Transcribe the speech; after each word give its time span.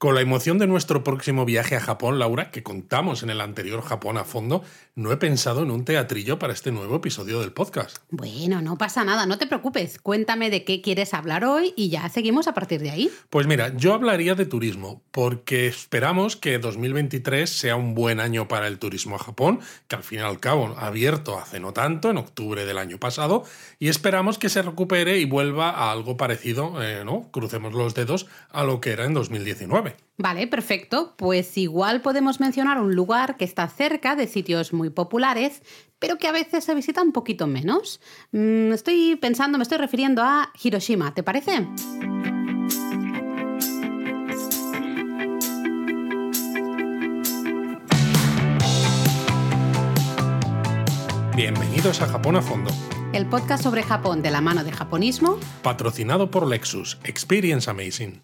Con 0.00 0.14
la 0.14 0.22
emoción 0.22 0.56
de 0.56 0.66
nuestro 0.66 1.04
próximo 1.04 1.44
viaje 1.44 1.76
a 1.76 1.80
Japón, 1.80 2.18
Laura, 2.18 2.50
que 2.50 2.62
contamos 2.62 3.22
en 3.22 3.28
el 3.28 3.42
anterior 3.42 3.82
Japón 3.82 4.16
a 4.16 4.24
fondo, 4.24 4.62
no 4.94 5.12
he 5.12 5.18
pensado 5.18 5.62
en 5.62 5.70
un 5.70 5.84
teatrillo 5.84 6.38
para 6.38 6.54
este 6.54 6.72
nuevo 6.72 6.96
episodio 6.96 7.38
del 7.40 7.52
podcast. 7.52 7.98
Bueno, 8.08 8.62
no 8.62 8.78
pasa 8.78 9.04
nada, 9.04 9.26
no 9.26 9.36
te 9.36 9.46
preocupes. 9.46 9.98
Cuéntame 9.98 10.48
de 10.48 10.64
qué 10.64 10.80
quieres 10.80 11.12
hablar 11.12 11.44
hoy 11.44 11.74
y 11.76 11.90
ya 11.90 12.08
seguimos 12.08 12.48
a 12.48 12.54
partir 12.54 12.80
de 12.80 12.88
ahí. 12.88 13.10
Pues 13.28 13.46
mira, 13.46 13.76
yo 13.76 13.92
hablaría 13.92 14.34
de 14.34 14.46
turismo, 14.46 15.02
porque 15.10 15.66
esperamos 15.66 16.34
que 16.34 16.58
2023 16.58 17.50
sea 17.50 17.76
un 17.76 17.94
buen 17.94 18.20
año 18.20 18.48
para 18.48 18.68
el 18.68 18.78
turismo 18.78 19.16
a 19.16 19.18
Japón, 19.18 19.60
que 19.86 19.96
al 19.96 20.02
fin 20.02 20.20
y 20.20 20.22
al 20.22 20.40
cabo 20.40 20.74
ha 20.78 20.86
abierto 20.86 21.38
hace 21.38 21.60
no 21.60 21.74
tanto, 21.74 22.08
en 22.08 22.16
octubre 22.16 22.64
del 22.64 22.78
año 22.78 22.96
pasado, 22.96 23.44
y 23.78 23.88
esperamos 23.88 24.38
que 24.38 24.48
se 24.48 24.62
recupere 24.62 25.18
y 25.18 25.26
vuelva 25.26 25.68
a 25.68 25.92
algo 25.92 26.16
parecido, 26.16 26.82
eh, 26.82 27.04
¿no? 27.04 27.28
Crucemos 27.32 27.74
los 27.74 27.94
dedos 27.94 28.26
a 28.48 28.64
lo 28.64 28.80
que 28.80 28.92
era 28.92 29.04
en 29.04 29.12
2019. 29.12 29.89
Vale, 30.16 30.46
perfecto. 30.46 31.14
Pues 31.16 31.56
igual 31.56 32.02
podemos 32.02 32.40
mencionar 32.40 32.78
un 32.78 32.94
lugar 32.94 33.36
que 33.38 33.44
está 33.44 33.66
cerca 33.68 34.16
de 34.16 34.26
sitios 34.26 34.72
muy 34.72 34.90
populares, 34.90 35.62
pero 35.98 36.18
que 36.18 36.28
a 36.28 36.32
veces 36.32 36.64
se 36.64 36.74
visita 36.74 37.02
un 37.02 37.12
poquito 37.12 37.46
menos. 37.46 38.00
Mm, 38.32 38.72
estoy 38.72 39.16
pensando, 39.16 39.56
me 39.56 39.62
estoy 39.62 39.78
refiriendo 39.78 40.22
a 40.22 40.52
Hiroshima, 40.62 41.14
¿te 41.14 41.22
parece? 41.22 41.66
Bienvenidos 51.34 52.02
a 52.02 52.06
Japón 52.06 52.36
a 52.36 52.42
Fondo. 52.42 52.70
El 53.14 53.26
podcast 53.26 53.62
sobre 53.62 53.82
Japón 53.82 54.20
de 54.20 54.30
la 54.30 54.42
mano 54.42 54.62
de 54.62 54.72
japonismo. 54.72 55.38
Patrocinado 55.62 56.30
por 56.30 56.46
Lexus. 56.46 56.98
Experience 57.04 57.70
Amazing. 57.70 58.20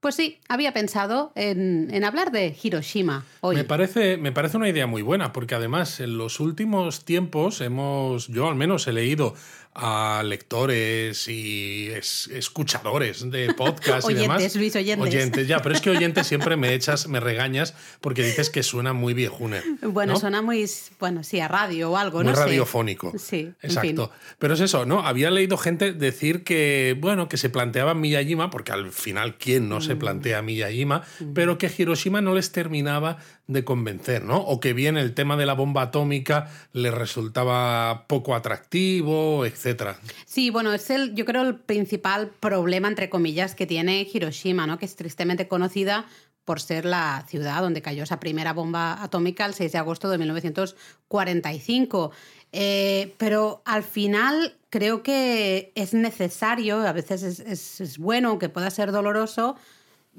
Pues 0.00 0.14
sí, 0.14 0.38
había 0.48 0.72
pensado 0.72 1.30
en, 1.34 2.04
hablar 2.04 2.32
de 2.32 2.56
Hiroshima 2.62 3.26
hoy. 3.42 3.56
Me 3.56 3.64
parece, 3.64 4.16
me 4.16 4.32
parece 4.32 4.56
una 4.56 4.68
idea 4.70 4.86
muy 4.86 5.02
buena, 5.02 5.34
porque 5.34 5.54
además 5.54 6.00
en 6.00 6.16
los 6.16 6.40
últimos 6.40 7.04
tiempos 7.04 7.60
hemos, 7.60 8.28
yo 8.28 8.48
al 8.48 8.54
menos 8.54 8.86
he 8.86 8.92
leído 8.92 9.34
a 9.74 10.22
lectores 10.24 11.28
y 11.28 11.90
escuchadores 11.90 13.30
de 13.30 13.54
podcast 13.56 14.10
y 14.10 14.14
demás. 14.14 14.56
Luis, 14.56 14.74
oyentes. 14.74 15.08
Oyentes, 15.08 15.48
ya, 15.48 15.60
pero 15.60 15.74
es 15.74 15.80
que 15.80 15.90
oyentes 15.90 16.26
siempre 16.26 16.56
me 16.56 16.74
echas, 16.74 17.06
me 17.08 17.20
regañas 17.20 17.74
porque 18.00 18.22
dices 18.22 18.50
que 18.50 18.62
suena 18.62 18.92
muy 18.92 19.14
viejune. 19.14 19.62
Bueno, 19.82 20.16
suena 20.16 20.42
muy, 20.42 20.68
bueno, 20.98 21.22
sí, 21.22 21.40
a 21.40 21.48
radio 21.48 21.92
o 21.92 21.96
algo, 21.96 22.18
muy 22.18 22.32
no 22.32 22.34
radiofónico. 22.34 23.12
Sí, 23.18 23.52
exacto. 23.62 24.10
Pero 24.38 24.54
es 24.54 24.60
eso, 24.60 24.86
¿no? 24.86 25.06
Había 25.06 25.30
leído 25.30 25.56
gente 25.56 25.92
decir 25.92 26.42
que, 26.42 26.96
bueno, 26.98 27.28
que 27.28 27.36
se 27.36 27.48
planteaba 27.48 27.94
Miyajima, 27.94 28.50
porque 28.50 28.72
al 28.72 28.90
final, 28.90 29.36
¿quién 29.38 29.68
no 29.68 29.80
se 29.80 29.94
mm. 29.94 29.98
plantea 29.98 30.42
Miyajima? 30.42 31.02
Mm. 31.20 31.32
Pero 31.32 31.58
que 31.58 31.70
Hiroshima 31.76 32.20
no 32.20 32.34
les 32.34 32.52
terminaba 32.52 33.18
de 33.50 33.64
convencer, 33.64 34.24
¿no? 34.24 34.38
O 34.38 34.60
que 34.60 34.72
bien 34.72 34.96
el 34.96 35.14
tema 35.14 35.36
de 35.36 35.46
la 35.46 35.54
bomba 35.54 35.82
atómica 35.82 36.50
les 36.72 36.94
resultaba 36.94 38.06
poco 38.06 38.34
atractivo, 38.34 39.44
etc 39.44 39.96
Sí, 40.26 40.50
bueno, 40.50 40.72
es 40.72 40.90
el, 40.90 41.14
yo 41.14 41.24
creo, 41.24 41.42
el 41.42 41.56
principal 41.56 42.30
problema, 42.40 42.88
entre 42.88 43.10
comillas, 43.10 43.54
que 43.54 43.66
tiene 43.66 44.06
Hiroshima, 44.10 44.66
¿no? 44.66 44.78
Que 44.78 44.86
es 44.86 44.96
tristemente 44.96 45.48
conocida 45.48 46.06
por 46.44 46.60
ser 46.60 46.84
la 46.84 47.24
ciudad 47.28 47.60
donde 47.60 47.82
cayó 47.82 48.02
esa 48.02 48.18
primera 48.18 48.52
bomba 48.52 49.02
atómica 49.02 49.46
el 49.46 49.54
6 49.54 49.72
de 49.72 49.78
agosto 49.78 50.08
de 50.08 50.18
1945. 50.18 52.10
Eh, 52.52 53.14
pero 53.18 53.62
al 53.64 53.84
final 53.84 54.56
creo 54.70 55.02
que 55.02 55.72
es 55.74 55.94
necesario, 55.94 56.80
a 56.80 56.92
veces 56.92 57.22
es, 57.22 57.98
bueno, 57.98 58.38
que 58.38 58.48
pueda 58.48 58.70
ser 58.70 58.90
doloroso, 58.90 59.56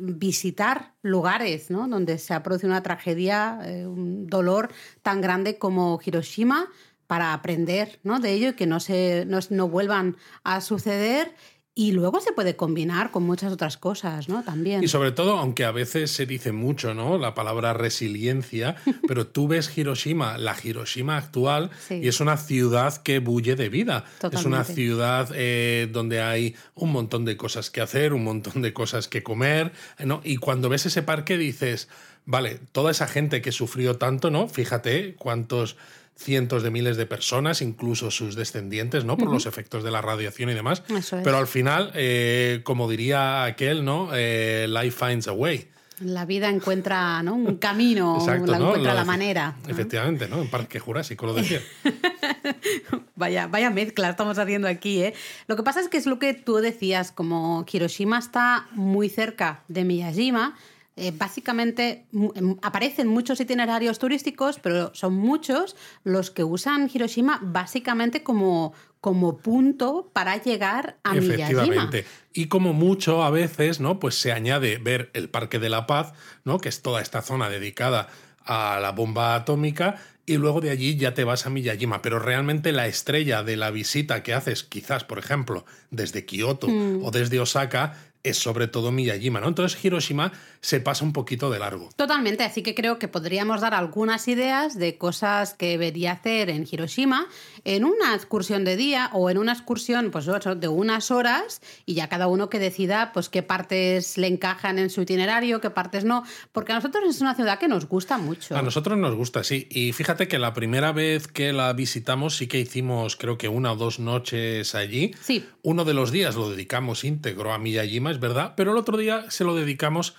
visitar 0.02 0.96
lugares 1.02 1.70
¿no? 1.70 1.88
donde 1.88 2.18
se 2.18 2.34
ha 2.34 2.44
producido 2.44 2.70
una 2.70 2.84
tragedia, 2.84 3.60
eh, 3.64 3.86
un 3.86 4.28
dolor 4.28 4.72
tan 5.02 5.22
grande 5.22 5.58
como 5.58 6.00
Hiroshima, 6.04 6.68
para 7.12 7.34
aprender 7.34 8.00
¿no? 8.04 8.22
de 8.22 8.32
ello 8.32 8.50
y 8.50 8.54
que 8.54 8.66
no, 8.66 8.80
se, 8.80 9.26
no, 9.28 9.68
vuelvan 9.68 10.16
a 10.46 10.62
suceder 10.62 11.36
y 11.74 11.94
luego 11.94 12.20
se 12.20 12.34
puede 12.34 12.58
combinar 12.58 13.12
con 13.12 13.24
muchas 13.24 13.54
otras 13.54 13.78
cosas, 13.78 14.28
¿no? 14.28 14.44
También. 14.44 14.84
Y 14.84 14.90
sobre 14.90 15.14
todo, 15.14 15.38
aunque 15.38 15.64
a 15.64 15.72
veces 15.72 16.12
se 16.12 16.26
dice 16.26 16.52
mucho, 16.52 16.94
¿no? 16.94 17.18
La 17.18 17.34
palabra 17.34 17.74
resiliencia, 17.74 18.76
pero 19.08 19.26
tú 19.28 19.48
ves 19.48 19.78
Hiroshima, 19.78 20.38
la 20.38 20.56
Hiroshima 20.62 21.16
actual, 21.16 21.72
y 21.90 22.10
es 22.10 22.20
una 22.20 22.36
ciudad 22.36 22.98
que 23.02 23.20
bulle 23.20 23.56
de 23.56 23.70
vida. 23.70 24.04
Es 24.32 24.44
una 24.44 24.66
ciudad 24.66 25.30
eh, 25.34 25.88
donde 25.92 26.22
hay 26.22 26.56
un 26.76 26.92
montón 26.92 27.24
de 27.24 27.38
cosas 27.38 27.70
que 27.70 27.80
hacer, 27.80 28.12
un 28.14 28.26
montón 28.26 28.62
de 28.62 28.74
cosas 28.74 29.08
que 29.08 29.24
comer, 29.24 29.72
¿no? 30.00 30.20
Y 30.26 30.38
cuando 30.38 30.68
ves 30.68 30.86
ese 30.86 31.04
parque 31.04 31.38
dices, 31.38 31.88
vale, 32.26 32.60
toda 32.74 32.92
esa 32.92 33.08
gente 33.08 33.42
que 33.42 33.54
sufrió 33.54 33.98
tanto, 33.98 34.30
¿no? 34.30 34.50
Fíjate 34.50 35.16
cuántos 35.16 35.78
cientos 36.16 36.64
de 36.64 36.72
miles 36.72 36.98
de 36.98 37.06
personas, 37.06 37.62
incluso 37.62 38.12
sus 38.12 38.36
descendientes, 38.36 39.06
¿no? 39.06 39.18
Por 39.18 39.32
los 39.32 39.46
efectos 39.46 39.84
de 39.84 39.92
la 39.92 40.02
radiación 40.02 40.50
y 40.50 40.54
demás. 40.54 40.84
Pero 41.24 41.38
al 41.38 41.48
final, 41.48 41.92
eh, 41.96 42.62
como 42.64 42.90
diría 42.90 43.44
aquel, 43.44 43.84
¿no? 43.84 44.10
Eh, 44.14 44.68
life 44.70 45.06
finds 45.06 45.28
a 45.28 45.34
way. 45.34 45.68
La 46.04 46.26
vida 46.26 46.50
encuentra 46.50 47.22
¿no? 47.22 47.36
un 47.36 47.58
camino, 47.58 48.18
la 48.26 48.36
encuentra 48.36 48.94
la 48.94 49.06
manera. 49.06 49.56
Efectivamente, 49.68 50.28
¿no? 50.28 50.42
En 50.42 50.50
Parque 50.50 50.80
Jurásico 50.80 51.28
lo 51.28 51.34
decía. 51.36 51.62
vaya, 53.16 53.46
vaya 53.46 53.70
mezcla 53.70 54.10
estamos 54.10 54.40
haciendo 54.40 54.68
aquí, 54.68 55.04
¿eh? 55.04 55.14
Lo 55.46 55.56
que 55.56 55.62
pasa 55.62 55.80
es 55.80 55.90
que 55.90 55.98
es 55.98 56.08
lo 56.08 56.18
que 56.18 56.34
tú 56.34 56.56
decías, 56.56 57.12
como 57.12 57.66
Hiroshima 57.72 58.18
está 58.18 58.68
muy 58.72 59.10
cerca 59.10 59.62
de 59.68 59.84
Miyajima, 59.84 60.56
eh, 60.98 61.14
básicamente 61.16 62.06
em, 62.14 62.58
aparecen 62.62 63.08
muchos 63.08 63.40
itinerarios 63.40 63.98
turísticos, 63.98 64.60
pero 64.60 64.94
son 64.94 65.14
muchos 65.14 65.76
los 66.04 66.32
que 66.32 66.44
usan 66.44 66.90
Hiroshima 66.94 67.40
básicamente 67.42 68.24
como, 68.24 68.74
como 69.00 69.38
punto 69.38 70.12
para 70.12 70.36
llegar 70.42 70.98
a 71.04 71.16
Efectivamente. 71.16 72.06
Y 72.34 72.48
como 72.48 72.74
mucho 72.74 73.24
a 73.24 73.30
veces, 73.30 73.80
¿no? 73.80 74.00
Pues 74.00 74.16
se 74.16 74.34
añade 74.34 74.78
ver 74.80 75.10
el 75.14 75.30
Parque 75.30 75.60
de 75.60 75.70
la 75.70 75.88
Paz, 75.88 76.14
¿no? 76.44 76.60
Que 76.60 76.70
es 76.70 76.82
toda 76.82 77.02
esta 77.02 77.22
zona 77.22 77.50
dedicada 77.50 78.10
a 78.44 78.80
la 78.82 78.92
bomba 78.92 79.36
atómica 79.36 79.96
y 80.26 80.38
luego 80.38 80.62
de 80.62 80.70
allí 80.70 80.96
ya 80.98 81.14
te 81.14 81.24
vas 81.24 81.46
a 81.46 81.50
Miyajima. 81.50 82.02
Pero 82.02 82.20
realmente 82.20 82.72
la 82.72 82.88
estrella 82.88 83.44
de 83.44 83.58
la 83.58 83.72
visita 83.72 84.24
que 84.24 84.34
haces, 84.34 84.64
quizás, 84.64 85.04
por 85.04 85.20
ejemplo, 85.20 85.66
desde 85.90 86.26
Kioto 86.26 86.68
mm. 86.68 87.04
o 87.04 87.12
desde 87.12 87.40
Osaka, 87.40 87.98
es 88.24 88.38
sobre 88.38 88.68
todo 88.68 88.92
Miyajima, 88.92 89.40
¿no? 89.40 89.48
Entonces 89.48 89.84
Hiroshima 89.84 90.32
se 90.60 90.80
pasa 90.80 91.04
un 91.04 91.14
poquito 91.14 91.50
de 91.50 91.60
largo. 91.60 91.90
Totalmente, 91.96 92.44
así 92.44 92.62
que 92.62 92.76
creo 92.76 93.00
que 93.00 93.08
podríamos 93.08 93.62
dar 93.62 93.74
algunas 93.74 94.28
ideas 94.28 94.78
de 94.78 94.98
cosas 94.98 95.54
que 95.56 95.70
debería 95.70 96.14
hacer 96.14 96.50
en 96.50 96.68
Hiroshima 96.70 97.28
en 97.64 97.84
una 97.84 98.14
excursión 98.14 98.64
de 98.64 98.76
día 98.76 99.10
o 99.14 99.30
en 99.30 99.38
una 99.38 99.54
excursión 99.54 100.12
pues, 100.12 100.26
de 100.26 100.68
unas 100.68 101.10
horas 101.10 101.62
y 101.86 101.96
ya 101.96 102.10
cada 102.10 102.28
uno 102.28 102.50
que 102.50 102.60
decida 102.60 103.12
pues 103.14 103.30
qué 103.30 103.42
partes 103.42 104.18
le 104.18 104.28
encajan 104.28 104.78
en 104.78 104.90
su 104.90 105.02
itinerario, 105.02 105.62
qué 105.62 105.72
partes 105.72 106.04
no, 106.04 106.24
porque 106.52 106.74
a 106.74 106.76
nosotros 106.76 107.04
es 107.10 107.22
una 107.22 107.34
ciudad 107.36 107.58
que 107.58 107.68
nos 107.68 107.88
gusta 107.88 108.18
mucho. 108.18 108.56
A 108.56 108.62
nosotros 108.62 108.98
nos 108.98 109.16
gusta, 109.16 109.44
sí. 109.44 109.68
Y 109.72 109.94
fíjate 109.94 110.28
que 110.28 110.38
la 110.38 110.54
primera 110.54 110.92
vez 110.92 111.28
que 111.28 111.54
la 111.54 111.74
visitamos 111.74 112.38
sí 112.38 112.48
que 112.48 112.60
hicimos 112.60 113.16
creo 113.16 113.38
que 113.38 113.48
una 113.48 113.72
o 113.72 113.76
dos 113.76 114.00
noches 114.00 114.76
allí. 114.76 115.12
Sí. 115.22 115.44
Uno 115.64 115.86
de 115.86 115.94
los 115.94 116.12
días 116.12 116.36
lo 116.36 116.50
dedicamos 116.50 117.04
íntegro 117.04 117.54
a 117.54 117.58
Miyajima 117.58 118.11
es 118.12 118.20
verdad, 118.20 118.54
pero 118.56 118.72
el 118.72 118.78
otro 118.78 118.98
día 118.98 119.30
se 119.30 119.44
lo 119.44 119.56
dedicamos 119.56 120.16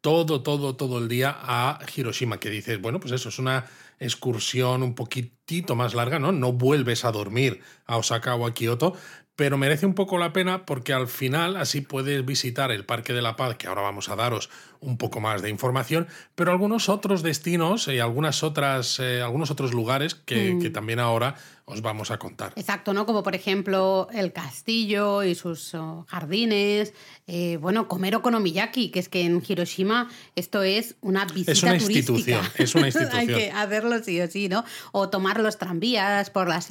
todo, 0.00 0.42
todo, 0.42 0.76
todo 0.76 0.98
el 0.98 1.08
día 1.08 1.36
a 1.38 1.80
Hiroshima, 1.94 2.38
que 2.38 2.50
dices, 2.50 2.80
bueno, 2.80 3.00
pues 3.00 3.12
eso 3.12 3.28
es 3.28 3.38
una 3.38 3.66
excursión 3.98 4.82
un 4.82 4.94
poquitito 4.94 5.74
más 5.74 5.94
larga, 5.94 6.18
¿no? 6.18 6.30
No 6.30 6.52
vuelves 6.52 7.04
a 7.04 7.12
dormir 7.12 7.60
a 7.86 7.96
Osaka 7.96 8.34
o 8.36 8.46
a 8.46 8.54
Kioto, 8.54 8.94
pero 9.34 9.56
merece 9.56 9.86
un 9.86 9.94
poco 9.94 10.18
la 10.18 10.32
pena 10.32 10.66
porque 10.66 10.92
al 10.92 11.06
final 11.06 11.56
así 11.56 11.80
puedes 11.80 12.24
visitar 12.24 12.72
el 12.72 12.84
Parque 12.84 13.12
de 13.12 13.22
la 13.22 13.36
Paz, 13.36 13.56
que 13.56 13.68
ahora 13.68 13.82
vamos 13.82 14.08
a 14.08 14.16
daros 14.16 14.50
un 14.80 14.98
poco 14.98 15.20
más 15.20 15.42
de 15.42 15.50
información, 15.50 16.08
pero 16.34 16.50
algunos 16.50 16.88
otros 16.88 17.22
destinos 17.22 17.86
y 17.88 18.00
algunas 18.00 18.42
otras, 18.42 18.98
eh, 18.98 19.22
algunos 19.22 19.50
otros 19.50 19.72
lugares 19.72 20.14
que, 20.14 20.54
mm. 20.54 20.60
que, 20.60 20.70
también 20.70 20.98
ahora 20.98 21.36
os 21.68 21.82
vamos 21.82 22.10
a 22.10 22.18
contar. 22.18 22.52
Exacto, 22.56 22.94
¿no? 22.94 23.04
Como 23.04 23.22
por 23.22 23.34
ejemplo 23.34 24.08
el 24.12 24.32
castillo 24.32 25.22
y 25.22 25.34
sus 25.34 25.74
oh, 25.74 26.06
jardines, 26.08 26.94
eh, 27.26 27.58
bueno, 27.60 27.88
comer 27.88 28.16
okonomiyaki, 28.16 28.90
que 28.90 28.98
es 28.98 29.08
que 29.08 29.22
en 29.22 29.42
Hiroshima 29.46 30.08
esto 30.34 30.62
es 30.62 30.96
una 31.02 31.26
visita 31.26 31.52
Es 31.52 31.62
una 31.62 31.74
institución, 31.74 32.40
es 32.56 32.74
una 32.74 32.86
institución. 32.88 33.20
Hay 33.20 33.26
que 33.26 33.50
hacerlo 33.50 34.02
sí 34.02 34.20
o 34.20 34.28
sí, 34.28 34.48
¿no? 34.48 34.64
O 34.92 35.10
tomar 35.10 35.40
los 35.40 35.58
tranvías 35.58 36.30
por 36.30 36.48
la, 36.48 36.62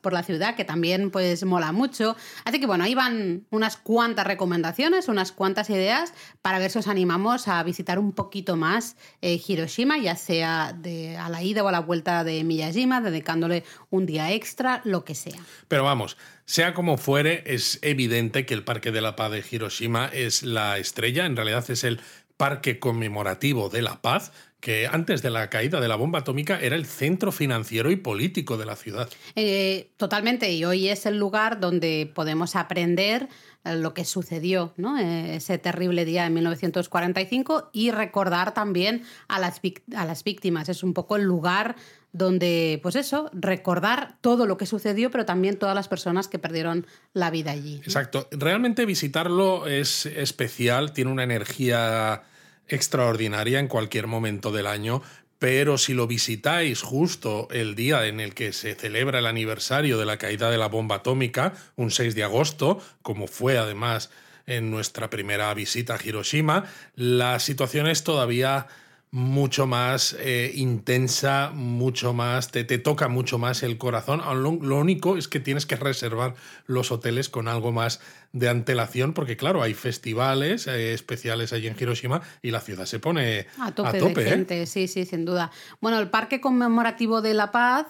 por 0.00 0.12
la 0.12 0.22
ciudad, 0.22 0.56
que 0.56 0.64
también 0.64 1.10
pues 1.10 1.44
mola 1.44 1.72
mucho. 1.72 2.16
Así 2.44 2.58
que 2.58 2.66
bueno, 2.66 2.84
ahí 2.84 2.94
van 2.94 3.46
unas 3.50 3.76
cuantas 3.76 4.26
recomendaciones, 4.26 5.08
unas 5.08 5.32
cuantas 5.32 5.68
ideas 5.70 6.14
para 6.40 6.58
ver 6.58 6.70
si 6.70 6.78
os 6.78 6.88
animamos 6.88 7.48
a 7.48 7.62
visitar 7.62 7.98
un 7.98 8.12
poquito 8.12 8.56
más 8.56 8.96
eh, 9.20 9.40
Hiroshima, 9.46 9.98
ya 9.98 10.16
sea 10.16 10.72
de, 10.72 11.16
a 11.16 11.28
la 11.28 11.42
ida 11.42 11.62
o 11.62 11.68
a 11.68 11.72
la 11.72 11.80
vuelta 11.80 12.24
de 12.24 12.42
Miyajima, 12.42 13.00
dedicándole 13.00 13.64
un 13.90 14.06
día 14.06 14.32
extra, 14.32 14.45
lo 14.84 15.04
que 15.04 15.14
sea. 15.14 15.38
Pero 15.68 15.84
vamos, 15.84 16.16
sea 16.44 16.74
como 16.74 16.96
fuere, 16.96 17.42
es 17.46 17.78
evidente 17.82 18.46
que 18.46 18.54
el 18.54 18.64
Parque 18.64 18.92
de 18.92 19.00
la 19.00 19.16
Paz 19.16 19.32
de 19.32 19.44
Hiroshima 19.50 20.06
es 20.12 20.42
la 20.42 20.78
estrella, 20.78 21.26
en 21.26 21.36
realidad 21.36 21.68
es 21.70 21.84
el 21.84 22.00
parque 22.36 22.78
conmemorativo 22.78 23.68
de 23.70 23.82
la 23.82 24.02
paz 24.02 24.32
que 24.60 24.86
antes 24.86 25.22
de 25.22 25.30
la 25.30 25.48
caída 25.48 25.80
de 25.80 25.88
la 25.88 25.96
bomba 25.96 26.20
atómica 26.20 26.58
era 26.60 26.76
el 26.76 26.86
centro 26.86 27.30
financiero 27.30 27.90
y 27.90 27.96
político 27.96 28.56
de 28.56 28.66
la 28.66 28.74
ciudad. 28.74 29.08
Eh, 29.34 29.90
totalmente, 29.96 30.50
y 30.52 30.64
hoy 30.64 30.88
es 30.88 31.06
el 31.06 31.18
lugar 31.18 31.60
donde 31.60 32.10
podemos 32.12 32.56
aprender 32.56 33.28
eh, 33.64 33.76
lo 33.76 33.94
que 33.94 34.04
sucedió, 34.04 34.72
¿no? 34.76 34.98
Eh, 34.98 35.36
ese 35.36 35.58
terrible 35.58 36.04
día 36.04 36.24
de 36.24 36.30
1945 36.30 37.70
y 37.72 37.90
recordar 37.90 38.54
también 38.54 39.04
a 39.28 39.38
las, 39.38 39.60
a 39.94 40.04
las 40.04 40.24
víctimas. 40.24 40.68
Es 40.68 40.82
un 40.82 40.94
poco 40.94 41.16
el 41.16 41.22
lugar 41.22 41.76
donde, 42.16 42.80
pues 42.82 42.96
eso, 42.96 43.30
recordar 43.34 44.16
todo 44.22 44.46
lo 44.46 44.56
que 44.56 44.64
sucedió, 44.64 45.10
pero 45.10 45.26
también 45.26 45.58
todas 45.58 45.74
las 45.74 45.86
personas 45.86 46.28
que 46.28 46.38
perdieron 46.38 46.86
la 47.12 47.30
vida 47.30 47.50
allí. 47.50 47.76
Exacto. 47.84 48.28
Realmente 48.30 48.86
visitarlo 48.86 49.66
es 49.66 50.06
especial, 50.06 50.92
tiene 50.92 51.10
una 51.10 51.24
energía 51.24 52.22
extraordinaria 52.68 53.60
en 53.60 53.68
cualquier 53.68 54.06
momento 54.06 54.50
del 54.50 54.66
año, 54.66 55.02
pero 55.38 55.76
si 55.76 55.92
lo 55.92 56.06
visitáis 56.06 56.80
justo 56.80 57.48
el 57.50 57.74
día 57.74 58.06
en 58.06 58.20
el 58.20 58.32
que 58.32 58.54
se 58.54 58.74
celebra 58.74 59.18
el 59.18 59.26
aniversario 59.26 59.98
de 59.98 60.06
la 60.06 60.16
caída 60.16 60.50
de 60.50 60.56
la 60.56 60.68
bomba 60.68 60.96
atómica, 60.96 61.52
un 61.76 61.90
6 61.90 62.14
de 62.14 62.24
agosto, 62.24 62.80
como 63.02 63.26
fue 63.26 63.58
además 63.58 64.10
en 64.46 64.70
nuestra 64.70 65.10
primera 65.10 65.52
visita 65.52 65.96
a 65.96 65.98
Hiroshima, 66.02 66.64
la 66.94 67.38
situación 67.40 67.86
es 67.88 68.04
todavía 68.04 68.68
mucho 69.16 69.66
más 69.66 70.14
eh, 70.20 70.52
intensa, 70.56 71.50
mucho 71.54 72.12
más, 72.12 72.50
te, 72.50 72.64
te, 72.64 72.76
toca 72.76 73.08
mucho 73.08 73.38
más 73.38 73.62
el 73.62 73.78
corazón. 73.78 74.20
Lo, 74.42 74.58
lo, 74.60 74.76
único 74.76 75.16
es 75.16 75.26
que 75.26 75.40
tienes 75.40 75.64
que 75.64 75.76
reservar 75.76 76.34
los 76.66 76.92
hoteles 76.92 77.30
con 77.30 77.48
algo 77.48 77.72
más 77.72 77.98
de 78.34 78.50
antelación, 78.50 79.14
porque 79.14 79.38
claro, 79.38 79.62
hay 79.62 79.72
festivales 79.72 80.66
eh, 80.66 80.92
especiales 80.92 81.54
allí 81.54 81.66
en 81.66 81.76
Hiroshima 81.80 82.20
y 82.42 82.50
la 82.50 82.60
ciudad 82.60 82.84
se 82.84 82.98
pone 82.98 83.46
a 83.58 83.72
tope. 83.72 83.96
de 83.96 84.26
¿eh? 84.26 84.28
gente, 84.28 84.66
sí, 84.66 84.86
sí, 84.86 85.06
sin 85.06 85.24
duda. 85.24 85.50
Bueno, 85.80 85.98
el 85.98 86.10
Parque 86.10 86.42
Conmemorativo 86.42 87.22
de 87.22 87.32
la 87.32 87.50
Paz 87.50 87.86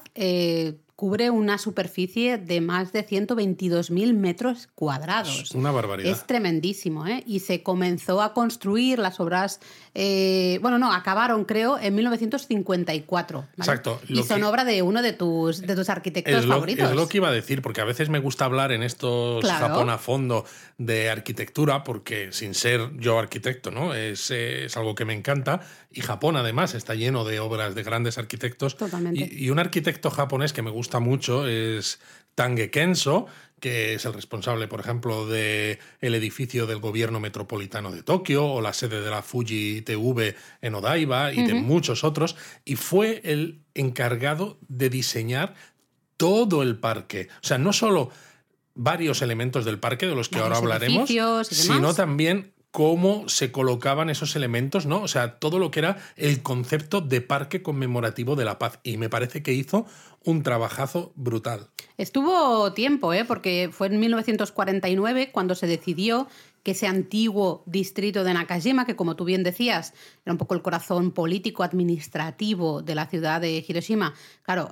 cubre 0.97 1.29
una 1.29 1.59
superficie 1.59 2.39
de 2.39 2.63
más 2.63 2.91
de 2.91 3.07
122.000 3.07 4.15
metros 4.15 4.69
cuadrados. 4.75 5.43
Es 5.43 5.51
una 5.51 5.71
barbaridad. 5.71 6.11
Es 6.11 6.27
tremendísimo, 6.27 7.07
¿eh? 7.07 7.23
Y 7.27 7.41
se 7.41 7.63
comenzó 7.63 8.23
a 8.23 8.33
construir 8.33 8.99
las 8.99 9.21
obras, 9.21 9.61
eh, 9.95 10.59
bueno, 10.63 10.79
no, 10.79 10.91
acabaron 10.91 11.45
creo 11.45 11.79
en 11.79 11.95
1954. 11.95 13.45
Exacto. 13.59 14.01
y 14.09 14.23
son 14.23 14.43
obra 14.45 14.65
de 14.65 14.81
uno 14.81 15.03
de 15.03 15.13
tus, 15.13 15.61
de 15.61 15.77
tus 15.77 15.91
arquitectos 15.91 16.47
favoritos. 16.47 16.89
Es 16.89 16.97
lo 16.97 17.09
que 17.09 17.19
iba 17.19 17.29
a 17.29 17.33
decir, 17.33 17.61
porque 17.61 17.83
a 17.83 17.85
veces 17.85 18.09
me 18.09 18.19
gusta 18.19 18.47
hablar 18.47 18.73
en 18.73 18.83
estos 18.83 19.45
Japón 19.45 19.91
a 19.91 19.99
fondo 19.99 20.47
de 20.79 21.11
arquitectura, 21.11 21.85
porque 21.85 22.33
sin 22.33 22.55
ser 22.55 22.91
yo 22.99 23.19
arquitecto, 23.19 23.71
¿no? 23.71 23.95
Es, 23.95 24.31
es 24.31 24.75
algo 24.79 24.95
que 24.95 25.05
me 25.05 25.13
encanta. 25.13 25.61
Y 25.97 26.03
Japón 26.03 26.37
además 26.37 26.75
está 26.75 26.95
lleno 26.95 27.25
de 27.25 27.41
obras 27.41 27.75
de 27.75 27.83
grandes 27.83 28.19
arquitectos. 28.19 28.77
Totalmente. 28.77 29.29
y 29.33 29.49
un 29.49 29.59
arquitecto 29.59 30.11
japonés 30.11 30.53
que 30.53 30.61
me 30.61 30.71
gusta 30.71 31.01
mucho 31.01 31.49
es 31.49 32.01
Tange 32.35 32.71
Kenso, 32.71 33.27
que 33.61 33.95
es 33.95 34.05
el 34.05 34.13
responsable, 34.13 34.69
por 34.69 34.81
ejemplo, 34.81 35.27
del 35.27 35.79
el 36.03 36.15
edificio 36.15 36.67
del 36.67 36.79
gobierno 36.79 37.19
metropolitano 37.19 37.91
de 37.91 38.03
Tokio 38.03 38.45
o 38.47 38.61
la 38.61 38.75
sede 38.75 39.01
de 39.01 39.11
la 39.11 39.23
Fuji 39.23 39.81
TV 39.81 40.37
en 40.61 40.75
Odaiba 40.75 41.33
y 41.33 41.47
de 41.47 41.55
muchos 41.55 42.05
otros, 42.05 42.37
y 42.67 42.77
fue 42.77 43.23
el 43.25 43.63
encargado 43.75 44.59
de 44.69 44.91
diseñar 44.91 45.55
todo 46.19 46.63
el 46.63 46.77
parque. 46.77 47.29
O 47.43 47.47
sea, 47.47 47.57
no 47.57 47.73
solo 47.73 48.11
varios 48.75 49.23
elementos 49.23 49.65
del 49.65 49.79
parque 49.79 50.07
de 50.07 50.15
los 50.15 50.29
que 50.29 50.39
ahora 50.39 50.59
hablaremos, 50.59 51.09
sino 51.49 51.95
también 51.95 52.53
cómo 52.77 53.27
se 53.27 53.53
colocaban 53.53 54.11
esos 54.11 54.37
elementos, 54.37 54.85
¿no? 54.85 55.01
O 55.01 55.09
sea, 55.09 55.39
todo 55.39 55.59
lo 55.59 55.71
que 55.71 55.79
era 55.79 55.97
el 56.15 56.43
concepto 56.43 57.01
de 57.01 57.23
parque 57.23 57.63
conmemorativo 57.63 58.37
de 58.37 58.45
la 58.45 58.59
paz. 58.59 58.81
Y 58.83 58.99
me 58.99 59.09
parece 59.09 59.43
que 59.43 59.55
hizo 59.55 59.87
un 60.25 60.43
trabajazo 60.43 61.11
brutal. 61.15 61.71
Estuvo 61.97 62.75
tiempo, 62.75 63.15
¿eh? 63.15 63.25
porque 63.25 63.71
fue 63.73 63.87
en 63.87 63.99
1949 63.99 65.31
cuando 65.33 65.55
se 65.55 65.67
decidió 65.67 66.29
que 66.63 66.73
ese 66.73 66.87
antiguo 66.87 67.63
distrito 67.65 68.25
de 68.25 68.35
Nakajima, 68.35 68.85
que 68.85 68.95
como 68.95 69.17
tú 69.17 69.25
bien 69.25 69.43
decías, 69.43 69.95
era 70.27 70.35
un 70.35 70.39
poco 70.39 70.53
el 70.53 70.61
corazón 70.61 71.13
político, 71.13 71.63
administrativo 71.63 72.83
de 72.83 72.95
la 72.95 73.07
ciudad 73.07 73.41
de 73.41 73.65
Hiroshima, 73.67 74.13
claro, 74.43 74.71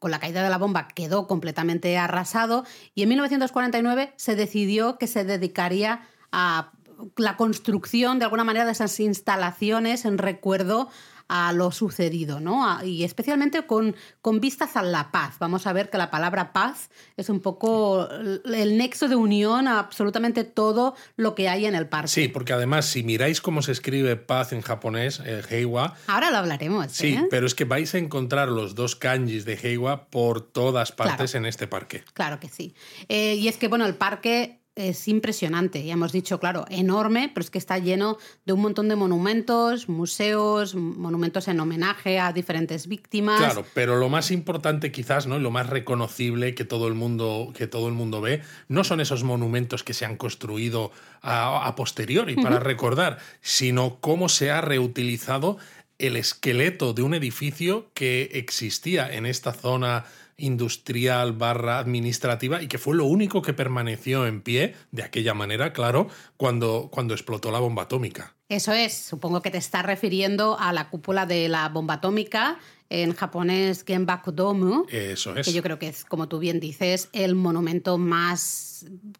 con 0.00 0.10
la 0.10 0.18
caída 0.18 0.42
de 0.42 0.50
la 0.50 0.58
bomba 0.58 0.88
quedó 0.88 1.28
completamente 1.28 1.96
arrasado 1.96 2.64
y 2.96 3.04
en 3.04 3.10
1949 3.10 4.14
se 4.16 4.34
decidió 4.34 4.98
que 4.98 5.06
se 5.06 5.24
dedicaría 5.24 6.08
a 6.32 6.72
la 7.16 7.36
construcción 7.36 8.18
de 8.18 8.24
alguna 8.24 8.44
manera 8.44 8.64
de 8.64 8.72
esas 8.72 8.98
instalaciones 9.00 10.04
en 10.04 10.18
recuerdo 10.18 10.88
a 11.28 11.52
lo 11.52 11.72
sucedido, 11.72 12.40
¿no? 12.40 12.84
y 12.84 13.04
especialmente 13.04 13.66
con, 13.66 13.96
con 14.20 14.40
vistas 14.40 14.76
a 14.76 14.82
la 14.82 15.10
paz. 15.10 15.36
Vamos 15.40 15.66
a 15.66 15.72
ver 15.72 15.90
que 15.90 15.98
la 15.98 16.10
palabra 16.10 16.52
paz 16.52 16.90
es 17.16 17.28
un 17.28 17.40
poco 17.40 18.08
el 18.10 18.78
nexo 18.78 19.08
de 19.08 19.16
unión 19.16 19.66
a 19.66 19.80
absolutamente 19.80 20.44
todo 20.44 20.94
lo 21.16 21.34
que 21.34 21.48
hay 21.48 21.66
en 21.66 21.74
el 21.74 21.88
parque. 21.88 22.08
Sí, 22.08 22.28
porque 22.28 22.52
además, 22.52 22.86
si 22.86 23.02
miráis 23.02 23.40
cómo 23.40 23.62
se 23.62 23.72
escribe 23.72 24.16
paz 24.16 24.52
en 24.52 24.60
japonés, 24.60 25.20
eh, 25.24 25.42
Heiwa. 25.50 25.96
Ahora 26.06 26.30
lo 26.30 26.36
hablaremos. 26.36 26.92
Sí, 26.92 27.14
¿eh? 27.14 27.26
pero 27.28 27.46
es 27.46 27.54
que 27.54 27.64
vais 27.64 27.94
a 27.94 27.98
encontrar 27.98 28.48
los 28.48 28.74
dos 28.74 28.94
kanjis 28.94 29.44
de 29.44 29.54
Heiwa 29.54 30.06
por 30.08 30.40
todas 30.40 30.92
partes 30.92 31.34
en 31.34 31.46
este 31.46 31.66
parque. 31.66 32.04
Claro 32.12 32.38
que 32.38 32.48
sí. 32.48 32.74
Eh, 33.08 33.34
y 33.34 33.48
es 33.48 33.56
que, 33.56 33.68
bueno, 33.68 33.86
el 33.86 33.96
parque 33.96 34.60
es 34.76 35.08
impresionante. 35.08 35.82
Ya 35.82 35.94
hemos 35.94 36.12
dicho, 36.12 36.38
claro, 36.38 36.66
enorme, 36.68 37.30
pero 37.32 37.42
es 37.42 37.50
que 37.50 37.56
está 37.56 37.78
lleno 37.78 38.18
de 38.44 38.52
un 38.52 38.60
montón 38.60 38.90
de 38.90 38.94
monumentos, 38.94 39.88
museos, 39.88 40.74
monumentos 40.74 41.48
en 41.48 41.58
homenaje 41.58 42.18
a 42.18 42.32
diferentes 42.32 42.86
víctimas. 42.86 43.38
Claro, 43.38 43.64
pero 43.72 43.96
lo 43.96 44.10
más 44.10 44.30
importante 44.30 44.92
quizás, 44.92 45.26
¿no? 45.26 45.38
lo 45.38 45.50
más 45.50 45.70
reconocible 45.70 46.54
que 46.54 46.66
todo 46.66 46.88
el 46.88 46.94
mundo, 46.94 47.52
que 47.56 47.66
todo 47.66 47.88
el 47.88 47.94
mundo 47.94 48.20
ve, 48.20 48.42
no 48.68 48.84
son 48.84 49.00
esos 49.00 49.24
monumentos 49.24 49.82
que 49.82 49.94
se 49.94 50.04
han 50.04 50.16
construido 50.16 50.92
a, 51.22 51.74
posteriori 51.74 52.36
para 52.36 52.60
recordar, 52.60 53.18
sino 53.40 53.98
cómo 54.00 54.28
se 54.28 54.50
ha 54.50 54.60
reutilizado 54.60 55.56
el 55.98 56.16
esqueleto 56.16 56.92
de 56.92 57.02
un 57.02 57.14
edificio 57.14 57.90
que 57.94 58.30
existía 58.34 59.10
en 59.12 59.24
esta 59.24 59.52
zona 59.52 60.04
industrial 60.36 61.32
barra 61.32 61.78
administrativa 61.78 62.62
y 62.62 62.68
que 62.68 62.78
fue 62.78 62.94
lo 62.94 63.06
único 63.06 63.42
que 63.42 63.52
permaneció 63.52 64.26
en 64.26 64.42
pie 64.42 64.74
de 64.90 65.02
aquella 65.02 65.34
manera, 65.34 65.72
claro, 65.72 66.08
cuando, 66.36 66.88
cuando 66.90 67.14
explotó 67.14 67.50
la 67.50 67.58
bomba 67.58 67.84
atómica. 67.84 68.34
Eso 68.48 68.72
es, 68.72 68.94
supongo 68.94 69.42
que 69.42 69.50
te 69.50 69.58
estás 69.58 69.84
refiriendo 69.84 70.58
a 70.58 70.72
la 70.72 70.88
cúpula 70.88 71.26
de 71.26 71.48
la 71.48 71.68
bomba 71.68 71.94
atómica 71.94 72.58
en 72.90 73.14
japonés 73.14 73.84
Genbaku-domu. 73.84 74.86
Eso 74.88 75.36
es. 75.36 75.46
Que 75.46 75.52
yo 75.52 75.62
creo 75.62 75.78
que 75.78 75.88
es, 75.88 76.04
como 76.04 76.28
tú 76.28 76.38
bien 76.38 76.60
dices, 76.60 77.08
el 77.12 77.34
monumento 77.34 77.98
más 77.98 78.66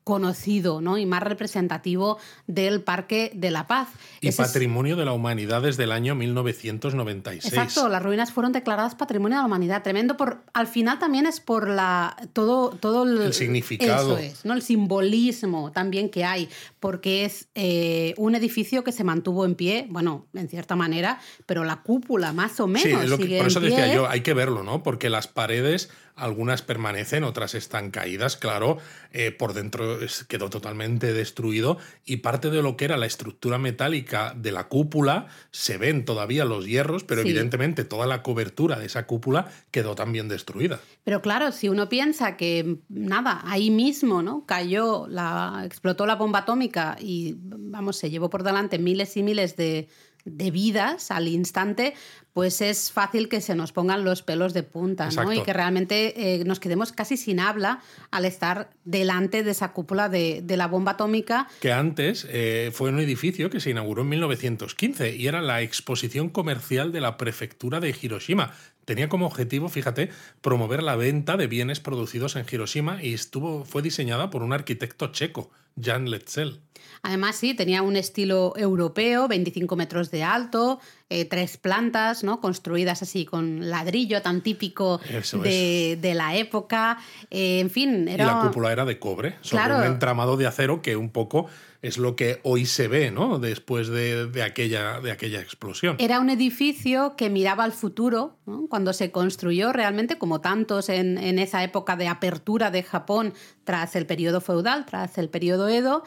conocido 0.04 0.80
¿no? 0.80 0.98
y 0.98 1.06
más 1.06 1.22
representativo 1.22 2.18
del 2.46 2.82
Parque 2.82 3.30
de 3.34 3.50
la 3.50 3.66
Paz. 3.66 3.88
Y 4.20 4.32
patrimonio 4.32 4.96
de 4.96 5.04
la 5.04 5.12
humanidad 5.12 5.62
desde 5.62 5.84
el 5.84 5.92
año 5.92 6.14
1996. 6.14 7.52
Exacto, 7.52 7.88
las 7.88 8.02
ruinas 8.02 8.32
fueron 8.32 8.52
declaradas 8.52 8.94
patrimonio 8.94 9.38
de 9.38 9.42
la 9.42 9.46
humanidad. 9.46 9.82
Tremendo. 9.82 10.16
Por, 10.16 10.42
al 10.52 10.66
final 10.66 10.98
también 10.98 11.26
es 11.26 11.40
por 11.40 11.68
la, 11.68 12.16
todo, 12.32 12.70
todo 12.70 13.04
el, 13.04 13.32
significado. 13.32 14.18
Eso 14.18 14.34
es, 14.34 14.44
¿no? 14.44 14.54
el 14.54 14.62
simbolismo 14.62 15.72
también 15.72 16.10
que 16.10 16.24
hay, 16.24 16.48
porque 16.80 17.24
es 17.24 17.48
eh, 17.54 18.14
un 18.16 18.34
edificio 18.34 18.84
que 18.84 18.92
se 18.92 19.04
mantuvo 19.04 19.44
en 19.44 19.54
pie, 19.54 19.86
bueno, 19.90 20.26
en 20.34 20.48
cierta 20.48 20.76
manera, 20.76 21.20
pero 21.46 21.64
la 21.64 21.82
cúpula 21.82 22.32
más 22.32 22.60
o 22.60 22.66
menos. 22.66 23.18
Sí, 23.18 23.38
por 23.38 23.50
eso 23.58 23.66
decía 23.66 23.92
yo, 23.92 24.08
hay 24.08 24.20
que 24.20 24.34
verlo, 24.34 24.62
¿no? 24.62 24.82
Porque 24.82 25.10
las 25.10 25.28
paredes 25.28 25.90
algunas 26.16 26.62
permanecen, 26.62 27.24
otras 27.24 27.54
están 27.54 27.90
caídas, 27.90 28.36
claro, 28.36 28.78
eh, 29.12 29.32
por 29.32 29.52
dentro 29.52 29.98
quedó 30.28 30.48
totalmente 30.48 31.12
destruido 31.12 31.76
y 32.06 32.18
parte 32.18 32.48
de 32.48 32.62
lo 32.62 32.76
que 32.76 32.86
era 32.86 32.96
la 32.96 33.04
estructura 33.04 33.58
metálica 33.58 34.34
de 34.34 34.50
la 34.50 34.68
cúpula 34.68 35.26
se 35.50 35.76
ven 35.76 36.06
todavía 36.06 36.46
los 36.46 36.66
hierros, 36.66 37.04
pero 37.04 37.20
evidentemente 37.20 37.84
toda 37.84 38.06
la 38.06 38.22
cobertura 38.22 38.78
de 38.78 38.86
esa 38.86 39.06
cúpula 39.06 39.52
quedó 39.70 39.94
también 39.94 40.26
destruida. 40.28 40.80
Pero 41.04 41.20
claro, 41.20 41.52
si 41.52 41.68
uno 41.68 41.90
piensa 41.90 42.38
que 42.38 42.78
nada, 42.88 43.42
ahí 43.44 43.70
mismo, 43.70 44.22
¿no? 44.22 44.46
Cayó, 44.46 45.06
la, 45.08 45.62
explotó 45.66 46.06
la 46.06 46.16
bomba 46.16 46.40
atómica 46.40 46.96
y 46.98 47.36
vamos, 47.38 47.98
se 47.98 48.08
llevó 48.08 48.30
por 48.30 48.42
delante 48.42 48.78
miles 48.78 49.16
y 49.18 49.22
miles 49.22 49.56
de, 49.56 49.88
de 50.26 50.50
vidas 50.50 51.10
al 51.10 51.28
instante, 51.28 51.94
pues 52.34 52.60
es 52.60 52.92
fácil 52.92 53.30
que 53.30 53.40
se 53.40 53.54
nos 53.54 53.72
pongan 53.72 54.04
los 54.04 54.22
pelos 54.22 54.52
de 54.52 54.62
punta, 54.62 55.08
¿no? 55.08 55.32
Y 55.32 55.42
que 55.42 55.54
realmente 55.54 56.40
eh, 56.40 56.44
nos 56.44 56.60
quedemos 56.60 56.92
casi 56.92 57.16
sin 57.16 57.40
habla 57.40 57.80
al 58.10 58.26
estar 58.26 58.70
delante 58.84 59.42
de 59.42 59.52
esa 59.52 59.72
cúpula 59.72 60.10
de, 60.10 60.44
la 60.46 60.66
bomba 60.66 60.92
atómica. 60.92 61.48
Que 61.60 61.72
antes 61.72 62.26
eh, 62.28 62.70
fue 62.74 62.90
un 62.90 62.98
edificio 62.98 63.48
que 63.48 63.60
se 63.60 63.70
inauguró 63.70 64.02
en 64.02 64.10
1915 64.10 65.16
y 65.16 65.26
era 65.28 65.40
la 65.40 65.62
exposición 65.62 66.28
comercial 66.28 66.92
de 66.92 67.00
la 67.00 67.16
prefectura 67.16 67.80
de 67.80 67.94
Hiroshima. 67.98 68.52
Tenía 68.84 69.08
como 69.08 69.26
objetivo, 69.26 69.68
fíjate, 69.68 70.10
promover 70.42 70.82
la 70.82 70.96
venta 70.96 71.36
de 71.36 71.46
bienes 71.46 71.80
producidos 71.80 72.36
en 72.36 72.44
Hiroshima 72.50 73.02
y 73.02 73.14
estuvo, 73.14 73.64
fue 73.64 73.80
diseñada 73.82 74.28
por 74.28 74.42
un 74.42 74.52
arquitecto 74.52 75.08
checo 75.08 75.50
Jan 75.80 76.10
Letzel. 76.10 76.60
Además, 77.02 77.36
sí, 77.36 77.54
tenía 77.54 77.82
un 77.82 77.96
estilo 77.96 78.52
europeo, 78.56 79.28
25 79.28 79.76
metros 79.76 80.10
de 80.10 80.24
alto, 80.24 80.80
eh, 81.08 81.24
tres 81.24 81.56
plantas, 81.56 82.24
¿no? 82.24 82.40
Construidas 82.40 83.02
así 83.02 83.24
con 83.24 83.70
ladrillo 83.70 84.22
tan 84.22 84.40
típico 84.40 85.00
de, 85.42 86.12
la 86.14 86.36
época. 86.36 86.98
Eh, 87.30 87.60
en 87.60 87.70
fin, 87.70 88.08
era... 88.08 88.24
Y 88.24 88.26
la 88.26 88.40
cúpula 88.40 88.72
era 88.72 88.84
de 88.84 88.98
cobre, 88.98 89.36
sobre 89.40 89.76
un 89.76 89.84
entramado 89.84 90.36
de 90.36 90.46
acero 90.46 90.82
que 90.82 90.96
un 90.96 91.10
poco 91.10 91.46
es 91.82 91.98
lo 91.98 92.16
que 92.16 92.40
hoy 92.42 92.66
se 92.66 92.88
ve, 92.88 93.10
¿no? 93.10 93.38
Después 93.38 93.88
de, 93.88 94.42
aquella, 94.44 95.00
de 95.00 95.10
aquella 95.10 95.40
explosión. 95.40 95.96
Era 95.98 96.20
un 96.20 96.30
edificio 96.30 97.14
que 97.16 97.30
miraba 97.30 97.64
al 97.64 97.72
futuro, 97.72 98.38
cuando 98.68 98.92
se 98.92 99.10
construyó 99.10 99.72
realmente, 99.72 100.18
como 100.18 100.40
tantos 100.40 100.88
en, 100.88 101.18
en 101.18 101.38
esa 101.38 101.62
época 101.62 101.96
de 101.96 102.08
apertura 102.08 102.70
de 102.70 102.82
Japón 102.82 103.34
tras 103.64 103.96
el 103.96 104.06
periodo 104.06 104.40
feudal, 104.40 104.86
tras 104.86 105.18
el 105.18 105.28
periodo 105.28 105.68
Edo, 105.68 106.04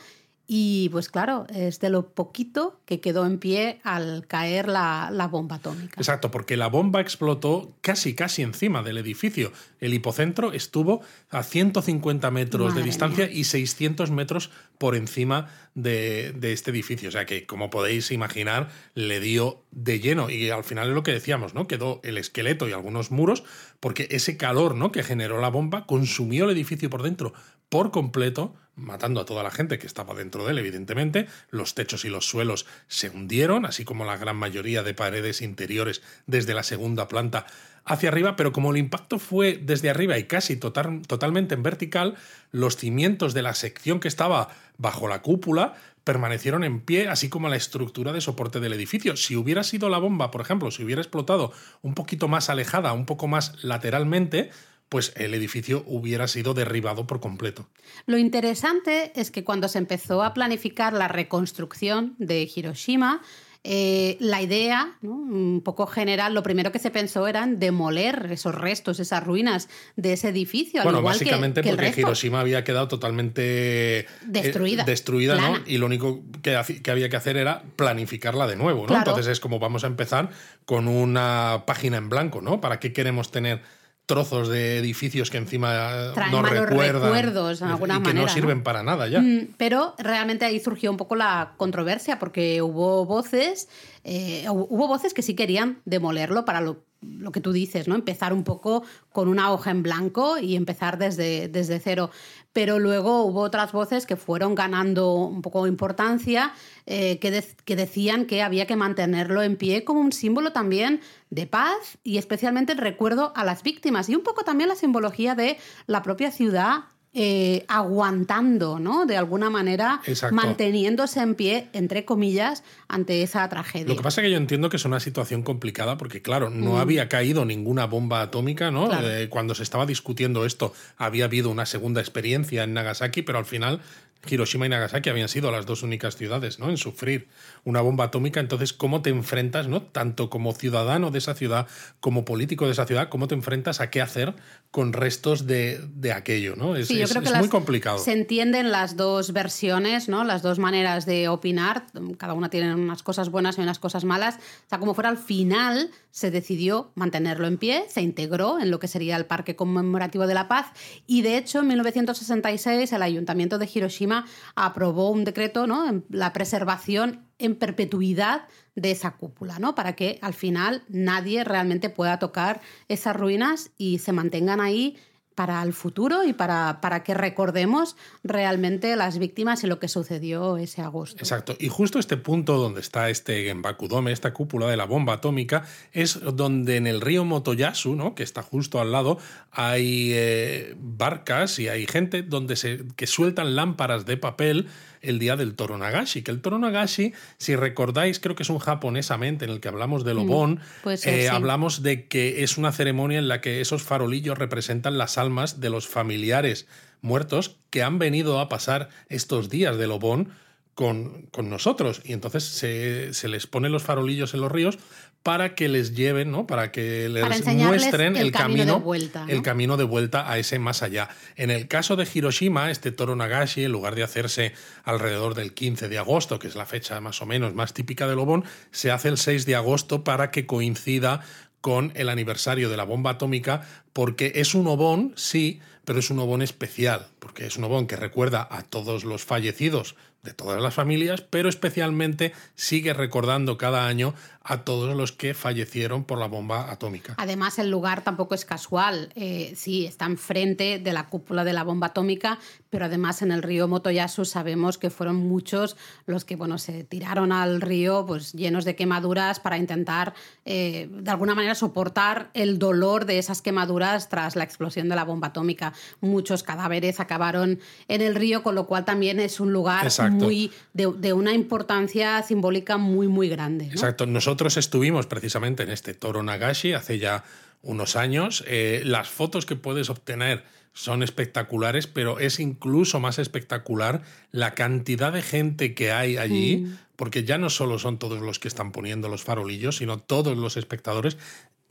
y 0.51 0.89
pues 0.89 1.10
claro, 1.10 1.46
es 1.53 1.79
de 1.79 1.91
lo 1.91 2.10
poquito 2.10 2.82
que 2.88 3.00
quedó 3.00 3.27
en 3.27 3.38
pie 3.38 3.79
al 3.84 4.25
caer 4.25 4.68
la, 4.68 5.29
bomba 5.32 5.58
atómica. 5.58 5.94
Exacto, 5.98 6.32
porque 6.32 6.58
la 6.58 6.65
bomba 6.65 7.01
explotó 7.01 7.75
casi, 7.82 8.15
casi 8.15 8.41
encima 8.41 8.82
del 8.82 8.98
edificio. 8.98 9.51
El 9.79 9.94
hipocentro 9.94 10.51
estuvo 10.51 11.01
a 11.29 11.44
150 11.44 12.32
metros 12.32 12.74
de 12.74 12.82
distancia 12.82 13.29
y 13.32 13.44
600 13.44 14.10
metros 14.10 14.50
por 14.79 14.96
encima 14.96 15.50
de, 15.75 16.34
de, 16.36 16.51
este 16.51 16.72
edificio. 16.72 17.10
O 17.10 17.12
sea 17.12 17.27
que, 17.27 17.46
como 17.46 17.70
podéis 17.70 18.10
imaginar, 18.10 18.70
le 18.96 19.20
dio 19.20 19.62
de 19.70 20.00
lleno. 20.00 20.32
Y 20.32 20.50
al 20.50 20.63
final 20.63 20.88
es 20.88 20.96
lo 20.96 21.03
que 21.03 21.12
decíamos, 21.12 21.53
¿no? 21.53 21.68
Quedó 21.68 22.01
el 22.03 22.18
esqueleto 22.18 22.68
y 22.68 22.74
algunos 22.74 23.12
muros, 23.12 23.44
porque 23.79 24.08
ese 24.10 24.36
calor 24.36 24.74
¿no? 24.74 24.91
que 24.91 25.03
generó 25.03 25.39
la 25.39 25.50
bomba 25.50 25.86
consumió 25.86 26.46
el 26.46 26.51
edificio 26.51 26.89
por 26.89 27.03
dentro 27.03 27.34
por 27.70 27.92
completo 27.92 28.56
matando 28.76 29.22
a 29.22 29.26
toda 29.26 29.44
la 29.44 29.52
gente 29.52 29.78
que 29.78 29.88
estaba 29.88 30.16
dentro 30.16 30.46
de 30.46 30.52
él, 30.52 30.58
evidentemente. 30.60 31.28
Los 31.52 31.76
techos 31.76 32.06
y 32.06 32.10
los 32.10 32.28
suelos 32.28 32.66
se 32.88 33.10
hundieron, 33.10 33.66
así 33.66 33.86
como 33.86 34.06
la 34.06 34.18
gran 34.18 34.38
mayoría 34.38 34.84
de 34.84 34.94
paredes 34.94 35.42
interiores 35.42 36.02
desde 36.28 36.54
la 36.54 36.64
segunda 36.64 37.08
planta 37.08 37.46
hacia 37.86 38.10
arriba, 38.10 38.36
pero 38.36 38.52
como 38.52 38.72
el 38.72 38.78
impacto 38.78 39.20
fue 39.20 39.60
desde 39.62 39.90
arriba 39.90 40.18
y 40.18 40.26
casi 40.26 40.58
totalmente 40.58 41.56
en 41.56 41.64
vertical, 41.64 42.16
los 42.52 42.78
cimientos 42.78 43.34
de 43.34 43.42
la 43.42 43.56
sección 43.56 44.00
que 44.00 44.08
estaba 44.08 44.50
bajo 44.78 45.08
la 45.08 45.22
cúpula 45.22 45.74
permanecieron 46.04 46.64
en 46.64 46.82
pie, 46.82 47.08
así 47.08 47.30
como 47.30 47.50
la 47.50 47.56
estructura 47.56 48.14
de 48.14 48.22
soporte 48.22 48.60
del 48.60 48.74
edificio. 48.74 49.16
Si 49.16 49.36
hubiera 49.36 49.64
sido 49.64 49.90
la 49.90 49.98
bomba, 49.98 50.32
por 50.32 50.42
ejemplo, 50.42 50.72
si 50.72 50.84
hubiera 50.84 51.02
explotado 51.02 51.52
un 51.82 51.94
poquito 51.94 52.28
más 52.28 52.50
alejada, 52.50 52.94
un 52.94 53.06
poco 53.06 53.28
más 53.28 53.64
lateralmente, 53.64 54.52
pues 54.89 55.13
el 55.15 55.34
edificio 55.36 55.84
hubiera 55.86 56.27
sido 56.27 56.53
derribado 56.53 57.05
por 57.08 57.19
completo. 57.19 57.67
Lo 58.08 58.17
interesante 58.17 59.12
es 59.15 59.31
que 59.31 59.43
cuando 59.43 59.67
se 59.67 59.77
empezó 59.77 60.24
a 60.24 60.34
planificar 60.34 60.93
la 60.93 61.08
reconstrucción 61.08 62.15
de 62.17 62.50
Hiroshima, 62.53 63.22
eh, 63.65 64.15
la 64.22 64.41
idea, 64.41 64.98
un 65.01 65.62
poco 65.63 65.86
general, 65.86 66.34
lo 66.34 66.43
primero 66.43 66.72
que 66.72 66.79
se 66.79 66.91
pensó 66.91 67.27
era 67.27 67.43
en 67.43 67.60
demoler 67.60 68.29
esos 68.31 68.55
restos, 68.55 69.01
esas 69.01 69.22
ruinas 69.24 69.67
de 69.98 70.13
ese 70.13 70.29
edificio. 70.29 70.81
Bueno, 70.81 71.01
básicamente 71.01 71.62
porque 71.62 71.93
Hiroshima 71.98 72.39
había 72.39 72.63
quedado 72.63 72.88
totalmente 72.88 74.00
eh, 74.00 74.08
destruida, 74.25 74.86
destruida 74.86 75.36
¿no? 75.36 75.58
y 75.65 75.77
lo 75.77 75.88
único 75.88 76.22
que, 76.41 76.55
había 76.55 77.10
que 77.10 77.17
hacer 77.17 77.36
era 77.36 77.63
planificarla 77.75 78.48
de 78.48 78.55
nuevo. 78.55 78.88
¿no? 78.88 78.96
Entonces 78.96 79.27
es 79.27 79.41
como 79.41 79.60
vamos 79.60 79.84
a 79.84 79.88
empezar 79.88 80.29
con 80.65 80.88
una 80.88 81.63
página 81.67 81.98
en 81.98 82.08
blanco, 82.08 82.41
¿no? 82.41 82.62
¿Para 82.62 82.79
qué 82.79 82.93
queremos 82.93 83.29
tener 83.29 83.62
trozos 84.10 84.50
de 84.50 84.80
edificios 84.80 85.30
que 85.30 85.38
encima 85.38 86.13
no 86.32 86.42
recuerdan 86.42 87.04
recuerdos, 87.04 87.62
y 87.62 88.01
que 88.01 88.13
no 88.16 88.28
sirven 88.28 88.63
para 88.63 88.82
nada 88.82 89.08
ya. 89.08 89.22
Mm, 89.22 89.50
pero 89.56 89.94
realmente 90.00 90.46
ahí 90.46 90.60
surgió 90.60 90.89
un 90.89 90.98
poco 90.98 91.16
la 91.16 91.54
controversia 91.58 92.18
porque 92.18 92.63
hubo 92.63 93.06
voces, 93.06 93.70
eh, 94.04 94.46
hubo 94.50 94.88
voces 94.88 95.13
que 95.13 95.22
sí 95.22 95.36
querían 95.36 95.78
demolerlo 95.86 96.44
para 96.44 96.60
lo, 96.60 96.86
lo, 97.01 97.32
que 97.32 97.41
tú 97.41 97.51
dices, 97.51 97.88
¿no? 97.88 97.96
Empezar 97.96 98.34
un 98.34 98.44
poco 98.44 98.84
con 99.12 99.27
una 99.27 99.51
hoja 99.51 99.72
en 99.72 99.84
blanco 99.84 100.38
y 100.38 100.56
empezar 100.56 100.98
desde, 100.98 101.48
desde 101.48 101.79
cero 101.79 102.10
pero 102.53 102.79
luego 102.79 103.24
hubo 103.24 103.41
otras 103.41 103.72
voces 103.72 104.06
que 104.06 104.15
fueron 104.15 104.56
ganando 104.56 105.13
un 105.13 105.41
poco 105.41 105.68
importancia, 105.68 106.51
eh, 106.86 107.20
que, 107.20 107.44
que 107.63 107.75
decían 107.75 108.25
que 108.25 108.41
había 108.41 108.65
que 108.65 108.75
mantenerlo 108.75 109.44
en 109.44 109.56
pie 109.56 109.84
como 109.84 110.01
un 110.01 110.12
símbolo 110.12 110.51
también 110.51 111.01
de 111.29 111.46
paz 111.46 112.00
y 112.03 112.18
especialmente 112.18 112.74
el 112.74 112.79
recuerdo 112.79 113.34
a 113.36 113.44
las 113.44 113.62
víctimas 113.62 114.10
y 114.10 114.15
un 114.15 114.24
poco 114.24 114.44
también 114.44 114.70
la 114.70 114.75
simbología 114.75 115.36
de 115.36 115.58
la 115.86 116.01
propia 116.01 116.32
ciudad 116.32 116.86
eh, 117.13 117.66
aguantando, 117.68 118.78
¿no? 118.78 119.08
De 119.08 119.18
alguna 119.18 119.50
manera, 119.50 120.00
manteniéndose 120.32 121.22
en 121.22 121.34
pie, 121.34 121.68
entre 121.74 122.06
comillas, 122.06 122.63
ante 122.88 123.24
esa 123.24 123.50
tragedia. 123.50 123.88
Lo 123.88 123.96
que 123.96 124.04
pasa 124.04 124.22
es 124.22 124.25
que 124.25 124.32
yo 124.32 124.38
entiendo 124.38 124.70
que 124.70 124.78
es 124.78 124.86
una 124.86 125.00
situación 125.00 125.42
complicada 125.42 125.98
porque, 125.98 126.22
claro, 126.22 126.51
no 126.51 126.74
mm. 126.74 126.78
había 126.78 127.10
caído 127.10 127.46
ninguna 127.46 127.86
bomba 127.86 128.22
atómica, 128.22 128.70
¿no? 128.70 128.89
Eh, 129.01 129.28
cuando 129.28 129.56
se 129.56 129.63
estaba 129.63 129.88
discutiendo 129.88 130.46
esto, 130.46 130.72
había 130.98 131.25
habido 131.25 131.50
una 131.50 131.66
segunda 131.66 132.00
experiencia 132.00 132.63
en 132.63 132.74
Nagasaki, 132.74 133.24
pero 133.24 133.39
al 133.39 133.46
final 133.46 133.82
Hiroshima 134.28 134.66
y 134.66 134.70
Nagasaki 134.70 135.10
habían 135.10 135.30
sido 135.30 135.51
las 135.51 135.66
dos 135.66 135.84
únicas 135.84 136.18
ciudades 136.18 136.60
¿no? 136.60 136.70
en 136.70 136.78
sufrir 136.78 137.28
una 137.70 137.82
bomba 137.82 138.06
atómica. 138.06 138.40
Entonces, 138.40 138.74
¿cómo 138.74 139.02
te 139.02 139.10
enfrentas, 139.10 139.68
¿no? 139.68 139.82
tanto 139.82 140.30
como 140.30 140.54
ciudadano 140.54 141.12
de 141.12 141.20
esa 141.20 141.36
ciudad, 141.36 141.68
como 142.00 142.26
político 142.26 142.66
de 142.66 142.72
esa 142.72 142.86
ciudad, 142.86 143.10
cómo 143.10 143.28
te 143.28 143.36
enfrentas 143.36 143.80
a 143.82 143.90
qué 143.90 144.02
hacer 144.02 144.36
con 144.72 144.94
restos 144.94 145.46
de, 145.48 145.80
aquello? 146.14 146.56
¿no? 146.56 146.76
Es, 146.76 146.90
muy 147.38 147.50
complicado. 147.50 148.00
Se 148.00 148.12
entienden 148.12 148.72
las 148.72 148.98
dos 148.98 149.34
versiones, 149.34 150.10
¿no? 150.10 150.24
las 150.24 150.42
dos 150.42 150.60
maneras 150.60 151.06
de 151.06 151.28
opinar. 151.28 151.86
Cada 152.18 152.34
una 152.34 152.50
tiene 152.50 152.74
unas 152.74 153.04
cosas 153.04 153.30
buenas 153.30 153.58
y 153.58 153.62
unas 153.62 153.80
cosas 153.80 154.04
malas. 154.04 154.36
O 154.36 154.70
sea, 154.70 154.80
como 154.80 154.94
fuera 154.94 155.10
al 155.10 155.18
final, 155.18 155.92
se 156.12 156.32
decidió 156.32 156.92
mantenerlo 156.96 157.48
en 157.48 157.58
pie, 157.58 157.86
se 157.90 158.02
integró 158.02 158.60
en 158.60 158.72
lo 158.72 158.80
que 158.80 158.88
sería 158.88 159.16
el 159.16 159.26
Parque 159.26 159.56
Conmemorativo 159.56 160.28
de 160.28 160.34
la 160.34 160.48
Paz 160.48 160.68
y, 161.06 161.22
de 161.22 161.38
hecho, 161.38 161.60
en 161.60 161.68
1966 161.68 162.92
el 162.92 163.02
Ayuntamiento 163.02 163.58
de 163.58 163.70
Hiroshima 163.72 164.26
aprobó 164.56 165.12
un 165.12 165.24
decreto, 165.24 165.68
¿no? 165.68 165.88
En 165.88 166.06
la 166.10 166.34
preservación 166.34 167.29
en 167.39 167.55
perpetuidad 167.55 168.48
de 168.75 168.91
esa 168.91 169.12
cúpula, 169.12 169.60
¿no? 169.60 169.75
Para 169.75 169.93
que 169.93 170.19
al 170.22 170.34
final 170.34 170.84
nadie 170.88 171.43
realmente 171.43 171.89
pueda 171.89 172.19
tocar 172.19 172.62
esas 172.88 173.15
ruinas 173.15 173.72
y 173.77 174.00
se 174.00 174.13
mantengan 174.13 174.62
ahí 174.62 174.98
para 175.39 175.63
el 175.63 175.72
futuro 175.72 176.25
y 176.25 176.34
para, 176.34 176.81
para 176.81 177.01
que 177.01 177.13
recordemos 177.13 177.96
realmente 178.25 178.93
las 178.98 179.19
víctimas 179.19 179.63
y 179.63 179.67
lo 179.67 179.79
que 179.79 179.88
sucedió 179.88 180.58
ese 180.58 180.81
agosto. 180.81 181.15
Exacto. 181.17 181.55
Y 181.58 181.69
justo 181.69 181.98
este 181.98 182.17
punto 182.17 182.58
donde 182.58 182.81
está 182.81 183.10
este 183.10 183.46
Genbakudome, 183.46 184.12
esta 184.12 184.34
cúpula 184.34 184.67
de 184.67 184.75
la 184.75 184.84
bomba 184.84 185.13
atómica, 185.13 185.63
es 185.93 186.19
donde 186.19 186.75
en 186.75 186.88
el 186.88 187.00
río 187.00 187.24
Motoyasu, 187.24 187.96
¿no? 187.96 188.15
que 188.15 188.24
está 188.24 188.41
justo 188.41 188.81
al 188.81 188.91
lado, 188.91 189.17
hay 189.50 190.12
eh, 190.13 190.75
barcas 190.77 191.58
y 191.60 191.69
hay 191.69 191.86
gente 191.88 192.22
donde 192.22 192.58
se, 192.58 192.84
que 192.98 193.08
sueltan 193.08 193.55
lámparas 193.55 194.05
de 194.05 194.17
papel 194.17 194.67
el 195.01 195.20
día 195.20 195.36
del 195.36 195.56
Toro 195.56 195.77
Nagashi. 195.77 196.22
Que 196.22 196.32
el 196.32 196.41
Toro 196.41 196.60
Nagashi, 196.60 197.13
si 197.38 197.56
recordáis, 197.56 198.20
creo 198.20 198.36
que 198.36 198.44
es 198.44 198.50
un 198.50 198.60
japonesamente 198.60 199.46
en 199.46 199.51
el 199.51 199.60
que 199.60 199.68
hablamos 199.68 200.03
del 200.03 200.18
mm, 200.18 200.29
Obon, 200.29 200.60
eh, 201.06 201.29
hablamos 201.29 201.84
de 201.84 202.08
que 202.08 202.44
es 202.44 202.58
una 202.58 202.72
ceremonia 202.72 203.20
en 203.20 203.27
la 203.27 203.41
que 203.41 203.62
esos 203.62 203.84
farolillos 203.84 204.38
representan 204.38 204.98
las 204.98 205.18
almas 205.18 205.60
de 205.60 205.70
los 205.70 205.88
familiares 205.88 206.68
muertos 207.01 207.58
que 207.70 207.84
han 207.84 208.00
venido 208.00 208.39
a 208.39 208.50
pasar 208.50 208.89
estos 209.08 209.50
días 209.50 209.77
del 209.77 209.91
Obon 209.91 210.32
con, 210.79 211.24
con, 211.32 211.50
nosotros. 211.50 212.01
Y 212.06 212.13
entonces 212.13 212.46
se, 212.46 213.13
se, 213.13 213.27
les 213.27 213.48
ponen 213.48 213.74
los 213.74 213.84
farolillos 213.84 214.34
en 214.34 214.41
los 214.41 214.51
ríos 214.51 214.79
para 215.24 215.54
que 215.54 215.68
les 215.68 215.96
lleven, 215.96 216.32
¿no? 216.32 216.48
Para 216.48 216.72
que 216.72 217.10
les 217.10 217.46
muestren 217.56 218.16
el, 218.16 218.32
camino, 218.32 218.76
de 218.78 218.80
vuelta, 218.80 219.26
el 219.28 219.42
camino 219.42 219.76
de 219.76 219.84
vuelta 219.84 220.32
a 220.32 220.38
ese 220.38 220.60
más 220.60 220.82
allá. 220.82 221.10
En 221.36 221.52
el 221.52 221.68
caso 221.68 221.96
de 221.96 222.08
Hiroshima, 222.12 222.72
este 222.72 222.92
Toro 222.92 223.16
Nagashi, 223.16 223.66
en 223.66 223.72
lugar 223.72 223.96
de 223.96 224.04
hacerse 224.04 224.54
alrededor 224.84 225.36
del 225.36 225.54
15 225.54 225.90
de 225.90 225.98
agosto, 225.98 226.40
que 226.40 226.48
es 226.48 226.56
la 226.56 226.66
fecha 226.66 227.00
más 227.02 227.22
o 227.22 227.26
menos 227.26 227.54
más 227.54 227.74
típica 227.74 228.08
del 228.08 228.20
Obon, 228.20 228.46
se 228.72 228.92
hace 228.92 229.10
el 229.10 229.18
6 229.18 229.46
de 229.46 229.56
agosto 229.56 230.04
para 230.04 230.32
que 230.32 230.46
coincida 230.46 231.22
con 231.62 231.92
el 231.96 232.08
aniversario 232.08 232.70
de 232.70 232.78
la 232.78 232.86
bomba 232.86 233.12
atómica, 233.12 233.68
porque 233.92 234.32
es 234.36 234.56
un 234.56 234.68
obón, 234.68 235.14
sí, 235.18 235.60
pero 235.84 236.00
es 236.00 236.10
un 236.10 236.20
obón 236.20 236.42
especial, 236.42 237.08
porque 237.20 237.46
es 237.46 237.58
un 237.58 237.66
obón 237.66 237.88
que 237.88 237.98
recuerda 237.98 238.48
a 238.50 238.64
todos 238.64 239.04
los 239.04 239.26
fallecidos 239.26 239.96
de 240.24 240.34
todas 240.34 240.62
las 240.62 240.74
familias, 240.74 241.22
pero 241.22 241.48
especialmente 241.48 242.34
sigue 242.56 242.94
recordando 242.94 243.58
cada 243.58 243.88
año 243.88 244.14
a 244.44 244.64
todos 244.64 244.96
los 244.96 245.12
que 245.12 245.34
fallecieron 245.34 246.04
por 246.04 246.18
la 246.18 246.28
bomba 246.28 246.72
atómica. 246.72 247.14
Además, 247.18 247.60
el 247.60 247.70
lugar 247.70 248.04
tampoco 248.04 248.36
es 248.36 248.46
casual. 248.46 249.12
Eh, 249.16 249.54
sí, 249.56 249.86
está 249.86 250.06
enfrente 250.06 250.80
de 250.80 250.94
la 250.94 251.08
cúpula 251.08 251.44
de 251.44 251.54
la 251.54 251.64
bomba 251.64 251.88
atómica, 251.88 252.40
pero 252.70 252.86
además 252.86 253.22
en 253.22 253.32
el 253.32 253.44
río 253.44 253.68
Motoyasu 253.68 254.26
sabemos 254.26 254.78
que 254.78 254.90
fueron 254.90 255.18
muchos 255.18 255.78
los 256.06 256.26
que 256.26 256.36
bueno, 256.36 256.58
se 256.58 256.84
tiraron 256.84 257.32
al 257.32 257.62
río 257.62 258.06
pues, 258.08 258.34
llenos 258.34 258.66
de 258.66 258.76
quemaduras 258.76 259.40
para 259.40 259.58
intentar 259.58 260.14
eh, 260.46 260.90
de 260.92 261.12
alguna 261.12 261.36
manera 261.36 261.56
soportar 261.56 262.30
el 262.34 262.60
dolor 262.60 263.06
de 263.06 263.20
esas 263.20 263.42
quemaduras 263.42 264.10
tras 264.10 264.36
la 264.36 264.44
explosión 264.44 264.90
de 264.90 264.96
la 264.96 265.04
bomba 265.04 265.28
atómica. 265.28 265.74
Muchos 266.02 266.44
cadáveres 266.44 267.00
acabaron 267.00 267.60
en 267.88 268.02
el 268.02 268.16
río, 268.16 268.42
con 268.42 268.56
lo 268.56 268.66
cual 268.66 268.86
también 268.86 269.20
es 269.20 269.40
un 269.40 269.54
lugar 269.54 269.88
muy 270.12 270.52
de, 270.74 271.14
una 271.14 271.34
importancia 271.34 272.22
simbólica 272.24 272.78
muy, 272.78 273.08
muy 273.08 273.30
grande. 273.30 273.66
Exacto. 273.66 274.06
Nosotros 274.06 274.30
nosotros 274.30 274.58
estuvimos 274.58 275.08
precisamente 275.08 275.64
en 275.64 275.70
este 275.70 275.94
Toro 275.96 276.22
Nagashi 276.24 276.74
hace 276.74 277.00
ya 277.00 277.24
unos 277.62 277.96
años. 277.96 278.44
Eh, 278.48 278.84
las 278.86 279.10
fotos 279.10 279.46
que 279.46 279.56
puedes 279.56 279.90
obtener 279.90 280.44
son 280.80 281.04
espectaculares, 281.04 281.88
pero 281.88 282.20
es 282.20 282.40
incluso 282.40 283.02
más 283.02 283.20
espectacular 283.20 284.02
la 284.32 284.56
cantidad 284.56 285.12
de 285.12 285.22
gente 285.22 285.74
que 285.74 285.92
hay 285.92 286.16
allí, 286.16 286.60
mm. 286.60 286.78
porque 286.96 287.26
ya 287.26 287.38
no 287.38 287.50
solo 287.50 287.80
son 287.80 288.00
todos 288.00 288.22
los 288.22 288.40
que 288.40 288.48
están 288.48 288.72
poniendo 288.72 289.10
los 289.10 289.22
farolillos, 289.22 289.76
sino 289.76 290.00
todos 290.00 290.38
los 290.38 290.56
espectadores 290.56 291.18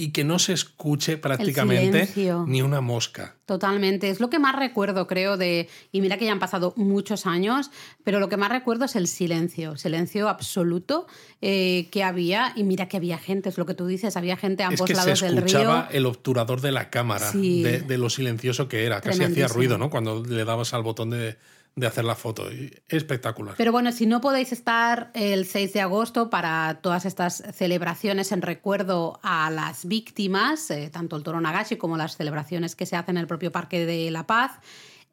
y 0.01 0.13
que 0.13 0.23
no 0.23 0.39
se 0.39 0.53
escuche 0.53 1.17
prácticamente 1.17 2.09
ni 2.47 2.63
una 2.63 2.81
mosca. 2.81 3.35
Totalmente. 3.47 4.11
Es 4.11 4.21
lo 4.21 4.31
que 4.31 4.39
más 4.39 4.55
recuerdo, 4.55 5.09
creo, 5.09 5.37
de. 5.37 5.69
Y 5.91 6.01
mira 6.01 6.19
que 6.19 6.25
ya 6.25 6.31
han 6.31 6.39
pasado 6.39 6.73
muchos 6.77 7.27
años, 7.27 7.73
pero 8.05 8.21
lo 8.21 8.29
que 8.29 8.37
más 8.37 8.51
recuerdo 8.51 8.85
es 8.85 8.95
el 8.95 9.09
silencio, 9.09 9.77
silencio 9.77 10.29
absoluto 10.29 11.09
eh, 11.43 11.89
que 11.91 12.05
había. 12.05 12.53
Y 12.55 12.63
mira 12.63 12.87
que 12.87 12.97
había 12.97 13.19
gente, 13.19 13.49
es 13.49 13.59
lo 13.59 13.67
que 13.67 13.75
tú 13.75 13.87
dices, 13.87 14.17
había 14.17 14.37
gente 14.37 14.63
a 14.63 14.69
ambos 14.69 14.89
lados 14.89 15.21
del 15.21 15.33
río. 15.33 15.49
Se 15.49 15.57
escuchaba 15.57 15.89
el 15.91 16.07
obturador 16.07 16.61
de 16.61 16.71
la 16.71 16.91
cámara, 16.91 17.33
de, 17.33 17.99
lo 17.99 18.09
silencioso 18.09 18.69
que 18.69 18.85
era. 18.85 19.01
Casi 19.01 19.25
hacía 19.25 19.49
ruido, 19.49 19.79
¿no? 19.79 19.91
Cuando 19.91 20.25
le 20.25 20.45
dabas 20.45 20.75
al 20.75 20.85
botón 20.85 21.11
de, 21.11 21.39
de 21.79 21.87
hacer 21.87 22.05
la 22.05 22.15
foto. 22.15 22.49
Espectacular. 22.89 23.55
Pero 23.57 23.73
bueno, 23.73 23.93
si 23.93 24.07
no 24.07 24.21
podéis 24.21 24.53
estar 24.53 25.11
el 25.15 25.47
6 25.47 25.73
de 25.73 25.81
agosto 25.81 26.29
para 26.29 26.81
todas 26.83 27.05
estas 27.05 27.43
celebraciones 27.55 28.33
en 28.33 28.43
recuerdo 28.43 29.21
a 29.23 29.51
las 29.51 29.87
víctimas, 29.87 30.71
eh, 30.71 30.91
tanto 30.93 31.17
el 31.17 31.23
Toro 31.23 31.41
Nagashi 31.41 31.77
como 31.77 31.97
las 31.97 32.17
celebraciones 32.17 32.75
que 32.75 32.87
se 32.87 32.97
hacen 32.97 33.17
en 33.17 33.23
el 33.23 33.27
propio 33.27 33.53
Parque 33.53 33.87
de 33.87 34.11
la 34.11 34.27
Paz, 34.27 34.53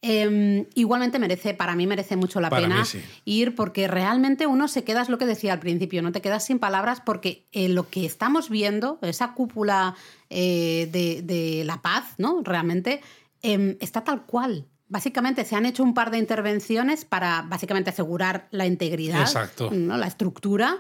em, 0.01 0.65
igualmente 0.73 1.19
merece, 1.19 1.53
para 1.53 1.75
mí 1.75 1.85
merece 1.85 2.15
mucho 2.15 2.41
la 2.41 2.49
pena 2.49 2.83
ir 3.25 3.55
porque 3.55 3.87
realmente 3.87 4.47
uno 4.47 4.67
se 4.67 4.83
queda, 4.83 5.01
es 5.01 5.09
lo 5.09 5.17
que 5.17 5.25
decía 5.25 5.53
al 5.53 5.59
principio, 5.59 6.01
no 6.01 6.11
te 6.11 6.21
quedas 6.21 6.45
sin 6.45 6.59
palabras 6.59 7.01
porque 7.01 7.47
eh, 7.51 7.69
lo 7.69 7.89
que 7.89 8.05
estamos 8.05 8.49
viendo, 8.49 8.99
esa 9.03 9.33
cúpula 9.33 9.95
eh, 10.29 10.89
de, 10.91 11.21
de, 11.21 11.63
la 11.63 11.81
paz, 11.81 12.15
¿no? 12.17 12.41
Realmente 12.43 13.01
em, 13.41 13.77
está 13.79 14.03
tal 14.03 14.25
cual. 14.25 14.65
Básicamente 14.87 15.45
se 15.45 15.55
han 15.55 15.65
hecho 15.65 15.83
un 15.83 15.93
par 15.93 16.11
de 16.11 16.17
intervenciones 16.17 17.05
para 17.05 17.41
básicamente 17.43 17.89
asegurar 17.89 18.47
la 18.51 18.65
integridad, 18.65 19.27
¿no? 19.71 19.97
la 19.97 20.07
estructura, 20.07 20.77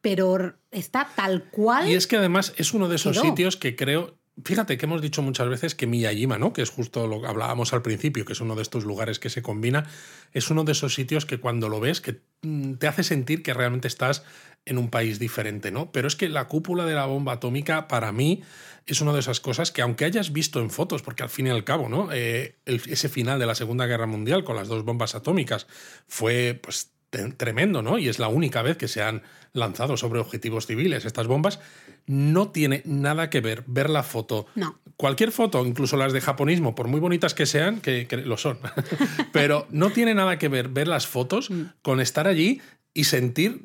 pero 0.00 0.54
está 0.70 1.08
tal 1.16 1.44
cual. 1.50 1.88
Y 1.88 1.94
es 1.94 2.06
que 2.06 2.16
además 2.16 2.52
es 2.56 2.72
uno 2.72 2.88
de 2.88 2.96
esos 2.96 3.18
sitios 3.18 3.56
que 3.56 3.74
creo 3.74 4.17
Fíjate 4.44 4.78
que 4.78 4.86
hemos 4.86 5.02
dicho 5.02 5.22
muchas 5.22 5.48
veces 5.48 5.74
que 5.74 5.86
Miyajima, 5.86 6.38
¿no? 6.38 6.52
que 6.52 6.62
es 6.62 6.70
justo 6.70 7.06
lo 7.06 7.20
que 7.20 7.26
hablábamos 7.26 7.72
al 7.72 7.82
principio, 7.82 8.24
que 8.24 8.34
es 8.34 8.40
uno 8.40 8.54
de 8.54 8.62
estos 8.62 8.84
lugares 8.84 9.18
que 9.18 9.30
se 9.30 9.42
combina, 9.42 9.86
es 10.32 10.50
uno 10.50 10.64
de 10.64 10.72
esos 10.72 10.94
sitios 10.94 11.26
que 11.26 11.40
cuando 11.40 11.68
lo 11.68 11.80
ves 11.80 12.00
que 12.00 12.20
mm, 12.42 12.74
te 12.74 12.86
hace 12.86 13.02
sentir 13.02 13.42
que 13.42 13.52
realmente 13.52 13.88
estás 13.88 14.24
en 14.64 14.78
un 14.78 14.90
país 14.90 15.18
diferente, 15.18 15.70
¿no? 15.70 15.90
Pero 15.92 16.06
es 16.06 16.14
que 16.14 16.28
la 16.28 16.46
cúpula 16.46 16.84
de 16.84 16.94
la 16.94 17.06
bomba 17.06 17.32
atómica 17.32 17.88
para 17.88 18.12
mí 18.12 18.42
es 18.86 19.00
una 19.00 19.12
de 19.12 19.20
esas 19.20 19.40
cosas 19.40 19.72
que 19.72 19.82
aunque 19.82 20.04
hayas 20.04 20.32
visto 20.32 20.60
en 20.60 20.70
fotos, 20.70 21.02
porque 21.02 21.22
al 21.22 21.30
fin 21.30 21.46
y 21.46 21.50
al 21.50 21.64
cabo, 21.64 21.88
¿no? 21.88 22.10
Eh, 22.12 22.58
ese 22.66 23.08
final 23.08 23.38
de 23.38 23.46
la 23.46 23.54
Segunda 23.54 23.86
Guerra 23.86 24.06
Mundial 24.06 24.44
con 24.44 24.56
las 24.56 24.68
dos 24.68 24.84
bombas 24.84 25.14
atómicas 25.14 25.66
fue 26.06 26.58
pues 26.62 26.92
tremendo, 27.10 27.82
¿no? 27.82 27.98
Y 27.98 28.08
es 28.08 28.18
la 28.18 28.28
única 28.28 28.62
vez 28.62 28.76
que 28.76 28.88
se 28.88 29.02
han 29.02 29.22
lanzado 29.52 29.96
sobre 29.96 30.20
objetivos 30.20 30.66
civiles 30.66 31.04
estas 31.04 31.26
bombas. 31.26 31.60
No 32.06 32.50
tiene 32.50 32.82
nada 32.84 33.30
que 33.30 33.40
ver 33.40 33.64
ver 33.66 33.90
la 33.90 34.02
foto. 34.02 34.46
No. 34.54 34.78
Cualquier 34.96 35.32
foto, 35.32 35.64
incluso 35.64 35.96
las 35.96 36.12
de 36.12 36.20
japonismo, 36.20 36.74
por 36.74 36.88
muy 36.88 37.00
bonitas 37.00 37.34
que 37.34 37.46
sean, 37.46 37.80
que, 37.80 38.06
lo 38.24 38.36
son, 38.36 38.58
pero 39.32 39.66
no 39.70 39.90
tiene 39.90 40.14
nada 40.14 40.38
que 40.38 40.48
ver 40.48 40.68
ver 40.68 40.88
las 40.88 41.06
fotos 41.06 41.50
mm. 41.50 41.62
con 41.82 42.00
estar 42.00 42.26
allí 42.26 42.60
y 42.94 43.04
sentir 43.04 43.62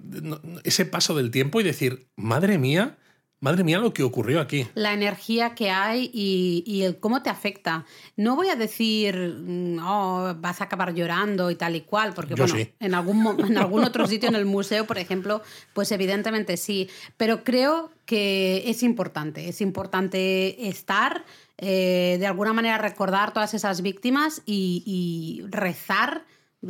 ese 0.63 0.85
paso 0.85 1.15
del 1.15 1.31
tiempo 1.31 1.59
y 1.59 1.63
decir, 1.63 2.07
madre 2.15 2.57
mía, 2.57 2.97
Madre 3.43 3.65
mía 3.65 3.77
lo 3.77 3.93
que 3.93 4.03
ocurrió 4.03 4.39
aquí. 4.39 4.65
La 4.73 4.93
energía 4.93 5.53
que 5.53 5.69
hay 5.69 6.09
y, 6.13 6.81
el 6.83 6.97
cómo 6.97 7.23
te 7.23 7.29
afecta. 7.29 7.83
No 8.15 8.37
voy 8.37 8.47
a 8.47 8.55
decir, 8.55 9.17
no, 9.17 10.33
mm, 10.33 10.41
vas 10.41 10.61
a 10.61 10.63
acabar 10.63 10.93
llorando 10.93 11.51
y 11.51 11.55
tal 11.55 11.75
y 11.75 11.81
cual, 11.81 12.13
porque 12.13 12.35
bueno, 12.35 12.55
en, 12.79 12.95
algún, 12.95 13.45
en 13.45 13.57
algún 13.57 13.83
otro 13.83 14.07
sitio 14.07 14.29
en 14.29 14.35
el 14.35 14.45
museo, 14.45 14.87
por 14.87 14.97
ejemplo, 14.97 15.41
pues 15.73 15.91
evidentemente 15.91 16.55
sí. 16.55 16.89
Pero 17.17 17.43
creo 17.43 17.91
que 18.05 18.63
es 18.67 18.81
importante, 18.81 19.49
es 19.49 19.59
importante 19.59 20.69
estar, 20.69 21.25
eh, 21.57 22.15
de 22.21 22.27
alguna 22.27 22.53
manera 22.53 22.77
recordar 22.77 23.33
todas 23.33 23.53
esas 23.53 23.81
víctimas 23.81 24.41
y, 24.45 24.83
y 24.85 25.45
rezar. 25.49 26.23
no 26.61 26.69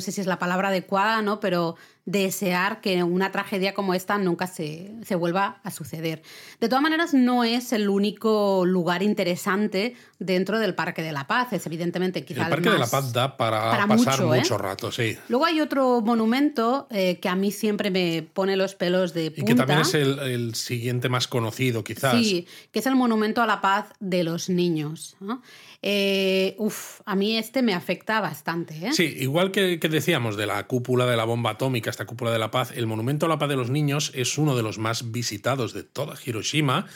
sé 0.00 0.12
si 0.12 0.20
es 0.22 0.26
la 0.26 0.38
palabra 0.38 0.68
adecuada, 0.68 1.20
¿no? 1.20 1.38
Pero 1.38 1.76
desear 2.08 2.80
que 2.80 3.02
una 3.02 3.30
tragedia 3.32 3.74
como 3.74 3.92
esta 3.92 4.16
nunca 4.16 4.46
se, 4.46 4.90
vuelva 5.18 5.60
a 5.62 5.70
suceder. 5.70 6.22
De 6.58 6.68
todas 6.68 6.82
maneras, 6.82 7.12
no 7.12 7.44
es 7.44 7.70
el 7.74 7.90
único 7.90 8.64
lugar 8.64 9.02
interesante 9.02 9.94
dentro 10.18 10.58
del 10.58 10.74
Parque 10.74 11.02
de 11.02 11.12
la 11.12 11.26
Paz. 11.26 11.52
Es 11.52 11.66
evidentemente 11.66 12.24
el 12.26 12.36
Parque 12.36 12.70
de 12.70 12.78
la 12.78 12.86
Paz 12.86 13.12
da 13.12 13.36
para, 13.36 13.86
pasar 13.86 14.20
¿eh? 14.20 14.24
mucho, 14.24 14.56
rato, 14.56 14.90
sí. 14.90 15.18
Luego 15.28 15.44
hay 15.44 15.60
otro 15.60 16.00
monumento 16.00 16.86
eh, 16.90 17.18
que 17.20 17.28
a 17.28 17.34
mí 17.34 17.50
siempre 17.50 17.90
me 17.90 18.22
pone 18.22 18.56
los 18.56 18.74
pelos 18.74 19.12
de 19.12 19.30
punta. 19.30 19.42
Y 19.42 19.44
que 19.44 19.54
también 19.54 19.80
es 19.80 19.92
el, 19.92 20.54
siguiente 20.54 21.10
más 21.10 21.28
conocido, 21.28 21.84
quizás. 21.84 22.14
Sí, 22.14 22.46
que 22.72 22.78
es 22.78 22.86
el 22.86 22.96
Monumento 22.96 23.42
a 23.42 23.46
la 23.46 23.60
Paz 23.60 23.92
de 24.00 24.24
los 24.24 24.48
Niños. 24.48 25.16
Eh, 25.82 26.56
uf, 26.58 27.02
a 27.04 27.14
mí 27.14 27.36
este 27.36 27.60
me 27.60 27.74
afecta 27.74 28.20
bastante. 28.20 28.92
Sí, 28.92 29.14
igual 29.18 29.50
que, 29.52 29.78
que 29.78 29.88
decíamos 29.90 30.36
de 30.36 30.46
la 30.46 30.66
cúpula 30.66 31.04
de 31.04 31.16
la 31.16 31.24
bomba 31.24 31.50
atómica 31.50 31.90
esta 31.98 32.06
cúpula 32.06 32.30
de 32.30 32.38
la 32.38 32.52
paz, 32.52 32.70
el 32.76 32.86
Monumento 32.86 33.26
a 33.26 33.28
la 33.28 33.40
Paz 33.40 33.48
de 33.48 33.56
los 33.56 33.70
Niños 33.70 34.12
es 34.14 34.38
uno 34.38 34.56
de 34.56 34.62
los 34.62 34.78
más 34.78 35.10
visitados 35.10 35.72
de 35.72 35.82
toda 35.82 36.14
Hiroshima. 36.24 36.86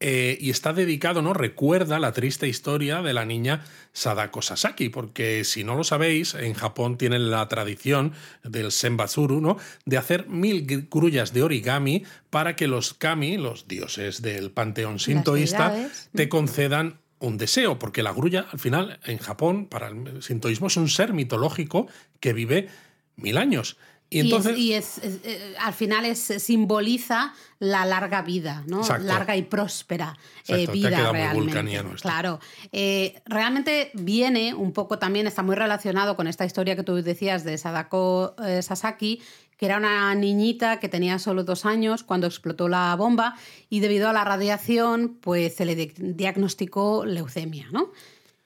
Eh, 0.00 0.36
y 0.38 0.50
está 0.50 0.74
dedicado, 0.74 1.22
¿no? 1.22 1.32
Recuerda 1.32 1.98
la 1.98 2.12
triste 2.12 2.46
historia 2.46 3.00
de 3.00 3.14
la 3.14 3.24
niña 3.24 3.64
Sadako 3.94 4.42
Sasaki, 4.42 4.90
porque 4.90 5.44
si 5.44 5.64
no 5.64 5.76
lo 5.76 5.84
sabéis, 5.84 6.34
en 6.34 6.52
Japón 6.52 6.98
tienen 6.98 7.30
la 7.30 7.48
tradición 7.48 8.12
del 8.44 8.70
senbatsuru, 8.70 9.40
¿no? 9.40 9.56
De 9.86 9.96
hacer 9.96 10.28
mil 10.28 10.66
grullas 10.90 11.32
de 11.32 11.42
origami 11.42 12.04
para 12.28 12.54
que 12.54 12.66
los 12.66 12.92
kami, 12.92 13.38
los 13.38 13.66
dioses 13.66 14.20
del 14.20 14.50
panteón 14.50 14.98
sintoísta, 14.98 15.88
te 16.14 16.28
concedan 16.28 17.00
un 17.18 17.38
deseo, 17.38 17.78
porque 17.78 18.02
la 18.02 18.12
grulla, 18.12 18.46
al 18.52 18.58
final, 18.58 19.00
en 19.04 19.18
Japón, 19.18 19.66
para 19.66 19.88
el 19.88 20.22
sintoísmo, 20.22 20.66
es 20.66 20.76
un 20.76 20.90
ser 20.90 21.14
mitológico 21.14 21.88
que 22.20 22.34
vive 22.34 22.68
mil 23.16 23.38
años. 23.38 23.78
Y, 24.10 24.20
entonces... 24.20 24.58
y, 24.58 24.74
es, 24.74 24.98
eh, 25.02 25.54
al 25.60 25.72
final 25.72 26.04
es, 26.04 26.18
simboliza 26.18 27.32
la 27.60 27.84
larga 27.84 28.22
vida, 28.22 28.64
¿no? 28.66 28.82
Larga 28.98 29.36
y 29.36 29.42
próspera 29.42 30.18
eh, 30.48 30.66
vida 30.72 31.12
realmente. 31.12 31.80
Claro. 32.02 32.40
Eh, 32.72 33.22
realmente 33.26 33.92
viene 33.94 34.52
un 34.52 34.72
poco 34.72 34.98
también, 34.98 35.28
está 35.28 35.44
muy 35.44 35.54
relacionado 35.54 36.16
con 36.16 36.26
esta 36.26 36.44
historia 36.44 36.74
que 36.74 36.82
tú 36.82 36.96
decías 36.96 37.44
de 37.44 37.56
Sadako 37.56 38.34
Sasaki, 38.62 39.22
que 39.56 39.66
era 39.66 39.76
una 39.76 40.14
niñita 40.14 40.80
que 40.80 40.88
tenía 40.88 41.18
solo 41.18 41.44
dos 41.44 41.66
años 41.66 42.02
cuando 42.02 42.26
explotó 42.26 42.66
la 42.66 42.96
bomba 42.96 43.36
y 43.68 43.80
debido 43.80 44.08
a 44.08 44.12
la 44.12 44.24
radiación, 44.24 45.18
pues 45.20 45.54
se 45.54 45.66
le 45.66 45.76
diagnosticó 45.76 47.04
leucemia, 47.04 47.68
¿no? 47.70 47.92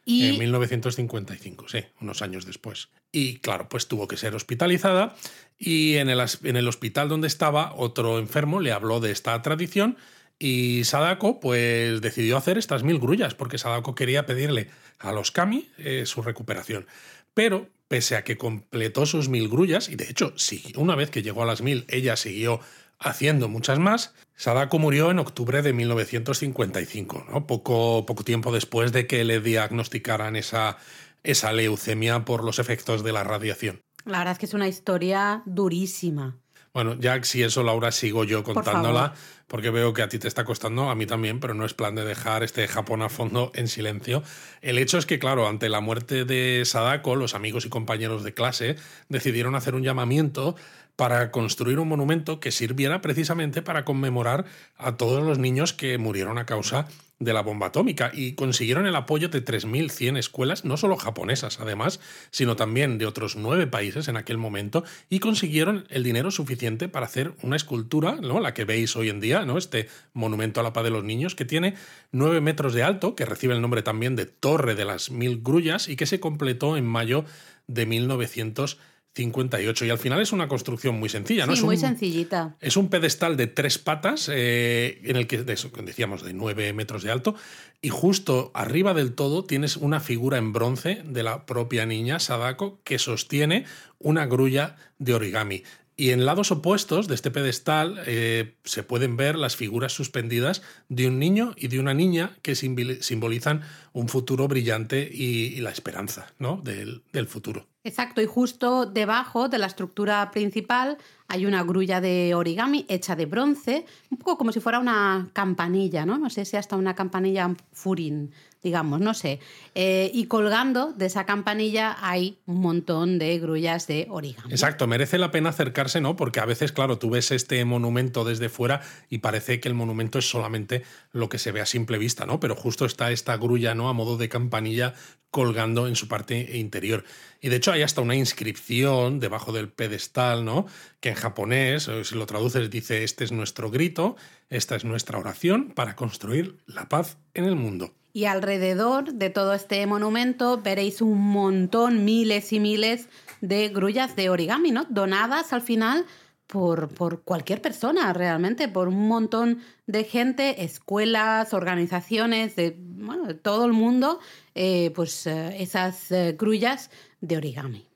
En 0.06 0.38
1955, 0.38 1.68
sí, 1.68 1.84
unos 2.00 2.20
años 2.22 2.44
después. 2.44 2.88
Y 3.10 3.38
claro, 3.38 3.68
pues 3.68 3.88
tuvo 3.88 4.06
que 4.06 4.16
ser 4.16 4.34
hospitalizada 4.34 5.16
y 5.58 5.96
en 5.96 6.10
el, 6.10 6.22
en 6.42 6.56
el 6.56 6.68
hospital 6.68 7.08
donde 7.08 7.26
estaba 7.26 7.72
otro 7.74 8.18
enfermo 8.18 8.60
le 8.60 8.72
habló 8.72 9.00
de 9.00 9.12
esta 9.12 9.40
tradición 9.40 9.96
y 10.38 10.84
Sadako 10.84 11.40
pues 11.40 12.00
decidió 12.00 12.36
hacer 12.36 12.58
estas 12.58 12.82
mil 12.82 12.98
grullas 12.98 13.34
porque 13.34 13.58
Sadako 13.58 13.94
quería 13.94 14.26
pedirle 14.26 14.68
a 14.98 15.12
los 15.12 15.30
Kami 15.30 15.68
eh, 15.78 16.04
su 16.06 16.22
recuperación. 16.22 16.86
Pero 17.32 17.68
pese 17.88 18.16
a 18.16 18.24
que 18.24 18.36
completó 18.36 19.06
sus 19.06 19.28
mil 19.28 19.48
grullas, 19.48 19.88
y 19.88 19.96
de 19.96 20.08
hecho, 20.08 20.32
sí, 20.36 20.72
una 20.76 20.94
vez 20.94 21.10
que 21.10 21.22
llegó 21.22 21.42
a 21.42 21.46
las 21.46 21.62
mil, 21.62 21.84
ella 21.88 22.16
siguió 22.16 22.60
haciendo 22.98 23.48
muchas 23.48 23.78
más. 23.78 24.14
Sadako 24.36 24.78
murió 24.78 25.10
en 25.10 25.18
octubre 25.18 25.62
de 25.62 25.72
1955, 25.72 27.26
¿no? 27.30 27.46
poco, 27.46 28.04
poco 28.06 28.24
tiempo 28.24 28.52
después 28.52 28.92
de 28.92 29.06
que 29.06 29.24
le 29.24 29.40
diagnosticaran 29.40 30.36
esa, 30.36 30.76
esa 31.22 31.52
leucemia 31.52 32.24
por 32.24 32.44
los 32.44 32.58
efectos 32.58 33.04
de 33.04 33.12
la 33.12 33.24
radiación. 33.24 33.80
La 34.04 34.18
verdad 34.18 34.32
es 34.32 34.38
que 34.38 34.46
es 34.46 34.54
una 34.54 34.68
historia 34.68 35.42
durísima. 35.46 36.36
Bueno, 36.74 36.96
ya 36.98 37.22
si 37.22 37.40
eso, 37.44 37.62
Laura, 37.62 37.92
sigo 37.92 38.24
yo 38.24 38.42
contándola, 38.42 39.14
porque 39.46 39.70
veo 39.70 39.94
que 39.94 40.02
a 40.02 40.08
ti 40.08 40.18
te 40.18 40.26
está 40.26 40.44
costando, 40.44 40.90
a 40.90 40.96
mí 40.96 41.06
también, 41.06 41.38
pero 41.38 41.54
no 41.54 41.64
es 41.64 41.72
plan 41.72 41.94
de 41.94 42.04
dejar 42.04 42.42
este 42.42 42.66
Japón 42.66 43.00
a 43.02 43.08
fondo 43.08 43.52
en 43.54 43.68
silencio. 43.68 44.24
El 44.60 44.78
hecho 44.78 44.98
es 44.98 45.06
que, 45.06 45.20
claro, 45.20 45.46
ante 45.46 45.68
la 45.68 45.78
muerte 45.78 46.24
de 46.24 46.64
Sadako, 46.64 47.14
los 47.14 47.36
amigos 47.36 47.64
y 47.64 47.68
compañeros 47.68 48.24
de 48.24 48.34
clase 48.34 48.74
decidieron 49.08 49.54
hacer 49.54 49.76
un 49.76 49.84
llamamiento 49.84 50.56
para 50.96 51.30
construir 51.30 51.78
un 51.78 51.88
monumento 51.88 52.40
que 52.40 52.52
sirviera 52.52 53.00
precisamente 53.00 53.62
para 53.62 53.84
conmemorar 53.84 54.44
a 54.76 54.96
todos 54.96 55.22
los 55.24 55.38
niños 55.38 55.72
que 55.72 55.98
murieron 55.98 56.38
a 56.38 56.46
causa 56.46 56.86
de 57.20 57.32
la 57.32 57.42
bomba 57.42 57.68
atómica 57.68 58.10
y 58.12 58.32
consiguieron 58.34 58.86
el 58.86 58.96
apoyo 58.96 59.28
de 59.28 59.44
3.100 59.44 60.18
escuelas, 60.18 60.64
no 60.64 60.76
solo 60.76 60.96
japonesas 60.96 61.60
además, 61.60 62.00
sino 62.30 62.56
también 62.56 62.98
de 62.98 63.06
otros 63.06 63.36
nueve 63.36 63.66
países 63.66 64.08
en 64.08 64.16
aquel 64.16 64.36
momento 64.36 64.84
y 65.08 65.20
consiguieron 65.20 65.86
el 65.90 66.02
dinero 66.02 66.30
suficiente 66.30 66.88
para 66.88 67.06
hacer 67.06 67.34
una 67.42 67.56
escultura, 67.56 68.16
¿no? 68.20 68.40
la 68.40 68.52
que 68.52 68.64
veis 68.64 68.94
hoy 68.96 69.10
en 69.10 69.20
día, 69.20 69.44
¿no? 69.44 69.58
este 69.58 69.88
monumento 70.12 70.60
a 70.60 70.62
la 70.62 70.72
paz 70.72 70.84
de 70.84 70.90
los 70.90 71.04
niños, 71.04 71.34
que 71.34 71.44
tiene 71.44 71.74
nueve 72.12 72.40
metros 72.40 72.74
de 72.74 72.82
alto, 72.82 73.14
que 73.14 73.24
recibe 73.24 73.54
el 73.54 73.62
nombre 73.62 73.82
también 73.82 74.16
de 74.16 74.26
Torre 74.26 74.74
de 74.74 74.84
las 74.84 75.10
Mil 75.10 75.40
Grullas 75.42 75.88
y 75.88 75.96
que 75.96 76.06
se 76.06 76.20
completó 76.20 76.76
en 76.76 76.86
mayo 76.86 77.24
de 77.66 77.86
1900 77.86 78.78
58. 79.14 79.84
Y 79.84 79.90
al 79.90 79.98
final 79.98 80.20
es 80.20 80.32
una 80.32 80.48
construcción 80.48 80.98
muy 80.98 81.08
sencilla, 81.08 81.46
¿no? 81.46 81.52
Sí, 81.52 81.60
es 81.60 81.64
muy 81.64 81.76
sencillita. 81.76 82.56
Es 82.60 82.76
un 82.76 82.88
pedestal 82.88 83.36
de 83.36 83.46
tres 83.46 83.78
patas, 83.78 84.28
eh, 84.32 85.00
en 85.04 85.16
el 85.16 85.26
que 85.26 85.42
decíamos 85.42 86.22
de 86.24 86.32
nueve 86.32 86.72
metros 86.72 87.02
de 87.02 87.12
alto, 87.12 87.34
y 87.80 87.90
justo 87.90 88.50
arriba 88.54 88.94
del 88.94 89.14
todo 89.14 89.44
tienes 89.44 89.76
una 89.76 90.00
figura 90.00 90.38
en 90.38 90.52
bronce 90.52 91.02
de 91.04 91.22
la 91.22 91.46
propia 91.46 91.86
niña 91.86 92.18
Sadako 92.18 92.80
que 92.82 92.98
sostiene 92.98 93.66
una 93.98 94.26
grulla 94.26 94.76
de 94.98 95.14
origami. 95.14 95.62
Y 95.96 96.10
en 96.10 96.26
lados 96.26 96.50
opuestos 96.50 97.06
de 97.06 97.14
este 97.14 97.30
pedestal 97.30 98.02
eh, 98.06 98.56
se 98.64 98.82
pueden 98.82 99.16
ver 99.16 99.36
las 99.36 99.54
figuras 99.54 99.92
suspendidas 99.92 100.62
de 100.88 101.06
un 101.06 101.20
niño 101.20 101.54
y 101.56 101.68
de 101.68 101.78
una 101.78 101.94
niña 101.94 102.36
que 102.42 102.56
simbolizan 102.56 103.62
un 103.92 104.08
futuro 104.08 104.48
brillante 104.48 105.08
y, 105.12 105.60
la 105.60 105.70
esperanza 105.70 106.32
¿no? 106.40 106.60
del, 106.64 107.04
del 107.12 107.28
futuro. 107.28 107.68
Exacto, 107.86 108.22
y 108.22 108.26
justo 108.26 108.86
debajo 108.86 109.50
de 109.50 109.58
la 109.58 109.66
estructura 109.66 110.30
principal 110.30 110.96
hay 111.28 111.44
una 111.44 111.62
grulla 111.62 112.00
de 112.00 112.34
origami 112.34 112.86
hecha 112.88 113.14
de 113.14 113.26
bronce, 113.26 113.84
un 114.10 114.18
poco 114.18 114.38
como 114.38 114.52
si 114.52 114.60
fuera 114.60 114.78
una 114.78 115.28
campanilla, 115.34 116.06
¿no? 116.06 116.16
No 116.16 116.30
sé 116.30 116.46
si 116.46 116.56
hasta 116.56 116.76
una 116.76 116.94
campanilla 116.94 117.54
furin, 117.72 118.32
digamos, 118.62 119.00
no 119.00 119.12
sé. 119.12 119.38
Eh, 119.74 120.10
y 120.14 120.26
colgando 120.26 120.92
de 120.92 121.06
esa 121.06 121.26
campanilla 121.26 121.96
hay 122.00 122.38
un 122.46 122.60
montón 122.60 123.18
de 123.18 123.38
grullas 123.38 123.86
de 123.86 124.06
origami. 124.08 124.50
Exacto, 124.50 124.86
merece 124.86 125.18
la 125.18 125.30
pena 125.30 125.50
acercarse, 125.50 126.00
¿no? 126.00 126.16
Porque 126.16 126.40
a 126.40 126.46
veces, 126.46 126.72
claro, 126.72 126.98
tú 126.98 127.10
ves 127.10 127.30
este 127.32 127.62
monumento 127.66 128.24
desde 128.24 128.48
fuera 128.48 128.80
y 129.10 129.18
parece 129.18 129.60
que 129.60 129.68
el 129.68 129.74
monumento 129.74 130.18
es 130.18 130.28
solamente 130.28 130.84
lo 131.12 131.28
que 131.28 131.38
se 131.38 131.52
ve 131.52 131.60
a 131.60 131.66
simple 131.66 131.98
vista, 131.98 132.24
¿no? 132.24 132.40
Pero 132.40 132.54
justo 132.54 132.86
está 132.86 133.10
esta 133.12 133.36
grulla, 133.36 133.74
¿no? 133.74 133.90
A 133.90 133.92
modo 133.92 134.16
de 134.16 134.30
campanilla 134.30 134.94
colgando 135.34 135.88
en 135.88 135.96
su 135.96 136.06
parte 136.06 136.56
interior. 136.56 137.04
Y 137.44 137.50
de 137.50 137.56
hecho 137.56 137.72
hay 137.72 137.82
hasta 137.82 138.00
una 138.00 138.14
inscripción 138.14 139.20
debajo 139.20 139.52
del 139.52 139.68
pedestal, 139.68 140.46
¿no? 140.46 140.64
Que 141.00 141.10
en 141.10 141.14
japonés, 141.14 141.88
eh, 141.88 142.02
si 142.02 142.14
lo 142.14 142.24
traduces, 142.24 142.70
dice, 142.70 143.04
este 143.04 143.22
es 143.22 143.32
nuestro 143.32 143.70
grito, 143.70 144.16
esta 144.48 144.76
es 144.76 144.86
nuestra 144.86 145.18
oración 145.18 145.70
para 145.74 145.94
construir 145.94 146.56
la 146.64 146.88
paz 146.88 147.18
en 147.34 147.44
el 147.44 147.54
mundo. 147.54 147.92
Y 148.14 148.24
alrededor 148.24 149.12
de 149.12 149.28
todo 149.28 149.52
este 149.52 149.86
monumento 149.86 150.62
veréis 150.62 151.02
un 151.02 151.20
montón, 151.20 152.06
miles 152.06 152.50
y 152.54 152.60
miles 152.60 153.10
de 153.42 153.68
grullas 153.68 154.16
de 154.16 154.30
origami, 154.30 154.70
¿no? 154.70 154.86
Donadas 154.88 155.52
al 155.52 155.60
final 155.60 156.06
por, 156.46 156.88
por, 156.88 157.22
cualquier 157.22 157.60
persona 157.60 158.12
realmente, 158.12 158.68
por 158.68 158.88
un 158.88 159.08
montón 159.08 159.60
de 159.86 160.04
gente, 160.04 160.64
escuelas, 160.64 161.54
organizaciones, 161.54 162.56
de, 162.56 162.76
bueno, 162.78 163.34
todo 163.36 163.64
el 163.64 163.72
mundo, 163.72 164.20
eh, 164.54 164.92
pues 164.94 165.26
eh, 165.26 165.62
esas 165.62 166.10
eh, 166.10 166.36
grullas 166.38 166.90
de 167.20 167.36
origami. 167.36 167.86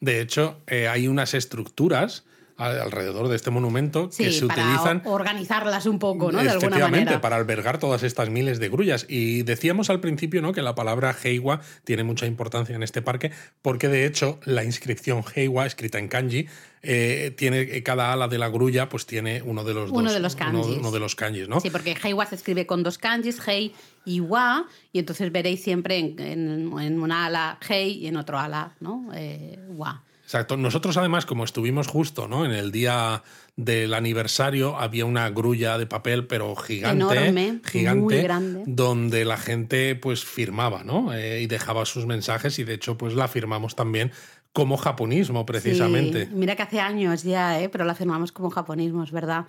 De 0.00 0.20
hecho, 0.20 0.62
hay 0.66 1.08
unas 1.08 1.34
estructuras 1.34 2.24
alrededor 2.60 3.28
de 3.28 3.36
este 3.36 3.50
monumento 3.50 4.10
que 4.10 4.30
se 4.30 4.46
para 4.46 4.62
utilizan. 4.62 5.02
Organizarlas 5.04 5.86
un 5.86 5.98
poco, 5.98 6.30
¿no? 6.30 6.42
De 6.42 6.50
alguna 6.50 6.78
manera. 6.78 7.20
para 7.20 7.36
albergar 7.36 7.78
todas 7.78 8.02
estas 8.02 8.30
miles 8.30 8.60
de 8.60 8.68
grullas. 8.68 9.06
Y 9.08 9.42
decíamos 9.42 9.90
al 9.90 10.00
principio 10.00 10.42
¿no? 10.42 10.52
que 10.52 10.62
la 10.62 10.74
palabra 10.74 11.16
Heiwa 11.22 11.60
tiene 11.84 12.04
mucha 12.04 12.26
importancia 12.26 12.76
en 12.76 12.82
este 12.82 13.02
parque, 13.02 13.32
porque 13.62 13.88
de 13.88 14.06
hecho 14.06 14.38
la 14.44 14.64
inscripción 14.64 15.24
Heiwa, 15.34 15.66
escrita 15.66 15.98
en 15.98 16.08
kanji, 16.08 16.46
eh, 16.82 17.34
tiene 17.36 17.60
eh, 17.60 17.82
cada 17.82 18.12
ala 18.12 18.26
de 18.28 18.38
la 18.38 18.48
grulla 18.48 18.88
pues 18.88 19.04
tiene 19.04 19.42
uno 19.42 19.64
de 19.64 19.74
los 19.74 19.90
uno 19.90 20.04
dos, 20.04 20.14
de 20.14 20.20
los 20.20 20.36
kanjis. 20.36 20.78
Uno, 20.78 20.90
de 20.90 21.00
los 21.00 21.14
kanjis, 21.14 21.48
¿no? 21.48 21.60
Sí, 21.60 21.70
porque 21.70 21.96
Heiwa 22.02 22.24
se 22.26 22.34
escribe 22.34 22.66
con 22.66 22.82
dos 22.82 22.98
kanjis, 22.98 23.38
Hei 23.46 23.74
y 24.04 24.20
Wa, 24.20 24.66
y 24.92 24.98
entonces 24.98 25.30
veréis 25.30 25.62
siempre 25.62 25.98
en, 25.98 26.18
en, 26.78 27.00
una 27.00 27.26
ala 27.26 27.58
Hei 27.68 27.98
y 27.98 28.06
en 28.06 28.16
otro 28.16 28.38
ala, 28.38 28.74
¿no? 28.80 29.10
Eh, 29.14 29.58
wa. 29.68 30.02
Exacto. 30.30 30.56
Nosotros 30.56 30.96
además, 30.96 31.26
como 31.26 31.42
estuvimos 31.42 31.88
justo 31.88 32.28
¿no? 32.28 32.44
en 32.44 32.52
el 32.52 32.70
día 32.70 33.24
del 33.56 33.92
aniversario, 33.94 34.78
había 34.78 35.04
una 35.04 35.28
grulla 35.28 35.76
de 35.76 35.88
papel, 35.88 36.28
pero 36.28 36.54
gigante, 36.54 37.02
Enorme, 37.02 37.60
gigante, 37.64 38.00
muy 38.00 38.22
grande. 38.22 38.62
donde 38.64 39.24
la 39.24 39.36
gente 39.36 39.96
pues 39.96 40.24
firmaba, 40.24 40.84
¿no? 40.84 41.12
Eh, 41.12 41.40
y 41.42 41.46
dejaba 41.48 41.84
sus 41.84 42.06
mensajes 42.06 42.60
y 42.60 42.64
de 42.64 42.74
hecho 42.74 42.96
pues 42.96 43.14
la 43.14 43.26
firmamos 43.26 43.74
también 43.74 44.12
como 44.52 44.76
japonismo, 44.76 45.44
precisamente. 45.44 46.28
mira 46.30 46.54
que 46.54 46.62
hace 46.62 46.78
años 46.78 47.24
ya, 47.24 47.60
¿eh? 47.60 47.68
pero 47.68 47.84
la 47.84 47.96
firmamos 47.96 48.30
como 48.30 48.50
japonismo, 48.50 49.02
es 49.02 49.10
verdad. 49.10 49.46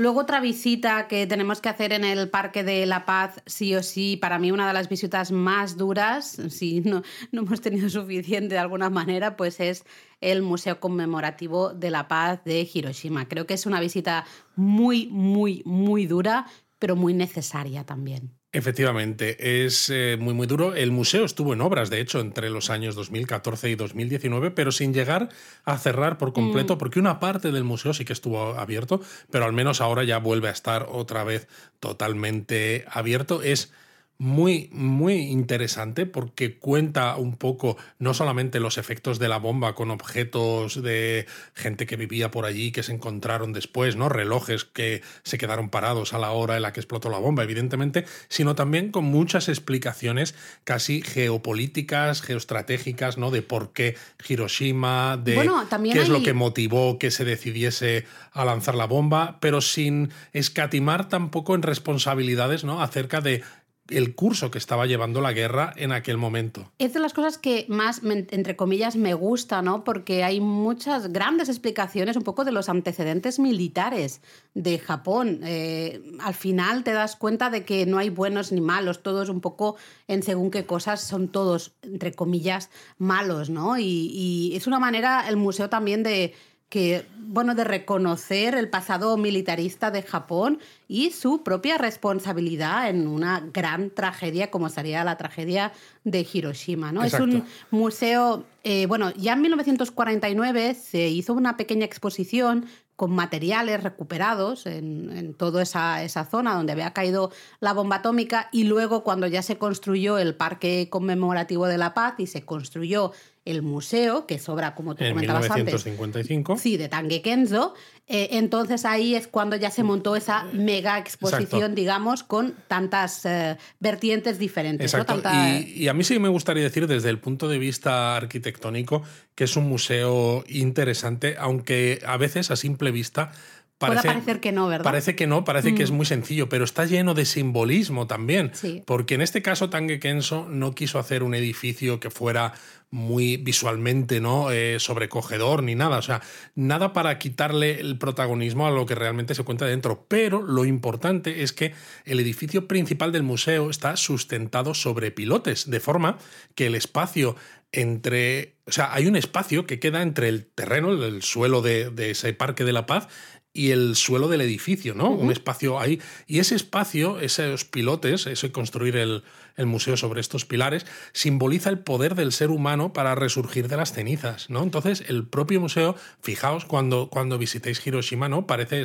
Luego 0.00 0.20
otra 0.20 0.40
visita 0.40 1.08
que 1.08 1.26
tenemos 1.26 1.60
que 1.60 1.68
hacer 1.68 1.92
en 1.92 2.04
el 2.04 2.30
Parque 2.30 2.64
de 2.64 2.86
la 2.86 3.04
Paz, 3.04 3.42
sí 3.44 3.74
o 3.74 3.82
sí, 3.82 4.16
para 4.16 4.38
mí 4.38 4.50
una 4.50 4.66
de 4.66 4.72
las 4.72 4.88
visitas 4.88 5.30
más 5.30 5.76
duras, 5.76 6.40
si 6.48 6.80
no, 6.80 7.02
no 7.32 7.42
hemos 7.42 7.60
tenido 7.60 7.86
suficiente 7.90 8.54
de 8.54 8.58
alguna 8.58 8.88
manera, 8.88 9.36
pues 9.36 9.60
es 9.60 9.84
el 10.22 10.40
Museo 10.40 10.80
Conmemorativo 10.80 11.74
de 11.74 11.90
la 11.90 12.08
Paz 12.08 12.42
de 12.44 12.66
Hiroshima. 12.72 13.28
Creo 13.28 13.46
que 13.46 13.52
es 13.52 13.66
una 13.66 13.78
visita 13.78 14.24
muy, 14.56 15.08
muy, 15.08 15.62
muy 15.66 16.06
dura, 16.06 16.46
pero 16.78 16.96
muy 16.96 17.12
necesaria 17.12 17.84
también. 17.84 18.39
Efectivamente, 18.52 19.64
es 19.64 19.90
eh, 19.90 20.16
muy 20.18 20.34
muy 20.34 20.48
duro. 20.48 20.74
El 20.74 20.90
museo 20.90 21.24
estuvo 21.24 21.52
en 21.52 21.60
obras, 21.60 21.88
de 21.88 22.00
hecho, 22.00 22.18
entre 22.18 22.50
los 22.50 22.68
años 22.68 22.96
2014 22.96 23.70
y 23.70 23.76
2019, 23.76 24.50
pero 24.50 24.72
sin 24.72 24.92
llegar 24.92 25.28
a 25.64 25.78
cerrar 25.78 26.18
por 26.18 26.32
completo, 26.32 26.74
mm. 26.74 26.78
porque 26.78 26.98
una 26.98 27.20
parte 27.20 27.52
del 27.52 27.62
museo 27.62 27.94
sí 27.94 28.04
que 28.04 28.12
estuvo 28.12 28.58
abierto, 28.58 29.00
pero 29.30 29.44
al 29.44 29.52
menos 29.52 29.80
ahora 29.80 30.02
ya 30.02 30.18
vuelve 30.18 30.48
a 30.48 30.52
estar 30.52 30.88
otra 30.90 31.22
vez 31.22 31.46
totalmente 31.78 32.84
abierto. 32.90 33.40
Es 33.40 33.72
muy, 34.20 34.68
muy 34.70 35.14
interesante 35.14 36.04
porque 36.04 36.58
cuenta 36.58 37.16
un 37.16 37.36
poco 37.36 37.78
no 37.98 38.12
solamente 38.12 38.60
los 38.60 38.76
efectos 38.76 39.18
de 39.18 39.28
la 39.28 39.38
bomba 39.38 39.74
con 39.74 39.90
objetos 39.90 40.82
de 40.82 41.24
gente 41.54 41.86
que 41.86 41.96
vivía 41.96 42.30
por 42.30 42.44
allí 42.44 42.70
que 42.70 42.82
se 42.82 42.92
encontraron 42.92 43.54
después, 43.54 43.96
¿no? 43.96 44.10
Relojes 44.10 44.66
que 44.66 45.00
se 45.22 45.38
quedaron 45.38 45.70
parados 45.70 46.12
a 46.12 46.18
la 46.18 46.32
hora 46.32 46.56
en 46.56 46.62
la 46.62 46.74
que 46.74 46.80
explotó 46.80 47.08
la 47.08 47.16
bomba, 47.16 47.44
evidentemente, 47.44 48.04
sino 48.28 48.54
también 48.54 48.92
con 48.92 49.06
muchas 49.06 49.48
explicaciones 49.48 50.34
casi 50.64 51.00
geopolíticas, 51.00 52.20
geoestratégicas, 52.20 53.16
¿no? 53.16 53.30
De 53.30 53.40
por 53.40 53.72
qué 53.72 53.96
Hiroshima, 54.28 55.16
de 55.16 55.50
qué 55.94 55.98
es 55.98 56.10
lo 56.10 56.22
que 56.22 56.34
motivó 56.34 56.98
que 56.98 57.10
se 57.10 57.24
decidiese 57.24 58.04
a 58.32 58.44
lanzar 58.44 58.74
la 58.74 58.84
bomba, 58.84 59.38
pero 59.40 59.62
sin 59.62 60.10
escatimar 60.34 61.08
tampoco 61.08 61.54
en 61.54 61.62
responsabilidades, 61.62 62.64
¿no? 62.64 62.82
Acerca 62.82 63.22
de 63.22 63.42
el 63.90 64.14
curso 64.14 64.50
que 64.50 64.58
estaba 64.58 64.86
llevando 64.86 65.20
la 65.20 65.32
guerra 65.32 65.72
en 65.76 65.92
aquel 65.92 66.16
momento. 66.16 66.70
Es 66.78 66.94
de 66.94 67.00
las 67.00 67.12
cosas 67.12 67.38
que 67.38 67.66
más, 67.68 68.02
entre 68.04 68.56
comillas, 68.56 68.96
me 68.96 69.14
gusta, 69.14 69.62
¿no? 69.62 69.84
Porque 69.84 70.24
hay 70.24 70.40
muchas 70.40 71.12
grandes 71.12 71.48
explicaciones 71.48 72.16
un 72.16 72.22
poco 72.22 72.44
de 72.44 72.52
los 72.52 72.68
antecedentes 72.68 73.38
militares 73.38 74.20
de 74.54 74.78
Japón. 74.78 75.40
Eh, 75.44 76.02
al 76.20 76.34
final 76.34 76.84
te 76.84 76.92
das 76.92 77.16
cuenta 77.16 77.50
de 77.50 77.64
que 77.64 77.86
no 77.86 77.98
hay 77.98 78.10
buenos 78.10 78.52
ni 78.52 78.60
malos, 78.60 79.02
todos 79.02 79.28
un 79.28 79.40
poco 79.40 79.76
en 80.08 80.22
según 80.22 80.50
qué 80.50 80.66
cosas 80.66 81.00
son 81.00 81.28
todos, 81.28 81.72
entre 81.82 82.12
comillas, 82.12 82.70
malos, 82.98 83.50
¿no? 83.50 83.78
y 83.78 84.52
es 84.54 84.66
una 84.66 84.78
manera, 84.78 85.28
el 85.28 85.36
museo 85.36 85.68
también 85.68 86.02
de 86.02 86.34
que, 86.70 87.04
bueno, 87.18 87.56
de 87.56 87.64
reconocer 87.64 88.54
el 88.54 88.70
pasado 88.70 89.16
militarista 89.16 89.90
de 89.90 90.02
Japón 90.02 90.60
y 90.86 91.10
su 91.10 91.42
propia 91.42 91.76
responsabilidad 91.78 92.88
en 92.88 93.08
una 93.08 93.40
gran 93.52 93.90
tragedia 93.90 94.52
como 94.52 94.68
sería 94.68 95.02
la 95.02 95.18
tragedia 95.18 95.72
de 96.04 96.26
Hiroshima. 96.32 96.92
¿no? 96.92 97.02
Es 97.02 97.14
un 97.14 97.44
museo, 97.72 98.44
eh, 98.62 98.86
bueno, 98.86 99.12
ya 99.16 99.32
en 99.32 99.42
1949 99.42 100.74
se 100.74 101.08
hizo 101.08 101.34
una 101.34 101.56
pequeña 101.56 101.84
exposición 101.84 102.66
con 102.94 103.12
materiales 103.12 103.82
recuperados 103.82 104.66
en, 104.66 105.10
en 105.16 105.32
toda 105.32 105.62
esa, 105.62 106.04
esa, 106.04 106.26
zona 106.26 106.54
donde 106.54 106.72
había 106.72 106.92
caído 106.92 107.32
la 107.58 107.72
bomba 107.72 107.96
atómica 107.96 108.50
y 108.52 108.64
luego 108.64 109.02
cuando 109.02 109.26
ya 109.26 109.40
se 109.42 109.56
construyó 109.56 110.18
el 110.18 110.34
Parque 110.34 110.88
Conmemorativo 110.90 111.66
de 111.66 111.78
la 111.78 111.94
Paz 111.94 112.16
y 112.18 112.26
se 112.26 112.44
construyó 112.44 113.12
el 113.44 113.62
museo, 113.62 114.26
que 114.26 114.38
sobra, 114.38 114.74
como 114.74 114.94
tú 114.94 115.04
en 115.04 115.10
comentabas 115.14 115.44
1955. 115.44 116.52
antes. 116.52 116.62
Sí, 116.62 116.76
de 116.76 116.88
Tange 116.88 117.22
Kenzo. 117.22 117.74
Eh, 118.06 118.30
entonces 118.32 118.84
ahí 118.84 119.14
es 119.14 119.28
cuando 119.28 119.56
ya 119.56 119.70
se 119.70 119.82
montó 119.82 120.16
esa 120.16 120.44
mega 120.52 120.98
exposición, 120.98 121.74
digamos, 121.74 122.22
con 122.22 122.54
tantas 122.68 123.24
eh, 123.24 123.56
vertientes 123.78 124.38
diferentes. 124.38 124.92
Exacto. 124.92 125.22
Y, 125.66 125.88
a 125.88 125.94
mí 125.94 126.04
sí 126.04 126.18
me 126.18 126.28
gustaría 126.28 126.62
decir 126.62 126.86
desde 126.86 127.08
el 127.08 127.18
punto 127.18 127.48
de 127.48 127.58
vista 127.58 128.16
arquitectónico 128.16 129.02
que 129.34 129.44
es 129.44 129.56
un 129.56 129.68
museo 129.68 130.44
interesante, 130.48 131.36
aunque 131.38 132.00
a 132.04 132.16
veces 132.16 132.50
a 132.50 132.56
simple 132.56 132.90
vista 132.90 133.32
Parece, 133.80 134.02
Puede 134.02 134.14
parecer 134.14 134.40
que 134.40 134.52
no, 134.52 134.68
¿verdad? 134.68 134.84
Parece 134.84 135.16
que 135.16 135.26
no, 135.26 135.42
parece 135.42 135.74
que 135.74 135.82
es 135.82 135.90
mm. 135.90 135.94
muy 135.94 136.04
sencillo, 136.04 136.50
pero 136.50 136.64
está 136.64 136.84
lleno 136.84 137.14
de 137.14 137.24
simbolismo 137.24 138.06
también. 138.06 138.50
Sí. 138.52 138.82
Porque 138.84 139.14
en 139.14 139.22
este 139.22 139.40
caso 139.40 139.70
Tange 139.70 139.98
Kenso 139.98 140.46
no 140.50 140.74
quiso 140.74 140.98
hacer 140.98 141.22
un 141.22 141.34
edificio 141.34 141.98
que 141.98 142.10
fuera 142.10 142.52
muy 142.90 143.36
visualmente 143.36 144.20
no 144.20 144.50
eh, 144.50 144.78
sobrecogedor 144.80 145.62
ni 145.62 145.74
nada. 145.74 145.98
O 145.98 146.02
sea, 146.02 146.20
nada 146.54 146.92
para 146.92 147.18
quitarle 147.18 147.80
el 147.80 147.96
protagonismo 147.96 148.66
a 148.66 148.70
lo 148.70 148.84
que 148.84 148.94
realmente 148.94 149.34
se 149.34 149.44
cuenta 149.44 149.64
dentro. 149.64 150.04
Pero 150.08 150.42
lo 150.42 150.64
importante 150.66 151.42
es 151.42 151.54
que 151.54 151.72
el 152.04 152.20
edificio 152.20 152.68
principal 152.68 153.12
del 153.12 153.22
museo 153.22 153.70
está 153.70 153.96
sustentado 153.96 154.74
sobre 154.74 155.10
pilotes, 155.10 155.70
de 155.70 155.80
forma 155.80 156.18
que 156.54 156.66
el 156.66 156.74
espacio 156.74 157.34
entre. 157.72 158.56
O 158.66 158.72
sea, 158.72 158.92
hay 158.92 159.06
un 159.06 159.16
espacio 159.16 159.66
que 159.66 159.78
queda 159.78 160.02
entre 160.02 160.28
el 160.28 160.46
terreno, 160.46 160.92
el 160.92 161.22
suelo 161.22 161.62
de, 161.62 161.90
de 161.90 162.10
ese 162.10 162.32
Parque 162.34 162.64
de 162.64 162.72
la 162.72 162.86
Paz, 162.86 163.08
y 163.52 163.72
el 163.72 163.96
suelo 163.96 164.28
del 164.28 164.42
edificio, 164.42 164.94
¿no? 164.94 165.10
Un 165.10 165.32
espacio 165.32 165.80
ahí. 165.80 166.00
Y 166.26 166.38
ese 166.38 166.54
espacio, 166.54 167.18
esos 167.18 167.64
pilotes, 167.64 168.26
ese 168.26 168.52
construir 168.52 168.96
el, 168.96 169.24
el, 169.56 169.66
museo 169.66 169.96
sobre 169.96 170.20
estos 170.20 170.44
pilares, 170.44 170.86
simboliza 171.12 171.68
el 171.68 171.80
poder 171.80 172.14
del 172.14 172.30
ser 172.30 172.50
humano 172.50 172.92
para 172.92 173.16
resurgir 173.16 173.66
de 173.66 173.76
las 173.76 173.92
cenizas, 173.92 174.50
¿no? 174.50 174.62
Entonces, 174.62 175.02
el 175.08 175.26
propio 175.26 175.60
museo, 175.60 175.96
fijaos 176.22 176.64
cuando, 176.64 177.10
cuando 177.10 177.38
visitéis 177.38 177.84
Hiroshima, 177.84 178.28
¿no? 178.28 178.46
Parece 178.46 178.84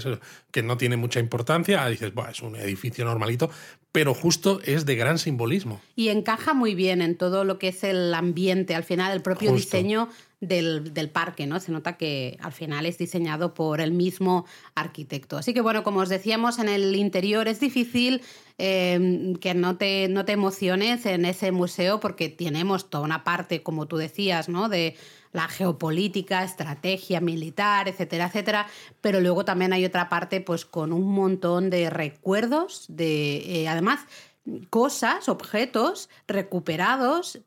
que 0.50 0.64
no 0.64 0.78
tiene 0.78 0.98
mucha 0.98 1.20
importancia, 1.20 1.84
ah, 1.84 1.90
dices, 1.90 2.14
bueno, 2.14 2.32
es 2.32 2.42
un 2.42 2.56
edificio 2.56 3.06
normalito, 3.06 3.52
pero 3.92 4.14
justo 4.14 4.60
es 4.66 4.86
de 4.86 4.96
gran 4.96 5.20
simbolismo. 5.20 5.80
Y 5.96 6.10
encaja 6.10 6.54
muy 6.54 6.76
bien 6.76 7.02
en 7.02 7.16
todo 7.16 7.44
lo 7.46 7.60
que 7.60 7.68
es 7.68 7.84
el 7.84 8.14
ambiente, 8.14 8.74
al 8.74 8.84
final, 8.84 9.14
el 9.14 9.22
propio 9.22 9.54
diseño 9.54 10.10
del, 10.42 11.10
parque, 11.12 11.48
¿no? 11.48 11.60
Se 11.60 11.72
nota 11.72 11.98
que 11.98 12.38
al 12.42 12.52
final 12.52 12.86
es 12.86 12.98
diseñado 12.98 13.54
por 13.54 13.82
el 13.82 13.92
mismo 13.92 14.46
arquitecto. 14.76 15.38
Así 15.38 15.54
que 15.54 15.62
bueno, 15.62 15.84
como 15.84 16.02
os 16.02 16.10
decíamos, 16.10 16.60
en 16.60 16.70
el 16.70 16.96
interior 16.96 17.48
es 17.48 17.60
difícil 17.60 18.22
em, 18.58 19.36
que 19.36 19.54
no 19.54 19.78
te, 19.78 20.08
no 20.08 20.26
te 20.26 20.34
emociones 20.34 21.06
en 21.06 21.26
ese 21.26 21.52
museo 21.52 22.00
porque 22.00 22.30
tenemos 22.30 22.90
toda 22.90 23.04
una 23.04 23.24
parte, 23.24 23.64
como 23.64 23.88
tú 23.88 23.98
decías, 23.98 24.50
¿no? 24.50 24.70
De 24.70 24.96
la 25.36 25.50
geopolítica, 25.50 26.44
estrategia 26.44 27.20
militar, 27.20 27.90
etcétera, 27.90 28.28
etcétera, 28.28 28.68
pero 29.02 29.20
luego 29.20 29.44
también 29.44 29.74
hay 29.74 29.84
otra 29.84 30.08
parte 30.08 30.40
pues 30.40 30.66
con 30.66 30.94
un 30.94 31.12
montón 31.12 31.70
de 31.70 31.90
recuerdos, 31.90 32.86
de 32.88 33.64
eh, 33.64 33.68
además 33.68 34.00
cosas, 34.70 35.28
objetos 35.28 36.10
recuperados 36.28 37.40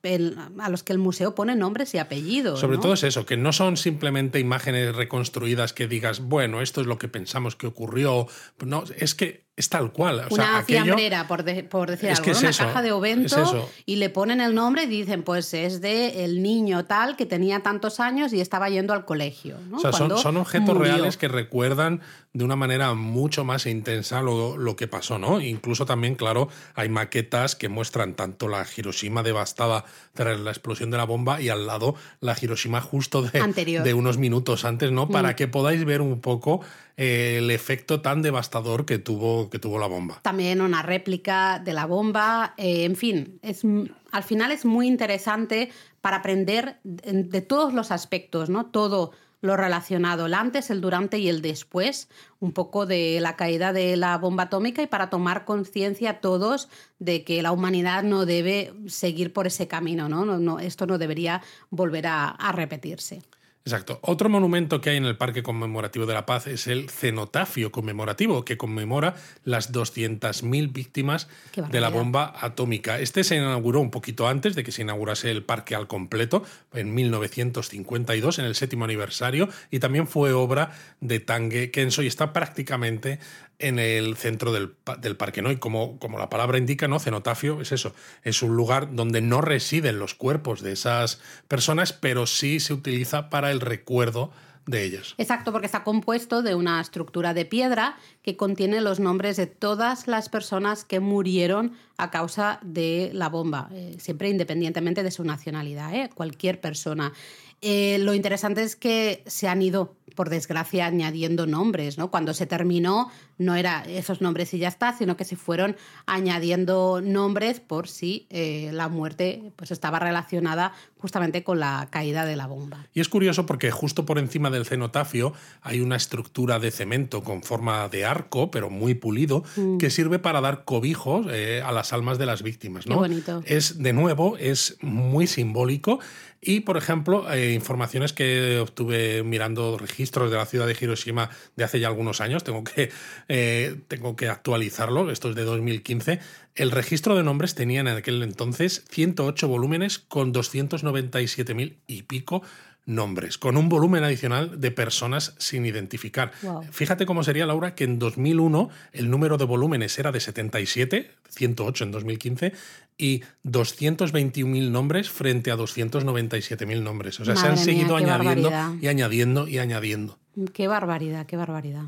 a 0.59 0.69
los 0.69 0.83
que 0.83 0.93
el 0.93 0.99
museo 0.99 1.35
pone 1.35 1.55
nombres 1.55 1.95
y 1.95 1.99
apellidos. 1.99 2.61
Sobre 2.61 2.79
todo 2.79 2.95
es 2.95 3.05
eso, 3.05 3.25
que 3.25 3.37
no 3.37 3.53
son 3.53 3.77
simplemente 3.77 4.41
imágenes 4.41 4.95
reconstruidas 4.95 5.73
que 5.73 5.87
digas, 5.87 6.21
bueno, 6.21 6.61
esto 6.61 6.81
es 6.81 6.87
lo 6.87 6.99
que 6.99 7.09
pensamos 7.09 7.57
que 7.57 7.67
ocurrió. 7.67 8.27
No, 8.65 8.85
es 8.97 9.15
que 9.15 9.49
es 9.59 9.69
tal 9.69 9.93
cual. 9.93 10.25
una 10.31 10.63
fiambrera, 10.63 11.27
por, 11.27 11.45
por, 11.69 11.91
decir 11.91 12.11
algo, 12.11 12.39
una 12.39 12.53
caja 12.53 12.81
de 12.81 12.93
ovento 12.93 13.69
y 13.87 13.97
le 13.97 14.09
ponen 14.09 14.41
el 14.41 14.55
nombre 14.55 14.85
y 14.85 14.87
dicen, 14.87 15.25
pues 15.25 15.53
es 15.53 15.81
de 15.81 16.25
el 16.25 16.43
niño 16.43 16.85
tal 16.85 17.17
que 17.17 17.27
tenía 17.27 17.61
tantos 17.61 17.99
años 17.99 18.33
y 18.33 18.41
estaba 18.41 18.69
yendo 18.69 18.93
al 18.93 19.05
colegio. 19.05 19.57
O 19.73 19.81
sea, 19.81 19.93
son, 19.93 20.37
objetos 20.37 20.77
reales 20.77 21.17
que 21.17 21.27
recuerdan 21.27 22.03
de 22.39 22.45
una 22.45 22.57
manera 22.57 22.95
mucho 22.95 23.45
más 23.45 23.67
intensa 23.67 24.23
lo, 24.23 24.57
lo, 24.57 24.77
que 24.77 24.87
pasó, 24.87 25.19
¿no? 25.19 25.41
Incluso 25.41 25.85
también, 25.87 26.15
claro, 26.15 26.49
hay 26.75 26.89
maquetas 26.89 27.57
que 27.57 27.69
muestran 27.69 28.15
tanto 28.15 28.47
la 28.47 28.65
Hiroshima 28.77 29.25
devastada 29.25 29.85
tras 30.15 30.39
la 30.39 30.51
explosión 30.51 30.91
de 30.91 30.97
la 30.97 31.05
bomba 31.05 31.41
y 31.41 31.49
al 31.49 31.67
lado 31.67 31.97
la 32.21 32.37
Hiroshima 32.41 32.81
justo 32.81 33.23
de, 33.23 33.81
de 33.83 33.95
unos 33.95 34.19
minutos 34.19 34.65
antes, 34.65 34.93
¿no? 34.93 35.09
Para 35.09 35.33
mm. 35.33 35.35
que 35.35 35.49
podáis 35.49 35.85
ver 35.85 36.01
un 36.01 36.21
poco 36.21 36.61
el 36.99 37.51
efecto 37.53 38.01
tan 38.01 38.23
devastador 38.23 38.85
que 38.85 38.99
tuvo, 38.99 39.51
que 39.51 39.61
tuvo 39.61 39.79
la 39.79 39.87
bomba. 39.87 40.19
También 40.23 40.61
una 40.61 40.83
réplica 40.83 41.61
de 41.65 41.73
la 41.73 41.87
bomba, 41.87 42.55
eh, 42.57 42.85
en 42.85 42.97
fin, 42.97 43.39
es, 43.43 43.63
al 44.11 44.25
final 44.25 44.51
es 44.51 44.65
muy 44.65 44.89
interesante 44.89 45.71
para 46.01 46.19
aprender 46.19 46.79
de, 46.83 47.41
todos 47.41 47.73
los 47.73 47.93
aspectos, 47.93 48.51
¿no? 48.51 48.67
Todo 48.67 49.13
lo 49.41 49.57
relacionado, 49.57 50.27
el 50.27 50.35
antes, 50.35 50.71
el 50.71 50.81
durante 50.81 51.19
y 51.19 51.29
el 51.29 51.43
después, 51.43 52.09
un 52.41 52.53
poco 52.53 52.87
de 52.87 53.19
la 53.21 53.37
caída 53.37 53.73
de 53.73 53.97
la 53.97 54.19
bomba 54.19 54.45
atómica 54.45 54.83
y 54.83 54.87
para 54.87 55.11
tomar 55.11 55.45
conciencia 55.45 56.21
todos 56.21 56.69
de 56.99 57.25
que 57.25 57.43
la 57.43 57.53
humanidad 57.53 58.03
no 58.03 58.27
debe 58.27 58.75
seguir 58.87 59.33
por 59.33 59.47
ese 59.47 59.69
camino, 59.69 60.09
¿no? 60.09 60.25
no, 60.25 60.39
no 60.39 60.59
esto 60.59 60.87
no 60.87 60.99
debería 60.99 61.43
volver 61.71 62.07
a 62.09 62.53
repetirse. 62.53 63.23
Exacto. 63.69 63.99
Otro 64.01 64.31
monumento 64.31 64.81
que 64.81 64.89
hay 64.89 64.97
en 64.97 65.05
el 65.05 65.19
Parque 65.19 65.43
Conmemorativo 65.43 66.07
de 66.07 66.15
la 66.15 66.25
Paz 66.25 66.47
es 66.47 66.67
el 66.69 66.89
cenotafio 66.89 67.71
conmemorativo, 67.71 68.43
que 68.43 68.57
conmemora 68.57 69.15
las 69.45 69.75
200.000 69.75 70.73
víctimas 70.73 71.29
de 71.55 71.81
la 71.83 71.91
bomba 71.91 72.33
atómica. 72.41 72.99
Este 72.99 73.25
se 73.25 73.37
inauguró 73.37 73.81
un 73.81 73.91
poquito 73.91 74.27
antes 74.27 74.55
de 74.55 74.65
que 74.65 74.73
se 74.73 74.81
inaugurase 74.81 75.31
el 75.31 75.45
parque 75.45 75.75
al 75.75 75.87
completo, 75.87 76.45
en 76.73 76.95
1952, 76.95 78.39
en 78.39 78.47
el 78.47 78.55
séptimo 78.55 78.87
aniversario, 78.87 79.51
y 79.71 79.81
también 79.81 80.09
fue 80.09 80.33
obra 80.33 80.71
de 81.03 81.21
Tange 81.21 81.71
Kenso 81.71 82.03
y 82.03 82.07
está 82.07 82.33
prácticamente 82.33 83.19
en 83.59 83.79
el 83.79 84.17
centro 84.17 84.53
del, 84.53 84.71
parque, 85.17 85.43
¿no? 85.43 85.51
Y 85.51 85.57
como, 85.57 85.99
como, 85.99 86.19
la 86.19 86.31
palabra 86.31 86.59
indica, 86.59 86.87
¿no? 86.87 87.01
Cenotafio 87.01 87.61
es 87.61 87.73
eso, 87.73 87.95
es 88.23 88.43
un 88.43 88.57
lugar 88.57 88.95
donde 88.95 89.21
no 89.21 89.41
residen 89.41 89.99
los 89.99 90.15
cuerpos 90.15 90.63
de 90.63 90.73
esas 90.73 91.21
personas, 91.49 91.93
pero 91.93 92.27
sí 92.27 92.61
se 92.61 92.73
utiliza 92.73 93.31
para 93.31 93.51
el 93.51 93.61
recuerdo 93.61 94.31
de 94.69 94.85
ellas. 94.85 95.15
Exacto, 95.17 95.51
porque 95.51 95.67
está 95.67 95.83
compuesto 95.83 96.43
de 96.43 96.55
una 96.55 96.81
estructura 96.81 97.33
de 97.33 97.47
piedra 97.47 97.97
que 98.23 98.37
contiene 98.37 98.83
los 98.83 99.01
nombres 99.01 99.37
de 99.39 99.47
todas 99.47 100.07
las 100.07 100.29
personas 100.29 100.85
que 100.85 101.01
murieron 101.01 101.73
a 101.97 102.11
causa 102.11 102.61
de 102.63 103.11
la 103.15 103.31
bomba, 103.31 103.71
eh, 103.73 103.97
siempre 103.99 104.29
independientemente 104.29 105.03
de 105.03 105.11
su 105.11 105.25
nacionalidad, 105.25 105.95
¿eh? 105.95 106.11
cualquier 106.15 106.61
persona. 106.61 107.13
Eh, 107.61 107.99
lo 107.99 108.15
interesante 108.15 108.63
es 108.63 108.77
que 108.77 109.23
se 109.27 109.49
han 109.49 109.63
ido, 109.63 109.97
por 110.15 110.31
desgracia, 110.31 110.87
añadiendo 110.87 111.47
nombres, 111.47 111.99
¿no? 111.99 112.11
Cuando 112.11 112.35
se 112.35 112.47
terminó, 112.47 113.11
no 113.39 113.55
era 113.55 113.85
esos 113.85 114.21
nombres 114.21 114.53
y 114.53 114.59
ya 114.59 114.69
está, 114.69 114.97
sino 114.97 115.17
que 115.17 115.25
se 115.25 115.37
fueron 115.37 115.77
añadiendo 116.07 117.01
nombres 117.01 117.61
por 117.61 117.89
si 117.89 118.27
eh, 118.31 118.71
la 118.73 118.89
muerte 118.89 119.53
pues, 119.57 119.71
estaba 119.71 119.99
relacionada 120.01 120.73
justamente 120.99 121.45
con 121.45 121.61
la 121.61 121.87
caída 121.91 122.25
de 122.25 122.35
la 122.35 122.47
bomba. 122.49 122.87
Y 122.93 123.01
es 123.01 123.09
curioso 123.09 123.47
porque 123.47 123.71
justo 123.71 124.05
por 124.05 124.19
encima 124.19 124.51
del 124.51 124.67
cenotafio 124.67 125.33
hay 125.63 125.81
una 125.81 125.95
estructura 125.95 126.59
de 126.59 126.73
cemento 126.73 127.23
con 127.23 127.43
forma 127.45 127.89
de 127.89 128.05
arco, 128.05 128.51
pero 128.51 128.71
muy 128.71 128.95
pulido, 128.95 129.45
mm. 129.57 129.79
que 129.79 129.91
sirve 129.91 130.19
para 130.19 130.41
dar 130.41 130.65
cobijo 130.65 131.25
eh, 131.31 131.63
a 131.65 131.71
las 131.71 131.93
almas 131.93 132.19
de 132.19 132.27
las 132.27 132.43
víctimas. 132.43 132.87
¿no? 132.87 132.97
Qué 132.97 133.01
bonito. 133.01 133.43
Es, 133.47 133.79
de 133.79 133.93
nuevo, 133.93 134.37
es 134.37 134.77
muy 134.81 135.29
simbólico 135.29 136.01
y, 136.41 136.61
por 136.61 136.77
ejemplo, 136.77 137.31
eh, 137.33 137.53
informaciones 137.53 138.13
que 138.13 138.59
obtuve 138.59 139.23
mirando 139.25 139.77
registros 139.77 140.31
de 140.31 140.37
la 140.37 140.47
ciudad 140.47 140.67
de 140.67 140.77
Hiroshima 140.81 141.31
de 141.57 141.65
hace 141.65 141.81
ya 141.81 141.89
algunos 141.89 142.21
años, 142.21 142.45
tengo 142.45 142.63
que, 142.63 142.91
eh, 143.29 143.77
tengo 143.89 144.15
que 144.15 144.29
actualizarlo, 144.29 145.11
esto 145.11 145.31
es 145.31 145.35
de 145.35 145.43
2015. 145.43 146.21
El 146.55 146.71
registro 146.71 147.17
de 147.17 147.25
nombres 147.25 147.55
tenía 147.55 147.81
en 147.81 147.89
aquel 147.89 148.23
entonces 148.23 148.85
108 148.91 149.49
volúmenes 149.49 149.99
con 149.99 150.33
297.000 150.33 151.77
y 151.87 152.03
pico 152.03 152.43
nombres, 152.89 153.39
con 153.39 153.57
un 153.57 153.69
volumen 153.69 154.03
adicional 154.03 154.61
de 154.61 154.71
personas 154.71 155.35
sin 155.39 155.67
identificar. 155.67 156.33
Fíjate 156.71 157.07
cómo 157.07 157.23
sería, 157.23 157.47
Laura, 157.47 157.75
que 157.75 157.85
en 157.85 157.99
2001 157.99 158.71
el 158.93 159.11
número 159.11 159.37
de 159.37 159.45
volúmenes 159.45 159.99
era 159.99 160.11
de 160.11 160.21
77, 160.21 161.11
108 161.29 161.85
en 161.85 161.93
2015, 161.93 162.53
y 162.97 163.23
221.000 163.45 164.71
nombres 164.71 165.11
frente 165.11 165.51
a 165.51 165.57
297.000 165.57 166.83
nombres. 166.83 167.21
O 167.21 167.25
sea, 167.25 167.37
se 167.37 167.47
han 167.47 167.59
seguido 167.59 167.97
añadiendo 167.97 168.51
y 168.81 168.89
añadiendo 168.89 169.47
y 169.47 169.59
añadiendo. 169.59 170.19
Qué 170.53 170.67
barbaridad, 170.67 171.27
qué 171.27 171.37
barbaridad. 171.37 171.85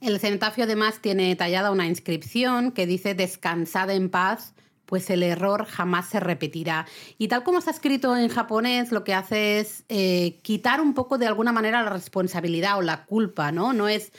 El 0.00 0.18
cenotafio 0.18 0.64
además 0.64 1.00
tiene 1.02 1.34
tallada 1.36 1.70
una 1.70 1.86
inscripción 1.86 2.72
que 2.72 2.86
dice 2.86 3.14
descansad 3.14 3.90
en 3.90 4.08
paz, 4.08 4.54
pues 4.90 5.08
el 5.08 5.22
error 5.22 5.64
jamás 5.64 6.08
se 6.08 6.20
repetirá. 6.20 6.86
Y 7.16 7.28
tal 7.28 7.44
como 7.44 7.58
está 7.58 7.70
escrito 7.70 8.16
en 8.16 8.28
japonés, 8.28 8.90
lo 8.90 9.04
que 9.04 9.14
hace 9.14 9.60
es 9.60 9.84
eh, 9.88 10.40
quitar 10.42 10.80
un 10.80 10.92
poco 10.92 11.16
de 11.16 11.28
alguna 11.28 11.52
manera 11.52 11.82
la 11.82 11.90
responsabilidad 11.90 12.76
o 12.76 12.82
la 12.82 13.06
culpa, 13.06 13.52
¿no? 13.52 13.72
No 13.72 13.88
es 13.88 14.12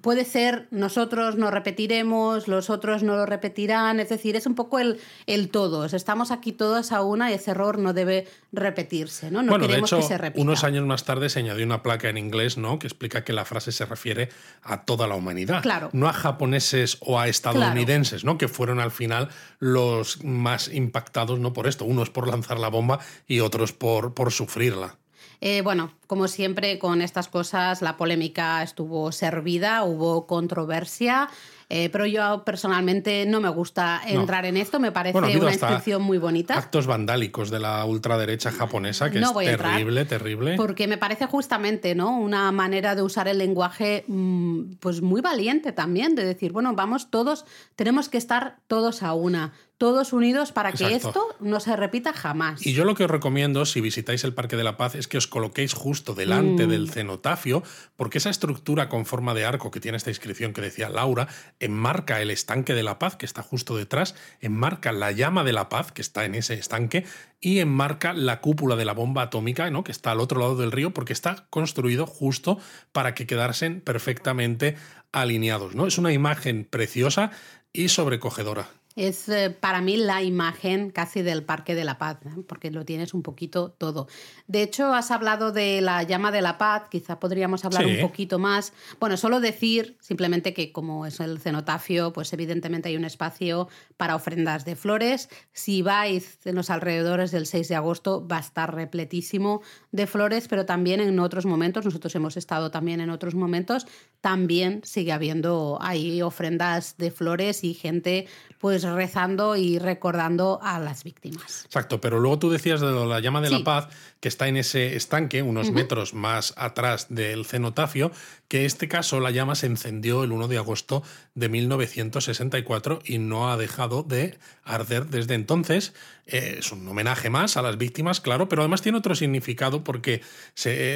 puede 0.00 0.24
ser 0.24 0.68
nosotros 0.70 1.36
no 1.36 1.50
repetiremos, 1.50 2.48
los 2.48 2.70
otros 2.70 3.02
no 3.02 3.16
lo 3.16 3.26
repetirán, 3.26 4.00
es 4.00 4.08
decir, 4.08 4.36
es 4.36 4.46
un 4.46 4.54
poco 4.54 4.78
el, 4.78 5.00
el 5.26 5.48
todos. 5.48 5.94
Estamos 5.94 6.30
aquí 6.30 6.52
todos 6.52 6.92
a 6.92 7.02
una 7.02 7.30
y 7.30 7.34
ese 7.34 7.50
error 7.50 7.78
no 7.78 7.92
debe 7.92 8.26
repetirse, 8.52 9.30
¿no? 9.30 9.42
No 9.42 9.50
bueno, 9.50 9.66
queremos 9.66 9.90
de 9.90 9.96
hecho, 9.96 10.02
que 10.02 10.14
se 10.14 10.18
repita. 10.18 10.42
Unos 10.42 10.64
años 10.64 10.86
más 10.86 11.04
tarde 11.04 11.28
se 11.28 11.40
añadió 11.40 11.64
una 11.64 11.82
placa 11.82 12.08
en 12.08 12.18
inglés, 12.18 12.58
¿no? 12.58 12.78
Que 12.78 12.86
explica 12.86 13.24
que 13.24 13.32
la 13.32 13.44
frase 13.44 13.72
se 13.72 13.84
refiere 13.84 14.28
a 14.62 14.84
toda 14.84 15.06
la 15.06 15.14
humanidad. 15.14 15.62
Claro. 15.62 15.90
No 15.92 16.08
a 16.08 16.12
japoneses 16.12 16.98
o 17.00 17.18
a 17.18 17.28
estadounidenses, 17.28 18.24
¿no? 18.24 18.38
Que 18.38 18.48
fueron 18.48 18.80
al 18.80 18.90
final 18.90 19.28
los 19.58 20.22
más 20.22 20.68
impactados, 20.68 21.38
¿no? 21.38 21.52
Por 21.52 21.66
esto. 21.66 21.84
Unos 21.84 22.10
por 22.10 22.28
lanzar 22.28 22.58
la 22.58 22.68
bomba 22.68 23.00
y 23.26 23.40
otros 23.40 23.72
por, 23.72 24.14
por 24.14 24.32
sufrirla. 24.32 24.96
Eh, 25.40 25.62
bueno, 25.62 25.92
como 26.06 26.28
siempre 26.28 26.78
con 26.78 27.02
estas 27.02 27.28
cosas, 27.28 27.82
la 27.82 27.96
polémica 27.96 28.62
estuvo 28.62 29.12
servida, 29.12 29.84
hubo 29.84 30.26
controversia. 30.26 31.28
Eh, 31.68 31.88
pero 31.90 32.06
yo 32.06 32.44
personalmente 32.44 33.26
no 33.26 33.40
me 33.40 33.48
gusta 33.48 34.00
entrar 34.06 34.46
en 34.46 34.56
esto, 34.56 34.78
me 34.78 34.92
parece 34.92 35.18
una 35.18 35.52
inscripción 35.52 36.00
muy 36.00 36.16
bonita. 36.16 36.56
Actos 36.56 36.86
vandálicos 36.86 37.50
de 37.50 37.58
la 37.58 37.84
ultraderecha 37.84 38.52
japonesa, 38.52 39.10
que 39.10 39.18
es 39.18 39.32
terrible, 39.32 40.04
terrible. 40.04 40.54
Porque 40.56 40.86
me 40.86 40.96
parece 40.96 41.26
justamente 41.26 41.96
¿no? 41.96 42.16
una 42.18 42.52
manera 42.52 42.94
de 42.94 43.02
usar 43.02 43.26
el 43.26 43.38
lenguaje 43.38 44.04
mm, 44.06 44.74
pues 44.78 45.02
muy 45.02 45.20
valiente 45.20 45.72
también, 45.72 46.14
de 46.14 46.24
decir, 46.24 46.52
bueno, 46.52 46.72
vamos 46.74 47.10
todos, 47.10 47.44
tenemos 47.74 48.08
que 48.08 48.18
estar 48.18 48.58
todos 48.68 49.02
a 49.02 49.14
una 49.14 49.52
todos 49.78 50.12
unidos 50.12 50.52
para 50.52 50.72
que 50.72 50.94
esto 50.94 51.36
no 51.38 51.60
se 51.60 51.76
repita 51.76 52.12
jamás. 52.12 52.64
Y 52.66 52.72
yo 52.72 52.84
lo 52.84 52.94
que 52.94 53.04
os 53.04 53.10
recomiendo, 53.10 53.66
si 53.66 53.80
visitáis 53.80 54.24
el 54.24 54.32
Parque 54.32 54.56
de 54.56 54.64
la 54.64 54.76
Paz, 54.76 54.94
es 54.94 55.06
que 55.06 55.18
os 55.18 55.26
coloquéis 55.26 55.74
justo 55.74 56.14
delante 56.14 56.66
mm. 56.66 56.70
del 56.70 56.90
cenotafio, 56.90 57.62
porque 57.96 58.18
esa 58.18 58.30
estructura 58.30 58.88
con 58.88 59.04
forma 59.04 59.34
de 59.34 59.44
arco 59.44 59.70
que 59.70 59.80
tiene 59.80 59.98
esta 59.98 60.10
inscripción 60.10 60.54
que 60.54 60.62
decía 60.62 60.88
Laura, 60.88 61.28
enmarca 61.60 62.22
el 62.22 62.30
estanque 62.30 62.72
de 62.72 62.82
la 62.82 62.98
paz, 62.98 63.16
que 63.16 63.26
está 63.26 63.42
justo 63.42 63.76
detrás, 63.76 64.14
enmarca 64.40 64.92
la 64.92 65.12
llama 65.12 65.44
de 65.44 65.52
la 65.52 65.68
paz, 65.68 65.92
que 65.92 66.02
está 66.02 66.24
en 66.24 66.34
ese 66.34 66.54
estanque, 66.54 67.04
y 67.40 67.58
enmarca 67.58 68.14
la 68.14 68.40
cúpula 68.40 68.76
de 68.76 68.86
la 68.86 68.94
bomba 68.94 69.22
atómica, 69.22 69.70
¿no? 69.70 69.84
que 69.84 69.92
está 69.92 70.12
al 70.12 70.20
otro 70.20 70.40
lado 70.40 70.56
del 70.56 70.72
río, 70.72 70.94
porque 70.94 71.12
está 71.12 71.46
construido 71.50 72.06
justo 72.06 72.58
para 72.92 73.14
que 73.14 73.26
quedasen 73.26 73.82
perfectamente 73.82 74.76
alineados. 75.12 75.74
¿no? 75.74 75.86
Es 75.86 75.98
una 75.98 76.12
imagen 76.12 76.64
preciosa 76.64 77.30
y 77.74 77.88
sobrecogedora 77.88 78.68
es 78.96 79.28
eh, 79.28 79.50
para 79.50 79.82
mí 79.82 79.98
la 79.98 80.22
imagen 80.22 80.90
casi 80.90 81.20
del 81.20 81.44
Parque 81.44 81.74
de 81.74 81.84
la 81.84 81.98
Paz, 81.98 82.18
porque 82.48 82.70
lo 82.70 82.86
tienes 82.86 83.12
un 83.12 83.22
poquito 83.22 83.70
todo. 83.70 84.08
De 84.46 84.62
hecho, 84.62 84.94
has 84.94 85.10
hablado 85.10 85.52
de 85.52 85.82
la 85.82 86.02
llama 86.02 86.32
de 86.32 86.40
la 86.40 86.56
paz, 86.56 86.84
quizá 86.90 87.20
podríamos 87.20 87.64
hablar 87.66 87.86
un 87.86 88.00
poquito 88.00 88.38
más. 88.38 88.72
Bueno, 88.98 89.18
solo 89.18 89.40
decir 89.40 89.98
simplemente 90.00 90.54
que 90.54 90.72
como 90.72 91.04
es 91.04 91.20
el 91.20 91.38
cenotafio, 91.38 92.12
pues 92.14 92.32
evidentemente 92.32 92.88
hay 92.88 92.96
un 92.96 93.04
espacio 93.04 93.68
para 93.98 94.16
ofrendas 94.16 94.64
de 94.64 94.76
flores. 94.76 95.28
Si 95.52 95.82
vais 95.82 96.38
en 96.46 96.54
los 96.54 96.70
alrededores 96.70 97.30
del 97.30 97.46
6 97.46 97.68
de 97.68 97.74
agosto, 97.74 98.26
va 98.26 98.38
a 98.38 98.40
estar 98.40 98.74
repletísimo 98.74 99.60
de 99.92 100.06
flores, 100.06 100.48
pero 100.48 100.64
también 100.64 101.00
en 101.00 101.18
otros 101.20 101.44
momentos, 101.44 101.84
nosotros 101.84 102.14
hemos 102.14 102.38
estado 102.38 102.70
también 102.70 103.00
en 103.00 103.10
otros 103.10 103.34
momentos, 103.34 103.86
también 104.22 104.80
sigue 104.84 105.12
habiendo 105.12 105.78
ahí 105.82 106.22
ofrendas 106.22 106.96
de 106.96 107.10
flores 107.10 107.62
y 107.62 107.74
gente 107.74 108.26
pues 108.58 108.85
rezando 108.94 109.56
y 109.56 109.78
recordando 109.78 110.60
a 110.62 110.78
las 110.78 111.04
víctimas. 111.04 111.64
Exacto, 111.64 112.00
pero 112.00 112.20
luego 112.20 112.38
tú 112.38 112.50
decías 112.50 112.80
de 112.80 112.90
la 112.90 113.20
llama 113.20 113.40
de 113.40 113.50
la 113.50 113.64
paz, 113.64 113.88
que 114.26 114.28
está 114.28 114.48
en 114.48 114.56
ese 114.56 114.96
estanque, 114.96 115.40
unos 115.42 115.70
metros 115.70 116.12
más 116.12 116.52
atrás 116.56 117.06
del 117.10 117.46
cenotafio, 117.46 118.10
que 118.48 118.58
en 118.58 118.66
este 118.66 118.88
caso 118.88 119.20
la 119.20 119.30
llama 119.30 119.54
se 119.54 119.66
encendió 119.66 120.24
el 120.24 120.32
1 120.32 120.48
de 120.48 120.58
agosto 120.58 121.04
de 121.36 121.48
1964 121.48 122.98
y 123.04 123.18
no 123.18 123.52
ha 123.52 123.56
dejado 123.56 124.02
de 124.02 124.36
arder 124.64 125.06
desde 125.06 125.34
entonces. 125.34 125.94
Eh, 126.26 126.56
es 126.58 126.72
un 126.72 126.86
homenaje 126.88 127.30
más 127.30 127.56
a 127.56 127.62
las 127.62 127.78
víctimas, 127.78 128.20
claro, 128.20 128.48
pero 128.48 128.62
además 128.62 128.82
tiene 128.82 128.98
otro 128.98 129.14
significado 129.14 129.84
porque 129.84 130.22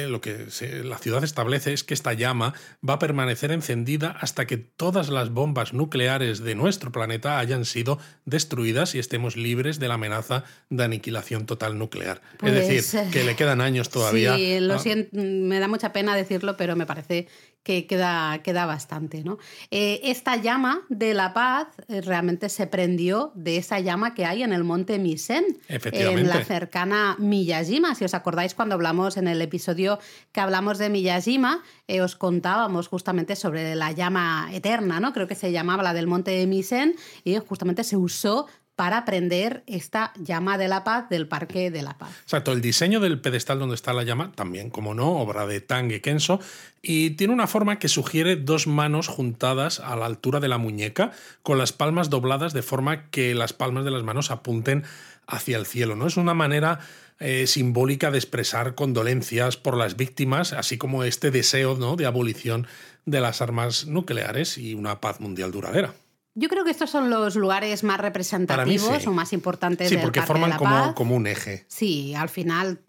lo 0.09 0.19
que 0.19 0.47
la 0.83 0.97
ciudad 0.97 1.23
establece 1.23 1.71
es 1.71 1.85
que 1.85 1.93
esta 1.93 2.11
llama 2.11 2.53
va 2.87 2.95
a 2.95 2.99
permanecer 2.99 3.53
encendida 3.53 4.17
hasta 4.19 4.45
que 4.45 4.57
todas 4.57 5.07
las 5.07 5.29
bombas 5.29 5.71
nucleares 5.71 6.39
de 6.39 6.55
nuestro 6.55 6.91
planeta 6.91 7.39
hayan 7.39 7.63
sido 7.63 7.97
destruidas 8.25 8.93
y 8.93 8.99
estemos 8.99 9.37
libres 9.37 9.79
de 9.79 9.87
la 9.87 9.93
amenaza 9.93 10.43
de 10.69 10.83
aniquilación 10.83 11.45
total 11.45 11.77
nuclear. 11.77 12.21
es 12.43 12.53
decir, 12.53 12.83
pues, 12.91 13.20
que 13.21 13.27
le 13.27 13.35
quedan 13.35 13.61
años 13.61 13.89
todavía. 13.89 14.35
Sí, 14.35 14.59
lo 14.59 14.79
siento, 14.79 15.09
me 15.13 15.59
da 15.59 15.67
mucha 15.67 15.93
pena 15.93 16.15
decirlo, 16.15 16.57
pero 16.57 16.75
me 16.75 16.85
parece 16.85 17.27
que 17.63 17.85
queda, 17.85 18.39
queda 18.43 18.65
bastante. 18.65 19.23
¿no? 19.23 19.37
Eh, 19.69 19.99
esta 20.03 20.35
llama 20.35 20.81
de 20.89 21.13
la 21.13 21.33
paz 21.33 21.67
eh, 21.87 22.01
realmente 22.01 22.49
se 22.49 22.67
prendió 22.67 23.31
de 23.35 23.57
esa 23.57 23.79
llama 23.79 24.13
que 24.15 24.25
hay 24.25 24.43
en 24.43 24.51
el 24.53 24.63
monte 24.63 24.97
Misen, 24.97 25.59
en 25.67 26.27
la 26.27 26.43
cercana 26.43 27.15
Miyajima. 27.19 27.93
Si 27.95 28.03
os 28.03 28.13
acordáis 28.13 28.55
cuando 28.55 28.75
hablamos 28.75 29.17
en 29.17 29.27
el 29.27 29.41
episodio 29.41 29.99
que 30.31 30.39
hablamos 30.39 30.77
de 30.79 30.89
Miyajima, 30.89 31.63
eh, 31.87 32.01
os 32.01 32.15
contábamos 32.15 32.87
justamente 32.87 33.35
sobre 33.35 33.75
la 33.75 33.91
llama 33.91 34.49
eterna, 34.51 34.99
¿no? 34.99 35.13
creo 35.13 35.27
que 35.27 35.35
se 35.35 35.51
llamaba 35.51 35.83
la 35.83 35.93
del 35.93 36.07
monte 36.07 36.45
Misen, 36.47 36.95
y 37.23 37.35
justamente 37.37 37.83
se 37.83 37.97
usó 37.97 38.47
para 38.81 39.05
prender 39.05 39.61
esta 39.67 40.11
llama 40.19 40.57
de 40.57 40.67
la 40.67 40.83
paz 40.83 41.07
del 41.07 41.27
Parque 41.27 41.69
de 41.69 41.83
la 41.83 41.99
Paz. 41.99 42.09
Exacto, 42.23 42.51
el 42.51 42.61
diseño 42.61 42.99
del 42.99 43.21
pedestal 43.21 43.59
donde 43.59 43.75
está 43.75 43.93
la 43.93 44.01
llama, 44.01 44.31
también, 44.33 44.71
como 44.71 44.95
no, 44.95 45.19
obra 45.19 45.45
de 45.45 45.61
Tange 45.61 46.01
Kenso, 46.01 46.39
y 46.81 47.11
tiene 47.11 47.31
una 47.31 47.45
forma 47.45 47.77
que 47.77 47.87
sugiere 47.87 48.37
dos 48.37 48.65
manos 48.65 49.07
juntadas 49.07 49.79
a 49.81 49.95
la 49.95 50.07
altura 50.07 50.39
de 50.39 50.47
la 50.47 50.57
muñeca, 50.57 51.11
con 51.43 51.59
las 51.59 51.73
palmas 51.73 52.09
dobladas 52.09 52.53
de 52.53 52.63
forma 52.63 53.11
que 53.11 53.35
las 53.35 53.53
palmas 53.53 53.85
de 53.85 53.91
las 53.91 54.01
manos 54.01 54.31
apunten 54.31 54.83
hacia 55.27 55.57
el 55.57 55.67
cielo. 55.67 55.95
¿no? 55.95 56.07
Es 56.07 56.17
una 56.17 56.33
manera 56.33 56.79
eh, 57.19 57.45
simbólica 57.45 58.09
de 58.09 58.17
expresar 58.17 58.73
condolencias 58.73 59.57
por 59.57 59.77
las 59.77 59.95
víctimas, 59.95 60.53
así 60.53 60.79
como 60.79 61.03
este 61.03 61.29
deseo 61.29 61.77
¿no? 61.77 61.97
de 61.97 62.07
abolición 62.07 62.65
de 63.05 63.21
las 63.21 63.43
armas 63.43 63.85
nucleares 63.85 64.57
y 64.57 64.73
una 64.73 64.99
paz 65.01 65.19
mundial 65.19 65.51
duradera. 65.51 65.93
Yo 66.33 66.47
creo 66.47 66.63
que 66.63 66.71
estos 66.71 66.89
son 66.89 67.09
los 67.09 67.35
lugares 67.35 67.83
más 67.83 67.99
representativos 67.99 69.05
o 69.05 69.11
más 69.11 69.33
importantes 69.33 69.89
sí, 69.89 69.97
porque 69.97 70.21
forman 70.21 70.53
como, 70.53 70.95
como, 70.95 71.15
un 71.17 71.27
eje. 71.27 71.65
Sí, 71.67 72.15
al 72.15 72.29
final, 72.29 72.79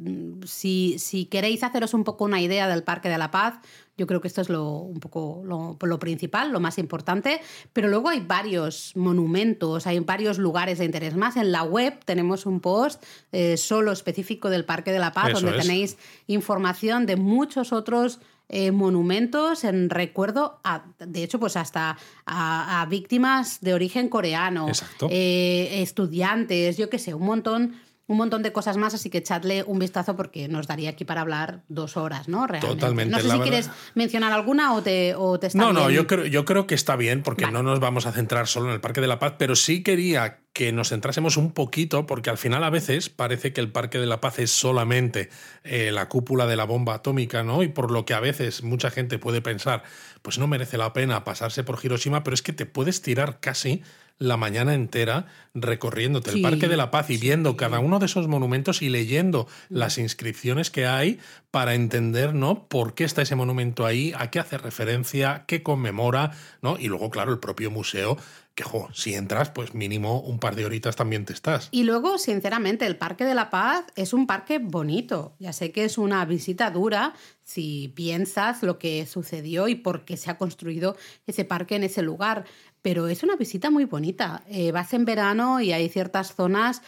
si, 0.46 0.96
si, 1.00 1.26
queréis 1.26 1.64
haceros 1.64 1.92
un 1.92 2.04
poco 2.04 2.24
una 2.24 2.40
idea 2.40 2.68
del 2.68 2.84
Parque 2.84 3.08
de 3.08 3.18
la 3.18 3.32
Paz, 3.32 3.54
yo 3.98 4.06
creo 4.06 4.20
que 4.20 4.28
esto 4.28 4.40
es 4.40 4.48
lo, 4.48 4.78
un 4.78 5.00
poco 5.00 5.42
lo, 5.44 5.98
principal, 5.98 6.50
lo 6.50 6.60
más 6.60 6.78
importante. 6.78 7.40
Pero 7.72 7.88
luego 7.88 8.08
hay 8.08 8.20
varios 8.20 8.92
monumentos, 8.96 9.86
hay 9.86 9.98
varios 10.00 10.38
lugares 10.38 10.78
de 10.78 10.84
interés 10.84 11.16
más. 11.16 11.36
En 11.36 11.52
la 11.52 11.62
web 11.62 11.98
tenemos 12.04 12.46
un 12.46 12.60
post 12.60 13.02
eh, 13.32 13.56
solo 13.56 13.92
específico 13.92 14.50
del 14.50 14.64
Parque 14.64 14.92
de 14.92 14.98
la 14.98 15.12
Paz, 15.12 15.32
donde 15.32 15.52
tenéis 15.52 15.98
información 16.26 17.06
de 17.06 17.16
muchos 17.16 17.72
otros 17.72 18.20
eh, 18.48 18.70
monumentos 18.70 19.64
en 19.64 19.88
recuerdo, 19.88 20.60
a, 20.64 20.84
de 20.98 21.22
hecho, 21.22 21.40
pues 21.40 21.56
hasta 21.56 21.96
a, 22.26 22.86
víctimas 22.90 23.60
de 23.60 23.74
origen 23.74 24.08
coreano, 24.08 24.66
eh, 25.08 25.82
estudiantes, 25.82 26.76
yo 26.76 26.90
qué 26.90 26.98
sé, 26.98 27.14
un 27.14 27.24
montón 27.24 27.76
un 28.06 28.16
montón 28.16 28.42
de 28.42 28.52
cosas 28.52 28.76
más, 28.76 28.94
así 28.94 29.10
que 29.10 29.18
echadle 29.18 29.62
un 29.64 29.78
vistazo 29.78 30.16
porque 30.16 30.48
nos 30.48 30.66
daría 30.66 30.90
aquí 30.90 31.04
para 31.04 31.20
hablar 31.20 31.62
dos 31.68 31.96
horas, 31.96 32.28
¿no? 32.28 32.46
Realmente. 32.46 32.74
Totalmente. 32.74 33.12
No 33.12 33.20
sé 33.20 33.30
si 33.30 33.38
quieres 33.40 33.70
mencionar 33.94 34.32
alguna 34.32 34.74
o 34.74 34.82
te, 34.82 35.14
o 35.14 35.38
te 35.38 35.46
está 35.46 35.58
No, 35.58 35.72
no, 35.72 35.90
yo 35.90 36.06
creo, 36.06 36.26
yo 36.26 36.44
creo 36.44 36.66
que 36.66 36.74
está 36.74 36.96
bien 36.96 37.22
porque 37.22 37.50
no 37.50 37.62
nos 37.62 37.80
vamos 37.80 38.06
a 38.06 38.12
centrar 38.12 38.48
solo 38.48 38.68
en 38.68 38.74
el 38.74 38.80
Parque 38.80 39.00
de 39.00 39.06
la 39.06 39.18
Paz, 39.18 39.34
pero 39.38 39.54
sí 39.56 39.82
quería 39.82 40.40
que 40.52 40.72
nos 40.72 40.90
centrásemos 40.90 41.36
un 41.36 41.52
poquito 41.52 42.04
porque 42.04 42.28
al 42.28 42.38
final 42.38 42.62
a 42.64 42.70
veces 42.70 43.08
parece 43.08 43.52
que 43.52 43.60
el 43.60 43.72
Parque 43.72 43.98
de 43.98 44.06
la 44.06 44.20
Paz 44.20 44.38
es 44.38 44.50
solamente 44.50 45.30
eh, 45.64 45.90
la 45.92 46.08
cúpula 46.08 46.46
de 46.46 46.56
la 46.56 46.64
bomba 46.64 46.94
atómica, 46.94 47.42
¿no? 47.42 47.62
Y 47.62 47.68
por 47.68 47.90
lo 47.90 48.04
que 48.04 48.14
a 48.14 48.20
veces 48.20 48.62
mucha 48.62 48.90
gente 48.90 49.18
puede 49.18 49.40
pensar, 49.40 49.82
pues 50.20 50.38
no 50.38 50.46
merece 50.46 50.76
la 50.76 50.92
pena 50.92 51.24
pasarse 51.24 51.64
por 51.64 51.78
Hiroshima, 51.82 52.22
pero 52.22 52.34
es 52.34 52.42
que 52.42 52.52
te 52.52 52.66
puedes 52.66 53.00
tirar 53.00 53.40
casi 53.40 53.82
la 54.22 54.36
mañana 54.36 54.74
entera 54.74 55.26
recorriéndote 55.54 56.30
el 56.30 56.40
Parque 56.40 56.68
de 56.68 56.76
la 56.76 56.90
Paz 56.90 57.10
y 57.10 57.18
viendo 57.18 57.56
cada 57.56 57.78
uno 57.80 57.98
de 57.98 58.06
esos 58.06 58.28
monumentos 58.28 58.80
y 58.80 58.88
leyendo 58.88 59.46
mm. 59.68 59.76
las 59.76 59.98
inscripciones 59.98 60.70
que 60.70 60.86
hay 60.86 61.18
para 61.50 61.74
entender 61.74 62.34
¿no? 62.34 62.66
por 62.68 62.94
qué 62.94 63.04
está 63.04 63.22
ese 63.22 63.34
monumento 63.34 63.84
ahí, 63.84 64.14
a 64.16 64.30
qué 64.30 64.38
hace 64.38 64.56
referencia, 64.56 65.44
qué 65.46 65.62
conmemora, 65.62 66.30
¿no? 66.62 66.78
Y 66.78 66.88
luego, 66.88 67.10
claro, 67.10 67.32
el 67.32 67.38
propio 67.38 67.70
museo 67.70 68.16
que 68.54 68.64
jo, 68.64 68.88
si 68.92 69.14
entras, 69.14 69.50
pues 69.50 69.74
mínimo 69.74 70.20
un 70.20 70.38
par 70.38 70.56
de 70.56 70.66
horitas 70.66 70.94
también 70.94 71.24
te 71.24 71.32
estás. 71.32 71.68
Y 71.70 71.84
luego, 71.84 72.18
sinceramente, 72.18 72.84
el 72.86 72.96
Parque 72.96 73.24
de 73.24 73.34
la 73.34 73.48
Paz 73.48 73.84
es 73.96 74.12
un 74.12 74.26
parque 74.26 74.58
bonito. 74.58 75.34
Ya 75.38 75.54
sé 75.54 75.72
que 75.72 75.84
es 75.84 75.96
una 75.96 76.24
visita 76.26 76.70
dura 76.70 77.14
si 77.44 77.92
piensas 77.94 78.62
lo 78.62 78.78
que 78.78 79.06
sucedió 79.06 79.68
y 79.68 79.74
por 79.74 80.04
qué 80.04 80.16
se 80.16 80.30
ha 80.30 80.38
construido 80.38 80.96
ese 81.26 81.44
parque 81.44 81.76
en 81.76 81.84
ese 81.84 82.02
lugar, 82.02 82.44
pero 82.82 83.08
es 83.08 83.22
una 83.22 83.36
visita 83.36 83.70
muy 83.70 83.84
bonita. 83.84 84.42
Eh, 84.48 84.72
vas 84.72 84.92
en 84.92 85.04
verano 85.04 85.60
y 85.60 85.72
hay 85.72 85.88
ciertas 85.88 86.34
zonas 86.34 86.82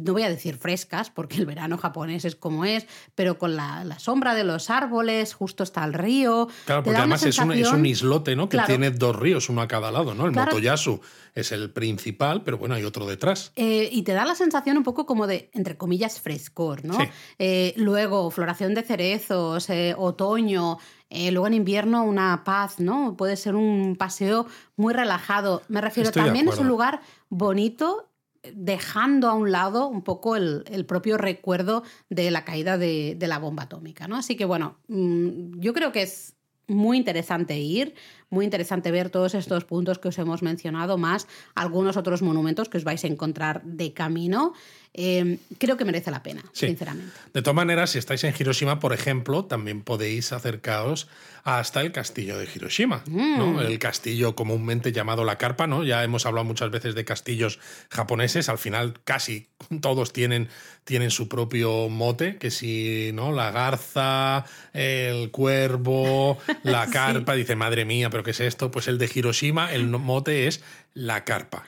no 0.00 0.12
voy 0.12 0.22
a 0.22 0.28
decir 0.28 0.56
frescas, 0.56 1.10
porque 1.10 1.36
el 1.36 1.46
verano 1.46 1.78
japonés 1.78 2.24
es 2.24 2.36
como 2.36 2.64
es, 2.64 2.86
pero 3.14 3.38
con 3.38 3.56
la, 3.56 3.84
sombra 3.98 4.34
de 4.34 4.44
los 4.44 4.70
árboles, 4.70 5.34
justo 5.34 5.62
está 5.62 5.84
el 5.84 5.92
río. 5.92 6.48
Claro, 6.64 6.82
porque 6.82 6.98
además 6.98 7.24
es, 7.24 7.38
un, 7.38 7.86
islote, 7.86 8.36
¿no? 8.36 8.48
Que 8.48 8.58
tiene 8.66 8.90
dos 8.90 9.16
ríos, 9.16 9.48
uno 9.48 9.62
a 9.62 9.68
cada 9.68 9.90
lado, 9.90 10.14
¿no? 10.14 10.26
El 10.26 10.32
Motoyasu 10.32 11.00
es 11.34 11.52
el 11.52 11.70
principal, 11.70 12.42
pero 12.42 12.58
bueno, 12.58 12.74
hay 12.74 12.84
otro 12.84 13.06
detrás. 13.06 13.52
Eh, 13.56 13.88
y 13.92 14.02
te 14.02 14.12
da 14.12 14.24
la 14.24 14.34
sensación 14.34 14.76
un 14.76 14.84
poco 14.84 15.06
como 15.06 15.26
de, 15.26 15.50
entre 15.52 15.76
comillas, 15.76 16.20
frescor, 16.20 16.84
¿no? 16.84 16.98
Eh, 17.38 17.74
luego, 17.76 18.30
floración 18.30 18.74
de 18.74 18.82
cerezos, 18.82 19.68
eh, 19.70 19.94
otoño, 19.96 20.78
luego 21.10 21.46
en 21.46 21.54
invierno 21.54 22.04
una 22.04 22.42
paz, 22.44 22.80
¿no? 22.80 23.16
Puede 23.16 23.36
ser 23.36 23.54
un 23.54 23.96
paseo 23.96 24.46
muy 24.76 24.92
relajado. 24.92 25.62
Me 25.68 25.80
refiero, 25.80 26.10
también 26.10 26.48
es 26.48 26.58
un 26.58 26.68
lugar 26.68 27.00
bonito 27.28 28.08
dejando 28.54 29.28
a 29.28 29.34
un 29.34 29.50
lado 29.50 29.88
un 29.88 30.02
poco 30.02 30.36
el, 30.36 30.84
propio 30.86 31.18
recuerdo 31.18 31.82
de 32.10 32.30
la 32.30 32.44
caída 32.44 32.78
de, 32.78 33.16
la 33.20 33.38
bomba 33.38 33.64
atómica. 33.64 34.08
¿no? 34.08 34.16
Así 34.16 34.36
que 34.36 34.44
bueno, 34.44 34.78
mm, 34.88 35.58
yo 35.58 35.72
creo 35.72 35.92
que 35.92 36.02
es 36.02 36.36
muy 36.68 36.96
interesante 36.96 37.58
ir, 37.58 37.94
muy 38.30 38.44
interesante 38.44 38.90
ver 38.90 39.10
todos 39.10 39.34
estos 39.34 39.64
puntos 39.64 39.98
que 39.98 40.08
os 40.08 40.18
hemos 40.18 40.42
mencionado, 40.42 40.98
más 40.98 41.26
algunos 41.54 41.96
otros 41.96 42.22
monumentos 42.22 42.68
que 42.68 42.78
os 42.78 42.84
vais 42.84 43.04
a 43.04 43.06
encontrar 43.06 43.62
de 43.62 43.92
camino. 43.92 44.52
Em, 44.98 45.36
creo 45.58 45.76
que 45.76 45.84
merece 45.84 46.10
la 46.10 46.22
pena, 46.22 46.42
sinceramente. 46.52 47.12
De 47.34 47.42
todas 47.42 47.54
maneras, 47.54 47.90
si 47.90 47.98
estáis 47.98 48.24
en 48.24 48.34
Hiroshima, 48.38 48.80
por 48.80 48.94
ejemplo, 48.94 49.44
también 49.44 49.82
podéis 49.82 50.32
acercaros 50.32 51.06
hasta 51.44 51.82
el 51.82 51.92
castillo 51.92 52.38
de 52.38 52.48
Hiroshima, 52.52 53.04
mm. 53.06 53.58
el 53.60 53.78
castillo 53.78 54.34
comúnmente 54.34 54.90
llamado 54.90 55.22
la 55.22 55.38
carpa, 55.38 55.68
¿no? 55.68 55.84
Ya 55.84 56.02
hemos 56.02 56.26
hablado 56.26 56.44
muchas 56.44 56.70
veces 56.70 56.94
de 56.94 57.04
castillos 57.04 57.60
japoneses, 57.88 58.48
al 58.48 58.58
final 58.58 58.94
casi 59.04 59.48
todos 59.80 60.12
tienen, 60.12 60.48
tienen 60.84 61.10
su 61.10 61.28
propio 61.28 61.88
mote, 61.88 62.38
que 62.38 62.50
si, 62.50 63.10
¿no? 63.12 63.32
La 63.32 63.50
garza, 63.50 64.46
el 64.72 65.30
cuervo, 65.30 66.38
la 66.62 66.86
carpa, 66.90 67.34
dice, 67.34 67.54
madre 67.54 67.84
mía, 67.84 68.08
pero 68.16 68.24
¿qué 68.24 68.30
es 68.30 68.40
esto? 68.40 68.70
Pues 68.70 68.88
el 68.88 68.96
de 68.96 69.10
Hiroshima, 69.14 69.74
el 69.74 69.88
mote 69.88 70.46
es 70.46 70.62
la 70.94 71.24
carpa. 71.24 71.64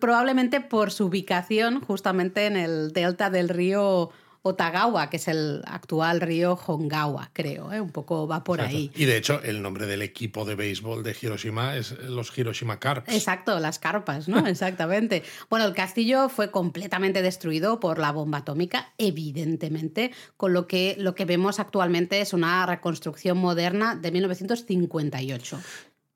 Probablemente 0.00 0.60
por 0.60 0.90
su 0.90 1.06
ubicación 1.06 1.80
justamente 1.80 2.46
en 2.46 2.56
el 2.56 2.92
delta 2.92 3.30
del 3.30 3.48
río 3.48 4.10
Otagawa, 4.48 5.10
que 5.10 5.16
es 5.18 5.28
el 5.28 5.62
actual 5.66 6.20
río 6.20 6.58
Hongawa, 6.66 7.30
creo, 7.32 7.72
¿eh? 7.72 7.80
un 7.80 7.90
poco 7.90 8.26
va 8.26 8.44
por 8.44 8.60
ahí. 8.60 8.90
Y 8.94 9.04
de 9.04 9.16
hecho, 9.16 9.40
el 9.42 9.62
nombre 9.62 9.86
del 9.86 10.02
equipo 10.02 10.44
de 10.44 10.54
béisbol 10.54 11.02
de 11.02 11.16
Hiroshima 11.20 11.76
es 11.76 11.92
los 12.04 12.36
Hiroshima 12.36 12.78
Carps. 12.78 13.12
Exacto, 13.12 13.58
las 13.58 13.78
carpas, 13.78 14.28
¿no? 14.28 14.38
Exactamente. 14.46 15.22
Bueno, 15.50 15.66
el 15.66 15.74
castillo 15.74 16.28
fue 16.28 16.50
completamente 16.50 17.22
destruido 17.22 17.80
por 17.80 17.98
la 17.98 18.12
bomba 18.12 18.38
atómica, 18.38 18.92
evidentemente, 18.98 20.12
con 20.36 20.52
lo 20.52 20.66
que 20.66 20.96
lo 20.98 21.14
que 21.14 21.24
vemos 21.24 21.60
actualmente 21.60 22.20
es 22.20 22.32
una 22.32 22.66
reconstrucción 22.66 23.38
moderna 23.38 23.94
de 23.94 24.10
1958 24.10 25.60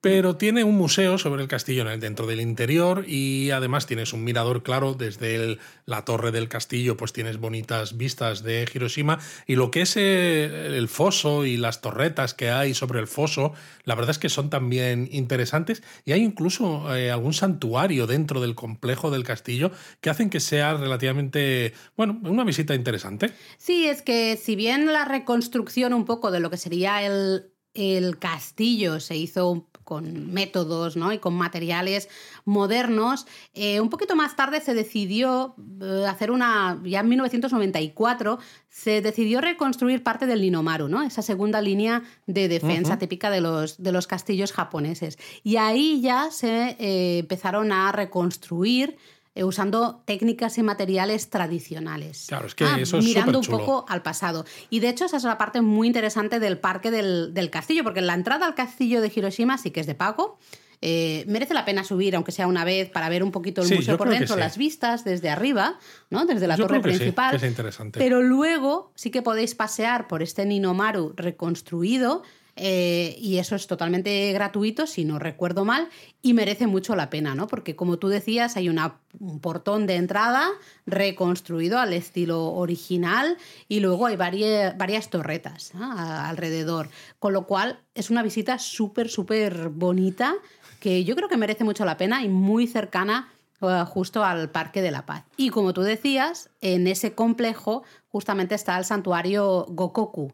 pero 0.03 0.37
tiene 0.37 0.65
un 0.65 0.77
museo 0.77 1.17
sobre 1.17 1.43
el 1.43 1.49
castillo 1.49 1.85
dentro 1.97 2.27
del 2.27 2.41
interior 2.41 3.05
y 3.07 3.53
además 3.53 3.87
tienes 3.87 4.13
un 4.13 4.25
mirador 4.25 4.65
claro 4.65 4.95
desde 4.95 5.59
la 5.87 6.05
torre 6.05 6.33
del 6.33 6.49
castillo, 6.49 6.97
pues 6.97 7.13
tienes 7.13 7.39
bonitas 7.39 7.97
vistas 7.97 8.43
de 8.43 8.69
Hiroshima 8.75 9.21
y 9.47 9.55
lo 9.55 9.71
que 9.71 9.83
es 9.83 9.97
eh, 9.97 10.77
el, 10.77 10.89
foso 10.89 11.47
y 11.47 11.57
las 11.57 11.81
torretas 11.81 12.35
que 12.35 12.51
hay 12.51 12.75
sobre 12.75 12.99
el 12.99 13.07
foso, 13.07 13.53
la 13.85 13.95
verdad 13.95 14.11
es 14.11 14.19
que 14.19 14.29
son 14.29 14.51
también 14.51 15.09
interesantes 15.13 15.85
y 16.05 16.11
hay 16.11 16.23
incluso 16.23 16.95
eh, 16.97 17.13
algún 17.13 17.33
santuario 17.33 18.09
dentro 18.09 18.41
del 18.41 18.57
complejo 18.57 19.13
del 19.13 19.23
castillo 19.23 19.71
que 20.01 20.11
hacen 20.11 20.31
que 20.31 20.41
sea 20.41 20.75
relativamente, 20.75 21.75
bueno, 21.97 22.21
una 22.25 22.43
visita 22.43 22.75
interesante. 22.75 23.31
Sí, 23.57 23.87
es 23.87 24.03
que 24.03 24.37
si 24.37 24.57
bien 24.57 24.93
la 24.93 25.05
reconstrucción 25.05 25.95
un 25.95 26.07
poco 26.07 26.33
de 26.33 26.41
lo 26.41 26.51
que 26.51 26.57
sería 26.57 27.07
el, 27.07 27.53
el 27.75 28.19
castillo 28.19 28.99
se 28.99 29.17
hizo 29.17 29.69
con 29.85 30.33
métodos 30.33 30.97
¿no? 30.97 31.13
y 31.13 31.19
con 31.19 31.35
materiales 31.35 32.09
modernos. 32.45 33.27
Eh, 33.55 33.81
un 33.81 33.91
poquito 33.91 34.17
más 34.17 34.37
tarde 34.37 34.61
se 34.61 34.75
decidió 34.75 35.55
eh, 35.81 36.05
hacer 36.09 36.31
una, 36.31 36.81
ya 36.85 37.01
en 37.01 37.09
1994, 37.09 38.39
se 38.69 39.03
decidió 39.03 39.41
reconstruir 39.41 40.03
parte 40.03 40.27
del 40.27 40.41
Ninomaru, 40.41 40.89
¿no? 40.89 41.03
esa 41.03 41.23
segunda 41.23 41.61
línea 41.61 42.03
de 42.27 42.49
defensa 42.49 42.99
típica 42.99 43.31
de 43.31 43.41
los, 43.41 43.83
de 43.83 43.93
los 43.93 44.07
castillos 44.07 44.53
japoneses. 44.53 45.19
Y 45.43 45.57
ahí 45.57 46.01
ya 46.01 46.31
se 46.31 46.77
eh, 46.79 47.19
empezaron 47.19 47.73
a 47.73 47.93
reconstruir 47.93 48.97
usando 49.37 50.03
técnicas 50.05 50.59
y 50.59 50.63
materiales 50.63 51.31
tradicionales. 51.31 52.27
Claro, 52.29 52.47
es 52.47 52.55
que 52.55 52.65
ah, 52.65 52.77
eso 52.79 52.99
es 52.99 53.05
Mirando 53.05 53.39
un 53.39 53.47
poco 53.47 53.87
al 53.89 54.03
pasado. 54.03 54.45
Y 54.69 54.81
de 54.81 54.91
hecho, 54.91 55.07
esa 55.07 55.17
es 55.17 55.25
la 55.25 55.39
parte 55.39 55.63
muy 55.63 55.87
interesante 55.87 56.39
del 56.39 56.59
parque 56.59 56.91
del, 56.91 57.51
castillo, 57.51 57.83
porque 57.85 58.03
la 58.03 58.15
entrada 58.15 58.47
al 58.47 58.55
castillo 58.55 59.01
de 59.01 59.11
Hiroshima 59.15 59.57
sí 59.57 59.71
que 59.71 59.81
es 59.81 59.87
de 59.87 59.95
pago. 59.95 60.39
Eh, 60.85 61.25
merece 61.29 61.55
la 61.55 61.65
pena 61.65 61.85
subir, 61.85 62.17
aunque 62.17 62.33
sea 62.33 62.49
una 62.49 62.65
vez, 62.65 62.91
para 62.91 63.09
ver 63.09 63.23
un 63.23 63.31
poquito 63.31 63.63
el 63.63 63.73
museo 63.73 63.97
por 63.97 64.09
dentro, 64.09 64.37
las 64.37 64.59
vistas 64.59 65.05
desde 65.05 65.31
arriba, 65.31 65.79
¿no? 66.11 66.27
desde 66.27 66.49
la 66.49 66.57
torre 66.57 66.81
principal. 66.81 67.37
es 67.37 67.45
interesante. 67.45 68.01
Pero 68.01 68.21
luego 68.21 68.93
sí 68.97 69.11
que 69.11 69.23
podéis 69.23 69.55
pasear 69.55 70.09
por 70.09 70.23
este 70.23 70.45
Ninomaru 70.45 71.15
reconstruido 71.17 72.23
eh, 72.57 73.17
y 73.19 73.39
eso 73.39 73.57
es 73.57 73.67
totalmente 73.67 74.31
gratuito, 74.33 74.87
si 74.87 75.05
no 75.05 75.19
recuerdo 75.19 75.65
mal, 75.65 75.89
y 76.21 76.35
merece 76.35 76.67
mucho 76.67 76.95
la 76.95 77.09
pena, 77.09 77.35
¿no? 77.35 77.47
Porque 77.47 77.77
como 77.77 77.99
tú 77.99 78.09
decías, 78.09 78.57
hay 78.57 78.69
un 78.69 79.41
portón 79.41 79.87
de 79.87 79.97
entrada 79.97 80.49
reconstruido 80.85 81.79
al 81.79 81.93
estilo 81.93 82.53
original 82.53 83.39
y 83.69 83.81
luego 83.81 84.07
hay 84.07 84.17
varias, 84.17 84.77
varias 84.77 85.09
torretas 85.09 85.73
alrededor, 85.75 86.89
con 87.19 87.33
lo 87.33 87.47
cual 87.47 87.81
es 87.95 88.11
una 88.11 88.23
visita 88.23 88.59
súper, 88.59 89.09
súper 89.09 89.71
bonita 89.71 90.35
que 90.81 91.05
yo 91.05 91.15
creo 91.17 91.29
que 91.29 91.37
merece 91.37 91.65
mucho 91.65 91.85
la 91.85 91.97
pena 91.97 92.23
y 92.25 92.29
muy 92.29 92.67
cercana 92.67 93.29
eh, 93.63 93.85
justo 93.87 94.25
al 94.25 94.51
Parque 94.51 94.83
de 94.83 94.91
la 94.91 95.07
Paz. 95.07 95.25
Y 95.37 95.51
como 95.51 95.73
tú 95.73 95.83
decías, 95.83 96.51
en 96.61 96.89
ese 96.89 97.15
complejo 97.15 97.85
justamente 98.09 98.57
está 98.57 98.77
el 98.77 98.85
santuario 98.85 99.65
Gokoku, 99.69 100.33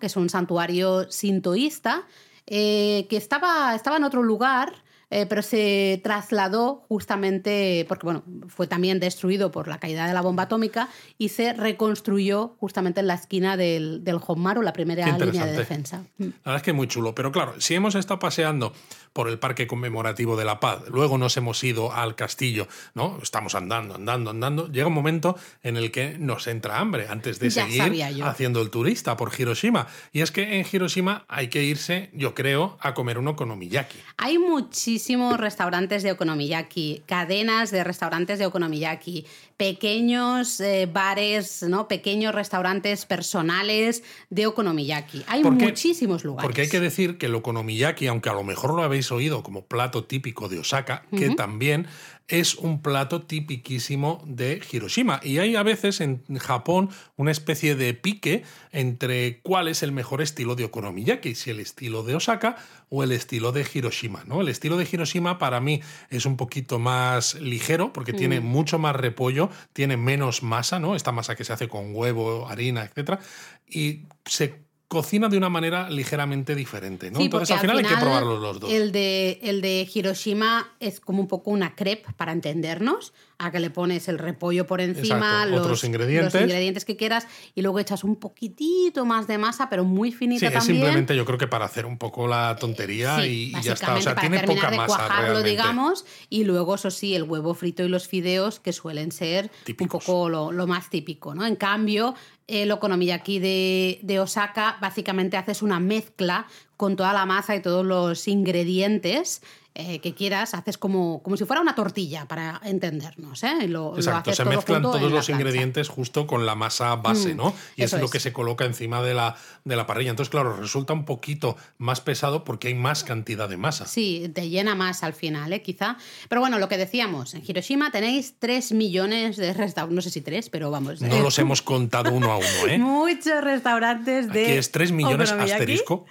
que 0.00 0.06
es 0.06 0.16
un 0.16 0.28
santuario 0.28 1.10
sintoísta, 1.10 2.04
eh, 2.46 3.06
que 3.08 3.16
estaba, 3.16 3.74
estaba 3.74 3.96
en 3.96 4.04
otro 4.04 4.22
lugar, 4.22 4.72
eh, 5.08 5.26
pero 5.26 5.40
se 5.42 6.00
trasladó 6.02 6.84
justamente, 6.88 7.84
porque 7.88 8.06
bueno, 8.06 8.24
fue 8.48 8.66
también 8.66 8.98
destruido 8.98 9.52
por 9.52 9.68
la 9.68 9.78
caída 9.78 10.08
de 10.08 10.12
la 10.12 10.20
bomba 10.20 10.44
atómica 10.44 10.88
y 11.16 11.28
se 11.28 11.52
reconstruyó 11.52 12.56
justamente 12.58 13.00
en 13.00 13.06
la 13.06 13.14
esquina 13.14 13.56
del, 13.56 14.02
del 14.02 14.18
Honmaru, 14.24 14.62
la 14.62 14.72
primera 14.72 15.16
línea 15.16 15.46
de 15.46 15.56
defensa. 15.56 16.02
La 16.18 16.26
verdad 16.26 16.56
es 16.56 16.62
que 16.62 16.70
es 16.70 16.76
muy 16.76 16.88
chulo, 16.88 17.14
pero 17.14 17.30
claro, 17.30 17.54
si 17.60 17.74
hemos 17.74 17.94
estado 17.94 18.18
paseando 18.18 18.72
por 19.12 19.28
el 19.28 19.38
Parque 19.38 19.68
Conmemorativo 19.68 20.36
de 20.36 20.44
la 20.44 20.58
Paz, 20.58 20.82
luego 20.88 21.18
nos 21.18 21.36
hemos 21.36 21.62
ido 21.62 21.92
al 21.92 22.16
castillo, 22.16 22.66
¿no? 22.94 23.18
Estamos 23.22 23.54
andando, 23.54 23.94
andando, 23.94 24.30
andando. 24.30 24.70
Llega 24.72 24.88
un 24.88 24.92
momento 24.92 25.36
en 25.62 25.76
el 25.76 25.92
que 25.92 26.18
nos 26.18 26.48
entra 26.48 26.80
hambre 26.80 27.06
antes 27.08 27.38
de 27.38 27.50
seguir 27.50 28.02
haciendo 28.24 28.60
el 28.60 28.70
turista 28.70 29.16
por 29.16 29.32
Hiroshima. 29.38 29.86
Y 30.12 30.20
es 30.20 30.32
que 30.32 30.58
en 30.58 30.66
Hiroshima 30.70 31.24
hay 31.28 31.48
que 31.48 31.62
irse, 31.62 32.10
yo 32.12 32.34
creo, 32.34 32.76
a 32.80 32.92
comer 32.92 33.18
un 33.18 33.28
okonomiyaki. 33.28 33.98
Hay 34.18 34.38
muchísimos 34.38 34.95
restaurantes 35.38 36.02
de 36.02 36.12
okonomiyaki, 36.12 37.02
cadenas 37.06 37.70
de 37.70 37.84
restaurantes 37.84 38.38
de 38.38 38.46
okonomiyaki, 38.46 39.26
pequeños 39.56 40.60
eh, 40.60 40.88
bares, 40.92 41.62
¿no? 41.62 41.88
pequeños 41.88 42.34
restaurantes 42.34 43.06
personales 43.06 44.02
de 44.30 44.46
okonomiyaki. 44.46 45.24
Hay 45.26 45.42
muchísimos 45.42 46.24
lugares. 46.24 46.46
Porque 46.46 46.62
hay 46.62 46.68
que 46.68 46.80
decir 46.80 47.18
que 47.18 47.26
el 47.26 47.34
okonomiyaki, 47.34 48.06
aunque 48.06 48.28
a 48.28 48.34
lo 48.34 48.44
mejor 48.44 48.74
lo 48.74 48.82
habéis 48.82 49.10
oído 49.12 49.42
como 49.42 49.64
plato 49.64 50.04
típico 50.04 50.48
de 50.48 50.58
Osaka, 50.58 51.04
que 51.16 51.30
también 51.30 51.86
es 52.28 52.56
un 52.56 52.82
plato 52.82 53.22
tipiquísimo 53.22 54.22
de 54.26 54.60
Hiroshima. 54.70 55.20
Y 55.22 55.38
hay 55.38 55.56
a 55.56 55.62
veces 55.62 56.00
en 56.00 56.22
Japón 56.38 56.90
una 57.16 57.30
especie 57.30 57.76
de 57.76 57.94
pique 57.94 58.42
entre 58.72 59.40
cuál 59.40 59.68
es 59.68 59.82
el 59.82 59.92
mejor 59.92 60.22
estilo 60.22 60.56
de 60.56 60.64
okonomiyaki, 60.64 61.34
si 61.34 61.50
el 61.50 61.60
estilo 61.60 62.02
de 62.02 62.16
Osaka 62.16 62.56
o 62.88 63.02
el 63.02 63.12
estilo 63.12 63.52
de 63.52 63.66
Hiroshima. 63.72 64.24
¿no? 64.26 64.40
El 64.40 64.48
estilo 64.48 64.76
de 64.76 64.88
Hiroshima 64.90 65.38
para 65.38 65.60
mí 65.60 65.80
es 66.10 66.26
un 66.26 66.36
poquito 66.36 66.78
más 66.78 67.34
ligero 67.36 67.92
porque 67.92 68.12
tiene 68.12 68.40
mm. 68.40 68.44
mucho 68.44 68.78
más 68.78 68.96
repollo, 68.96 69.50
tiene 69.72 69.96
menos 69.96 70.42
masa, 70.42 70.78
¿no? 70.78 70.96
esta 70.96 71.12
masa 71.12 71.36
que 71.36 71.44
se 71.44 71.52
hace 71.52 71.68
con 71.68 71.94
huevo, 71.94 72.48
harina, 72.48 72.84
etc. 72.84 73.20
Y 73.68 74.02
se 74.24 74.65
cocina 74.88 75.28
de 75.28 75.36
una 75.36 75.48
manera 75.48 75.90
ligeramente 75.90 76.54
diferente, 76.54 77.10
¿no? 77.10 77.20
Entonces 77.20 77.50
al 77.50 77.60
final, 77.60 77.78
hay 77.78 77.84
que 77.84 77.96
probarlos 77.96 78.40
los 78.40 78.60
dos. 78.60 78.72
El 78.72 78.92
de, 78.92 79.40
el 79.42 79.60
de 79.60 79.88
Hiroshima 79.92 80.74
es 80.78 81.00
como 81.00 81.20
un 81.20 81.28
poco 81.28 81.50
una 81.50 81.74
crepe 81.74 82.12
para 82.16 82.32
entendernos, 82.32 83.12
a 83.38 83.50
que 83.50 83.60
le 83.60 83.70
pones 83.70 84.08
el 84.08 84.18
repollo 84.18 84.66
por 84.66 84.80
encima, 84.80 85.44
los, 85.44 85.60
Otros 85.60 85.84
ingredientes. 85.84 86.32
los 86.32 86.42
ingredientes 86.42 86.84
que 86.84 86.96
quieras 86.96 87.26
y 87.54 87.62
luego 87.62 87.78
echas 87.80 88.02
un 88.02 88.16
poquitito 88.16 89.04
más 89.04 89.26
de 89.26 89.36
masa, 89.36 89.68
pero 89.68 89.84
muy 89.84 90.10
finita 90.10 90.48
sí, 90.48 90.56
Es 90.56 90.64
simplemente 90.64 91.14
yo 91.14 91.24
creo 91.26 91.38
que 91.38 91.46
para 91.46 91.66
hacer 91.66 91.84
un 91.84 91.98
poco 91.98 92.26
la 92.26 92.56
tontería 92.56 93.26
y, 93.26 93.52
ya 93.62 93.74
está. 93.74 93.94
O 93.94 94.00
sea, 94.00 94.14
tiene 94.14 94.40
poca 94.40 94.70
de 94.70 94.76
masa 94.78 94.96
cuajarlo, 94.96 95.42
digamos, 95.42 96.06
y 96.30 96.44
luego 96.44 96.76
eso 96.76 96.90
sí, 96.90 97.14
el 97.14 97.24
huevo 97.24 97.54
frito 97.54 97.84
y 97.84 97.88
los 97.88 98.08
fideos 98.08 98.60
que 98.60 98.72
suelen 98.72 99.12
ser 99.12 99.50
un 99.78 99.88
poco 99.88 100.28
lo, 100.28 100.52
lo, 100.52 100.66
más 100.66 100.88
típico, 100.88 101.34
¿no? 101.34 101.44
En 101.44 101.56
cambio, 101.56 102.14
el 102.46 102.70
okonomiyaki 102.70 103.38
de, 103.38 103.98
de 104.02 104.20
Osaka, 104.20 104.78
básicamente 104.80 105.36
haces 105.36 105.62
una 105.62 105.80
mezcla 105.80 106.46
con 106.76 106.96
toda 106.96 107.12
la 107.12 107.26
masa 107.26 107.56
y 107.56 107.62
todos 107.62 107.84
los 107.84 108.28
ingredientes 108.28 109.42
eh, 109.78 109.98
que 109.98 110.14
quieras, 110.14 110.54
haces 110.54 110.78
como, 110.78 111.22
como 111.22 111.36
si 111.36 111.44
fuera 111.44 111.60
una 111.60 111.74
tortilla, 111.74 112.26
para 112.26 112.62
entendernos. 112.64 113.42
¿eh? 113.42 113.68
Lo, 113.68 113.94
Exacto, 113.94 114.32
se 114.32 114.46
mezclan 114.46 114.80
todos 114.80 115.12
los 115.12 115.28
ingredientes 115.28 115.90
justo 115.90 116.26
con 116.26 116.46
la 116.46 116.54
masa 116.54 116.96
base, 116.96 117.34
mm, 117.34 117.36
¿no? 117.36 117.54
Y 117.76 117.82
es 117.82 117.92
lo 117.92 118.08
que 118.08 118.18
se 118.18 118.32
coloca 118.32 118.64
encima 118.64 119.02
de 119.02 119.12
la, 119.12 119.36
de 119.64 119.76
la 119.76 119.86
parrilla. 119.86 120.08
Entonces, 120.08 120.30
claro, 120.30 120.56
resulta 120.56 120.94
un 120.94 121.04
poquito 121.04 121.58
más 121.76 122.00
pesado 122.00 122.42
porque 122.42 122.68
hay 122.68 122.74
más 122.74 123.04
cantidad 123.04 123.50
de 123.50 123.58
masa. 123.58 123.84
Sí, 123.84 124.30
te 124.34 124.48
llena 124.48 124.74
más 124.74 125.02
al 125.02 125.12
final, 125.12 125.52
¿eh? 125.52 125.60
quizá. 125.60 125.98
Pero 126.30 126.40
bueno, 126.40 126.58
lo 126.58 126.70
que 126.70 126.78
decíamos, 126.78 127.34
en 127.34 127.42
Hiroshima 127.46 127.90
tenéis 127.90 128.36
3 128.38 128.72
millones 128.72 129.36
de 129.36 129.52
restaurantes, 129.52 129.94
no 129.94 130.00
sé 130.00 130.08
si 130.08 130.22
3, 130.22 130.48
pero 130.48 130.70
vamos. 130.70 131.02
No 131.02 131.20
los 131.20 131.38
hemos 131.38 131.60
contado 131.60 132.12
uno 132.12 132.32
a 132.32 132.38
uno, 132.38 132.66
¿eh? 132.66 132.78
Muchos 132.78 133.44
restaurantes 133.44 134.32
de... 134.32 134.44
Aquí 134.44 134.52
es 134.52 134.72
3 134.72 134.92
millones 134.92 135.32
asterisco. 135.32 136.06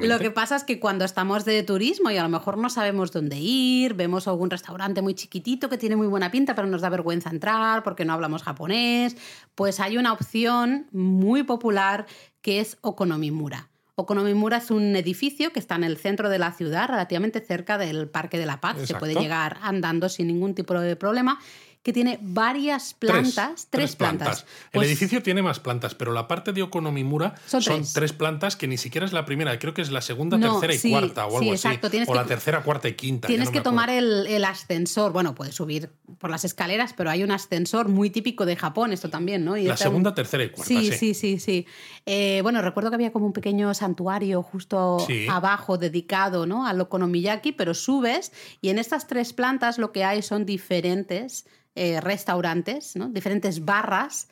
Lo 0.00 0.18
que 0.18 0.30
pasa 0.30 0.56
es 0.56 0.64
que 0.64 0.80
cuando 0.80 1.04
estamos 1.04 1.44
de 1.44 1.62
turismo 1.62 2.10
y 2.10 2.16
a 2.16 2.22
lo 2.22 2.30
mejor 2.30 2.56
no 2.56 2.70
sabemos 2.70 3.09
dónde 3.12 3.38
ir, 3.38 3.94
vemos 3.94 4.28
algún 4.28 4.50
restaurante 4.50 5.02
muy 5.02 5.14
chiquitito 5.14 5.68
que 5.68 5.78
tiene 5.78 5.96
muy 5.96 6.06
buena 6.06 6.30
pinta, 6.30 6.54
pero 6.54 6.68
nos 6.68 6.80
da 6.80 6.88
vergüenza 6.88 7.30
entrar 7.30 7.82
porque 7.82 8.04
no 8.04 8.12
hablamos 8.12 8.42
japonés, 8.42 9.16
pues 9.54 9.80
hay 9.80 9.96
una 9.96 10.12
opción 10.12 10.86
muy 10.92 11.42
popular 11.42 12.06
que 12.42 12.60
es 12.60 12.78
Okonomimura. 12.80 13.68
Okonomimura 13.96 14.58
es 14.58 14.70
un 14.70 14.96
edificio 14.96 15.52
que 15.52 15.58
está 15.58 15.74
en 15.74 15.84
el 15.84 15.98
centro 15.98 16.30
de 16.30 16.38
la 16.38 16.52
ciudad, 16.52 16.88
relativamente 16.88 17.40
cerca 17.40 17.76
del 17.76 18.08
Parque 18.08 18.38
de 18.38 18.46
la 18.46 18.60
Paz. 18.60 18.76
Se 18.84 18.94
puede 18.94 19.14
llegar 19.14 19.58
andando 19.62 20.08
sin 20.08 20.26
ningún 20.26 20.54
tipo 20.54 20.72
de 20.74 20.96
problema 20.96 21.38
que 21.82 21.94
tiene 21.94 22.18
varias 22.20 22.92
plantas, 22.92 23.68
tres, 23.70 23.96
plantas. 23.96 24.40
el 24.40 24.70
pues 24.72 24.88
edificio 24.88 25.22
tiene 25.22 25.40
más 25.40 25.60
plantas, 25.60 25.94
pero 25.94 26.12
la 26.12 26.28
parte 26.28 26.52
de 26.52 26.62
Okonomimura 26.62 27.34
son, 27.46 27.84
tres. 27.94 28.12
plantas 28.12 28.56
que 28.56 28.68
ni 28.68 28.76
siquiera 28.76 29.06
es 29.06 29.14
la 29.14 29.24
primera, 29.24 29.58
creo 29.58 29.72
que 29.72 29.80
es 29.80 29.90
la 29.90 30.02
segunda, 30.02 30.38
tercera 30.38 30.74
y 30.74 30.90
cuarta 30.90 31.26
o 31.26 31.38
algo 31.38 31.52
así. 31.54 31.68
o 32.06 32.14
la 32.14 32.26
tercera, 32.26 32.62
cuarta 32.62 32.88
y 32.88 32.94
quinta. 32.94 33.28
Tienes 33.28 33.50
que 33.50 33.62
tomar 33.62 33.88
el, 33.88 34.44
ascensor, 34.44 35.12
bueno, 35.12 35.34
puedes 35.34 35.54
subir 35.54 35.90
por 36.18 36.30
las 36.30 36.44
escaleras, 36.44 36.92
pero 36.94 37.08
hay 37.10 37.22
un 37.22 37.30
ascensor 37.30 37.88
muy 37.88 38.10
típico 38.10 38.44
de 38.44 38.56
Japón, 38.56 38.92
esto 38.92 39.08
también, 39.08 39.44
¿no? 39.44 39.56
la 39.56 39.76
segunda, 39.76 40.14
tercera 40.14 40.44
y 40.44 40.50
cuarta. 40.50 40.68
Sí, 40.68 40.92
sí, 40.92 41.14
sí, 41.14 41.38
sí. 41.38 41.66
Eh, 42.04 42.40
bueno, 42.42 42.60
recuerdo 42.60 42.90
que 42.90 42.96
había 42.96 43.12
como 43.12 43.26
un 43.26 43.32
pequeño 43.32 43.72
santuario 43.72 44.42
justo 44.42 45.06
abajo 45.30 45.78
dedicado 45.78 46.44
¿no? 46.44 46.66
al 46.66 46.80
Okonomiyaki, 46.80 47.52
pero 47.52 47.72
subes 47.72 48.32
y 48.60 48.68
en 48.68 48.78
estas 48.78 49.06
tres 49.06 49.32
plantas 49.32 49.78
lo 49.78 49.92
que 49.92 50.04
hay 50.04 50.20
son 50.22 50.44
diferentes 50.44 51.46
eh, 51.74 52.00
restaurantes, 52.00 52.94
diferentes 53.12 53.64
barras 53.64 54.28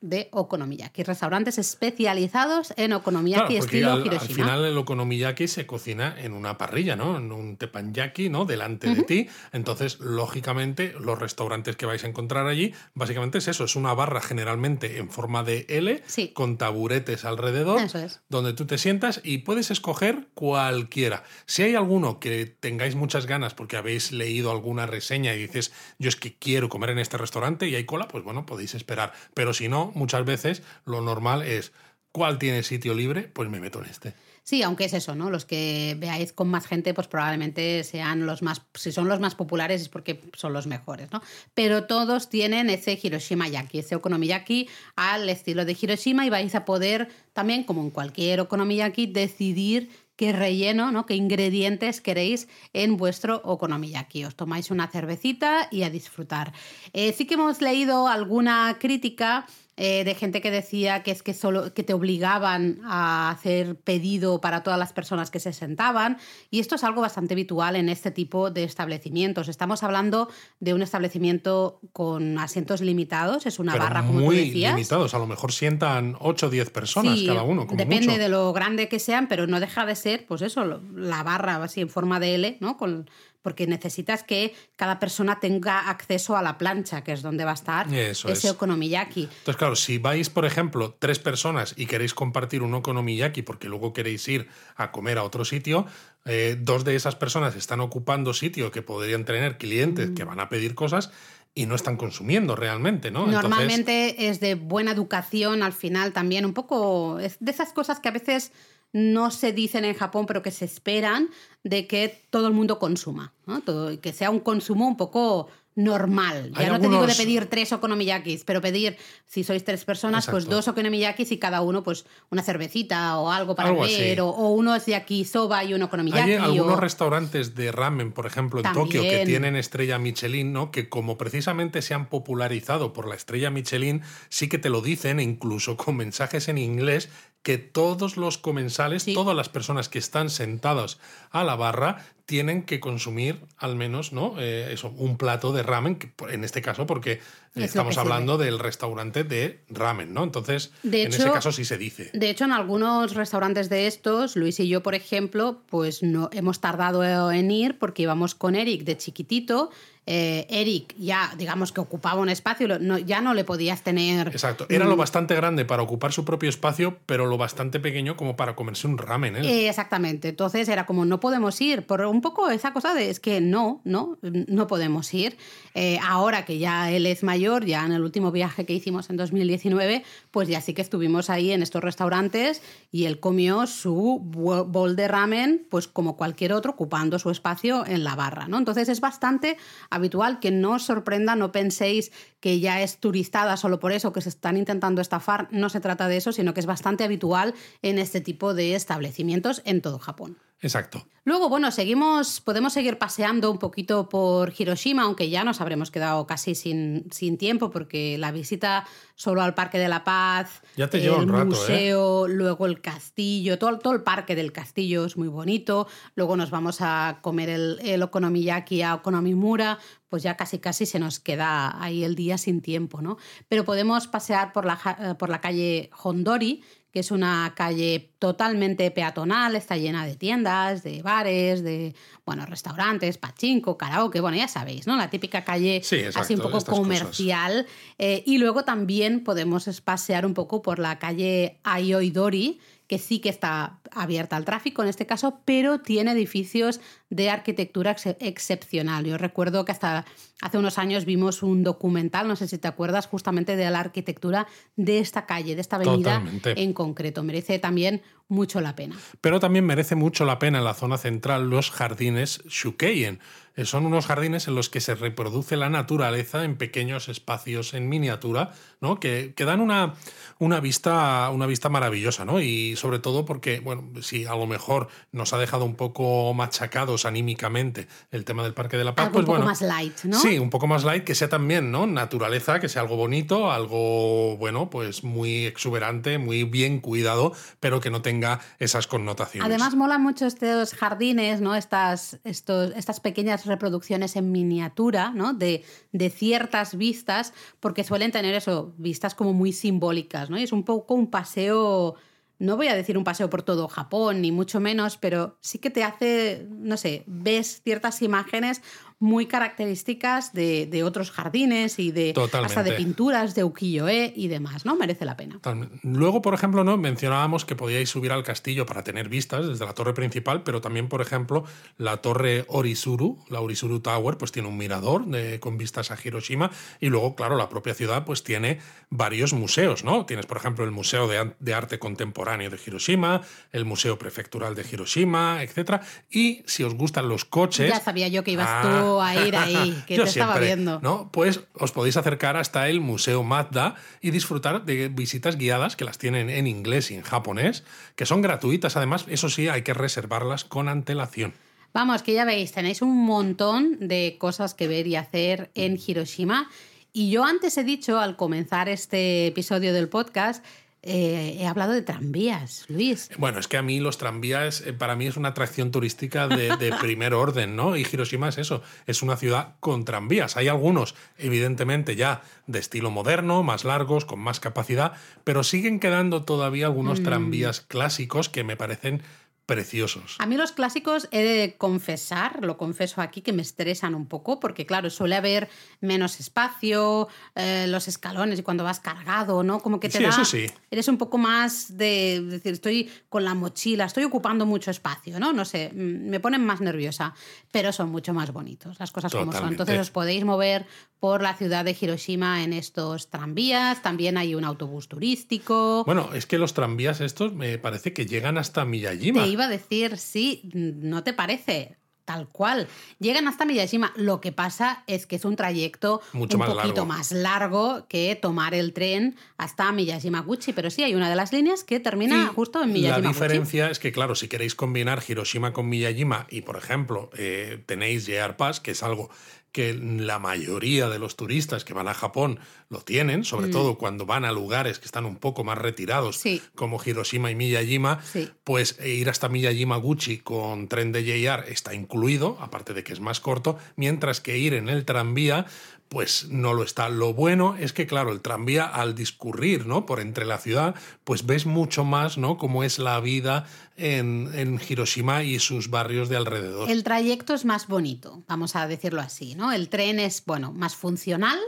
de 0.00 0.28
okonomiyaki, 0.32 1.04
restaurantes 1.04 1.58
especializados 1.58 2.74
en 2.76 2.92
okonomiyaki 2.92 3.56
estilo 3.56 3.92
al, 3.92 4.06
Hiroshima. 4.06 4.20
Al 4.20 4.34
final 4.34 4.64
el 4.64 4.78
okonomiyaki 4.78 5.48
se 5.48 5.66
cocina 5.66 6.14
en 6.18 6.32
una 6.32 6.58
parrilla, 6.58 6.96
¿no? 6.96 7.16
En 7.16 7.32
un 7.32 7.56
tepanyaki, 7.56 8.28
¿no? 8.28 8.44
Delante 8.44 8.92
de 8.92 9.02
ti. 9.04 9.28
Entonces, 9.52 10.00
lógicamente, 10.00 10.94
los 11.00 11.18
restaurantes 11.18 11.76
que 11.76 11.86
vais 11.86 12.02
a 12.04 12.08
encontrar 12.08 12.46
allí, 12.46 12.74
básicamente 12.94 13.38
es 13.38 13.48
eso, 13.48 13.64
es 13.64 13.76
una 13.76 13.94
barra 13.94 14.20
generalmente 14.20 14.98
en 14.98 15.10
forma 15.10 15.44
de 15.44 15.66
L, 15.68 16.02
con 16.34 16.58
taburetes 16.58 17.24
alrededor, 17.24 17.80
donde 18.28 18.52
tú 18.52 18.66
te 18.66 18.78
sientas 18.78 19.20
y 19.22 19.38
puedes 19.38 19.70
escoger 19.70 20.28
cualquiera. 20.34 21.22
Si 21.46 21.62
hay 21.62 21.74
alguno 21.74 22.18
que 22.18 22.46
tengáis 22.46 22.96
muchas 22.96 23.26
ganas 23.26 23.54
porque 23.54 23.76
habéis 23.76 24.12
leído 24.12 24.50
alguna 24.50 24.86
reseña 24.86 25.34
y 25.34 25.38
dices, 25.38 25.72
yo 25.98 26.08
es 26.08 26.16
que 26.16 26.36
quiero 26.36 26.68
comer 26.68 26.90
en 26.90 26.98
este 26.98 27.18
restaurante 27.18 27.68
y 27.68 27.74
hay 27.74 27.84
cola, 27.84 28.08
pues 28.08 28.24
bueno, 28.24 28.46
podéis 28.46 28.74
esperar. 28.74 29.12
Pero 29.34 29.54
si 29.54 29.68
no, 29.68 29.75
muchas 29.94 30.24
veces 30.24 30.62
lo 30.84 31.00
normal 31.00 31.42
es, 31.42 31.72
¿cuál 32.12 32.38
tiene 32.38 32.62
sitio 32.62 32.94
libre? 32.94 33.22
Pues 33.22 33.48
me 33.48 33.60
meto 33.60 33.82
en 33.82 33.90
este. 33.90 34.14
Sí, 34.46 34.62
aunque 34.62 34.84
es 34.84 34.92
eso, 34.92 35.16
¿no? 35.16 35.28
Los 35.28 35.44
que 35.44 35.96
veáis 35.98 36.32
con 36.32 36.46
más 36.46 36.68
gente, 36.68 36.94
pues 36.94 37.08
probablemente 37.08 37.82
sean 37.82 38.26
los 38.26 38.42
más, 38.42 38.62
si 38.74 38.92
son 38.92 39.08
los 39.08 39.18
más 39.18 39.34
populares 39.34 39.82
es 39.82 39.88
porque 39.88 40.20
son 40.36 40.52
los 40.52 40.68
mejores, 40.68 41.10
¿no? 41.10 41.20
Pero 41.52 41.86
todos 41.86 42.28
tienen 42.28 42.70
ese 42.70 42.96
Hiroshima 43.02 43.48
Yaki, 43.48 43.80
ese 43.80 43.96
Okonomiyaki 43.96 44.68
al 44.94 45.28
estilo 45.28 45.64
de 45.64 45.76
Hiroshima 45.80 46.24
y 46.24 46.30
vais 46.30 46.54
a 46.54 46.64
poder 46.64 47.08
también, 47.32 47.64
como 47.64 47.82
en 47.82 47.90
cualquier 47.90 48.38
Okonomiyaki, 48.38 49.06
decidir 49.06 49.90
qué 50.14 50.32
relleno, 50.32 50.92
¿no? 50.92 51.06
qué 51.06 51.14
ingredientes 51.14 52.00
queréis 52.00 52.48
en 52.72 52.96
vuestro 52.96 53.42
okonomiyaki. 53.44 54.24
Os 54.24 54.34
tomáis 54.34 54.70
una 54.70 54.88
cervecita 54.88 55.68
y 55.70 55.82
a 55.82 55.90
disfrutar. 55.90 56.52
Eh, 56.92 57.12
sí 57.12 57.26
que 57.26 57.34
hemos 57.34 57.60
leído 57.60 58.08
alguna 58.08 58.76
crítica 58.80 59.46
eh, 59.78 60.04
de 60.04 60.14
gente 60.14 60.40
que 60.40 60.50
decía 60.50 61.02
que 61.02 61.10
es 61.10 61.22
que 61.22 61.34
solo 61.34 61.74
que 61.74 61.82
te 61.82 61.92
obligaban 61.92 62.80
a 62.84 63.30
hacer 63.30 63.76
pedido 63.76 64.40
para 64.40 64.62
todas 64.62 64.78
las 64.78 64.94
personas 64.94 65.30
que 65.30 65.38
se 65.38 65.52
sentaban 65.52 66.16
y 66.50 66.60
esto 66.60 66.76
es 66.76 66.84
algo 66.84 67.02
bastante 67.02 67.34
habitual 67.34 67.76
en 67.76 67.90
este 67.90 68.10
tipo 68.10 68.50
de 68.50 68.64
establecimientos. 68.64 69.48
Estamos 69.48 69.82
hablando 69.82 70.30
de 70.60 70.72
un 70.72 70.80
establecimiento 70.80 71.78
con 71.92 72.38
asientos 72.38 72.80
limitados, 72.80 73.44
es 73.44 73.58
una 73.58 73.76
barra 73.76 74.00
como 74.00 74.20
muy 74.20 74.36
tú 74.36 74.44
decías. 74.46 74.74
limitados, 74.74 75.12
a 75.12 75.18
lo 75.18 75.26
mejor 75.26 75.52
sientan 75.52 76.16
8 76.20 76.46
o 76.46 76.50
10 76.50 76.70
personas 76.70 77.20
cada 77.26 77.42
uno, 77.42 77.66
como 77.66 77.76
depende 77.76 78.16
de 78.16 78.30
lo 78.30 78.54
grande 78.54 78.88
que 78.88 78.98
sean, 78.98 79.28
pero 79.28 79.46
no 79.46 79.60
deja 79.60 79.84
de 79.84 79.94
ser 79.94 80.24
pues 80.26 80.40
eso, 80.40 80.80
la 80.94 81.22
barra 81.22 81.62
así 81.62 81.82
en 81.82 81.90
forma 81.90 82.18
de 82.18 82.34
L, 82.34 82.56
¿no? 82.60 82.78
Con 82.78 83.10
porque 83.46 83.68
necesitas 83.68 84.24
que 84.24 84.56
cada 84.74 84.98
persona 84.98 85.38
tenga 85.38 85.88
acceso 85.88 86.36
a 86.36 86.42
la 86.42 86.58
plancha, 86.58 87.04
que 87.04 87.12
es 87.12 87.22
donde 87.22 87.44
va 87.44 87.52
a 87.52 87.54
estar 87.54 87.86
ese 87.94 88.50
okonomiyaki. 88.50 89.22
Entonces, 89.22 89.56
claro, 89.56 89.76
si 89.76 89.98
vais, 89.98 90.30
por 90.30 90.44
ejemplo, 90.44 90.96
tres 90.98 91.20
personas 91.20 91.72
y 91.76 91.86
queréis 91.86 92.12
compartir 92.12 92.64
un 92.64 92.74
okonomiyaki 92.74 93.42
porque 93.42 93.68
luego 93.68 93.92
queréis 93.92 94.26
ir 94.26 94.48
a 94.74 94.90
comer 94.90 95.18
a 95.18 95.22
otro 95.22 95.44
sitio, 95.44 95.86
eh, 96.24 96.56
dos 96.60 96.84
de 96.84 96.96
esas 96.96 97.14
personas 97.14 97.54
están 97.54 97.78
ocupando 97.78 98.34
sitio 98.34 98.72
que 98.72 98.82
podrían 98.82 99.24
tener 99.24 99.58
clientes 99.58 100.10
que 100.10 100.24
mm. 100.24 100.28
van 100.28 100.40
a 100.40 100.48
pedir 100.48 100.74
cosas 100.74 101.12
y 101.54 101.66
no 101.66 101.76
están 101.76 101.96
consumiendo 101.96 102.56
realmente, 102.56 103.12
¿no? 103.12 103.28
Normalmente 103.28 104.28
es 104.28 104.40
de 104.40 104.56
buena 104.56 104.90
educación 104.90 105.62
al 105.62 105.72
final 105.72 106.12
también, 106.12 106.44
un 106.44 106.52
poco 106.52 107.20
es 107.20 107.36
de 107.38 107.52
esas 107.52 107.72
cosas 107.72 108.00
que 108.00 108.08
a 108.08 108.12
veces 108.12 108.50
no 108.92 109.30
se 109.30 109.52
dicen 109.52 109.84
en 109.84 109.94
Japón, 109.94 110.26
pero 110.26 110.42
que 110.42 110.50
se 110.50 110.64
esperan 110.64 111.28
de 111.64 111.86
que 111.86 112.26
todo 112.30 112.48
el 112.48 112.54
mundo 112.54 112.78
consuma, 112.78 113.34
¿no? 113.46 113.62
que 114.00 114.12
sea 114.12 114.30
un 114.30 114.40
consumo 114.40 114.88
un 114.88 114.96
poco 114.96 115.48
normal. 115.76 116.52
Ya 116.58 116.70
no 116.70 116.80
te 116.80 116.88
digo 116.88 117.06
de 117.06 117.14
pedir 117.14 117.46
tres 117.46 117.70
okonomiyakis, 117.70 118.44
pero 118.44 118.62
pedir, 118.62 118.96
si 119.26 119.44
sois 119.44 119.62
tres 119.62 119.84
personas, 119.84 120.26
pues 120.26 120.46
dos 120.46 120.66
okonomiyakis 120.68 121.30
y 121.32 121.38
cada 121.38 121.60
uno 121.60 121.84
pues 121.84 122.06
una 122.30 122.42
cervecita 122.42 123.18
o 123.18 123.30
algo 123.30 123.54
para 123.54 123.72
beber, 123.72 124.22
o, 124.22 124.30
uno 124.30 124.74
es 124.74 124.86
de 124.86 125.24
soba 125.24 125.62
y 125.64 125.74
un 125.74 125.82
okonomiyaki. 125.82 126.32
Hay 126.32 126.36
algunos 126.36 126.80
restaurantes 126.80 127.54
de 127.54 127.70
ramen, 127.72 128.12
por 128.12 128.26
ejemplo, 128.26 128.60
en 128.64 128.72
Tokio, 128.72 129.02
que 129.02 129.24
tienen 129.26 129.54
estrella 129.54 129.98
Michelin, 129.98 130.52
¿no? 130.52 130.70
que 130.70 130.88
como 130.88 131.18
precisamente 131.18 131.82
se 131.82 131.92
han 131.92 132.08
popularizado 132.08 132.94
por 132.94 133.06
la 133.06 133.14
estrella 133.14 133.50
Michelin, 133.50 134.02
sí 134.30 134.48
que 134.48 134.58
te 134.58 134.70
lo 134.70 134.80
dicen, 134.80 135.20
incluso 135.20 135.76
con 135.76 135.96
mensajes 135.96 136.48
en 136.48 136.56
inglés, 136.56 137.10
que 137.42 137.58
todos 137.58 138.16
los 138.16 138.38
comensales, 138.38 139.04
todas 139.04 139.36
las 139.36 139.48
personas 139.48 139.88
que 139.88 140.00
están 140.00 140.30
sentados 140.30 140.98
a 141.30 141.44
la 141.44 141.54
barra, 141.54 142.04
tienen 142.26 142.64
que 142.64 142.80
consumir 142.80 143.40
al 143.56 143.76
menos 143.76 144.12
¿no? 144.12 144.34
Eh, 144.38 144.72
eso, 144.72 144.90
un 144.90 145.16
plato 145.16 145.52
de 145.52 145.62
ramen, 145.62 145.98
en 146.28 146.44
este 146.44 146.60
caso 146.60 146.86
porque 146.86 147.20
estamos 147.56 147.98
hablando 147.98 148.38
del 148.38 148.58
restaurante 148.58 149.24
de 149.24 149.60
ramen, 149.68 150.12
¿no? 150.12 150.24
Entonces, 150.24 150.72
en 150.82 151.12
ese 151.12 151.30
caso 151.30 151.52
sí 151.52 151.64
se 151.64 151.78
dice. 151.78 152.10
De 152.12 152.30
hecho, 152.30 152.44
en 152.44 152.52
algunos 152.52 153.14
restaurantes 153.14 153.68
de 153.68 153.86
estos, 153.86 154.36
Luis 154.36 154.58
y 154.60 154.68
yo, 154.68 154.82
por 154.82 154.94
ejemplo, 154.94 155.62
pues 155.68 156.02
no 156.02 156.28
hemos 156.32 156.60
tardado 156.60 157.30
en 157.32 157.50
ir 157.50 157.78
porque 157.78 158.02
íbamos 158.02 158.34
con 158.34 158.54
Eric 158.56 158.84
de 158.84 158.96
chiquitito 158.96 159.70
eh, 160.08 160.46
Eric 160.50 160.94
ya, 160.96 161.32
digamos 161.36 161.72
que 161.72 161.80
ocupaba 161.80 162.20
un 162.20 162.28
espacio, 162.28 162.68
ya 163.04 163.20
no 163.20 163.34
le 163.34 163.42
podías 163.42 163.82
tener. 163.82 164.28
Exacto, 164.28 164.64
era 164.68 164.84
lo 164.84 164.94
bastante 164.94 165.34
grande 165.34 165.64
para 165.64 165.82
ocupar 165.82 166.12
su 166.12 166.24
propio 166.24 166.48
espacio, 166.48 166.98
pero 167.06 167.26
lo 167.26 167.36
bastante 167.38 167.80
pequeño 167.80 168.16
como 168.16 168.36
para 168.36 168.54
comerse 168.54 168.86
un 168.86 168.98
ramen. 168.98 169.34
¿eh? 169.34 169.68
exactamente, 169.68 170.28
entonces 170.28 170.68
era 170.68 170.86
como 170.86 171.04
no 171.04 171.18
podemos 171.18 171.60
ir 171.60 171.86
por 171.86 172.02
un 172.02 172.16
un 172.16 172.22
poco 172.22 172.48
esa 172.48 172.72
cosa 172.72 172.94
de 172.94 173.10
es 173.10 173.20
que 173.20 173.40
no, 173.40 173.80
no, 173.84 174.18
no 174.22 174.66
podemos 174.66 175.12
ir. 175.12 175.36
Eh, 175.74 175.98
ahora 176.02 176.44
que 176.44 176.58
ya 176.58 176.90
él 176.90 177.04
es 177.06 177.22
mayor, 177.22 177.45
ya 177.64 177.84
en 177.84 177.92
el 177.92 178.02
último 178.02 178.32
viaje 178.32 178.66
que 178.66 178.72
hicimos 178.72 179.08
en 179.10 179.16
2019, 179.16 180.04
pues 180.30 180.48
ya 180.48 180.60
sí 180.60 180.74
que 180.74 180.82
estuvimos 180.82 181.30
ahí 181.30 181.52
en 181.52 181.62
estos 181.62 181.82
restaurantes 181.82 182.62
y 182.90 183.04
él 183.04 183.20
comió 183.20 183.66
su 183.66 184.20
bol 184.22 184.96
de 184.96 185.08
ramen, 185.08 185.66
pues 185.70 185.88
como 185.88 186.16
cualquier 186.16 186.52
otro, 186.52 186.72
ocupando 186.72 187.18
su 187.18 187.30
espacio 187.30 187.86
en 187.86 188.04
la 188.04 188.14
barra, 188.14 188.48
¿no? 188.48 188.58
Entonces 188.58 188.88
es 188.88 189.00
bastante 189.00 189.56
habitual 189.90 190.40
que 190.40 190.50
no 190.50 190.72
os 190.72 190.82
sorprenda, 190.82 191.36
no 191.36 191.52
penséis 191.52 192.12
que 192.40 192.60
ya 192.60 192.82
es 192.82 192.98
turistada 192.98 193.56
solo 193.56 193.78
por 193.80 193.92
eso, 193.92 194.12
que 194.12 194.20
se 194.20 194.28
están 194.28 194.56
intentando 194.56 195.00
estafar, 195.00 195.48
no 195.50 195.68
se 195.68 195.80
trata 195.80 196.08
de 196.08 196.16
eso, 196.16 196.32
sino 196.32 196.54
que 196.54 196.60
es 196.60 196.66
bastante 196.66 197.04
habitual 197.04 197.54
en 197.82 197.98
este 197.98 198.20
tipo 198.20 198.54
de 198.54 198.74
establecimientos 198.74 199.62
en 199.64 199.80
todo 199.82 199.98
Japón. 199.98 200.38
Exacto. 200.60 201.06
Luego, 201.24 201.48
bueno, 201.48 201.72
seguimos, 201.72 202.40
podemos 202.40 202.72
seguir 202.72 202.98
paseando 202.98 203.50
un 203.50 203.58
poquito 203.58 204.08
por 204.08 204.54
Hiroshima, 204.56 205.02
aunque 205.02 205.28
ya 205.28 205.42
nos 205.42 205.60
habremos 205.60 205.90
quedado 205.90 206.24
casi 206.26 206.54
sin, 206.54 207.08
sin 207.10 207.36
tiempo, 207.36 207.68
porque 207.68 208.16
la 208.16 208.30
visita 208.30 208.86
solo 209.16 209.42
al 209.42 209.52
Parque 209.52 209.78
de 209.78 209.88
la 209.88 210.04
Paz, 210.04 210.62
ya 210.76 210.88
te 210.88 211.04
el 211.04 211.28
¿eh? 211.28 211.44
museo, 211.44 212.28
luego 212.28 212.66
el 212.66 212.80
castillo, 212.80 213.58
todo, 213.58 213.78
todo 213.80 213.92
el 213.92 214.02
parque 214.02 214.36
del 214.36 214.52
castillo 214.52 215.04
es 215.04 215.16
muy 215.16 215.26
bonito. 215.26 215.88
Luego 216.14 216.36
nos 216.36 216.50
vamos 216.50 216.78
a 216.80 217.18
comer 217.22 217.48
el, 217.48 217.80
el 217.82 218.02
okonomiyaki 218.04 218.82
a 218.82 218.94
Okonomimura, 218.94 219.78
pues 220.08 220.22
ya 220.22 220.36
casi 220.36 220.60
casi 220.60 220.86
se 220.86 221.00
nos 221.00 221.18
queda 221.18 221.82
ahí 221.82 222.04
el 222.04 222.14
día 222.14 222.38
sin 222.38 222.62
tiempo, 222.62 223.02
¿no? 223.02 223.18
Pero 223.48 223.64
podemos 223.64 224.06
pasear 224.06 224.52
por 224.52 224.64
la, 224.64 225.16
por 225.18 225.28
la 225.28 225.40
calle 225.40 225.90
Hondori, 226.02 226.62
que 226.96 227.00
es 227.00 227.10
una 227.10 227.52
calle 227.54 228.08
totalmente 228.18 228.90
peatonal, 228.90 229.54
está 229.54 229.76
llena 229.76 230.06
de 230.06 230.16
tiendas, 230.16 230.82
de 230.82 231.02
bares, 231.02 231.62
de 231.62 231.94
bueno, 232.24 232.46
restaurantes, 232.46 233.18
pachinko, 233.18 233.76
karaoke, 233.76 234.22
bueno, 234.22 234.38
ya 234.38 234.48
sabéis, 234.48 234.86
¿no? 234.86 234.96
La 234.96 235.10
típica 235.10 235.44
calle 235.44 235.82
así 236.14 236.34
un 236.34 236.40
poco 236.40 236.64
comercial. 236.64 237.66
Eh, 237.98 238.22
y 238.24 238.38
luego 238.38 238.64
también 238.64 239.24
podemos 239.24 239.68
pasear 239.82 240.24
un 240.24 240.32
poco 240.32 240.62
por 240.62 240.78
la 240.78 240.98
calle 240.98 241.60
Ayoidori, 241.64 242.60
que 242.86 242.98
sí 242.98 243.18
que 243.18 243.28
está 243.28 243.78
abierta 243.90 244.36
al 244.36 244.46
tráfico 244.46 244.82
en 244.82 244.88
este 244.88 245.04
caso, 245.04 245.40
pero 245.44 245.80
tiene 245.80 246.12
edificios 246.12 246.80
de 247.10 247.28
arquitectura 247.28 247.94
excepcional. 248.20 249.04
Yo 249.04 249.18
recuerdo 249.18 249.66
que 249.66 249.72
hasta 249.72 250.06
hace 250.40 250.58
unos 250.58 250.78
años 250.78 251.04
vimos 251.04 251.42
un 251.42 251.62
documental, 251.62 252.28
no 252.28 252.36
sé 252.36 252.48
si 252.48 252.58
te 252.58 252.68
acuerdas, 252.68 253.06
justamente 253.06 253.56
de 253.56 253.70
la 253.70 253.80
arquitectura 253.80 254.46
de 254.76 254.98
esta 254.98 255.26
calle, 255.26 255.54
de 255.54 255.60
esta 255.60 255.76
avenida 255.76 256.22
en 256.44 256.72
concreto. 256.72 257.22
Merece 257.22 257.58
también 257.58 258.02
mucho 258.28 258.60
la 258.60 258.74
pena. 258.74 258.96
Pero 259.20 259.40
también 259.40 259.64
merece 259.64 259.94
mucho 259.94 260.24
la 260.24 260.38
pena 260.38 260.58
en 260.58 260.64
la 260.64 260.74
zona 260.74 260.98
central 260.98 261.48
los 261.48 261.70
jardines 261.70 262.42
Shukeien 262.46 263.20
eh, 263.56 263.64
son 263.64 263.86
unos 263.86 264.06
jardines 264.06 264.48
en 264.48 264.54
los 264.54 264.68
que 264.68 264.80
se 264.80 264.94
reproduce 264.94 265.56
la 265.56 265.70
naturaleza 265.70 266.44
en 266.44 266.56
pequeños 266.56 267.08
espacios 267.08 267.72
en 267.72 267.88
miniatura, 267.88 268.52
¿no? 268.82 269.00
que, 269.00 269.32
que 269.34 269.44
dan 269.46 269.60
una, 269.60 269.94
una, 270.38 270.60
vista, 270.60 271.30
una 271.30 271.46
vista 271.46 271.70
maravillosa, 271.70 272.26
¿no? 272.26 272.40
Y 272.40 272.76
sobre 272.76 272.98
todo 272.98 273.24
porque, 273.24 273.60
bueno, 273.60 273.88
si 274.02 274.26
a 274.26 274.34
lo 274.34 274.46
mejor 274.46 274.88
nos 275.10 275.32
ha 275.32 275.38
dejado 275.38 275.64
un 275.64 275.74
poco 275.74 276.34
machacados 276.34 277.06
anímicamente 277.06 277.88
el 278.10 278.26
tema 278.26 278.42
del 278.42 278.52
Parque 278.52 278.76
de 278.76 278.84
la 278.84 278.94
Paz, 278.94 279.06
algo 279.06 279.14
pues 279.14 279.28
un 279.28 279.34
poco 279.36 279.46
más 279.46 279.62
light, 279.62 280.02
¿no? 280.04 280.20
Sí, 280.20 280.25
un 280.40 280.50
poco 280.50 280.66
más 280.66 280.84
light, 280.84 281.04
que 281.04 281.14
sea 281.14 281.28
también, 281.28 281.70
¿no? 281.70 281.86
Naturaleza, 281.86 282.60
que 282.60 282.68
sea 282.68 282.82
algo 282.82 282.96
bonito, 282.96 283.50
algo, 283.50 284.36
bueno, 284.36 284.70
pues 284.70 285.04
muy 285.04 285.46
exuberante, 285.46 286.18
muy 286.18 286.44
bien 286.44 286.80
cuidado, 286.80 287.32
pero 287.60 287.80
que 287.80 287.90
no 287.90 288.02
tenga 288.02 288.40
esas 288.58 288.86
connotaciones. 288.86 289.46
Además, 289.46 289.74
mola 289.74 289.98
mucho 289.98 290.26
estos 290.26 290.74
jardines, 290.74 291.40
¿no? 291.40 291.54
Estas, 291.54 292.18
estos, 292.24 292.72
estas 292.76 293.00
pequeñas 293.00 293.46
reproducciones 293.46 294.16
en 294.16 294.32
miniatura, 294.32 295.12
¿no? 295.14 295.32
De, 295.32 295.64
de, 295.92 296.10
ciertas 296.10 296.76
vistas, 296.76 297.32
porque 297.60 297.84
suelen 297.84 298.12
tener 298.12 298.34
eso, 298.34 298.74
vistas 298.78 299.14
como 299.14 299.32
muy 299.32 299.52
simbólicas, 299.52 300.30
¿no? 300.30 300.38
Y 300.38 300.42
es 300.42 300.52
un 300.52 300.64
poco 300.64 300.94
un 300.94 301.10
paseo, 301.10 301.96
no 302.38 302.56
voy 302.56 302.68
a 302.68 302.76
decir 302.76 302.98
un 302.98 303.04
paseo 303.04 303.30
por 303.30 303.42
todo 303.42 303.68
Japón, 303.68 304.20
ni 304.20 304.32
mucho 304.32 304.60
menos, 304.60 304.96
pero 304.96 305.38
sí 305.40 305.58
que 305.58 305.70
te 305.70 305.84
hace, 305.84 306.46
no 306.50 306.76
sé, 306.76 307.04
ves 307.06 307.62
ciertas 307.62 308.02
imágenes 308.02 308.62
muy 308.98 309.26
características 309.26 310.32
de, 310.32 310.82
otros 310.84 311.10
jardines 311.10 311.78
y 311.78 311.90
de 311.90 312.14
hasta 312.32 312.62
de 312.62 312.72
pinturas 312.72 313.34
de 313.34 313.44
ukiyo-e 313.44 314.12
y 314.16 314.28
demás, 314.28 314.64
¿no? 314.64 314.76
Merece 314.76 315.04
la 315.04 315.16
pena. 315.16 315.38
Luego, 315.82 316.22
por 316.22 316.32
ejemplo, 316.32 316.64
¿no? 316.64 316.76
mencionábamos 316.76 317.44
que 317.44 317.56
podíais 317.56 317.90
subir 317.90 318.12
al 318.12 318.22
castillo 318.22 318.64
para 318.64 318.84
tener 318.84 319.08
vistas 319.08 319.46
desde 319.46 319.66
la 319.66 319.74
torre 319.74 319.92
principal, 319.92 320.42
pero 320.42 320.60
también, 320.60 320.88
por 320.88 321.02
ejemplo, 321.02 321.44
la 321.76 321.98
torre 321.98 322.44
Orisuru, 322.48 323.18
la 323.28 323.40
Orisuru 323.40 323.80
Tower, 323.80 324.16
pues 324.16 324.32
tiene 324.32 324.48
un 324.48 324.56
mirador 324.56 325.04
con 325.40 325.58
vistas 325.58 325.90
a 325.90 325.98
Hiroshima 326.02 326.50
y 326.80 326.88
luego, 326.88 327.14
claro, 327.14 327.36
la 327.36 327.48
propia 327.48 327.74
ciudad 327.74 328.04
pues 328.04 328.22
tiene 328.22 328.60
varios 328.88 329.32
museos, 329.32 329.84
¿no? 329.84 330.06
Tienes, 330.06 330.26
por 330.26 330.38
ejemplo, 330.38 330.64
el 330.64 330.70
Museo 330.70 331.08
de, 331.08 331.34
de 331.38 331.54
Arte 331.54 331.78
Contemporáneo 331.78 332.48
de 332.50 332.58
Hiroshima, 332.64 333.22
el 333.52 333.64
Museo 333.64 333.98
Prefectural 333.98 334.54
de 334.54 334.64
Hiroshima, 334.70 335.42
etc. 335.42 335.82
Y 336.10 336.42
si 336.46 336.62
os 336.62 336.74
gustan 336.74 337.08
los 337.08 337.24
coches... 337.24 337.68
Ya 337.68 337.80
sabía 337.80 338.08
yo 338.08 338.24
que 338.24 338.30
ibas 338.32 338.48
ah, 338.48 338.62
tú 338.62 338.85
a 339.00 339.14
ir 339.26 339.36
ahí, 339.36 339.82
que 339.86 339.96
te 339.96 340.02
estaba 340.02 340.38
viendo. 340.38 340.80
¿no? 340.80 341.10
Pues 341.12 341.40
os 341.54 341.72
podéis 341.72 341.96
acercar 341.96 342.36
hasta 342.36 342.68
el 342.68 342.80
Museo 342.80 343.22
Mazda 343.22 343.74
y 344.00 344.10
disfrutar 344.10 344.64
de 344.64 344.88
visitas 344.88 345.36
guiadas 345.36 345.76
que 345.76 345.84
las 345.84 345.98
tienen 345.98 346.30
en 346.30 346.46
inglés 346.46 346.90
y 346.90 346.94
en 346.94 347.02
japonés, 347.02 347.64
que 347.94 348.06
son 348.06 348.22
gratuitas. 348.22 348.76
Además, 348.76 349.04
eso 349.08 349.28
sí, 349.28 349.48
hay 349.48 349.62
que 349.62 349.74
reservarlas 349.74 350.44
con 350.44 350.68
antelación. 350.68 351.34
Vamos, 351.72 352.02
que 352.02 352.14
ya 352.14 352.24
veis, 352.24 352.52
tenéis 352.52 352.80
un 352.80 353.04
montón 353.04 353.76
de 353.80 354.16
cosas 354.18 354.54
que 354.54 354.66
ver 354.66 354.86
y 354.86 354.96
hacer 354.96 355.50
en 355.54 355.78
Hiroshima. 355.84 356.48
Y 356.92 357.10
yo 357.10 357.24
antes 357.24 357.58
he 357.58 357.64
dicho, 357.64 358.00
al 358.00 358.16
comenzar 358.16 358.70
este 358.70 359.26
episodio 359.26 359.74
del 359.74 359.90
podcast, 359.90 360.42
eh, 360.88 361.38
he 361.40 361.46
hablado 361.46 361.72
de 361.72 361.82
tranvías, 361.82 362.64
Luis. 362.68 363.10
Bueno, 363.18 363.40
es 363.40 363.48
que 363.48 363.56
a 363.56 363.62
mí 363.62 363.80
los 363.80 363.98
tranvías, 363.98 364.60
eh, 364.60 364.72
para 364.72 364.94
mí 364.94 365.06
es 365.08 365.16
una 365.16 365.30
atracción 365.30 365.72
turística 365.72 366.28
de, 366.28 366.56
de, 366.56 366.72
primer 366.80 367.12
orden, 367.12 367.56
¿no? 367.56 367.76
Y 367.76 367.80
Hiroshima 367.80 368.28
es 368.28 368.38
eso, 368.38 368.62
es 368.86 369.02
una 369.02 369.16
ciudad 369.16 369.56
con 369.58 369.84
tranvías. 369.84 370.36
Hay 370.36 370.46
algunos, 370.46 370.94
evidentemente, 371.18 371.96
ya 371.96 372.22
de 372.46 372.60
estilo 372.60 372.92
moderno, 372.92 373.42
más 373.42 373.64
largos, 373.64 374.04
con 374.04 374.20
más 374.20 374.38
capacidad, 374.38 374.92
pero 375.24 375.42
siguen 375.42 375.80
quedando 375.80 376.22
todavía 376.22 376.66
algunos 376.66 377.00
mm. 377.00 377.04
tranvías 377.04 377.60
clásicos 377.62 378.28
que 378.28 378.44
me 378.44 378.56
parecen 378.56 379.02
preciosos. 379.46 380.16
A 380.18 380.26
mí 380.26 380.36
los 380.36 380.50
clásicos 380.50 381.08
he 381.12 381.22
de 381.22 381.56
confesar, 381.56 382.44
lo 382.44 382.58
confieso 382.58 383.00
aquí, 383.00 383.22
que 383.22 383.32
me 383.32 383.42
estresan 383.42 383.94
un 383.94 384.06
poco, 384.06 384.40
porque 384.40 384.66
claro, 384.66 384.90
suele 384.90 385.14
haber 385.14 385.48
menos 385.80 386.18
espacio, 386.18 387.08
eh, 387.36 387.66
los 387.68 387.86
escalones 387.86 388.40
y 388.40 388.42
cuando 388.42 388.64
vas 388.64 388.80
cargado, 388.80 389.44
¿no? 389.44 389.60
Como 389.60 389.78
que 389.78 389.88
te 389.88 389.98
sí, 389.98 390.04
da... 390.04 390.10
Eso 390.10 390.24
sí. 390.24 390.46
Eres 390.68 390.88
un 390.88 390.98
poco 390.98 391.16
más 391.16 391.76
de, 391.76 392.20
decir, 392.22 392.54
estoy 392.54 392.90
con 393.08 393.24
la 393.24 393.34
mochila, 393.34 393.84
estoy 393.84 394.02
ocupando 394.02 394.46
mucho 394.46 394.72
espacio, 394.72 395.20
¿no? 395.20 395.32
No 395.32 395.44
sé, 395.44 395.70
mm, 395.72 396.10
me 396.10 396.18
ponen 396.18 396.44
más 396.44 396.60
nerviosa, 396.60 397.14
pero 397.52 397.72
son 397.72 397.90
mucho 397.90 398.12
más 398.12 398.32
bonitos, 398.32 398.80
las 398.80 398.90
cosas 398.90 399.12
como 399.12 399.32
son. 399.32 399.48
Entonces 399.48 399.78
os 399.78 399.90
podéis 399.90 400.24
mover 400.24 400.66
por 400.98 401.22
la 401.22 401.34
ciudad 401.34 401.64
de 401.64 401.76
Hiroshima 401.78 402.42
en 402.42 402.52
estos 402.52 403.10
tranvías, 403.10 403.80
también 403.82 404.18
hay 404.18 404.34
un 404.34 404.44
autobús 404.44 404.88
turístico. 404.88 405.84
Bueno, 405.84 406.10
es 406.14 406.26
que 406.26 406.36
los 406.36 406.52
tranvías 406.52 407.00
estos 407.00 407.32
me 407.32 407.58
parece 407.58 407.92
que 407.92 408.06
llegan 408.06 408.38
hasta 408.38 408.64
Miyajima 408.64 409.35
iba 409.36 409.44
a 409.44 409.48
decir, 409.48 409.98
sí, 409.98 410.50
¿no 410.52 411.04
te 411.04 411.12
parece? 411.12 411.76
Tal 412.06 412.28
cual. 412.28 412.68
Llegan 413.00 413.26
hasta 413.26 413.44
Miyajima. 413.44 413.92
Lo 413.96 414.20
que 414.20 414.30
pasa 414.30 414.84
es 414.86 415.06
que 415.06 415.16
es 415.16 415.24
un 415.24 415.34
trayecto 415.34 416.00
Mucho 416.12 416.36
un 416.36 416.40
más 416.40 416.50
poquito 416.50 416.82
largo. 416.82 416.86
más 416.86 417.10
largo 417.10 417.86
que 417.88 418.14
tomar 418.14 418.54
el 418.54 418.72
tren 418.72 419.16
hasta 419.38 419.72
Miyajima 419.72 420.20
Guchi. 420.20 420.52
Pero 420.52 420.70
sí, 420.70 420.84
hay 420.84 420.94
una 420.94 421.10
de 421.10 421.16
las 421.16 421.32
líneas 421.32 421.64
que 421.64 421.80
termina 421.80 422.28
justo 422.28 422.62
en 422.62 422.72
Miyajima 422.72 423.02
La 423.02 423.08
diferencia 423.08 423.70
es 423.70 423.80
que, 423.80 423.90
claro, 423.90 424.14
si 424.14 424.28
queréis 424.28 424.54
combinar 424.54 425.02
Hiroshima 425.06 425.52
con 425.52 425.68
Miyajima 425.68 426.28
y, 426.30 426.42
por 426.42 426.56
ejemplo, 426.56 427.10
eh, 427.18 427.64
tenéis 427.66 428.06
JR 428.06 428.36
Pass, 428.36 428.60
que 428.60 428.70
es 428.70 428.84
algo 428.84 429.10
que 429.56 429.72
la 429.72 430.18
mayoría 430.18 430.90
de 430.90 430.98
los 430.98 431.16
turistas 431.16 431.64
que 431.64 431.72
van 431.72 431.88
a 431.88 431.94
Japón 431.94 432.38
lo 432.68 432.80
tienen, 432.82 433.24
sobre 433.24 433.46
mm. 433.46 433.52
todo 433.52 433.78
cuando 433.78 434.04
van 434.04 434.26
a 434.26 434.30
lugares 434.30 434.78
que 434.78 434.84
están 434.84 435.06
un 435.06 435.16
poco 435.16 435.44
más 435.44 435.56
retirados, 435.56 436.22
como 436.54 436.78
Hiroshima 436.84 437.30
y 437.30 437.36
Miyajima, 437.36 438.02
pues 438.44 438.76
e 438.80 438.90
ir 438.90 439.08
hasta 439.08 439.30
Miyajima 439.30 439.78
Guchi 439.78 440.18
con 440.18 440.68
tren 440.68 440.92
de 440.92 441.04
JR 441.04 441.48
está 441.48 441.72
incluido, 441.72 442.36
aparte 442.38 442.74
de 442.74 442.84
que 442.84 442.92
es 442.92 443.00
más 443.00 443.20
corto, 443.20 443.56
mientras 443.76 444.20
que 444.20 444.36
ir 444.36 444.52
en 444.52 444.68
el 444.68 444.84
tranvía 444.84 445.46
pues 445.88 446.28
no 446.28 446.54
lo 446.54 446.62
está. 446.62 446.88
Lo 446.88 447.14
bueno 447.14 447.56
es 447.56 447.72
que, 447.72 447.86
claro, 447.86 448.12
el 448.12 448.20
tranvía 448.20 448.64
al 448.64 448.94
discurrir, 448.94 449.66
¿no? 449.66 449.86
Por 449.86 450.00
entre 450.00 450.24
la 450.24 450.38
ciudad, 450.38 450.74
pues 451.04 451.26
ves 451.26 451.46
mucho 451.46 451.84
más, 451.84 452.18
¿no? 452.18 452.38
Cómo 452.38 452.64
es 452.64 452.78
la 452.78 452.98
vida 453.00 453.46
en, 453.76 454.30
en, 454.34 454.60
Hiroshima 454.66 455.22
y 455.22 455.38
sus 455.38 455.70
barrios 455.70 456.08
de 456.08 456.16
alrededor. 456.16 456.70
El 456.70 456.82
trayecto 456.82 457.34
es 457.34 457.44
más 457.44 457.68
bonito, 457.68 458.22
vamos 458.26 458.56
a 458.56 458.66
decirlo 458.66 459.00
así, 459.00 459.34
¿no? 459.34 459.52
El 459.52 459.68
tren 459.68 460.00
es, 460.00 460.24
bueno, 460.24 460.52
más 460.52 460.74
funcional. 460.74 461.38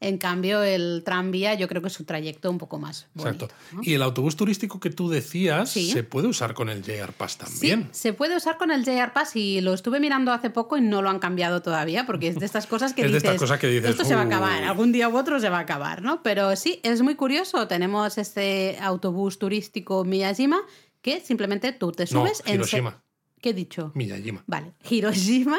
En 0.00 0.16
cambio, 0.16 0.62
el 0.62 1.02
tranvía 1.04 1.54
yo 1.54 1.66
creo 1.66 1.82
que 1.82 1.88
es 1.88 1.94
su 1.94 2.04
trayecto 2.04 2.50
un 2.50 2.58
poco 2.58 2.78
más 2.78 3.08
bonito. 3.14 3.46
Exacto. 3.46 3.80
Y 3.82 3.94
el 3.94 4.02
autobús 4.02 4.36
turístico 4.36 4.78
que 4.78 4.90
tú 4.90 5.08
decías 5.08 5.70
se 5.70 6.04
puede 6.04 6.28
usar 6.28 6.54
con 6.54 6.68
el 6.68 6.84
JR 6.84 7.12
Pass 7.12 7.38
también. 7.38 7.88
Sí, 7.92 8.00
se 8.00 8.12
puede 8.12 8.36
usar 8.36 8.58
con 8.58 8.70
el 8.70 8.84
JR 8.84 9.12
Pass 9.12 9.34
y 9.34 9.60
lo 9.60 9.74
estuve 9.74 9.98
mirando 9.98 10.32
hace 10.32 10.50
poco 10.50 10.76
y 10.76 10.82
no 10.82 11.02
lo 11.02 11.10
han 11.10 11.18
cambiado 11.18 11.62
todavía 11.62 12.06
porque 12.06 12.28
es 12.28 12.38
de 12.38 12.46
estas 12.46 12.66
cosas 12.68 12.94
que, 12.94 13.02
dices, 13.06 13.24
esto 13.24 14.04
se 14.04 14.14
va 14.14 14.22
a 14.22 14.24
acabar, 14.24 14.62
algún 14.62 14.92
día 14.92 15.08
u 15.08 15.16
otro 15.16 15.40
se 15.40 15.48
va 15.48 15.58
a 15.58 15.62
acabar, 15.62 16.00
¿no? 16.00 16.22
Pero 16.22 16.54
sí, 16.54 16.80
es 16.84 17.02
muy 17.02 17.16
curioso. 17.16 17.66
Tenemos 17.66 18.18
este 18.18 18.78
autobús 18.80 19.38
turístico 19.40 20.04
Miyajima 20.04 20.60
que 21.02 21.20
simplemente 21.20 21.72
tú 21.72 21.90
te 21.90 22.06
subes 22.06 22.42
en 22.46 22.54
Hiroshima. 22.54 23.02
¿Qué 23.40 23.50
he 23.50 23.54
dicho? 23.54 23.92
Miyajima. 23.94 24.42
Vale, 24.46 24.72
Hiroshima, 24.88 25.58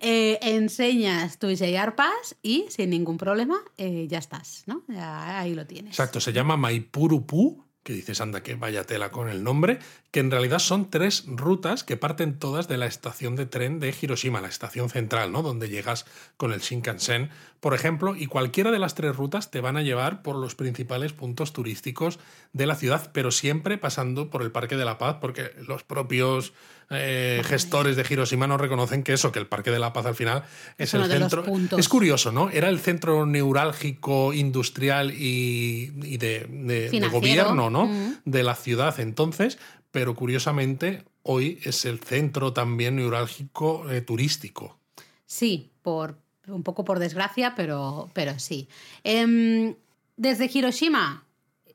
eh, 0.00 0.38
enseñas 0.42 1.38
tu 1.38 1.48
JR 1.48 1.94
Pass 1.94 2.36
y 2.42 2.66
sin 2.68 2.90
ningún 2.90 3.18
problema 3.18 3.58
eh, 3.76 4.06
ya 4.08 4.18
estás, 4.18 4.64
¿no? 4.66 4.84
ahí 4.96 5.54
lo 5.54 5.66
tienes. 5.66 5.92
Exacto, 5.92 6.20
se 6.20 6.32
llama 6.32 6.56
Maipurupu 6.56 7.66
que 7.86 7.92
dices, 7.92 8.20
anda, 8.20 8.42
que 8.42 8.56
vaya 8.56 8.82
tela 8.82 9.12
con 9.12 9.28
el 9.28 9.44
nombre, 9.44 9.78
que 10.10 10.18
en 10.18 10.32
realidad 10.32 10.58
son 10.58 10.90
tres 10.90 11.22
rutas 11.28 11.84
que 11.84 11.96
parten 11.96 12.36
todas 12.36 12.66
de 12.66 12.78
la 12.78 12.86
estación 12.86 13.36
de 13.36 13.46
tren 13.46 13.78
de 13.78 13.94
Hiroshima, 13.98 14.40
la 14.40 14.48
estación 14.48 14.90
central, 14.90 15.30
¿no? 15.30 15.42
Donde 15.42 15.68
llegas 15.68 16.04
con 16.36 16.52
el 16.52 16.58
Shinkansen, 16.58 17.30
por 17.60 17.74
ejemplo, 17.74 18.16
y 18.16 18.26
cualquiera 18.26 18.72
de 18.72 18.80
las 18.80 18.96
tres 18.96 19.14
rutas 19.14 19.52
te 19.52 19.60
van 19.60 19.76
a 19.76 19.82
llevar 19.82 20.22
por 20.22 20.34
los 20.34 20.56
principales 20.56 21.12
puntos 21.12 21.52
turísticos 21.52 22.18
de 22.52 22.66
la 22.66 22.74
ciudad, 22.74 23.12
pero 23.12 23.30
siempre 23.30 23.78
pasando 23.78 24.30
por 24.30 24.42
el 24.42 24.50
Parque 24.50 24.76
de 24.76 24.84
la 24.84 24.98
Paz, 24.98 25.18
porque 25.20 25.52
los 25.68 25.84
propios 25.84 26.54
eh, 26.90 27.42
gestores 27.44 27.96
de 27.96 28.06
Hiroshima 28.08 28.46
no 28.46 28.58
reconocen 28.58 29.02
que 29.02 29.12
eso, 29.12 29.32
que 29.32 29.38
el 29.38 29.46
Parque 29.46 29.70
de 29.70 29.78
la 29.78 29.92
Paz 29.92 30.06
al 30.06 30.14
final 30.14 30.44
es, 30.78 30.94
el 30.94 31.04
centro. 31.06 31.44
Es 31.76 31.88
curioso, 31.88 32.30
¿no? 32.30 32.48
Era 32.50 32.68
el 32.68 32.78
centro 32.78 33.26
neurálgico, 33.26 34.32
industrial 34.32 35.12
y, 35.12 36.16
de, 36.16 37.08
gobierno, 37.10 37.70
¿no? 37.70 37.90
De 38.24 38.42
la 38.42 38.54
ciudad 38.54 38.98
entonces, 39.00 39.58
pero 39.90 40.14
curiosamente 40.14 41.04
hoy 41.22 41.58
es 41.64 41.84
el 41.84 41.98
centro 41.98 42.52
también 42.52 42.96
neurálgico 42.96 43.90
eh, 43.90 44.00
turístico. 44.00 44.78
Sí, 45.26 45.72
por 45.82 46.18
un 46.46 46.62
poco 46.62 46.84
por 46.84 47.00
desgracia, 47.00 47.54
pero, 47.56 48.08
pero 48.12 48.38
sí. 48.38 48.68
Em, 49.02 49.74
desde 50.16 50.48
Hiroshima, 50.52 51.25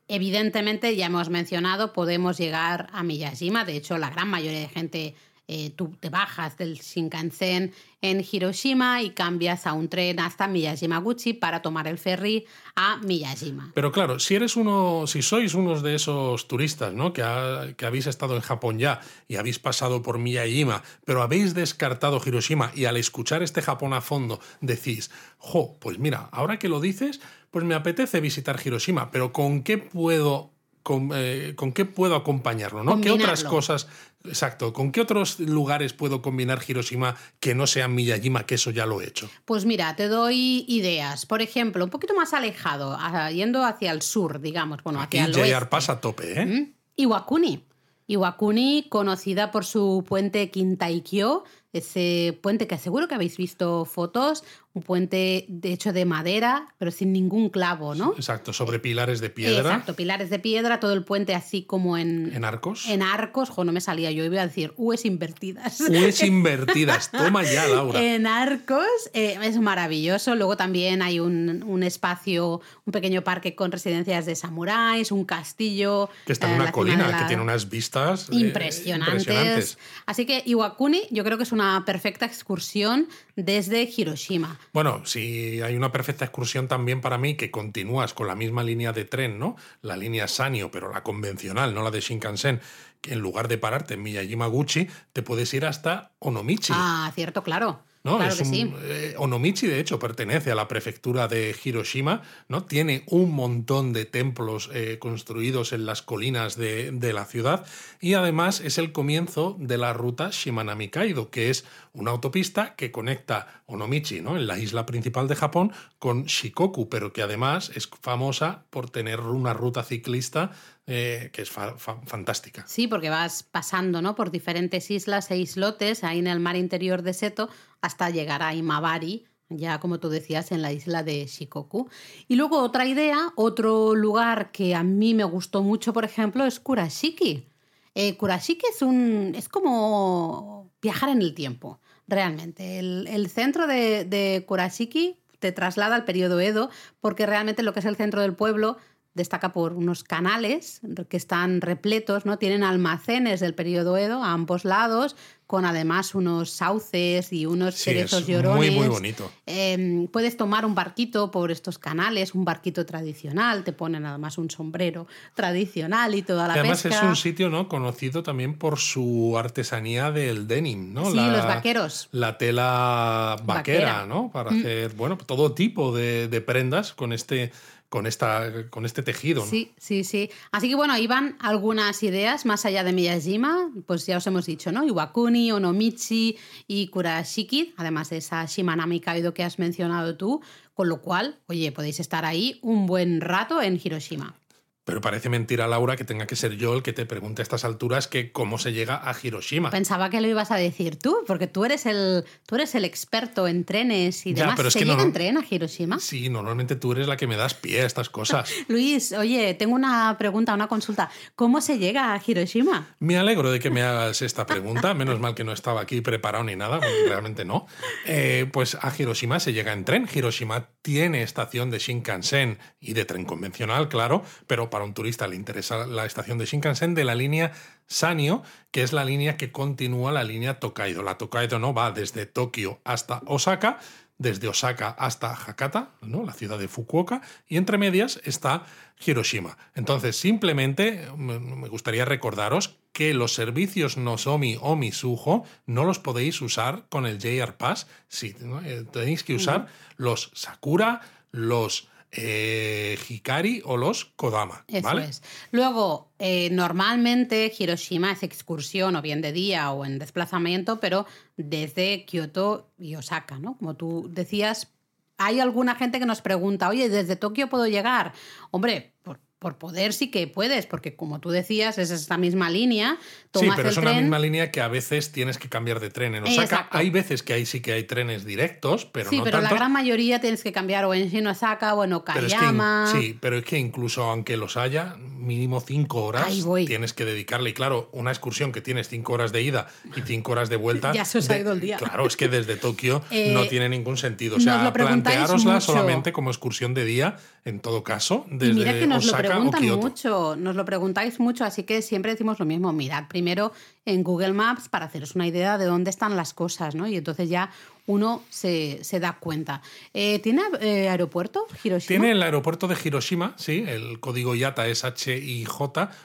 Evidentemente, 0.08 0.94
ya 0.96 1.06
hemos 1.06 1.30
mencionado, 1.30 1.92
podemos 1.92 2.38
llegar 2.38 2.88
a 2.92 3.02
Miyajima. 3.02 3.64
De 3.64 3.76
hecho, 3.76 3.98
la 3.98 4.10
gran 4.10 4.28
mayoría 4.28 4.60
de 4.60 4.68
gente 4.68 5.14
eh, 5.54 5.70
tú 5.76 5.94
te 6.00 6.08
bajas 6.08 6.56
del 6.56 6.78
Shinkansen 6.78 7.74
en 8.00 8.24
Hiroshima 8.32 9.02
y 9.02 9.10
cambias 9.10 9.66
a 9.66 9.74
un 9.74 9.90
tren 9.90 10.18
hasta 10.18 10.48
Miyajima-Guchi 10.48 11.34
para 11.34 11.60
tomar 11.60 11.86
el 11.88 11.98
ferry 11.98 12.46
a 12.74 12.96
Miyajima. 12.96 13.70
Pero 13.74 13.92
claro, 13.92 14.18
si 14.18 14.34
eres 14.34 14.56
uno, 14.56 15.06
si 15.06 15.20
sois 15.20 15.52
unos 15.52 15.82
de 15.82 15.94
esos 15.94 16.48
turistas, 16.48 16.94
¿no? 16.94 17.12
Que, 17.12 17.74
que 17.76 17.84
habéis 17.84 18.06
estado 18.06 18.34
en 18.34 18.40
Japón 18.40 18.78
ya 18.78 19.02
y 19.28 19.36
habéis 19.36 19.58
pasado 19.58 20.00
por 20.00 20.18
Miyajima, 20.18 20.82
pero 21.04 21.20
habéis 21.20 21.52
descartado 21.52 22.18
Hiroshima 22.24 22.72
y 22.74 22.86
al 22.86 22.96
escuchar 22.96 23.42
este 23.42 23.60
Japón 23.60 23.92
a 23.92 24.00
fondo 24.00 24.40
decís, 24.62 25.10
jo, 25.36 25.76
pues 25.80 25.98
mira, 25.98 26.30
ahora 26.32 26.58
que 26.58 26.70
lo 26.70 26.80
dices, 26.80 27.20
pues 27.50 27.62
me 27.66 27.74
apetece 27.74 28.22
visitar 28.22 28.58
Hiroshima, 28.64 29.10
pero 29.10 29.34
¿con 29.34 29.62
qué 29.62 29.76
puedo 29.76 30.52
con, 30.82 31.10
eh, 31.14 31.54
con, 31.56 31.72
qué 31.72 31.84
puedo 31.84 32.16
acompañarlo, 32.16 32.82
¿no? 32.82 33.00
¿Qué 33.00 33.10
otras 33.10 33.44
cosas 33.44 33.88
Exacto. 34.24 34.72
¿Con 34.72 34.92
qué 34.92 35.00
otros 35.00 35.40
lugares 35.40 35.92
puedo 35.92 36.22
combinar 36.22 36.60
Hiroshima 36.66 37.16
que 37.40 37.54
no 37.54 37.66
sean 37.66 37.94
Miyajima, 37.94 38.46
que 38.46 38.54
eso 38.56 38.70
ya 38.70 38.86
lo 38.86 39.00
he 39.00 39.06
hecho? 39.06 39.30
Pues 39.44 39.64
mira, 39.64 39.96
te 39.96 40.08
doy 40.08 40.64
ideas. 40.68 41.26
Por 41.26 41.42
ejemplo, 41.42 41.84
un 41.84 41.90
poquito 41.90 42.14
más 42.14 42.32
alejado, 42.32 42.98
yendo 43.30 43.64
hacia 43.64 43.92
el 43.92 44.02
sur, 44.02 44.40
digamos, 44.40 44.82
bueno, 44.82 45.00
hacia 45.00 45.24
el 45.24 45.34
oeste. 45.34 45.66
pasa 45.66 45.92
a 45.92 46.00
tope, 46.00 46.40
¿eh? 46.40 46.46
¿Mm? 46.46 46.72
Iwakuni. 46.96 47.64
Iwakuni, 48.06 48.86
conocida 48.88 49.50
por 49.50 49.64
su 49.64 50.04
puente 50.06 50.50
Kintaikyo, 50.50 51.44
ese 51.72 52.38
puente 52.42 52.66
que 52.66 52.76
seguro 52.76 53.08
que 53.08 53.14
habéis 53.14 53.36
visto 53.36 53.84
fotos, 53.84 54.44
un 54.74 54.82
puente 54.82 55.44
de 55.48 55.72
hecho 55.72 55.92
de 55.92 56.06
madera, 56.06 56.68
pero 56.78 56.90
sin 56.90 57.12
ningún 57.12 57.50
clavo, 57.50 57.94
¿no? 57.94 58.14
Exacto, 58.16 58.54
sobre 58.54 58.78
pilares 58.78 59.20
de 59.20 59.28
piedra. 59.28 59.60
Exacto, 59.60 59.94
pilares 59.94 60.30
de 60.30 60.38
piedra, 60.38 60.80
todo 60.80 60.94
el 60.94 61.04
puente 61.04 61.34
así 61.34 61.62
como 61.62 61.98
en... 61.98 62.34
¿En 62.34 62.44
arcos? 62.44 62.88
En 62.88 63.02
arcos, 63.02 63.50
jo, 63.50 63.64
no 63.64 63.72
me 63.72 63.82
salía 63.82 64.10
yo, 64.12 64.24
iba 64.24 64.40
a 64.40 64.46
decir 64.46 64.72
Ues 64.78 65.04
invertidas. 65.04 65.80
Ues 65.80 66.22
invertidas, 66.22 67.10
toma 67.10 67.42
ya, 67.42 67.66
Laura. 67.66 68.02
en 68.02 68.26
arcos, 68.26 68.86
eh, 69.12 69.38
es 69.42 69.58
maravilloso. 69.58 70.34
Luego 70.36 70.56
también 70.56 71.02
hay 71.02 71.20
un, 71.20 71.62
un, 71.66 71.82
espacio, 71.82 72.62
un 72.86 72.92
pequeño 72.92 73.22
parque 73.22 73.54
con 73.54 73.72
residencias 73.72 74.24
de 74.24 74.34
samuráis, 74.36 75.12
un 75.12 75.26
castillo. 75.26 76.08
Que 76.24 76.32
está 76.32 76.48
en 76.48 76.62
una 76.62 76.72
colina, 76.72 77.18
que 77.18 77.24
tiene 77.26 77.42
unas 77.42 77.68
vistas 77.68 78.30
eh, 78.30 78.36
impresionantes. 78.36 79.22
impresionantes. 79.26 79.78
Así 80.06 80.24
que 80.24 80.42
Iwakuni 80.46 81.02
yo 81.10 81.24
creo 81.24 81.36
que 81.36 81.44
es 81.44 81.52
una 81.52 81.84
perfecta 81.84 82.24
excursión 82.24 83.08
desde 83.36 83.82
Hiroshima. 83.82 84.58
Bueno, 84.72 85.04
si 85.04 85.60
hay 85.60 85.76
una 85.76 85.92
perfecta 85.92 86.24
excursión 86.24 86.68
también 86.68 87.00
para 87.00 87.18
mí 87.18 87.36
que 87.36 87.50
continúas 87.50 88.14
con 88.14 88.26
la 88.26 88.34
misma 88.34 88.62
línea 88.62 88.92
de 88.92 89.04
tren, 89.04 89.38
¿no? 89.38 89.56
La 89.80 89.96
línea 89.96 90.28
Sanyo, 90.28 90.70
pero 90.70 90.92
la 90.92 91.02
convencional, 91.02 91.74
no 91.74 91.82
la 91.82 91.90
de 91.90 92.00
Shinkansen, 92.00 92.60
que 93.00 93.12
en 93.12 93.20
lugar 93.20 93.48
de 93.48 93.58
pararte 93.58 93.94
en 93.94 94.02
Miyajima-Guchi, 94.02 94.88
te 95.12 95.22
puedes 95.22 95.52
ir 95.54 95.66
hasta 95.66 96.12
Onomichi. 96.18 96.72
Ah, 96.74 97.10
cierto, 97.14 97.42
claro. 97.42 97.82
¿No? 98.04 98.16
Claro 98.16 98.32
es 98.32 98.48
sí. 98.48 98.72
Eh, 98.82 99.14
Onomichi, 99.18 99.66
de 99.66 99.80
hecho, 99.80 99.98
pertenece 99.98 100.50
a 100.50 100.54
la 100.54 100.68
prefectura 100.68 101.28
de 101.28 101.54
Hiroshima, 101.62 102.22
¿no? 102.48 102.64
Tiene 102.64 103.04
un 103.06 103.32
montón 103.32 103.92
de 103.92 104.04
templos 104.04 104.70
eh, 104.72 104.98
construidos 104.98 105.72
en 105.72 105.86
las 105.86 106.02
colinas 106.02 106.56
de, 106.56 106.90
de, 106.92 107.12
la 107.12 107.24
ciudad 107.24 107.66
y 108.00 108.14
además 108.14 108.60
es 108.60 108.78
el 108.78 108.92
comienzo 108.92 109.56
de 109.58 109.78
la 109.78 109.92
ruta 109.92 110.30
Shimanami-Kaido, 110.30 111.30
que 111.30 111.50
es 111.50 111.64
una 111.92 112.10
autopista 112.10 112.74
que 112.74 112.90
conecta 112.90 113.62
Onomichi, 113.66 114.20
¿no? 114.20 114.36
En 114.36 114.46
la 114.46 114.58
isla 114.58 114.86
principal 114.86 115.28
de 115.28 115.36
Japón, 115.36 115.72
con 115.98 116.24
Shikoku, 116.24 116.88
pero 116.88 117.12
que 117.12 117.22
además 117.22 117.70
es 117.74 117.88
famosa 118.00 118.64
por 118.70 118.90
tener 118.90 119.20
una 119.20 119.52
ruta 119.52 119.82
ciclista 119.82 120.50
eh, 120.86 121.30
que 121.32 121.42
es 121.42 121.50
fantástica. 121.50 122.64
Sí, 122.66 122.88
porque 122.88 123.08
vas 123.08 123.44
pasando 123.44 124.02
¿no? 124.02 124.16
por 124.16 124.32
diferentes 124.32 124.90
islas 124.90 125.30
e 125.30 125.36
islotes 125.36 126.02
ahí 126.02 126.18
en 126.18 126.26
el 126.26 126.40
mar 126.40 126.56
interior 126.56 127.02
de 127.02 127.14
Seto 127.14 127.48
hasta 127.82 128.08
llegar 128.10 128.42
a 128.42 128.54
Imabari, 128.54 129.26
ya 129.50 129.78
como 129.80 130.00
tú 130.00 130.08
decías, 130.08 130.52
en 130.52 130.62
la 130.62 130.72
isla 130.72 131.02
de 131.02 131.26
Shikoku. 131.26 131.90
Y 132.28 132.36
luego 132.36 132.60
otra 132.60 132.86
idea, 132.86 133.32
otro 133.36 133.94
lugar 133.94 134.50
que 134.52 134.74
a 134.74 134.82
mí 134.82 135.14
me 135.14 135.24
gustó 135.24 135.62
mucho, 135.62 135.92
por 135.92 136.04
ejemplo, 136.04 136.46
es 136.46 136.58
Kurashiki. 136.58 137.46
Eh, 137.94 138.16
Kurashiki 138.16 138.64
es, 138.72 138.80
un, 138.80 139.34
es 139.36 139.48
como 139.48 140.70
viajar 140.80 141.10
en 141.10 141.20
el 141.20 141.34
tiempo, 141.34 141.80
realmente. 142.08 142.78
El, 142.78 143.28
centro 143.28 143.66
de, 143.66 144.04
de 144.04 144.44
Kurashiki 144.46 145.18
te 145.38 145.52
traslada 145.52 145.96
al 145.96 146.04
periodo 146.04 146.40
Edo, 146.40 146.70
porque 147.00 147.26
realmente 147.26 147.62
lo 147.62 147.74
que 147.74 147.80
es 147.80 147.86
el 147.86 147.96
centro 147.96 148.22
del 148.22 148.34
pueblo 148.34 148.78
destaca 149.14 149.52
por 149.52 149.74
unos 149.74 150.04
canales 150.04 150.80
que 151.08 151.16
están 151.16 151.60
repletos, 151.60 152.24
¿no? 152.24 152.38
Tienen 152.38 152.62
almacenes 152.62 153.40
del 153.40 153.54
periodo 153.54 153.96
Edo 153.96 154.22
a 154.22 154.32
ambos 154.32 154.64
lados, 154.64 155.16
con 155.52 155.66
además 155.66 156.14
unos 156.14 156.48
sauces 156.48 157.30
y 157.30 157.44
unos 157.44 157.74
cerezos 157.74 158.26
llorones. 158.26 158.56
Muy, 158.56 158.70
muy 158.70 158.88
bonito. 158.88 159.30
Em, 159.44 160.06
puedes 160.06 160.38
tomar 160.38 160.64
un 160.64 160.74
barquito 160.74 161.30
por 161.30 161.50
estos 161.50 161.78
canales, 161.78 162.34
un 162.34 162.46
barquito 162.46 162.86
tradicional, 162.86 163.62
te 163.62 163.74
ponen 163.74 164.06
además 164.06 164.38
un 164.38 164.48
sombrero 164.48 165.06
tradicional 165.34 166.14
y 166.14 166.22
toda 166.22 166.48
la 166.48 166.54
además 166.54 166.86
es 166.86 167.02
un 167.02 167.16
sitio 167.16 167.50
¿no? 167.50 167.68
conocido 167.68 168.22
también 168.22 168.56
por 168.56 168.78
su 168.78 169.36
artesanía 169.36 170.10
del 170.10 170.48
denim, 170.48 170.94
¿no? 170.94 171.10
Sí, 171.10 171.18
los 171.18 171.44
vaqueros. 171.44 172.08
La 172.12 172.38
tela 172.38 173.36
vaquera, 173.44 174.06
¿no? 174.06 174.30
Para 174.32 174.52
mm. 174.52 174.58
hacer, 174.58 174.94
bueno, 174.94 175.18
todo 175.18 175.52
tipo 175.52 175.94
de, 175.94 176.28
de 176.28 176.40
prendas 176.40 176.94
con 176.94 177.12
este 177.12 177.52
con, 177.92 178.06
esta, 178.06 178.70
con 178.70 178.86
este 178.86 179.02
tejido. 179.02 179.44
Sí, 179.44 179.74
sí, 179.76 180.02
sí. 180.02 180.30
Así 180.50 180.70
que 180.70 180.74
bueno, 180.74 180.96
iban 180.96 181.36
algunas 181.40 182.02
ideas 182.02 182.46
más 182.46 182.64
allá 182.64 182.84
de 182.84 182.94
Miyajima, 182.94 183.70
pues 183.86 184.06
ya 184.06 184.16
os 184.16 184.26
hemos 184.26 184.46
dicho, 184.46 184.72
¿no? 184.72 184.82
Iwakuni, 184.82 185.52
Onomichi 185.52 186.38
y 186.66 186.88
Kurashiki, 186.88 187.74
además 187.76 188.08
de 188.08 188.16
esa 188.16 188.46
Shimanami 188.46 188.98
Kaido 189.00 189.34
que 189.34 189.44
has 189.44 189.58
mencionado 189.58 190.16
tú, 190.16 190.40
con 190.72 190.88
lo 190.88 191.02
cual, 191.02 191.38
oye, 191.48 191.70
podéis 191.70 192.00
estar 192.00 192.24
ahí 192.24 192.58
un 192.62 192.86
buen 192.86 193.20
rato 193.20 193.60
en 193.60 193.78
Hiroshima. 193.82 194.36
Pero 194.84 195.00
parece 195.00 195.28
mentira, 195.28 195.68
Laura, 195.68 195.96
que 195.96 196.04
tenga 196.04 196.26
que 196.26 196.34
ser 196.34 196.56
yo 196.56 196.74
el 196.74 196.82
que 196.82 196.92
te 196.92 197.06
pregunte 197.06 197.40
a 197.40 197.44
estas 197.44 197.64
alturas 197.64 198.08
que 198.08 198.32
cómo 198.32 198.58
se 198.58 198.72
llega 198.72 199.00
a 199.08 199.14
Hiroshima. 199.20 199.70
Pensaba 199.70 200.10
que 200.10 200.20
lo 200.20 200.26
ibas 200.26 200.50
a 200.50 200.56
decir 200.56 200.96
tú, 200.96 201.18
porque 201.26 201.46
tú 201.46 201.64
eres 201.64 201.86
el, 201.86 202.24
tú 202.46 202.56
eres 202.56 202.74
el 202.74 202.84
experto 202.84 203.46
en 203.46 203.64
trenes 203.64 204.26
y 204.26 204.34
demás. 204.34 204.58
¿Se 204.72 204.84
llega 204.84 205.02
en 205.02 205.12
tren 205.12 205.38
a 205.38 205.44
Hiroshima? 205.48 206.00
Sí, 206.00 206.28
normalmente 206.28 206.74
tú 206.74 206.92
eres 206.92 207.06
la 207.06 207.16
que 207.16 207.28
me 207.28 207.36
das 207.36 207.54
pie 207.54 207.82
a 207.82 207.86
estas 207.86 208.10
cosas. 208.10 208.52
Luis, 208.68 209.12
oye, 209.12 209.54
tengo 209.54 209.74
una 209.74 210.16
pregunta, 210.18 210.52
una 210.52 210.66
consulta. 210.66 211.10
¿Cómo 211.36 211.60
se 211.60 211.78
llega 211.78 212.12
a 212.12 212.20
Hiroshima? 212.24 212.96
Me 212.98 213.16
alegro 213.16 213.52
de 213.52 213.60
que 213.60 213.70
me 213.70 213.82
hagas 213.82 214.20
esta 214.22 214.46
pregunta. 214.46 214.94
Menos 215.02 215.20
mal 215.20 215.36
que 215.36 215.44
no 215.44 215.52
estaba 215.52 215.80
aquí 215.80 216.00
preparado 216.00 216.42
ni 216.42 216.56
nada, 216.56 216.80
realmente 217.06 217.44
no. 217.44 217.66
Eh, 218.04 218.48
pues 218.52 218.76
a 218.80 218.92
Hiroshima 218.96 219.38
se 219.38 219.52
llega 219.52 219.72
en 219.72 219.84
tren. 219.84 220.08
Hiroshima 220.12 220.70
tiene 220.82 221.22
estación 221.22 221.70
de 221.70 221.78
Shinkansen 221.78 222.58
y 222.80 222.94
de 222.94 223.04
tren 223.04 223.24
convencional, 223.24 223.88
claro, 223.88 224.24
pero 224.48 224.71
para 224.72 224.86
un 224.86 224.94
turista 224.94 225.28
le 225.28 225.36
interesa 225.36 225.86
la 225.86 226.06
estación 226.06 226.38
de 226.38 226.46
Shinkansen 226.46 226.94
de 226.94 227.04
la 227.04 227.14
línea 227.14 227.52
Sanyo, 227.86 228.42
que 228.70 228.82
es 228.82 228.94
la 228.94 229.04
línea 229.04 229.36
que 229.36 229.52
continúa 229.52 230.12
la 230.12 230.24
línea 230.24 230.60
Tokaido. 230.60 231.02
La 231.02 231.18
Tokaido 231.18 231.58
no 231.58 231.74
va 231.74 231.92
desde 231.92 232.24
Tokio 232.24 232.80
hasta 232.82 233.20
Osaka, 233.26 233.80
desde 234.16 234.48
Osaka 234.48 234.88
hasta 234.88 235.34
Hakata, 235.34 235.90
¿no? 236.00 236.24
la 236.24 236.32
ciudad 236.32 236.58
de 236.58 236.68
Fukuoka, 236.68 237.20
y 237.46 237.58
entre 237.58 237.76
medias 237.76 238.18
está 238.24 238.64
Hiroshima. 239.04 239.58
Entonces, 239.74 240.16
simplemente 240.16 241.06
me 241.18 241.68
gustaría 241.68 242.06
recordaros 242.06 242.78
que 242.94 243.12
los 243.12 243.34
servicios 243.34 243.98
Nozomi 243.98 244.56
o 244.58 244.74
Misuho 244.74 245.44
no 245.66 245.84
los 245.84 245.98
podéis 245.98 246.40
usar 246.40 246.86
con 246.88 247.04
el 247.04 247.18
JR 247.18 247.58
Pass, 247.58 247.88
sí, 248.08 248.34
eh, 248.64 248.84
tenéis 248.90 249.22
que 249.22 249.34
usar 249.34 249.66
los 249.98 250.30
Sakura, 250.32 251.02
los 251.30 251.91
eh, 252.12 252.98
Hikari 253.08 253.62
o 253.64 253.76
los 253.76 254.04
Kodama. 254.04 254.64
¿vale? 254.82 255.08
Luego, 255.50 256.12
eh, 256.18 256.50
normalmente 256.50 257.52
Hiroshima 257.58 258.12
es 258.12 258.22
excursión 258.22 258.96
o 258.96 259.02
bien 259.02 259.22
de 259.22 259.32
día 259.32 259.70
o 259.72 259.84
en 259.84 259.98
desplazamiento, 259.98 260.78
pero 260.78 261.06
desde 261.36 262.04
Kioto 262.04 262.70
y 262.78 262.96
Osaka, 262.96 263.38
¿no? 263.38 263.56
Como 263.56 263.74
tú 263.74 264.08
decías, 264.10 264.72
hay 265.16 265.40
alguna 265.40 265.74
gente 265.74 265.98
que 265.98 266.06
nos 266.06 266.20
pregunta, 266.20 266.68
oye, 266.68 266.88
¿desde 266.90 267.16
Tokio 267.16 267.48
puedo 267.48 267.66
llegar? 267.66 268.12
Hombre, 268.50 268.92
por 269.02 269.18
por 269.42 269.56
poder 269.56 269.92
sí 269.92 270.08
que 270.08 270.28
puedes, 270.28 270.66
porque 270.66 270.94
como 270.94 271.18
tú 271.18 271.30
decías, 271.30 271.76
es 271.76 271.90
esta 271.90 272.16
misma 272.16 272.48
línea. 272.48 272.98
sí, 273.34 273.48
pero 273.56 273.70
es 273.70 273.76
una 273.76 273.92
misma 273.92 274.20
línea 274.20 274.52
que 274.52 274.60
a 274.60 274.68
veces 274.68 275.10
tienes 275.10 275.36
que 275.36 275.48
cambiar 275.48 275.80
de 275.80 275.90
tren. 275.90 276.14
En 276.14 276.22
Osaka 276.22 276.68
hay 276.70 276.90
veces 276.90 277.24
que 277.24 277.32
ahí 277.32 277.44
sí 277.44 277.60
que 277.60 277.72
hay 277.72 277.82
trenes 277.82 278.24
directos, 278.24 278.84
pero 278.84 279.10
sí, 279.10 279.20
pero 279.24 279.40
la 279.40 279.50
gran 279.50 279.72
mayoría 279.72 280.20
tienes 280.20 280.44
que 280.44 280.52
cambiar 280.52 280.84
o 280.84 280.94
en 280.94 281.26
Osaka 281.26 281.74
o 281.74 281.82
en 281.82 281.92
Okayama. 281.92 282.92
sí, 282.92 283.18
pero 283.20 283.36
es 283.36 283.44
que 283.44 283.58
incluso 283.58 284.04
aunque 284.04 284.36
los 284.36 284.56
haya, 284.56 284.94
mínimo 284.96 285.60
cinco 285.60 286.04
horas 286.04 286.28
tienes 286.64 286.92
que 286.92 287.04
dedicarle. 287.04 287.50
Y 287.50 287.52
claro, 287.52 287.88
una 287.90 288.12
excursión 288.12 288.52
que 288.52 288.60
tienes 288.60 288.88
cinco 288.88 289.14
horas 289.14 289.32
de 289.32 289.42
ida 289.42 289.66
y 289.96 290.02
cinco 290.02 290.32
horas 290.32 290.50
de 290.50 290.56
vuelta. 290.56 290.92
ya 290.94 291.04
se 291.04 291.18
os 291.18 291.28
ha 291.30 291.36
ido 291.36 291.52
el 291.52 291.58
día. 291.58 291.78
Claro, 291.78 292.06
es 292.06 292.16
que 292.16 292.28
desde 292.28 292.54
Tokio 292.54 293.02
no 293.10 293.42
eh, 293.42 293.46
tiene 293.50 293.68
ningún 293.68 293.96
sentido. 293.96 294.36
O 294.36 294.40
sea, 294.40 294.72
planteárosla 294.72 295.60
solamente 295.60 296.12
como 296.12 296.30
excursión 296.30 296.74
de 296.74 296.84
día, 296.84 297.16
en 297.44 297.58
todo 297.58 297.82
caso, 297.82 298.24
desde 298.30 298.86
Osaka 298.92 299.31
preguntan 299.32 299.80
mucho, 299.80 300.36
nos 300.36 300.56
lo 300.56 300.64
preguntáis 300.64 301.20
mucho, 301.20 301.44
así 301.44 301.64
que 301.64 301.82
siempre 301.82 302.12
decimos 302.12 302.38
lo 302.38 302.44
mismo. 302.44 302.72
Mirad 302.72 303.08
primero 303.08 303.52
en 303.84 304.02
Google 304.02 304.32
Maps 304.32 304.68
para 304.68 304.86
haceros 304.86 305.14
una 305.14 305.26
idea 305.26 305.58
de 305.58 305.66
dónde 305.66 305.90
están 305.90 306.16
las 306.16 306.34
cosas, 306.34 306.74
¿no? 306.74 306.86
Y 306.86 306.96
entonces 306.96 307.28
ya 307.28 307.50
uno 307.86 308.22
se, 308.30 308.80
da 309.00 309.18
cuenta. 309.18 309.62
Eh, 309.92 310.20
¿Tiene 310.20 310.42
eh, 310.60 310.88
aeropuerto 310.88 311.46
Hiroshima? 311.64 311.88
Tiene 311.88 312.12
el 312.12 312.22
aeropuerto 312.22 312.68
de 312.68 312.76
Hiroshima, 312.82 313.34
sí, 313.36 313.64
el 313.66 313.98
código 314.00 314.34
YATA 314.34 314.66
es 314.68 314.84
HIJ. 314.84 315.48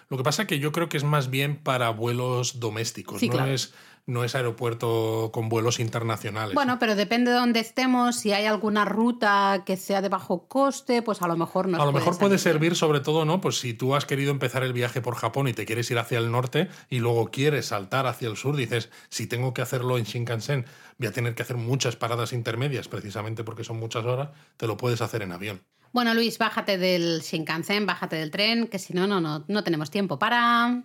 Lo 0.09 0.17
que 0.17 0.23
pasa 0.23 0.43
es 0.43 0.47
que 0.47 0.59
yo 0.59 0.71
creo 0.71 0.89
que 0.89 0.97
es 0.97 1.03
más 1.03 1.29
bien 1.29 1.55
para 1.57 1.89
vuelos 1.91 2.59
domésticos, 2.59 3.21
no 3.21 3.45
es 3.45 3.73
no 4.07 4.23
es 4.23 4.35
aeropuerto 4.35 5.31
con 5.33 5.49
vuelos 5.49 5.79
internacionales. 5.79 6.55
Bueno, 6.55 6.79
pero 6.79 6.95
depende 6.95 7.31
de 7.31 7.37
dónde 7.37 7.59
estemos, 7.59 8.15
si 8.15 8.31
hay 8.31 8.45
alguna 8.45 8.85
ruta 8.85 9.63
que 9.65 9.75
sea 9.75 10.01
de 10.01 10.07
bajo 10.07 10.47
coste, 10.47 11.01
pues 11.01 11.21
a 11.21 11.27
lo 11.27 11.35
mejor 11.35 11.67
no. 11.67 11.81
A 11.81 11.85
lo 11.85 11.91
mejor 11.91 12.17
puede 12.17 12.37
servir 12.37 12.75
sobre 12.75 13.01
todo, 13.01 13.25
¿no? 13.25 13.41
Pues 13.41 13.59
si 13.59 13.73
tú 13.73 13.95
has 13.95 14.05
querido 14.05 14.31
empezar 14.31 14.63
el 14.63 14.71
viaje 14.71 15.01
por 15.01 15.15
Japón 15.15 15.49
y 15.49 15.53
te 15.53 15.65
quieres 15.65 15.91
ir 15.91 15.99
hacia 15.99 16.19
el 16.19 16.31
norte 16.31 16.69
y 16.89 16.99
luego 16.99 17.29
quieres 17.31 17.67
saltar 17.67 18.07
hacia 18.07 18.29
el 18.29 18.37
sur, 18.37 18.55
dices, 18.55 18.89
si 19.09 19.27
tengo 19.27 19.53
que 19.53 19.61
hacerlo 19.61 19.97
en 19.97 20.05
Shinkansen, 20.05 20.65
voy 20.97 21.07
a 21.09 21.11
tener 21.11 21.35
que 21.35 21.43
hacer 21.43 21.57
muchas 21.57 21.97
paradas 21.97 22.31
intermedias, 22.31 22.87
precisamente 22.87 23.43
porque 23.43 23.65
son 23.65 23.77
muchas 23.77 24.05
horas, 24.05 24.29
te 24.55 24.67
lo 24.67 24.77
puedes 24.77 25.01
hacer 25.01 25.21
en 25.21 25.33
avión. 25.33 25.61
Bueno, 25.91 26.13
Luis, 26.13 26.37
bájate 26.37 26.77
del 26.77 27.21
Shinkansen, 27.21 27.85
bájate 27.85 28.15
del 28.15 28.31
tren, 28.31 28.67
que 28.67 28.79
si 28.79 28.93
no, 28.93 29.05
no, 29.05 29.19
no, 29.19 29.43
no 29.49 29.63
tenemos 29.63 29.91
tiempo 29.91 30.17
para... 30.17 30.83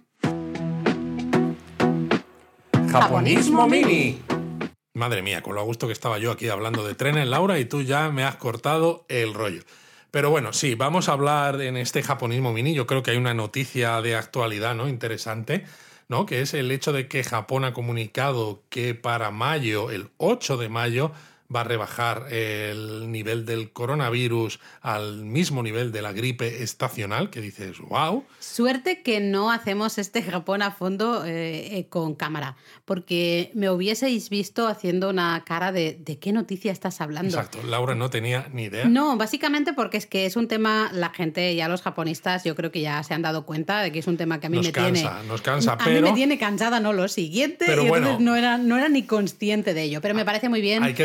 Japonismo 2.93 3.67
Mini. 3.67 4.21
Madre 4.93 5.23
mía, 5.23 5.43
con 5.43 5.55
lo 5.55 5.63
a 5.63 5.65
gusto 5.65 5.87
que 5.87 5.95
estaba 5.95 6.19
yo 6.19 6.31
aquí 6.31 6.51
hablando 6.51 6.87
de 6.87 6.95
trenes, 6.95 7.27
Laura, 7.27 7.59
y 7.59 7.65
tú 7.65 7.81
ya 7.81 8.11
me 8.11 8.23
has 8.23 8.37
cortado 8.37 9.07
el 9.09 9.33
rollo. 9.33 9.63
Pero 10.11 10.29
bueno, 10.29 10.53
sí, 10.53 10.75
vamos 10.75 11.09
a 11.09 11.13
hablar 11.13 11.63
en 11.63 11.79
este 11.79 12.03
japonismo 12.03 12.53
mini. 12.53 12.75
Yo 12.75 12.87
creo 12.87 13.03
que 13.03 13.13
hay 13.13 13.17
una 13.17 13.33
noticia 13.33 14.03
de 14.03 14.15
actualidad, 14.15 14.75
¿no? 14.75 14.91
Interesante, 14.91 15.65
¿no? 16.09 16.27
Que 16.27 16.43
es 16.43 16.53
el 16.53 16.71
hecho 16.71 16.93
de 16.93 17.09
que 17.09 17.25
Japón 17.25 17.65
ha 17.65 17.73
comunicado 17.73 18.63
que 18.69 18.95
para 18.95 19.31
mayo, 19.31 19.91
el 19.91 20.11
8 20.19 20.59
de 20.59 20.69
mayo, 20.69 21.13
va 21.55 21.63
a 21.63 21.65
rebajar 21.65 22.33
el 22.33 23.11
nivel 23.11 23.45
del 23.47 23.73
coronavirus 23.73 24.61
al 24.81 25.25
mismo 25.25 25.63
nivel 25.63 25.93
de 25.93 26.03
la 26.03 26.13
gripe 26.13 26.63
estacional, 26.63 27.31
que 27.31 27.41
dices, 27.41 27.79
wow. 27.79 28.25
Suerte 28.41 29.03
que 29.03 29.21
no 29.21 29.51
hacemos 29.51 29.99
este 29.99 30.23
Japón 30.23 30.63
a 30.63 30.71
fondo 30.71 31.25
eh, 31.25 31.79
eh, 31.79 31.87
con 31.89 32.15
cámara, 32.15 32.57
porque 32.85 33.51
me 33.55 33.71
hubieseis 33.71 34.31
visto 34.31 34.67
haciendo 34.67 35.11
una 35.11 35.43
cara 35.45 35.73
de 35.73 35.93
¿de 36.05 36.19
qué 36.19 36.33
noticia 36.33 36.73
estás 36.73 37.01
hablando? 37.01 37.37
Exacto, 37.37 37.63
Laura 37.67 37.95
no 37.95 38.11
tenía 38.11 38.49
ni 38.53 38.65
idea. 38.65 38.85
No, 38.87 39.17
básicamente 39.17 39.73
porque 39.73 39.97
es 39.97 40.07
que 40.07 40.27
es 40.27 40.37
un 40.37 40.49
tema, 40.49 40.91
la 40.93 41.11
gente, 41.11 41.55
ya 41.55 41.69
los 41.69 41.83
japonistas, 41.83 42.45
yo 42.45 42.55
creo 42.55 42.71
que 42.71 42.81
ya 42.81 43.03
se 43.03 43.15
han 43.15 43.23
dado 43.23 43.45
cuenta 43.47 43.81
de 43.83 43.93
que 43.93 43.99
es 43.99 44.07
un 44.07 44.17
tema 44.17 44.41
que 44.41 44.47
a 44.47 44.51
mí 44.51 44.57
nos 44.57 44.67
me 44.67 44.73
cansa, 44.73 44.93
tiene... 44.93 45.29
Nos 45.29 45.43
cansa, 45.43 45.77
a 45.79 45.89
mí 45.89 46.01
me 46.01 46.13
tiene 46.13 46.39
cansada, 46.39 46.81
no 46.81 46.93
lo 46.93 47.09
siguiente, 47.09 47.65
pero 47.67 47.85
bueno, 47.85 48.19
no 48.21 48.37
era, 48.37 48.59
no 48.59 48.77
era 48.77 48.89
ni 48.89 49.05
consciente 49.05 49.75
de 49.75 49.83
ello, 49.83 50.01
pero 50.01 50.15
me 50.15 50.25
parece 50.25 50.49
muy 50.49 50.61
bien. 50.61 50.83
Hay 50.83 50.95
que 50.95 51.05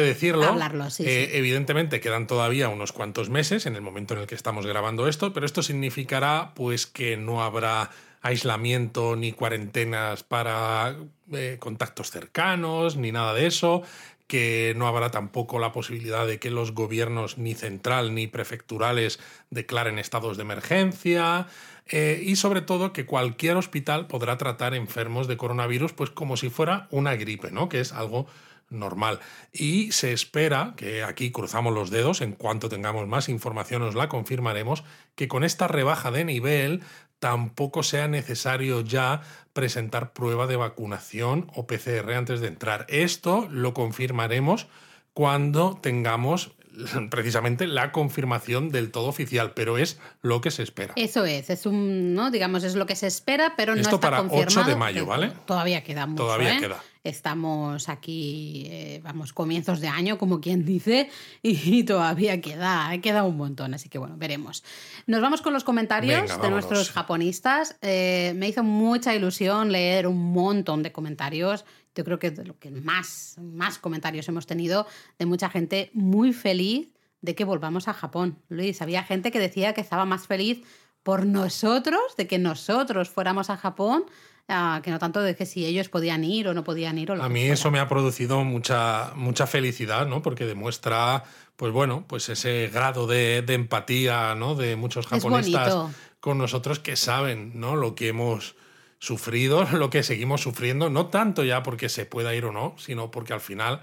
eh, 0.99 1.29
evidentemente 1.33 1.99
quedan 1.99 2.27
todavía 2.27 2.69
unos 2.69 2.91
cuantos 2.91 3.29
meses 3.29 3.65
en 3.65 3.75
el 3.75 3.81
momento 3.81 4.13
en 4.13 4.21
el 4.21 4.27
que 4.27 4.35
estamos 4.35 4.65
grabando 4.65 5.07
esto, 5.07 5.33
pero 5.33 5.45
esto 5.45 5.63
significará 5.63 6.53
pues 6.55 6.88
que 6.88 7.17
no 7.17 7.43
habrá 7.43 7.89
aislamiento 8.21 9.15
ni 9.15 9.31
cuarentenas 9.31 10.23
para 10.23 10.95
eh, 11.31 11.57
contactos 11.59 12.11
cercanos 12.11 12.97
ni 12.97 13.11
nada 13.11 13.33
de 13.33 13.47
eso, 13.47 13.83
que 14.27 14.73
no 14.75 14.88
habrá 14.88 15.09
tampoco 15.09 15.57
la 15.59 15.71
posibilidad 15.71 16.27
de 16.27 16.39
que 16.39 16.51
los 16.51 16.73
gobiernos 16.73 17.38
ni 17.38 17.53
central 17.53 18.13
ni 18.13 18.27
prefecturales 18.27 19.19
declaren 19.49 19.99
estados 19.99 20.35
de 20.35 20.43
emergencia 20.43 21.47
eh, 21.88 22.21
y 22.21 22.35
sobre 22.35 22.61
todo 22.61 22.91
que 22.91 23.05
cualquier 23.05 23.55
hospital 23.55 24.07
podrá 24.07 24.38
tratar 24.38 24.73
enfermos 24.73 25.27
de 25.27 25.38
coronavirus 25.38 25.93
pues 25.93 26.09
como 26.09 26.35
si 26.35 26.49
fuera 26.49 26.88
una 26.91 27.15
gripe, 27.15 27.51
¿no? 27.51 27.69
Que 27.69 27.79
es 27.79 27.93
algo 27.93 28.27
normal. 28.70 29.20
Y 29.51 29.91
se 29.91 30.13
espera, 30.13 30.74
que 30.78 31.03
aquí 31.03 31.32
cruzamos 31.32 31.74
los 31.74 31.89
dedos, 31.89 32.22
en 32.22 32.34
cuanto 32.34 32.70
tengamos 32.70 33.07
más 33.07 33.30
información 33.30 33.82
os 33.82 33.95
la 33.95 34.09
confirmaremos, 34.09 34.84
que 35.15 35.28
con 35.28 35.43
esta 35.43 35.68
rebaja 35.68 36.11
de 36.11 36.26
nivel 36.26 36.82
tampoco 37.20 37.84
sea 37.84 38.07
necesario 38.07 38.82
ya 38.82 39.22
presentar 39.53 40.13
prueba 40.13 40.47
de 40.47 40.55
vacunación 40.55 41.49
o 41.55 41.65
PCR 41.65 42.13
antes 42.13 42.41
de 42.41 42.47
entrar. 42.47 42.86
Esto 42.89 43.47
lo 43.49 43.74
confirmaremos 43.74 44.68
cuando 45.13 45.80
tengamos 45.82 46.51
precisamente 47.09 47.68
la 47.68 47.91
confirmación 47.91 48.70
del 48.70 48.91
todo 48.91 49.07
oficial, 49.07 49.53
pero 49.55 49.78
es 49.78 49.99
lo 50.22 50.41
que 50.41 50.51
se 50.51 50.63
espera. 50.63 50.93
Eso 50.95 51.26
es, 51.26 51.49
es 51.49 51.65
un, 51.65 52.13
¿no? 52.13 52.30
digamos, 52.30 52.63
es 52.63 52.76
lo 52.76 52.86
que 52.86 52.95
se 52.95 53.07
espera, 53.07 53.53
pero 53.57 53.76
no 53.76 53.82
está 53.82 53.99
para 53.99 54.18
confirmado. 54.18 54.61
8 54.61 54.63
de 54.63 54.76
mayo, 54.76 55.05
¿vale? 55.05 55.32
Todavía 55.45 55.84
queda 55.84 56.05
mucho. 56.05 56.24
Todavía 56.24 56.57
¿eh? 56.57 56.59
queda. 56.59 56.84
Estamos 57.07 57.87
aquí, 57.87 58.65
eh, 58.67 58.99
vamos, 59.01 59.31
comienzos 59.31 59.79
de 59.79 59.87
año, 59.87 60.17
como 60.17 60.41
quien 60.41 60.65
dice, 60.65 61.09
y 61.41 61.83
todavía 61.83 62.41
queda, 62.41 62.91
queda 63.01 63.23
un 63.23 63.37
montón, 63.37 63.73
así 63.73 63.87
que 63.87 63.97
bueno, 63.97 64.15
veremos. 64.17 64.61
Nos 65.05 65.21
vamos 65.21 65.41
con 65.41 65.53
los 65.53 65.63
comentarios 65.63 66.41
de 66.41 66.49
nuestros 66.49 66.91
japonistas. 66.91 67.77
Eh, 67.81 68.33
me 68.35 68.49
hizo 68.49 68.61
mucha 68.61 69.15
ilusión 69.15 69.71
leer 69.71 70.05
un 70.05 70.33
montón 70.33 70.83
de 70.83 70.91
comentarios. 70.91 71.63
Yo 71.95 72.03
creo 72.03 72.19
que 72.19 72.31
de 72.31 72.43
lo 72.43 72.59
que 72.59 72.71
más, 72.71 73.37
más 73.41 73.77
comentarios 73.77 74.27
hemos 74.27 74.45
tenido 74.45 74.85
de 75.17 75.25
mucha 75.25 75.49
gente 75.49 75.91
muy 75.93 76.33
feliz 76.33 76.89
de 77.21 77.35
que 77.35 77.45
volvamos 77.45 77.87
a 77.87 77.93
Japón. 77.93 78.37
Luis, 78.49 78.81
había 78.81 79.03
gente 79.03 79.31
que 79.31 79.39
decía 79.39 79.73
que 79.73 79.81
estaba 79.81 80.03
más 80.03 80.27
feliz 80.27 80.61
por 81.03 81.25
nosotros, 81.25 82.01
de 82.17 82.27
que 82.27 82.37
nosotros 82.37 83.09
fuéramos 83.09 83.49
a 83.49 83.55
Japón, 83.55 84.03
ah, 84.47 84.81
que 84.83 84.91
no 84.91 84.99
tanto 84.99 85.21
de 85.21 85.35
que 85.35 85.45
si 85.45 85.65
ellos 85.65 85.89
podían 85.89 86.23
ir 86.23 86.47
o 86.47 86.53
no 86.53 86.63
podían 86.63 86.97
ir. 86.97 87.11
O 87.11 87.21
a 87.21 87.29
mí 87.29 87.43
eso 87.43 87.71
me 87.71 87.79
ha 87.79 87.87
producido 87.87 88.43
mucha, 88.43 89.11
mucha 89.15 89.47
felicidad, 89.47 90.07
¿no? 90.07 90.21
Porque 90.21 90.45
demuestra, 90.45 91.23
pues 91.55 91.71
bueno, 91.71 92.05
pues 92.07 92.29
ese 92.29 92.69
grado 92.73 93.07
de, 93.07 93.43
empatía, 93.47 94.35
¿no? 94.35 94.55
De 94.55 94.75
muchos 94.75 95.07
japonistas 95.07 95.75
con 96.19 96.37
nosotros 96.37 96.79
que 96.79 96.95
saben, 96.95 97.59
¿no? 97.59 97.75
Lo 97.75 97.95
que 97.95 98.09
hemos 98.09 98.55
sufrido, 98.99 99.63
lo 99.73 99.89
que 99.89 100.03
seguimos 100.03 100.41
sufriendo, 100.41 100.89
no 100.89 101.07
tanto 101.07 101.43
ya 101.43 101.63
porque 101.63 101.89
se 101.89 102.05
pueda 102.05 102.35
ir 102.35 102.45
o 102.45 102.51
no, 102.51 102.75
sino 102.77 103.11
porque 103.11 103.33
al 103.33 103.41
final 103.41 103.81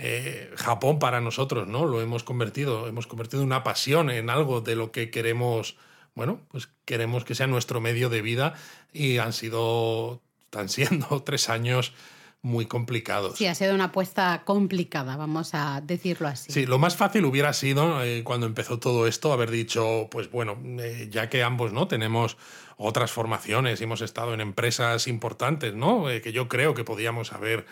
eh, 0.00 0.52
Japón 0.56 0.98
para 0.98 1.20
nosotros, 1.20 1.66
¿no? 1.66 1.84
Lo 1.84 2.00
hemos 2.00 2.22
convertido, 2.22 2.86
hemos 2.86 3.06
convertido 3.06 3.42
una 3.42 3.64
pasión 3.64 4.10
en 4.10 4.30
algo 4.30 4.60
de 4.60 4.76
lo 4.76 4.92
que 4.92 5.10
queremos, 5.10 5.76
bueno, 6.18 6.40
pues 6.48 6.68
queremos 6.84 7.24
que 7.24 7.36
sea 7.36 7.46
nuestro 7.46 7.80
medio 7.80 8.08
de 8.08 8.22
vida 8.22 8.54
y 8.92 9.18
han 9.18 9.32
sido, 9.32 10.20
están 10.46 10.68
siendo 10.68 11.22
tres 11.24 11.48
años 11.48 11.94
muy 12.42 12.66
complicados. 12.66 13.38
Sí, 13.38 13.46
ha 13.46 13.54
sido 13.54 13.72
una 13.72 13.84
apuesta 13.84 14.42
complicada, 14.44 15.16
vamos 15.16 15.50
a 15.54 15.80
decirlo 15.80 16.26
así. 16.26 16.50
Sí, 16.50 16.66
lo 16.66 16.80
más 16.80 16.96
fácil 16.96 17.24
hubiera 17.24 17.52
sido 17.52 18.02
eh, 18.02 18.24
cuando 18.24 18.46
empezó 18.46 18.80
todo 18.80 19.06
esto 19.06 19.32
haber 19.32 19.52
dicho, 19.52 20.08
pues 20.10 20.28
bueno, 20.28 20.58
eh, 20.80 21.06
ya 21.08 21.28
que 21.28 21.44
ambos 21.44 21.72
no 21.72 21.86
tenemos 21.86 22.36
otras 22.76 23.12
formaciones 23.12 23.80
y 23.80 23.84
hemos 23.84 24.00
estado 24.00 24.34
en 24.34 24.40
empresas 24.40 25.06
importantes, 25.06 25.74
¿no? 25.74 26.06
que 26.20 26.32
yo 26.32 26.48
creo 26.48 26.74
que 26.74 26.82
podíamos 26.82 27.32
haber 27.32 27.64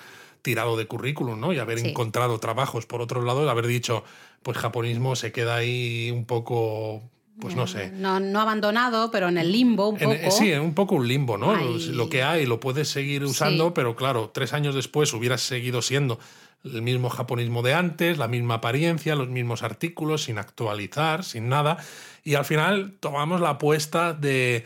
tirado 0.43 0.77
de 0.77 0.87
currículum, 0.87 1.41
¿no? 1.41 1.53
Y 1.53 1.59
haber 1.59 1.81
encontrado 1.81 2.39
trabajos. 2.39 2.87
Por 2.87 3.01
otro 3.01 3.23
lado, 3.23 3.51
haber 3.51 3.67
dicho, 3.67 4.05
pues 4.45 4.57
japonismo 4.57 5.17
se 5.17 5.33
queda 5.33 5.57
ahí 5.57 6.13
un 6.13 6.25
poco 6.25 7.03
pues 7.41 7.55
no 7.55 7.67
sé. 7.67 7.91
No, 7.91 8.19
no 8.21 8.41
abandonado, 8.41 9.11
pero 9.11 9.29
en 9.29 9.39
el 9.39 9.53
limbo 9.53 9.89
un 9.89 9.99
poco. 9.99 10.31
sí, 10.31 10.53
un 10.53 10.75
poco 10.75 10.95
un 10.95 11.07
limbo, 11.07 11.37
¿no? 11.37 11.55
Lo 11.55 12.09
que 12.09 12.23
hay 12.23 12.47
lo 12.47 12.61
puedes 12.61 12.89
seguir 12.89 13.25
usando, 13.25 13.75
pero 13.75 13.97
claro, 13.97 14.31
tres 14.33 14.53
años 14.53 14.75
después 14.75 15.13
hubieras 15.13 15.43
seguido 15.43 15.83
siendo 15.83 16.19
el 16.65 16.83
mismo 16.83 17.11
japonismo 17.11 17.63
de 17.63 17.75
antes, 17.75 18.19
la 18.19 18.29
misma 18.29 18.55
apariencia, 18.55 19.15
los 19.15 19.29
mismos 19.29 19.63
artículos, 19.63 20.25
sin 20.25 20.39
actualizar, 20.39 21.25
sin 21.25 21.49
nada. 21.49 21.79
Y 22.25 22.35
al 22.35 22.45
final 22.45 22.95
tomamos 22.99 23.41
la 23.41 23.51
apuesta 23.51 24.13
de 24.13 24.65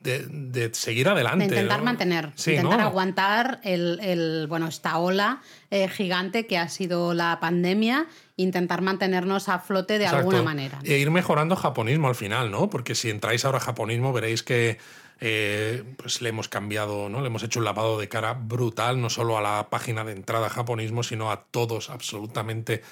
de, 0.00 0.70
seguir 0.72 1.08
adelante. 1.08 1.46
De 1.46 1.54
intentar 1.54 1.82
mantener, 1.82 2.32
intentar 2.36 2.80
aguantar 2.80 3.60
el, 3.62 4.46
bueno, 4.48 4.68
esta 4.68 4.98
ola 4.98 5.40
eh, 5.70 5.88
gigante 5.88 6.46
que 6.46 6.58
ha 6.58 6.68
sido 6.68 7.14
la 7.14 7.38
pandemia, 7.40 8.06
intentar 8.36 8.82
mantenernos 8.82 9.48
a 9.48 9.58
flote 9.60 9.98
de 9.98 10.06
alguna 10.06 10.42
manera. 10.42 10.80
E 10.82 10.98
ir 10.98 11.10
mejorando 11.10 11.56
japonismo 11.56 12.08
al 12.08 12.14
final, 12.14 12.50
¿no? 12.50 12.68
Porque 12.68 12.94
si 12.94 13.10
entráis 13.10 13.44
ahora 13.44 13.58
a 13.58 13.60
japonismo 13.60 14.12
veréis 14.12 14.42
que 14.42 14.78
eh, 15.20 15.84
pues 15.96 16.20
le 16.20 16.30
hemos 16.30 16.48
cambiado, 16.48 17.08
¿no? 17.08 17.20
Le 17.20 17.28
hemos 17.28 17.42
hecho 17.44 17.60
un 17.60 17.64
lavado 17.64 17.98
de 17.98 18.08
cara 18.08 18.34
brutal, 18.34 19.00
no 19.00 19.08
solo 19.08 19.38
a 19.38 19.40
la 19.40 19.68
página 19.70 20.04
de 20.04 20.12
entrada 20.12 20.48
a 20.48 20.50
japonismo, 20.50 21.02
sino 21.02 21.30
a 21.30 21.44
todos, 21.44 21.90
absolutamente 21.90 22.82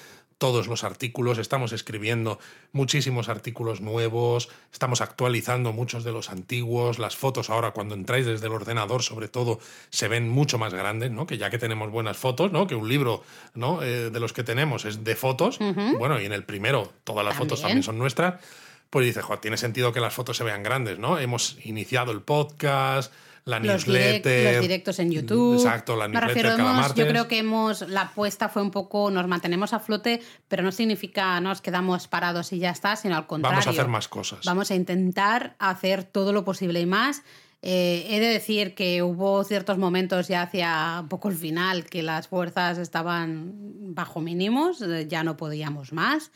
todos 0.43 0.67
los 0.67 0.83
artículos, 0.83 1.37
estamos 1.37 1.71
escribiendo 1.71 2.37
muchísimos 2.73 3.29
artículos 3.29 3.79
nuevos, 3.79 4.49
estamos 4.73 4.99
actualizando 4.99 5.71
muchos 5.71 6.03
de 6.03 6.11
los 6.11 6.29
antiguos, 6.29 6.99
las 6.99 7.15
fotos 7.15 7.49
ahora 7.49 7.71
cuando 7.71 7.95
entráis 7.95 8.25
desde 8.25 8.47
el 8.47 8.51
ordenador 8.51 9.03
sobre 9.03 9.29
todo 9.29 9.59
se 9.89 10.09
ven 10.09 10.27
mucho 10.27 10.57
más 10.57 10.73
grandes, 10.73 11.11
¿no? 11.11 11.25
que 11.27 11.37
ya 11.37 11.49
que 11.49 11.59
tenemos 11.59 11.91
buenas 11.91 12.17
fotos, 12.17 12.51
¿no? 12.51 12.67
que 12.67 12.75
un 12.75 12.89
libro 12.89 13.23
¿no? 13.53 13.83
Eh, 13.83 14.09
de 14.09 14.19
los 14.19 14.33
que 14.33 14.43
tenemos 14.43 14.83
es 14.83 15.05
de 15.05 15.15
fotos, 15.15 15.59
bueno, 15.97 16.19
y 16.19 16.25
en 16.25 16.33
el 16.33 16.43
primero 16.43 16.91
todas 17.05 17.23
las 17.23 17.37
fotos 17.37 17.61
también 17.61 17.83
son 17.83 17.97
nuestras, 17.97 18.41
pues 18.89 19.05
dice, 19.05 19.21
tiene 19.39 19.55
sentido 19.55 19.93
que 19.93 20.01
las 20.01 20.13
fotos 20.13 20.35
se 20.35 20.43
vean 20.43 20.61
grandes, 20.61 20.99
¿no? 20.99 21.19
Hemos 21.19 21.57
iniciado 21.63 22.11
el 22.11 22.19
podcast, 22.19 23.13
la 23.45 23.59
newsletter. 23.59 24.53
los 24.53 24.61
directos 24.61 24.99
en 24.99 25.11
YouTube. 25.11 25.55
Exacto, 25.55 25.95
la 25.95 26.07
newsletter 26.07 26.55
cada 26.55 26.73
martes. 26.73 26.95
Yo 26.95 27.07
creo 27.07 27.27
que 27.27 27.39
hemos, 27.39 27.87
la 27.89 28.01
apuesta 28.01 28.49
fue 28.49 28.61
un 28.61 28.71
poco, 28.71 29.11
nos 29.11 29.27
mantenemos 29.27 29.73
a 29.73 29.79
flote, 29.79 30.21
pero 30.47 30.63
no 30.63 30.71
significa 30.71 31.39
nos 31.41 31.61
quedamos 31.61 32.07
parados 32.07 32.53
y 32.53 32.59
ya 32.59 32.69
está, 32.69 32.95
sino 32.95 33.15
al 33.15 33.27
contrario. 33.27 33.59
Vamos 33.59 33.67
a 33.67 33.69
hacer 33.71 33.87
más 33.87 34.07
cosas. 34.07 34.45
Vamos 34.45 34.71
a 34.71 34.75
intentar 34.75 35.55
hacer 35.59 36.03
todo 36.03 36.31
lo 36.33 36.45
posible 36.45 36.79
y 36.79 36.85
más. 36.85 37.23
Eh, 37.65 38.07
he 38.09 38.19
de 38.19 38.27
decir 38.27 38.75
que 38.75 39.01
hubo 39.03 39.41
ciertos 39.45 39.77
momentos 39.77 40.27
ya 40.27 40.41
hacia 40.41 40.99
un 40.99 41.07
poco 41.07 41.29
el 41.29 41.35
final 41.35 41.85
que 41.85 42.03
las 42.03 42.27
fuerzas 42.27 42.77
estaban 42.77 43.53
bajo 43.95 44.19
mínimos, 44.19 44.81
eh, 44.81 45.07
ya 45.07 45.23
no 45.23 45.37
podíamos 45.37 45.93
más. 45.93 46.31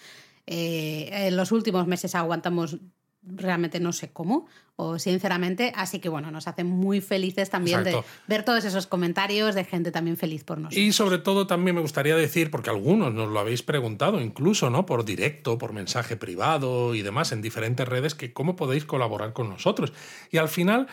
Eh, 0.45 1.09
en 1.11 1.35
los 1.35 1.51
últimos 1.51 1.85
meses 1.85 2.15
aguantamos 2.15 2.77
realmente 3.23 3.79
no 3.79 3.93
sé 3.93 4.09
cómo, 4.11 4.47
o 4.75 4.99
sinceramente, 4.99 5.73
así 5.75 5.99
que 5.99 6.07
bueno, 6.07 6.31
nos 6.31 6.47
hace 6.47 6.63
muy 6.63 7.01
felices 7.01 7.49
también 7.49 7.83
de 7.83 8.01
ver 8.27 8.45
todos 8.45 8.63
esos 8.63 8.87
comentarios 8.87 9.55
de 9.55 9.63
gente 9.63 9.91
también 9.91 10.17
feliz 10.17 10.43
por 10.43 10.59
nosotros. 10.59 10.81
Y 10.81 10.93
sobre 10.93 11.17
todo 11.17 11.47
también 11.47 11.75
me 11.75 11.81
gustaría 11.81 12.15
decir, 12.15 12.51
porque 12.51 12.69
algunos 12.69 13.13
nos 13.13 13.29
lo 13.29 13.39
habéis 13.39 13.63
preguntado, 13.63 14.21
incluso, 14.21 14.69
¿no? 14.69 14.85
Por 14.85 15.03
directo, 15.03 15.57
por 15.57 15.73
mensaje 15.73 16.15
privado 16.15 16.95
y 16.95 17.01
demás 17.01 17.31
en 17.31 17.41
diferentes 17.41 17.87
redes, 17.87 18.15
que 18.15 18.33
cómo 18.33 18.55
podéis 18.55 18.85
colaborar 18.85 19.33
con 19.33 19.49
nosotros. 19.49 19.93
Y 20.31 20.37
al 20.37 20.47
final 20.47 20.87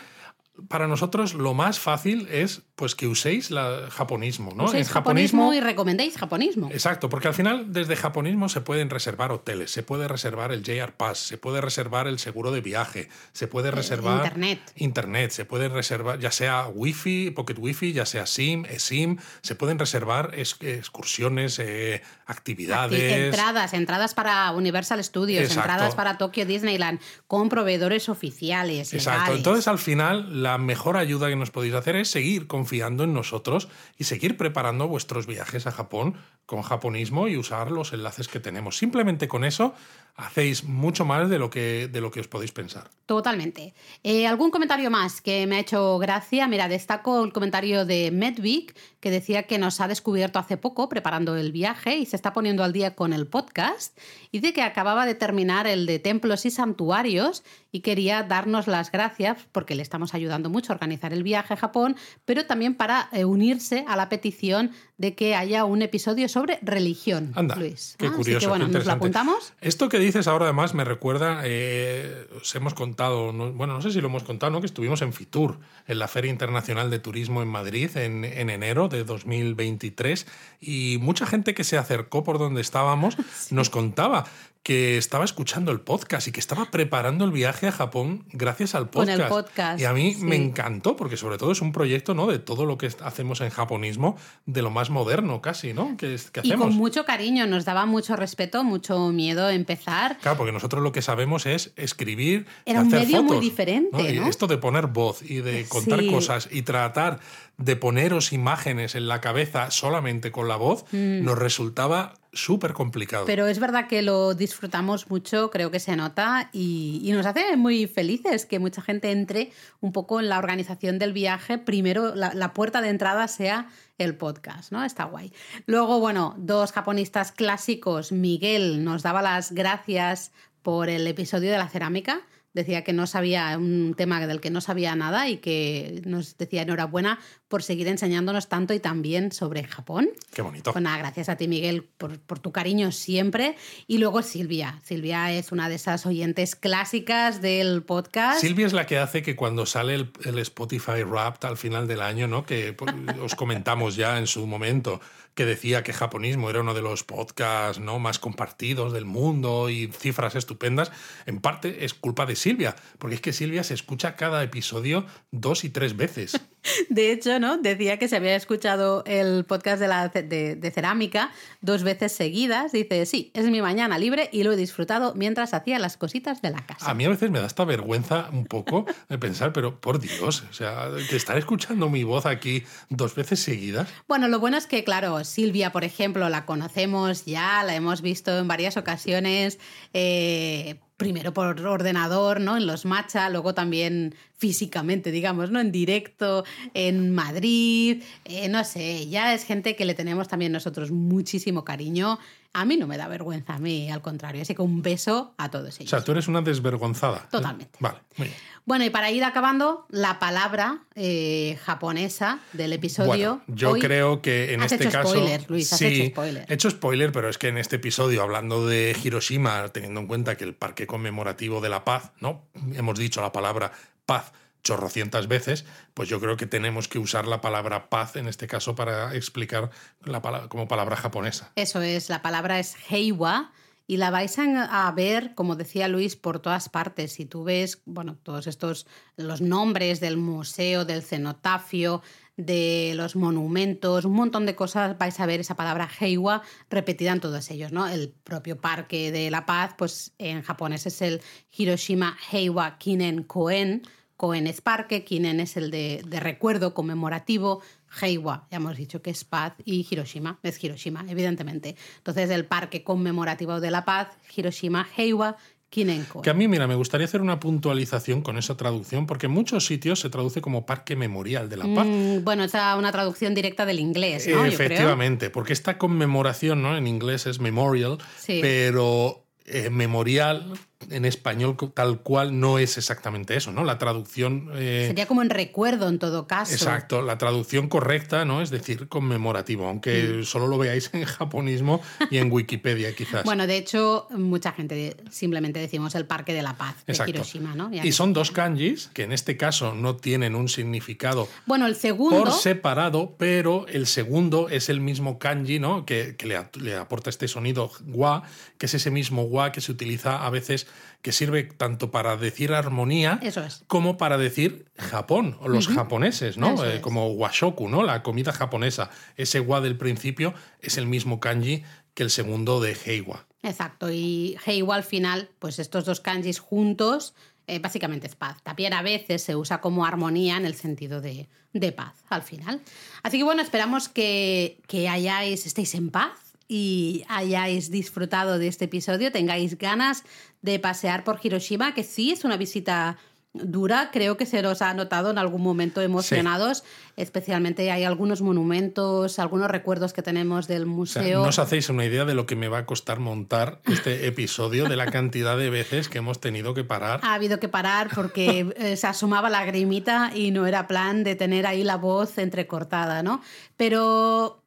para 0.67 0.87
nosotros 0.87 1.33
lo 1.33 1.53
más 1.53 1.79
fácil 1.79 2.27
es 2.31 2.61
pues 2.75 2.93
que 2.93 3.07
uséis 3.07 3.51
el 3.51 3.89
japonismo, 3.89 4.51
¿no? 4.53 4.65
Uséis 4.65 4.89
japonismo, 4.89 5.53
y 5.53 5.61
recomendéis 5.61 6.17
japonismo. 6.17 6.69
Exacto, 6.71 7.07
porque 7.07 7.29
al 7.29 7.33
final 7.33 7.71
desde 7.71 7.95
japonismo 7.95 8.49
se 8.49 8.59
pueden 8.59 8.89
reservar 8.89 9.31
hoteles, 9.31 9.71
se 9.71 9.81
puede 9.81 10.09
reservar 10.09 10.51
el 10.51 10.61
JR 10.61 10.91
Pass, 10.91 11.19
se 11.19 11.37
puede 11.37 11.61
reservar 11.61 12.07
el 12.07 12.19
seguro 12.19 12.51
de 12.51 12.59
viaje, 12.59 13.07
se 13.31 13.47
puede 13.47 13.71
reservar 13.71 14.25
internet, 14.25 14.59
internet, 14.75 15.31
se 15.31 15.45
puede 15.45 15.69
reservar 15.69 16.19
ya 16.19 16.31
sea 16.31 16.67
wifi, 16.67 17.31
pocket 17.31 17.57
wifi, 17.57 17.93
ya 17.93 18.05
sea 18.05 18.25
SIM, 18.25 18.65
eSIM, 18.65 19.19
se 19.41 19.55
pueden 19.55 19.79
reservar 19.79 20.33
excursiones, 20.35 21.59
eh, 21.59 22.01
actividades, 22.25 22.99
entradas, 22.99 23.73
entradas 23.73 24.13
para 24.13 24.51
Universal 24.51 25.01
Studios, 25.01 25.49
entradas 25.55 25.95
para 25.95 26.17
Tokyo 26.17 26.45
Disneyland 26.45 26.99
con 27.27 27.47
proveedores 27.47 28.09
oficiales. 28.09 28.93
Exacto. 28.93 29.33
Entonces 29.33 29.69
al 29.69 29.79
final 29.79 30.43
la 30.43 30.57
mejor 30.57 30.97
ayuda 30.97 31.29
que 31.29 31.37
nos 31.37 31.51
podéis 31.51 31.73
hacer 31.73 31.95
es 31.95 32.09
seguir 32.09 32.47
confiando 32.65 33.03
en 33.03 33.13
nosotros 33.13 33.67
y 33.95 34.05
seguir 34.05 34.37
preparando 34.37 34.87
vuestros 34.87 35.27
viajes 35.27 35.67
a 35.67 35.71
Japón 35.71 36.15
con 36.45 36.61
japonismo 36.61 37.27
y 37.27 37.37
usar 37.37 37.71
los 37.71 37.93
enlaces 37.93 38.27
que 38.27 38.39
tenemos. 38.39 38.77
Simplemente 38.77 39.27
con 39.27 39.43
eso 39.43 39.73
hacéis 40.17 40.63
mucho 40.63 41.03
más 41.03 41.29
de 41.29 41.39
lo 41.39 41.49
que, 41.49 41.89
de 41.91 42.01
lo 42.01 42.09
que 42.09 42.21
os 42.21 42.27
podéis 42.27 42.51
pensar. 42.51 42.89
Totalmente. 43.05 43.73
Eh, 44.03 44.25
¿Algún 44.27 44.49
comentario 44.49 44.89
más 44.89 45.21
que 45.21 45.45
me 45.45 45.57
ha 45.57 45.59
hecho 45.59 45.97
gracia? 45.99 46.47
Mira, 46.47 46.67
destaco 46.67 47.23
el 47.23 47.33
comentario 47.33 47.85
de 47.85 48.11
Medvic, 48.11 48.75
que 48.99 49.11
decía 49.11 49.43
que 49.43 49.57
nos 49.57 49.81
ha 49.81 49.87
descubierto 49.87 50.39
hace 50.39 50.57
poco 50.57 50.87
preparando 50.87 51.35
el 51.35 51.51
viaje 51.51 51.97
y 51.97 52.05
se 52.05 52.15
está 52.15 52.31
poniendo 52.33 52.63
al 52.63 52.71
día 52.71 52.95
con 52.95 53.11
el 53.11 53.27
podcast. 53.27 53.97
Y 54.31 54.39
dice 54.39 54.53
que 54.53 54.61
acababa 54.61 55.05
de 55.05 55.15
terminar 55.15 55.67
el 55.67 55.85
de 55.85 55.99
templos 55.99 56.45
y 56.45 56.51
santuarios 56.51 57.43
y 57.71 57.81
quería 57.81 58.23
darnos 58.23 58.67
las 58.67 58.91
gracias 58.91 59.45
porque 59.51 59.75
le 59.75 59.81
estamos 59.81 60.13
ayudando 60.13 60.49
mucho 60.49 60.71
a 60.71 60.75
organizar 60.75 61.11
el 61.11 61.23
viaje 61.23 61.53
a 61.53 61.57
Japón, 61.57 61.97
pero 62.23 62.45
también 62.45 62.75
para 62.75 63.09
eh, 63.11 63.25
unirse 63.25 63.83
a 63.87 63.97
la 63.97 64.07
petición 64.07 64.71
de 64.97 65.13
que 65.13 65.35
haya 65.35 65.65
un 65.65 65.81
episodio 65.81 66.29
sobre 66.29 66.57
religión. 66.61 67.31
Anda, 67.35 67.55
Luis. 67.55 67.95
qué 67.97 68.09
curioso. 68.09 68.39
que 68.39 68.47
bueno, 68.47 68.67
nos 68.67 68.85
lo 68.85 68.91
apuntamos. 68.93 69.53
Esto 69.59 69.89
que 69.89 69.99
dices 69.99 70.27
ahora 70.27 70.45
además 70.45 70.73
me 70.73 70.85
recuerda, 70.85 71.41
eh, 71.43 72.27
os 72.39 72.55
hemos 72.55 72.73
contado, 72.73 73.33
bueno, 73.33 73.73
no 73.73 73.81
sé 73.81 73.91
si 73.91 73.99
lo 73.99 74.07
hemos 74.07 74.23
contado, 74.23 74.51
¿no? 74.51 74.61
que 74.61 74.67
estuvimos 74.67 75.01
en 75.01 75.11
Fitur, 75.11 75.59
en 75.87 75.99
la 75.99 76.07
Feria 76.07 76.31
Internacional 76.31 76.89
de 76.89 76.99
Turismo 76.99 77.41
en 77.41 77.49
Madrid 77.49 77.95
en, 77.97 78.23
en 78.23 78.49
enero 78.49 78.87
de 78.87 79.03
2023 79.03 80.27
y 80.61 80.97
mucha 81.01 81.25
gente 81.25 81.53
que 81.53 81.63
se 81.63 81.77
acercó 81.77 82.23
por 82.23 82.39
donde 82.39 82.61
estábamos 82.61 83.17
nos 83.51 83.69
contaba 83.69 84.25
que 84.65 84.97
estaba 84.97 85.23
escuchando 85.25 85.71
el 85.71 85.79
podcast 85.79 86.27
y 86.27 86.31
que 86.31 86.39
estaba 86.39 86.71
preparando 86.71 87.23
el 87.23 87.29
viaje 87.29 87.67
a 87.67 87.71
Japón 87.71 88.25
gracias 88.31 88.73
al 88.73 88.89
podcast. 88.89 89.11
Con 89.11 89.21
el 89.21 89.29
podcast 89.29 89.79
y 89.79 89.85
a 89.85 89.93
mí 89.93 90.15
me 90.21 90.35
encantó, 90.37 90.95
porque 90.95 91.17
sobre 91.17 91.37
todo 91.37 91.51
es 91.51 91.61
un 91.61 91.71
proyecto 91.71 92.15
¿no? 92.15 92.25
de 92.25 92.39
todo 92.39 92.65
lo 92.65 92.75
que 92.79 92.89
hacemos 93.03 93.41
en 93.41 93.51
japonismo, 93.51 94.17
de 94.47 94.63
lo 94.63 94.71
más 94.71 94.89
moderno 94.89 95.39
casi, 95.39 95.73
¿no? 95.73 95.95
Que, 95.97 96.17
que 96.31 96.39
hacemos. 96.39 96.65
Y 96.65 96.69
con 96.69 96.73
mucho 96.73 97.05
cariño, 97.05 97.45
nos 97.45 97.63
daba 97.63 97.85
mucho 97.85 98.15
respeto, 98.15 98.63
mucho 98.63 99.11
miedo 99.11 99.51
empezar. 99.51 100.17
Claro, 100.17 100.35
porque 100.35 100.51
nosotros 100.51 100.81
lo 100.81 100.91
que 100.91 101.03
sabemos 101.03 101.45
es 101.45 101.71
escribir, 101.75 102.47
Era 102.65 102.81
un 102.81 102.89
medio 102.89 103.21
muy 103.21 103.39
diferente. 103.39 104.13
¿no? 104.13 104.27
Esto 104.27 104.47
de 104.47 104.57
poner 104.57 104.87
voz 104.87 105.21
y 105.21 105.41
de 105.41 105.67
contar 105.67 106.03
cosas 106.07 106.49
y 106.51 106.63
tratar 106.63 107.19
de 107.57 107.75
poneros 107.75 108.33
imágenes 108.33 108.95
en 108.95 109.07
la 109.07 109.21
cabeza 109.21 109.71
solamente 109.71 110.31
con 110.31 110.47
la 110.47 110.57
voz, 110.57 110.85
mm. 110.91 111.23
nos 111.23 111.37
resultaba 111.37 112.13
súper 112.33 112.73
complicado. 112.73 113.25
Pero 113.25 113.47
es 113.47 113.59
verdad 113.59 113.87
que 113.87 114.01
lo 114.01 114.33
disfrutamos 114.33 115.09
mucho, 115.09 115.49
creo 115.51 115.71
que 115.71 115.79
se 115.79 115.95
nota 115.95 116.49
y, 116.51 117.09
nos 117.13 117.25
hace 117.25 117.55
muy 117.55 117.87
felices 117.87 118.45
que 118.45 118.59
mucha 118.59 118.81
gente 118.81 119.11
entre 119.11 119.51
un 119.79 119.93
poco 119.93 120.19
en 120.19 120.27
la 120.27 120.37
organización 120.37 120.99
del 120.99 121.13
viaje. 121.13 121.57
Primero, 121.57 122.13
la, 122.13 122.53
puerta 122.53 122.81
de 122.81 122.89
entrada 122.89 123.29
sea 123.29 123.69
el 123.97 124.15
podcast, 124.15 124.73
¿no? 124.73 124.83
Está 124.83 125.05
guay. 125.05 125.31
Luego, 125.65 125.99
bueno, 126.01 126.35
dos 126.37 126.73
japonistas 126.73 127.31
clásicos, 127.31 128.11
Miguel 128.11 128.83
nos 128.83 129.01
daba 129.01 129.21
las 129.21 129.53
gracias 129.53 130.33
por 130.61 130.89
el 130.89 131.07
episodio 131.07 131.51
de 131.51 131.57
la 131.57 131.69
cerámica 131.69 132.21
decía 132.55 132.83
que 132.83 132.93
no 132.93 133.05
sabía 133.05 133.57
un 133.57 133.93
tema 133.95 134.25
del 134.25 134.39
que 134.39 134.49
no 134.49 134.61
sabía 134.61 134.95
nada 134.95 135.29
y 135.29 135.37
que 135.37 136.01
nos 136.05 136.37
decía 136.37 136.63
enhorabuena 136.63 137.19
por 137.49 137.61
seguir 137.61 137.87
enseñándonos 137.87 138.47
tanto 138.47 138.73
y 138.73 138.79
también 138.79 139.31
sobre 139.31 139.65
Japón. 139.65 140.09
Qué 140.33 140.41
bonito. 140.41 140.71
Pues 140.71 140.81
nada, 140.81 140.97
gracias 140.97 141.29
a 141.29 141.35
ti, 141.35 141.47
Miguel, 141.47 141.83
por, 141.83 142.17
por, 142.19 142.39
tu 142.39 142.51
cariño 142.51 142.91
siempre. 142.91 143.55
Y 143.87 143.97
luego 143.97 144.21
Silvia. 144.21 144.79
Silvia 144.83 145.31
es 145.33 145.51
una 145.51 145.69
de 145.69 145.75
esas 145.75 146.05
oyentes 146.05 146.55
clásicas 146.55 147.41
del 147.41 147.83
podcast. 147.83 148.39
Silvia 148.39 148.65
es 148.65 148.73
la 148.73 148.85
que 148.85 148.97
hace 148.97 149.21
que 149.21 149.35
cuando 149.35 149.65
sale 149.65 149.93
el, 149.93 150.11
el 150.23 150.39
Spotify 150.39 151.03
Wrapped 151.03 151.47
al 151.47 151.57
final 151.57 151.87
del 151.87 152.01
año, 152.01 152.27
¿no? 152.27 152.45
Que 152.45 152.71
pues, 152.73 152.95
os 153.21 153.35
comentamos 153.35 153.97
ya 153.97 154.17
en 154.17 154.27
su 154.27 154.47
momento, 154.47 155.01
que 155.35 155.45
decía 155.45 155.83
que 155.83 155.93
japonismo 155.93 156.49
era 156.49 156.61
uno 156.61 156.73
de 156.73 156.81
los 156.81 157.03
podcasts 157.03 157.79
¿no? 157.79 157.99
más 157.99 158.19
compartidos 158.19 158.93
del 158.93 159.05
mundo 159.05 159.69
y 159.69 159.87
cifras 159.87 160.35
estupendas, 160.35 160.91
en 161.25 161.39
parte 161.39 161.85
es 161.85 161.93
culpa 161.93 162.25
de 162.25 162.35
Silvia, 162.35 162.75
porque 162.97 163.15
es 163.15 163.21
que 163.21 163.33
Silvia 163.33 163.63
se 163.63 163.73
escucha 163.73 164.15
cada 164.15 164.41
episodio 164.43 165.05
dos 165.31 165.63
y 165.63 165.69
tres 165.69 165.95
veces. 165.95 166.39
De 166.89 167.11
hecho, 167.11 167.39
¿no? 167.39 167.57
Decía 167.57 167.99
que 167.99 168.07
se 168.07 168.15
había 168.15 168.35
escuchado 168.35 169.03
el 169.05 169.45
podcast 169.45 169.79
de, 169.79 169.87
la, 169.87 170.09
de, 170.09 170.71
cerámica 170.73 171.31
dos 171.61 171.83
veces 171.83 172.11
seguidas. 172.11 172.71
Dice, 172.71 173.05
sí, 173.05 173.31
es 173.33 173.45
mi 173.45 173.61
mañana 173.61 173.97
libre 173.99 174.29
y 174.31 174.43
lo 174.43 174.53
he 174.53 174.55
disfrutado 174.55 175.13
mientras 175.15 175.53
hacía 175.53 175.79
las 175.79 175.97
cositas 175.97 176.41
de 176.41 176.49
la 176.49 176.65
casa. 176.65 176.89
A 176.89 176.93
mí 176.93 177.05
a 177.05 177.09
veces 177.09 177.29
me 177.29 177.39
da 177.39 177.45
esta 177.45 177.65
vergüenza 177.65 178.29
un 178.31 178.45
poco 178.45 178.85
de 179.09 179.17
pensar, 179.17 179.53
pero 179.53 179.79
por 179.79 179.99
Dios, 179.99 180.43
o 180.49 180.53
sea, 180.53 180.89
que 181.09 181.15
estar 181.15 181.37
escuchando 181.37 181.89
mi 181.89 182.03
voz 182.03 182.25
aquí 182.25 182.63
dos 182.89 183.15
veces 183.15 183.39
seguidas. 183.39 183.87
Bueno, 184.07 184.27
lo 184.27 184.39
bueno 184.39 184.57
es 184.57 184.65
que, 184.65 184.83
claro, 184.83 185.19
Silvia, 185.25 185.71
por 185.71 185.83
ejemplo, 185.83 186.29
la 186.29 186.45
conocemos 186.45 187.25
ya, 187.25 187.63
la 187.63 187.75
hemos 187.75 188.01
visto 188.01 188.37
en 188.37 188.47
varias 188.47 188.77
ocasiones. 188.77 189.59
Eh, 189.93 190.75
primero 190.97 191.33
por 191.33 191.59
ordenador, 191.59 192.39
¿no? 192.39 192.55
En 192.57 192.67
los 192.67 192.85
matcha, 192.85 193.29
luego 193.29 193.53
también 193.53 194.15
físicamente, 194.37 195.11
digamos, 195.11 195.51
¿no? 195.51 195.59
En 195.59 195.71
directo, 195.71 196.45
en 196.73 197.11
Madrid, 197.13 198.03
eh, 198.23 198.47
no 198.47 198.63
sé, 198.63 199.07
ya 199.09 199.33
es 199.33 199.43
gente 199.43 199.75
que 199.75 199.85
le 199.85 199.93
tenemos 199.93 200.27
también 200.27 200.51
nosotros 200.51 200.91
muchísimo 200.91 201.65
cariño. 201.65 202.19
A 202.55 202.63
mí 202.63 202.77
no 202.77 202.87
me 202.87 202.95
da 202.95 203.09
vergüenza, 203.09 203.55
a 203.55 203.59
mí 203.59 203.91
al 203.91 204.01
contrario, 204.01 204.41
así 204.41 204.55
que 204.55 204.61
un 204.61 204.81
beso 204.81 205.33
a 205.37 205.51
todos 205.51 205.75
ellos. 205.75 205.91
O 205.91 205.97
sea, 205.97 206.05
tú 206.05 206.13
eres 206.13 206.29
una 206.29 206.41
desvergonzada. 206.41 207.27
Totalmente. 207.29 207.77
Vale, 207.81 207.99
muy 208.15 208.29
bien. 208.29 208.39
Bueno, 208.63 208.85
y 208.85 208.89
para 208.89 209.11
ir 209.11 209.25
acabando, 209.25 209.85
la 209.89 210.19
palabra 210.19 210.85
eh, 210.95 211.59
japonesa 211.65 212.39
del 212.53 212.71
episodio. 212.71 213.41
yo 213.47 213.73
creo 213.73 214.21
que 214.21 214.53
en 214.53 214.61
has 214.61 214.71
este 214.71 214.85
hecho 214.85 214.97
caso. 214.99 215.09
Spoiler, 215.09 215.45
Luis, 215.49 215.73
has 215.73 215.79
sí, 215.79 215.85
hecho 215.85 216.11
spoiler. 216.11 216.45
He 216.47 216.53
hecho 216.53 216.69
spoiler, 216.69 217.11
pero 217.11 217.27
es 217.27 217.37
que 217.37 217.49
en 217.49 217.57
este 217.57 217.75
episodio, 217.75 218.23
hablando 218.23 218.65
de 218.65 218.95
Hiroshima, 219.03 219.67
teniendo 219.69 219.99
en 219.99 220.07
cuenta 220.07 220.37
que 220.37 220.45
el 220.45 220.55
Parque 220.55 220.87
Conmemorativo 220.87 221.59
de 221.59 221.67
la 221.67 221.83
Paz, 221.83 222.13
¿no? 222.21 222.45
Hemos 222.73 222.97
dicho 222.97 223.21
la 223.21 223.33
palabra 223.33 223.73
paz 224.05 224.31
chorrocientas 224.65 225.29
veces, 225.29 225.63
pues 225.93 226.09
yo 226.09 226.19
creo 226.19 226.35
que 226.35 226.47
tenemos 226.47 226.89
que 226.89 226.99
usar 226.99 227.27
la 227.27 227.39
palabra 227.39 227.89
paz 227.89 228.17
en 228.17 228.27
este 228.27 228.47
caso 228.47 228.75
para 228.75 229.15
explicar 229.15 229.69
la 230.03 230.21
palabra, 230.21 230.49
como 230.49 230.67
palabra 230.67 230.97
japonesa. 230.97 231.53
Eso 231.55 231.81
es, 231.81 232.09
la 232.09 232.21
palabra 232.21 232.59
es 232.59 232.75
heiwa 232.89 233.53
y 233.87 233.97
la 233.97 234.09
vais 234.09 234.35
a 234.39 234.91
ver, 234.95 235.35
como 235.35 235.55
decía 235.55 235.87
Luis, 235.87 236.15
por 236.15 236.39
todas 236.39 236.69
partes. 236.69 237.13
Si 237.13 237.25
tú 237.25 237.43
ves, 237.43 237.83
bueno, 237.85 238.17
todos 238.23 238.47
estos, 238.47 238.87
los 239.15 239.41
nombres 239.41 239.99
del 239.99 240.17
museo, 240.17 240.83
del 240.83 241.03
cenotafio, 241.03 242.01
de 242.35 242.93
los 242.95 243.15
monumentos, 243.15 244.03
un 244.03 244.13
montón 244.13 244.47
de 244.47 244.55
cosas, 244.55 244.97
vais 244.97 245.19
a 245.19 245.25
ver 245.27 245.39
esa 245.39 245.55
palabra 245.55 245.87
heiwa 245.99 246.41
repetida 246.69 247.11
en 247.11 247.19
todos 247.19 247.49
ellos, 247.51 247.71
¿no? 247.71 247.87
El 247.87 248.09
propio 248.09 248.59
Parque 248.59 249.11
de 249.11 249.29
la 249.29 249.45
Paz, 249.45 249.75
pues 249.77 250.13
en 250.17 250.41
japonés 250.41 250.87
es 250.87 251.01
el 251.03 251.21
Hiroshima 251.55 252.17
Heiwa 252.31 252.79
Kinen 252.79 253.23
Koen, 253.23 253.83
Koen 254.17 254.47
es 254.47 254.61
parque, 254.61 255.03
Kinen 255.03 255.39
es 255.39 255.57
el 255.57 255.71
de, 255.71 256.01
de 256.07 256.19
recuerdo 256.19 256.73
conmemorativo, 256.73 257.61
Heiwa, 258.01 258.47
ya 258.49 258.57
hemos 258.57 258.77
dicho 258.77 259.01
que 259.01 259.09
es 259.09 259.23
paz, 259.23 259.53
y 259.65 259.85
Hiroshima 259.89 260.39
es 260.43 260.63
Hiroshima, 260.63 261.05
evidentemente. 261.09 261.75
Entonces, 261.97 262.29
el 262.29 262.45
parque 262.45 262.83
conmemorativo 262.83 263.59
de 263.59 263.71
la 263.71 263.85
paz, 263.85 264.09
Hiroshima 264.35 264.87
Heiwa 264.97 265.37
Kinen 265.69 266.05
Koen. 266.05 266.23
Que 266.23 266.29
a 266.29 266.33
mí, 266.33 266.47
mira, 266.47 266.67
me 266.67 266.75
gustaría 266.75 267.05
hacer 267.05 267.21
una 267.21 267.39
puntualización 267.39 268.21
con 268.21 268.37
esa 268.37 268.55
traducción, 268.55 269.05
porque 269.07 269.25
en 269.25 269.33
muchos 269.33 269.65
sitios 269.65 269.99
se 269.99 270.09
traduce 270.09 270.39
como 270.39 270.65
Parque 270.65 270.95
Memorial 270.95 271.49
de 271.49 271.57
la 271.57 271.65
Paz. 271.73 271.87
Mm, 271.87 272.23
bueno, 272.23 272.43
es 272.45 272.53
una 272.53 272.91
traducción 272.91 273.33
directa 273.33 273.65
del 273.65 273.79
inglés, 273.79 274.27
¿no? 274.27 274.45
Efectivamente, 274.45 275.29
porque 275.29 275.53
esta 275.53 275.77
conmemoración, 275.77 276.61
¿no? 276.61 276.77
En 276.77 276.87
inglés 276.87 277.25
es 277.25 277.39
memorial, 277.39 277.97
Sí. 278.17 278.39
pero 278.41 279.25
eh, 279.45 279.69
memorial 279.69 280.53
en 280.89 281.05
español 281.05 281.57
tal 281.73 282.01
cual 282.01 282.39
no 282.39 282.59
es 282.59 282.77
exactamente 282.77 283.35
eso, 283.35 283.51
¿no? 283.51 283.63
La 283.63 283.77
traducción... 283.77 284.49
eh, 284.55 284.85
Sería 284.87 285.07
como 285.07 285.21
en 285.21 285.29
recuerdo 285.29 285.87
en 285.87 285.99
todo 285.99 286.27
caso. 286.27 286.53
Exacto, 286.53 287.01
la 287.01 287.17
traducción 287.17 287.69
correcta, 287.69 288.25
¿no? 288.25 288.41
Es 288.41 288.49
decir, 288.49 288.87
conmemorativo, 288.87 289.67
aunque 289.67 290.23
solo 290.23 290.47
lo 290.47 290.57
veáis 290.57 290.89
en 290.93 291.05
japonismo 291.05 291.81
y 292.11 292.17
en 292.17 292.31
Wikipedia 292.31 292.93
quizás. 292.95 293.23
Bueno, 293.35 293.47
de 293.47 293.57
hecho, 293.57 294.07
mucha 294.11 294.51
gente 294.51 294.95
simplemente 295.09 295.59
decimos 295.59 295.95
el 295.95 296.05
Parque 296.05 296.33
de 296.33 296.41
la 296.43 296.55
Paz 296.57 296.75
de 296.85 296.93
Exacto. 296.93 297.09
Hiroshima, 297.11 297.55
¿no? 297.55 297.69
Y 297.73 297.91
son 297.91 298.13
dos 298.13 298.31
kanjis 298.31 298.89
que 298.93 299.03
en 299.03 299.11
este 299.11 299.35
caso 299.37 299.73
no 299.73 299.95
tienen 299.95 300.35
un 300.35 300.47
significado 300.47 301.27
Bueno, 301.45 301.65
el 301.65 301.75
segundo. 301.75 302.17
por 302.17 302.31
separado, 302.31 303.15
pero 303.17 303.65
el 303.67 303.87
segundo 303.87 304.49
es 304.49 304.69
el 304.69 304.79
mismo 304.81 305.17
kanji, 305.19 305.59
¿no? 305.59 305.85
Que, 305.85 306.15
que 306.15 306.27
le, 306.27 306.75
aporta 306.75 307.09
este 307.09 307.27
sonido 307.27 307.71
wa, 307.87 308.23
que 308.57 308.67
es 308.67 308.73
ese 308.73 308.91
mismo 308.91 309.23
wa 309.23 309.51
que 309.51 309.61
se 309.61 309.71
utiliza 309.71 310.25
a 310.25 310.29
veces, 310.29 310.64
que 311.01 311.11
sirve 311.11 311.43
tanto 311.43 311.91
para 311.91 312.17
decir 312.17 312.51
armonía 312.53 313.19
es. 313.21 313.63
como 313.67 313.97
para 313.97 314.17
decir 314.17 314.65
Japón 314.75 315.37
o 315.39 315.47
los 315.47 315.67
japoneses, 315.67 316.37
¿no? 316.37 316.65
Eh, 316.65 316.81
como 316.81 317.09
washoku, 317.09 317.69
¿no? 317.69 317.83
La 317.83 318.01
comida 318.01 318.33
japonesa. 318.33 318.89
Ese 319.15 319.39
wa 319.39 319.61
del 319.61 319.77
principio 319.77 320.33
es 320.61 320.77
el 320.77 320.87
mismo 320.87 321.19
kanji 321.19 321.63
que 321.93 322.01
el 322.03 322.09
segundo 322.09 322.59
de 322.59 322.75
heiwa. 322.85 323.27
Exacto, 323.43 323.91
y 323.91 324.35
Heiwa 324.43 324.75
al 324.75 324.83
final, 324.83 325.29
pues 325.37 325.59
estos 325.59 325.85
dos 325.85 325.99
kanjis 325.99 326.39
juntos, 326.39 327.13
eh, 327.45 327.59
básicamente 327.59 328.07
es 328.07 328.15
paz. 328.15 328.41
También 328.41 328.73
a 328.73 328.81
veces 328.81 329.21
se 329.21 329.35
usa 329.35 329.61
como 329.61 329.85
armonía 329.85 330.37
en 330.37 330.45
el 330.45 330.55
sentido 330.55 331.01
de, 331.01 331.29
de 331.53 331.71
paz 331.71 331.93
al 332.09 332.23
final. 332.23 332.61
Así 333.03 333.19
que 333.19 333.23
bueno, 333.23 333.43
esperamos 333.43 333.87
que, 333.89 334.57
que 334.67 334.89
hayáis, 334.89 335.45
estéis 335.45 335.75
en 335.75 335.91
paz 335.91 336.24
y 336.47 337.03
hayáis 337.07 337.71
disfrutado 337.71 338.37
de 338.37 338.47
este 338.47 338.65
episodio, 338.65 339.11
tengáis 339.11 339.57
ganas 339.57 340.03
de 340.41 340.59
pasear 340.59 341.03
por 341.03 341.19
Hiroshima, 341.21 341.73
que 341.73 341.83
sí 341.83 342.11
es 342.11 342.23
una 342.23 342.37
visita 342.37 342.97
dura, 343.43 343.89
creo 343.91 344.15
que 344.17 344.25
se 344.25 344.41
los 344.41 344.61
ha 344.61 344.73
notado 344.73 345.11
en 345.11 345.17
algún 345.17 345.41
momento 345.41 345.81
emocionados, 345.81 346.63
especialmente 346.95 347.69
hay 347.71 347.83
algunos 347.83 348.21
monumentos, 348.21 349.19
algunos 349.19 349.51
recuerdos 349.51 349.93
que 349.93 350.01
tenemos 350.01 350.47
del 350.47 350.63
O 350.63 350.85
sea, 350.85 351.01
museo. 351.01 351.21
no 351.23 351.29
os 351.29 351.39
hacéis 351.39 351.69
una 351.69 351.85
idea 351.85 352.05
de 352.05 352.13
lo 352.13 352.25
que 352.25 352.35
me 352.35 352.47
va 352.47 352.59
a 352.59 352.65
costar 352.65 352.99
montar 352.99 353.59
este 353.65 354.07
episodio, 354.07 354.65
de 354.65 354.75
la 354.75 354.85
cantidad 354.85 355.37
de 355.37 355.49
veces 355.49 355.89
que 355.89 355.97
hemos 355.97 356.21
tenido 356.21 356.53
que 356.53 356.63
parar. 356.63 357.01
Ha 357.03 357.15
habido 357.15 357.39
que 357.39 357.49
parar 357.49 357.89
porque 357.93 358.47
eh, 358.57 358.77
se 358.77 358.87
asomaba 358.87 359.29
la 359.29 359.43
grimita 359.45 360.11
y 360.15 360.31
no 360.31 360.47
era 360.47 360.67
plan 360.67 361.03
de 361.03 361.15
tener 361.15 361.45
ahí 361.45 361.63
la 361.63 361.75
voz 361.75 362.17
entrecortada, 362.17 363.03
¿no? 363.03 363.21
Pero 363.57 364.44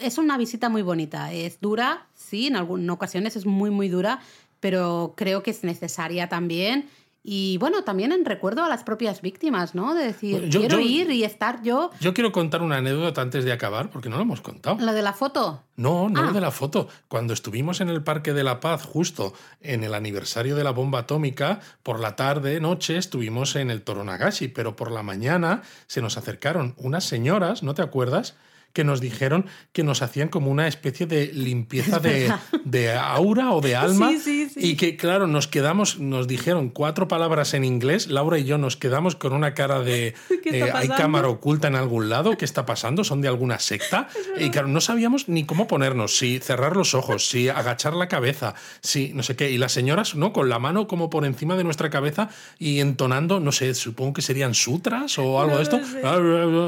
es 0.00 0.18
una 0.18 0.36
visita 0.38 0.68
muy 0.68 0.82
bonita. 0.82 1.32
Es 1.32 1.60
dura, 1.60 2.06
sí, 2.14 2.46
en 2.46 2.56
algunas 2.56 2.94
ocasiones 2.94 3.36
es 3.36 3.46
muy, 3.46 3.70
muy 3.70 3.88
dura, 3.88 4.20
pero 4.60 5.14
creo 5.16 5.42
que 5.42 5.50
es 5.50 5.64
necesaria 5.64 6.28
también. 6.28 6.88
Y 7.22 7.58
bueno, 7.58 7.84
también 7.84 8.12
en 8.12 8.24
recuerdo 8.24 8.64
a 8.64 8.68
las 8.70 8.82
propias 8.82 9.20
víctimas, 9.20 9.74
¿no? 9.74 9.92
De 9.94 10.04
decir, 10.06 10.48
yo- 10.48 10.60
quiero 10.60 10.76
yo- 10.80 10.86
ir 10.86 11.10
y 11.10 11.22
estar 11.24 11.62
yo. 11.62 11.90
Yo 12.00 12.14
quiero 12.14 12.32
contar 12.32 12.62
una 12.62 12.78
anécdota 12.78 13.20
antes 13.20 13.44
de 13.44 13.52
acabar, 13.52 13.90
porque 13.90 14.08
no 14.08 14.16
lo 14.16 14.22
hemos 14.22 14.40
contado. 14.40 14.78
Lo 14.80 14.94
de 14.94 15.02
la 15.02 15.12
foto. 15.12 15.62
No, 15.76 16.08
no 16.08 16.18
Ah. 16.20 16.24
lo 16.26 16.32
de 16.32 16.40
la 16.40 16.50
foto. 16.50 16.88
Cuando 17.08 17.34
estuvimos 17.34 17.82
en 17.82 17.90
el 17.90 18.02
Parque 18.02 18.32
de 18.32 18.42
la 18.42 18.60
Paz, 18.60 18.84
justo 18.86 19.34
en 19.60 19.84
el 19.84 19.92
aniversario 19.92 20.56
de 20.56 20.64
la 20.64 20.70
bomba 20.70 21.00
atómica, 21.00 21.60
por 21.82 22.00
la 22.00 22.16
tarde, 22.16 22.58
noche, 22.58 22.96
estuvimos 22.96 23.54
en 23.56 23.70
el 23.70 23.82
Toronagashi, 23.82 24.48
pero 24.48 24.74
por 24.74 24.90
la 24.90 25.02
mañana 25.02 25.60
se 25.88 26.00
nos 26.00 26.16
acercaron 26.16 26.72
unas 26.78 27.04
señoras, 27.04 27.62
¿no 27.62 27.74
te 27.74 27.82
acuerdas? 27.82 28.34
Que 28.72 28.84
nos 28.84 29.00
dijeron 29.00 29.46
que 29.72 29.82
nos 29.82 30.02
hacían 30.02 30.28
como 30.28 30.50
una 30.50 30.68
especie 30.68 31.06
de 31.06 31.26
limpieza 31.32 31.98
de, 31.98 32.32
de 32.64 32.92
aura 32.92 33.52
o 33.52 33.60
de 33.60 33.76
alma. 33.76 34.10
Sí, 34.10 34.18
sí, 34.18 34.48
sí. 34.48 34.60
Y 34.60 34.76
que, 34.76 34.96
claro, 34.96 35.26
nos 35.26 35.48
quedamos, 35.48 35.98
nos 35.98 36.28
dijeron 36.28 36.68
cuatro 36.68 37.08
palabras 37.08 37.54
en 37.54 37.64
inglés. 37.64 38.08
Laura 38.08 38.38
y 38.38 38.44
yo 38.44 38.58
nos 38.58 38.76
quedamos 38.76 39.16
con 39.16 39.32
una 39.32 39.54
cara 39.54 39.80
de. 39.80 40.14
¿Qué 40.42 40.50
está 40.50 40.66
eh, 40.66 40.72
¿Hay 40.74 40.88
cámara 40.88 41.28
oculta 41.28 41.68
en 41.68 41.76
algún 41.76 42.08
lado? 42.08 42.36
¿Qué 42.36 42.44
está 42.44 42.66
pasando? 42.66 43.04
¿Son 43.04 43.20
de 43.20 43.28
alguna 43.28 43.58
secta? 43.58 44.08
Y 44.38 44.50
claro, 44.50 44.68
no 44.68 44.80
sabíamos 44.80 45.28
ni 45.28 45.44
cómo 45.44 45.66
ponernos, 45.66 46.16
si 46.16 46.38
cerrar 46.38 46.76
los 46.76 46.94
ojos, 46.94 47.28
si 47.28 47.48
agachar 47.48 47.94
la 47.94 48.08
cabeza, 48.08 48.54
si 48.80 49.12
no 49.12 49.22
sé 49.22 49.36
qué. 49.36 49.50
Y 49.50 49.58
las 49.58 49.72
señoras, 49.72 50.14
¿no? 50.14 50.32
Con 50.32 50.48
la 50.48 50.58
mano 50.58 50.86
como 50.86 51.10
por 51.10 51.24
encima 51.24 51.56
de 51.56 51.64
nuestra 51.64 51.90
cabeza 51.90 52.30
y 52.58 52.80
entonando, 52.80 53.40
no 53.40 53.52
sé, 53.52 53.74
supongo 53.74 54.14
que 54.14 54.22
serían 54.22 54.54
sutras 54.54 55.18
o 55.18 55.40
algo 55.40 55.56
de 55.56 55.62
esto. 55.62 55.80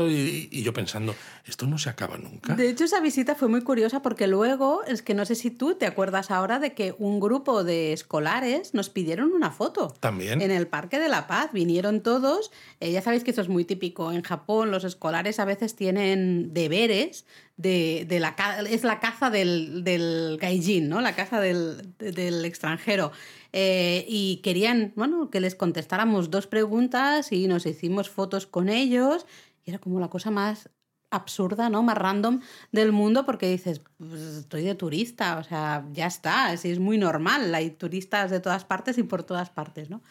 Y, 0.08 0.48
y 0.50 0.62
yo 0.62 0.72
pensando, 0.72 1.14
esto 1.46 1.66
no 1.66 1.78
se 1.78 1.88
acaba 1.92 2.18
nunca. 2.18 2.54
De 2.54 2.68
hecho, 2.68 2.84
esa 2.84 3.00
visita 3.00 3.34
fue 3.34 3.48
muy 3.48 3.62
curiosa 3.62 4.02
porque 4.02 4.26
luego, 4.26 4.82
es 4.84 5.02
que 5.02 5.14
no 5.14 5.24
sé 5.24 5.34
si 5.34 5.50
tú 5.50 5.74
te 5.74 5.86
acuerdas 5.86 6.30
ahora 6.30 6.58
de 6.58 6.74
que 6.74 6.94
un 6.98 7.20
grupo 7.20 7.64
de 7.64 7.92
escolares 7.92 8.74
nos 8.74 8.90
pidieron 8.90 9.32
una 9.32 9.50
foto. 9.50 9.94
También. 10.00 10.42
En 10.42 10.50
el 10.50 10.66
Parque 10.66 10.98
de 10.98 11.08
la 11.08 11.26
Paz. 11.26 11.50
Vinieron 11.52 12.02
todos. 12.02 12.50
Eh, 12.80 12.92
ya 12.92 13.02
sabéis 13.02 13.24
que 13.24 13.30
eso 13.30 13.40
es 13.40 13.48
muy 13.48 13.64
típico. 13.64 14.12
En 14.12 14.22
Japón 14.22 14.70
los 14.70 14.84
escolares 14.84 15.38
a 15.38 15.44
veces 15.44 15.76
tienen 15.76 16.52
deberes 16.52 17.24
de, 17.56 18.06
de 18.08 18.20
la 18.20 18.34
es 18.68 18.82
la 18.82 18.98
caza 18.98 19.30
del, 19.30 19.84
del 19.84 20.38
gaijin, 20.40 20.88
¿no? 20.88 21.00
La 21.00 21.14
caza 21.14 21.40
del, 21.40 21.94
del 21.98 22.44
extranjero. 22.44 23.12
Eh, 23.52 24.04
y 24.08 24.40
querían, 24.42 24.92
bueno, 24.96 25.30
que 25.30 25.40
les 25.40 25.54
contestáramos 25.54 26.30
dos 26.30 26.46
preguntas 26.46 27.32
y 27.32 27.46
nos 27.46 27.66
hicimos 27.66 28.08
fotos 28.08 28.46
con 28.46 28.68
ellos. 28.68 29.26
Y 29.64 29.70
era 29.70 29.78
como 29.78 30.00
la 30.00 30.08
cosa 30.08 30.30
más 30.30 30.70
absurda, 31.12 31.68
¿no? 31.68 31.82
Más 31.82 31.96
random 31.96 32.40
del 32.72 32.90
mundo 32.90 33.24
porque 33.24 33.48
dices, 33.48 33.82
pues 33.98 34.20
estoy 34.20 34.64
de 34.64 34.74
turista, 34.74 35.38
o 35.38 35.44
sea, 35.44 35.84
ya 35.92 36.06
está, 36.06 36.52
es, 36.52 36.64
es 36.64 36.80
muy 36.80 36.98
normal, 36.98 37.54
hay 37.54 37.70
turistas 37.70 38.30
de 38.30 38.40
todas 38.40 38.64
partes 38.64 38.98
y 38.98 39.02
por 39.04 39.22
todas 39.22 39.50
partes, 39.50 39.90
¿no? 39.90 40.02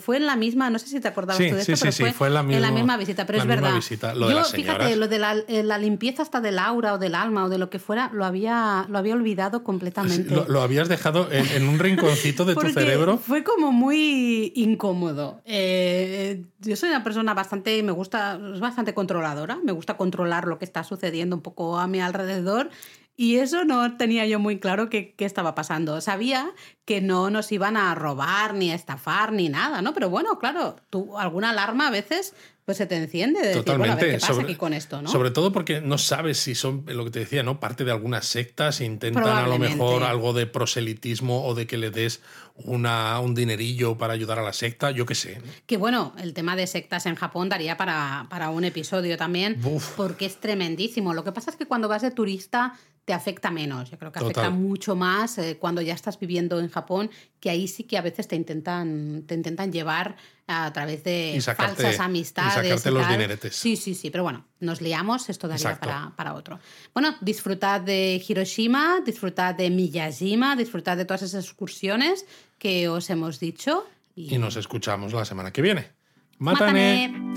Fue 0.00 0.18
en 0.18 0.26
la 0.26 0.36
misma, 0.36 0.68
no 0.68 0.78
sé 0.78 0.86
si 0.86 1.00
te 1.00 1.08
acordabas 1.08 1.38
tú 1.38 1.54
de 1.54 1.60
esto, 1.60 1.72
pero 1.80 1.92
fue, 1.92 2.12
fue 2.12 2.26
en, 2.28 2.34
la 2.34 2.42
misma, 2.42 2.98
visita, 2.98 3.24
pero 3.24 3.38
es 3.38 3.46
verdad. 3.46 3.80
Yo, 3.80 4.44
fíjate, 4.44 4.96
lo 4.96 5.08
de 5.08 5.16
eh, 5.48 5.62
la, 5.62 5.78
limpieza 5.78 6.22
hasta 6.22 6.42
del 6.42 6.58
aura 6.58 6.92
o 6.92 6.98
del 6.98 7.14
alma 7.14 7.44
o 7.44 7.48
de 7.48 7.56
lo 7.56 7.70
que 7.70 7.78
fuera, 7.78 8.10
lo 8.12 8.26
había, 8.26 8.84
lo 8.90 8.98
había 8.98 9.14
olvidado 9.14 9.64
completamente. 9.64 10.34
Lo, 10.46 10.60
habías 10.60 10.90
dejado 10.90 11.28
en, 11.30 11.66
un 11.66 11.78
rinconcito 11.78 12.44
de 12.44 12.54
tu 12.54 12.68
cerebro. 12.68 13.16
Fue 13.16 13.44
como 13.44 13.72
muy 13.72 14.52
incómodo. 14.56 15.40
Eh, 15.46 16.44
yo 16.60 16.76
soy 16.76 16.90
una 16.90 17.02
persona 17.02 17.32
bastante, 17.32 17.82
me 17.82 17.92
gusta, 17.92 18.38
es 18.52 18.60
bastante 18.60 18.92
controladora, 18.92 19.58
me 19.64 19.72
gusta 19.72 19.96
controlar 19.96 20.46
lo 20.46 20.58
que 20.58 20.66
está 20.66 20.84
sucediendo 20.84 21.34
un 21.34 21.42
poco 21.42 21.78
a 21.78 21.86
mi 21.86 22.00
alrededor 22.00 22.68
y 23.16 23.36
eso 23.36 23.64
no 23.64 23.96
tenía 23.96 24.26
yo 24.26 24.38
muy 24.38 24.58
claro 24.58 24.88
qué, 24.88 25.14
estaba 25.18 25.54
pasando. 25.54 26.00
Sabía 26.00 26.52
que 26.84 27.00
no 27.00 27.30
nos 27.30 27.52
iban 27.52 27.76
a 27.76 27.94
robar, 27.94 28.54
ni 28.54 28.70
a 28.70 28.74
estafar, 28.74 29.32
ni 29.32 29.48
nada, 29.48 29.82
¿no? 29.82 29.92
Pero 29.94 30.08
bueno, 30.10 30.38
claro, 30.38 30.76
tú, 30.90 31.18
alguna 31.18 31.50
alarma 31.50 31.88
a 31.88 31.90
veces 31.90 32.34
pues 32.64 32.78
se 32.78 32.86
te 32.86 32.96
enciende 32.96 33.40
de 33.40 33.54
Totalmente. 33.54 34.12
¿qué 34.12 34.18
pasa 34.18 34.40
aquí 34.40 34.54
con 34.54 34.72
esto, 34.72 35.02
¿no? 35.02 35.10
Sobre 35.10 35.32
todo 35.32 35.52
porque 35.52 35.80
no 35.80 35.98
sabes 35.98 36.38
si 36.38 36.54
son, 36.54 36.84
lo 36.86 37.04
que 37.04 37.10
te 37.10 37.18
decía, 37.20 37.42
¿no? 37.42 37.58
Parte 37.58 37.84
de 37.84 37.90
algunas 37.90 38.26
sectas, 38.26 38.80
intentan 38.80 39.26
a 39.26 39.46
lo 39.46 39.58
mejor 39.58 40.04
algo 40.04 40.32
de 40.32 40.46
proselitismo 40.46 41.44
o 41.44 41.54
de 41.54 41.66
que 41.66 41.76
le 41.76 41.90
des 41.90 42.22
una, 42.54 43.18
un 43.18 43.34
dinerillo 43.34 43.98
para 43.98 44.12
ayudar 44.12 44.38
a 44.38 44.42
la 44.42 44.52
secta, 44.52 44.92
yo 44.92 45.06
qué 45.06 45.14
sé. 45.14 45.42
Que 45.66 45.76
bueno, 45.76 46.14
el 46.18 46.34
tema 46.34 46.54
de 46.54 46.66
sectas 46.68 47.06
en 47.06 47.16
Japón 47.16 47.48
daría 47.48 47.76
para, 47.76 48.26
para 48.30 48.50
un 48.50 48.64
episodio 48.64 49.16
también, 49.16 49.60
porque 49.96 50.26
es 50.26 50.38
tremendísimo. 50.38 51.14
Lo 51.14 51.24
que 51.24 51.32
pasa 51.32 51.50
es 51.50 51.56
que 51.56 51.66
cuando 51.66 51.88
vas 51.88 52.02
de 52.02 52.12
turista 52.12 52.74
te 53.04 53.12
afecta 53.12 53.50
menos. 53.50 53.90
Yo 53.90 53.98
creo 53.98 54.12
que 54.12 54.20
afecta 54.20 54.50
mucho 54.50 54.94
más 54.94 55.36
eh, 55.38 55.56
cuando 55.58 55.82
ya 55.82 55.94
estás 55.94 56.20
viviendo 56.20 56.60
en 56.60 56.68
Japón, 56.68 57.10
que 57.40 57.50
ahí 57.50 57.66
sí 57.66 57.84
que 57.84 57.98
a 57.98 58.02
veces 58.02 58.28
te 58.28 58.36
intentan, 58.36 59.24
te 59.26 59.34
intentan 59.34 59.72
llevar 59.72 60.16
a 60.52 60.72
través 60.72 61.02
de 61.04 61.40
falsas 61.56 61.98
amistades. 62.00 62.64
Y 62.64 62.68
sacarte 62.68 62.90
los 62.90 63.08
dineretes. 63.08 63.56
Sí, 63.56 63.76
sí, 63.76 63.94
sí, 63.94 64.10
pero 64.10 64.22
bueno, 64.24 64.44
nos 64.60 64.80
liamos, 64.80 65.28
esto 65.28 65.48
daría 65.48 65.78
para, 65.78 66.12
para, 66.16 66.34
otro. 66.34 66.60
Bueno, 66.94 67.16
disfrutad 67.20 67.80
de 67.80 68.22
Hiroshima, 68.26 69.00
disfrutad 69.04 69.54
de 69.54 69.70
Miyajima, 69.70 70.56
disfrutad 70.56 70.96
de 70.96 71.04
todas 71.04 71.22
esas 71.22 71.44
excursiones 71.44 72.26
que 72.58 72.88
os 72.88 73.10
hemos 73.10 73.40
dicho. 73.40 73.86
Y, 74.14 74.38
nos 74.38 74.56
escuchamos 74.56 75.12
la 75.12 75.24
semana 75.24 75.52
que 75.52 75.62
viene. 75.62 75.90
¡Mátane! 76.38 77.34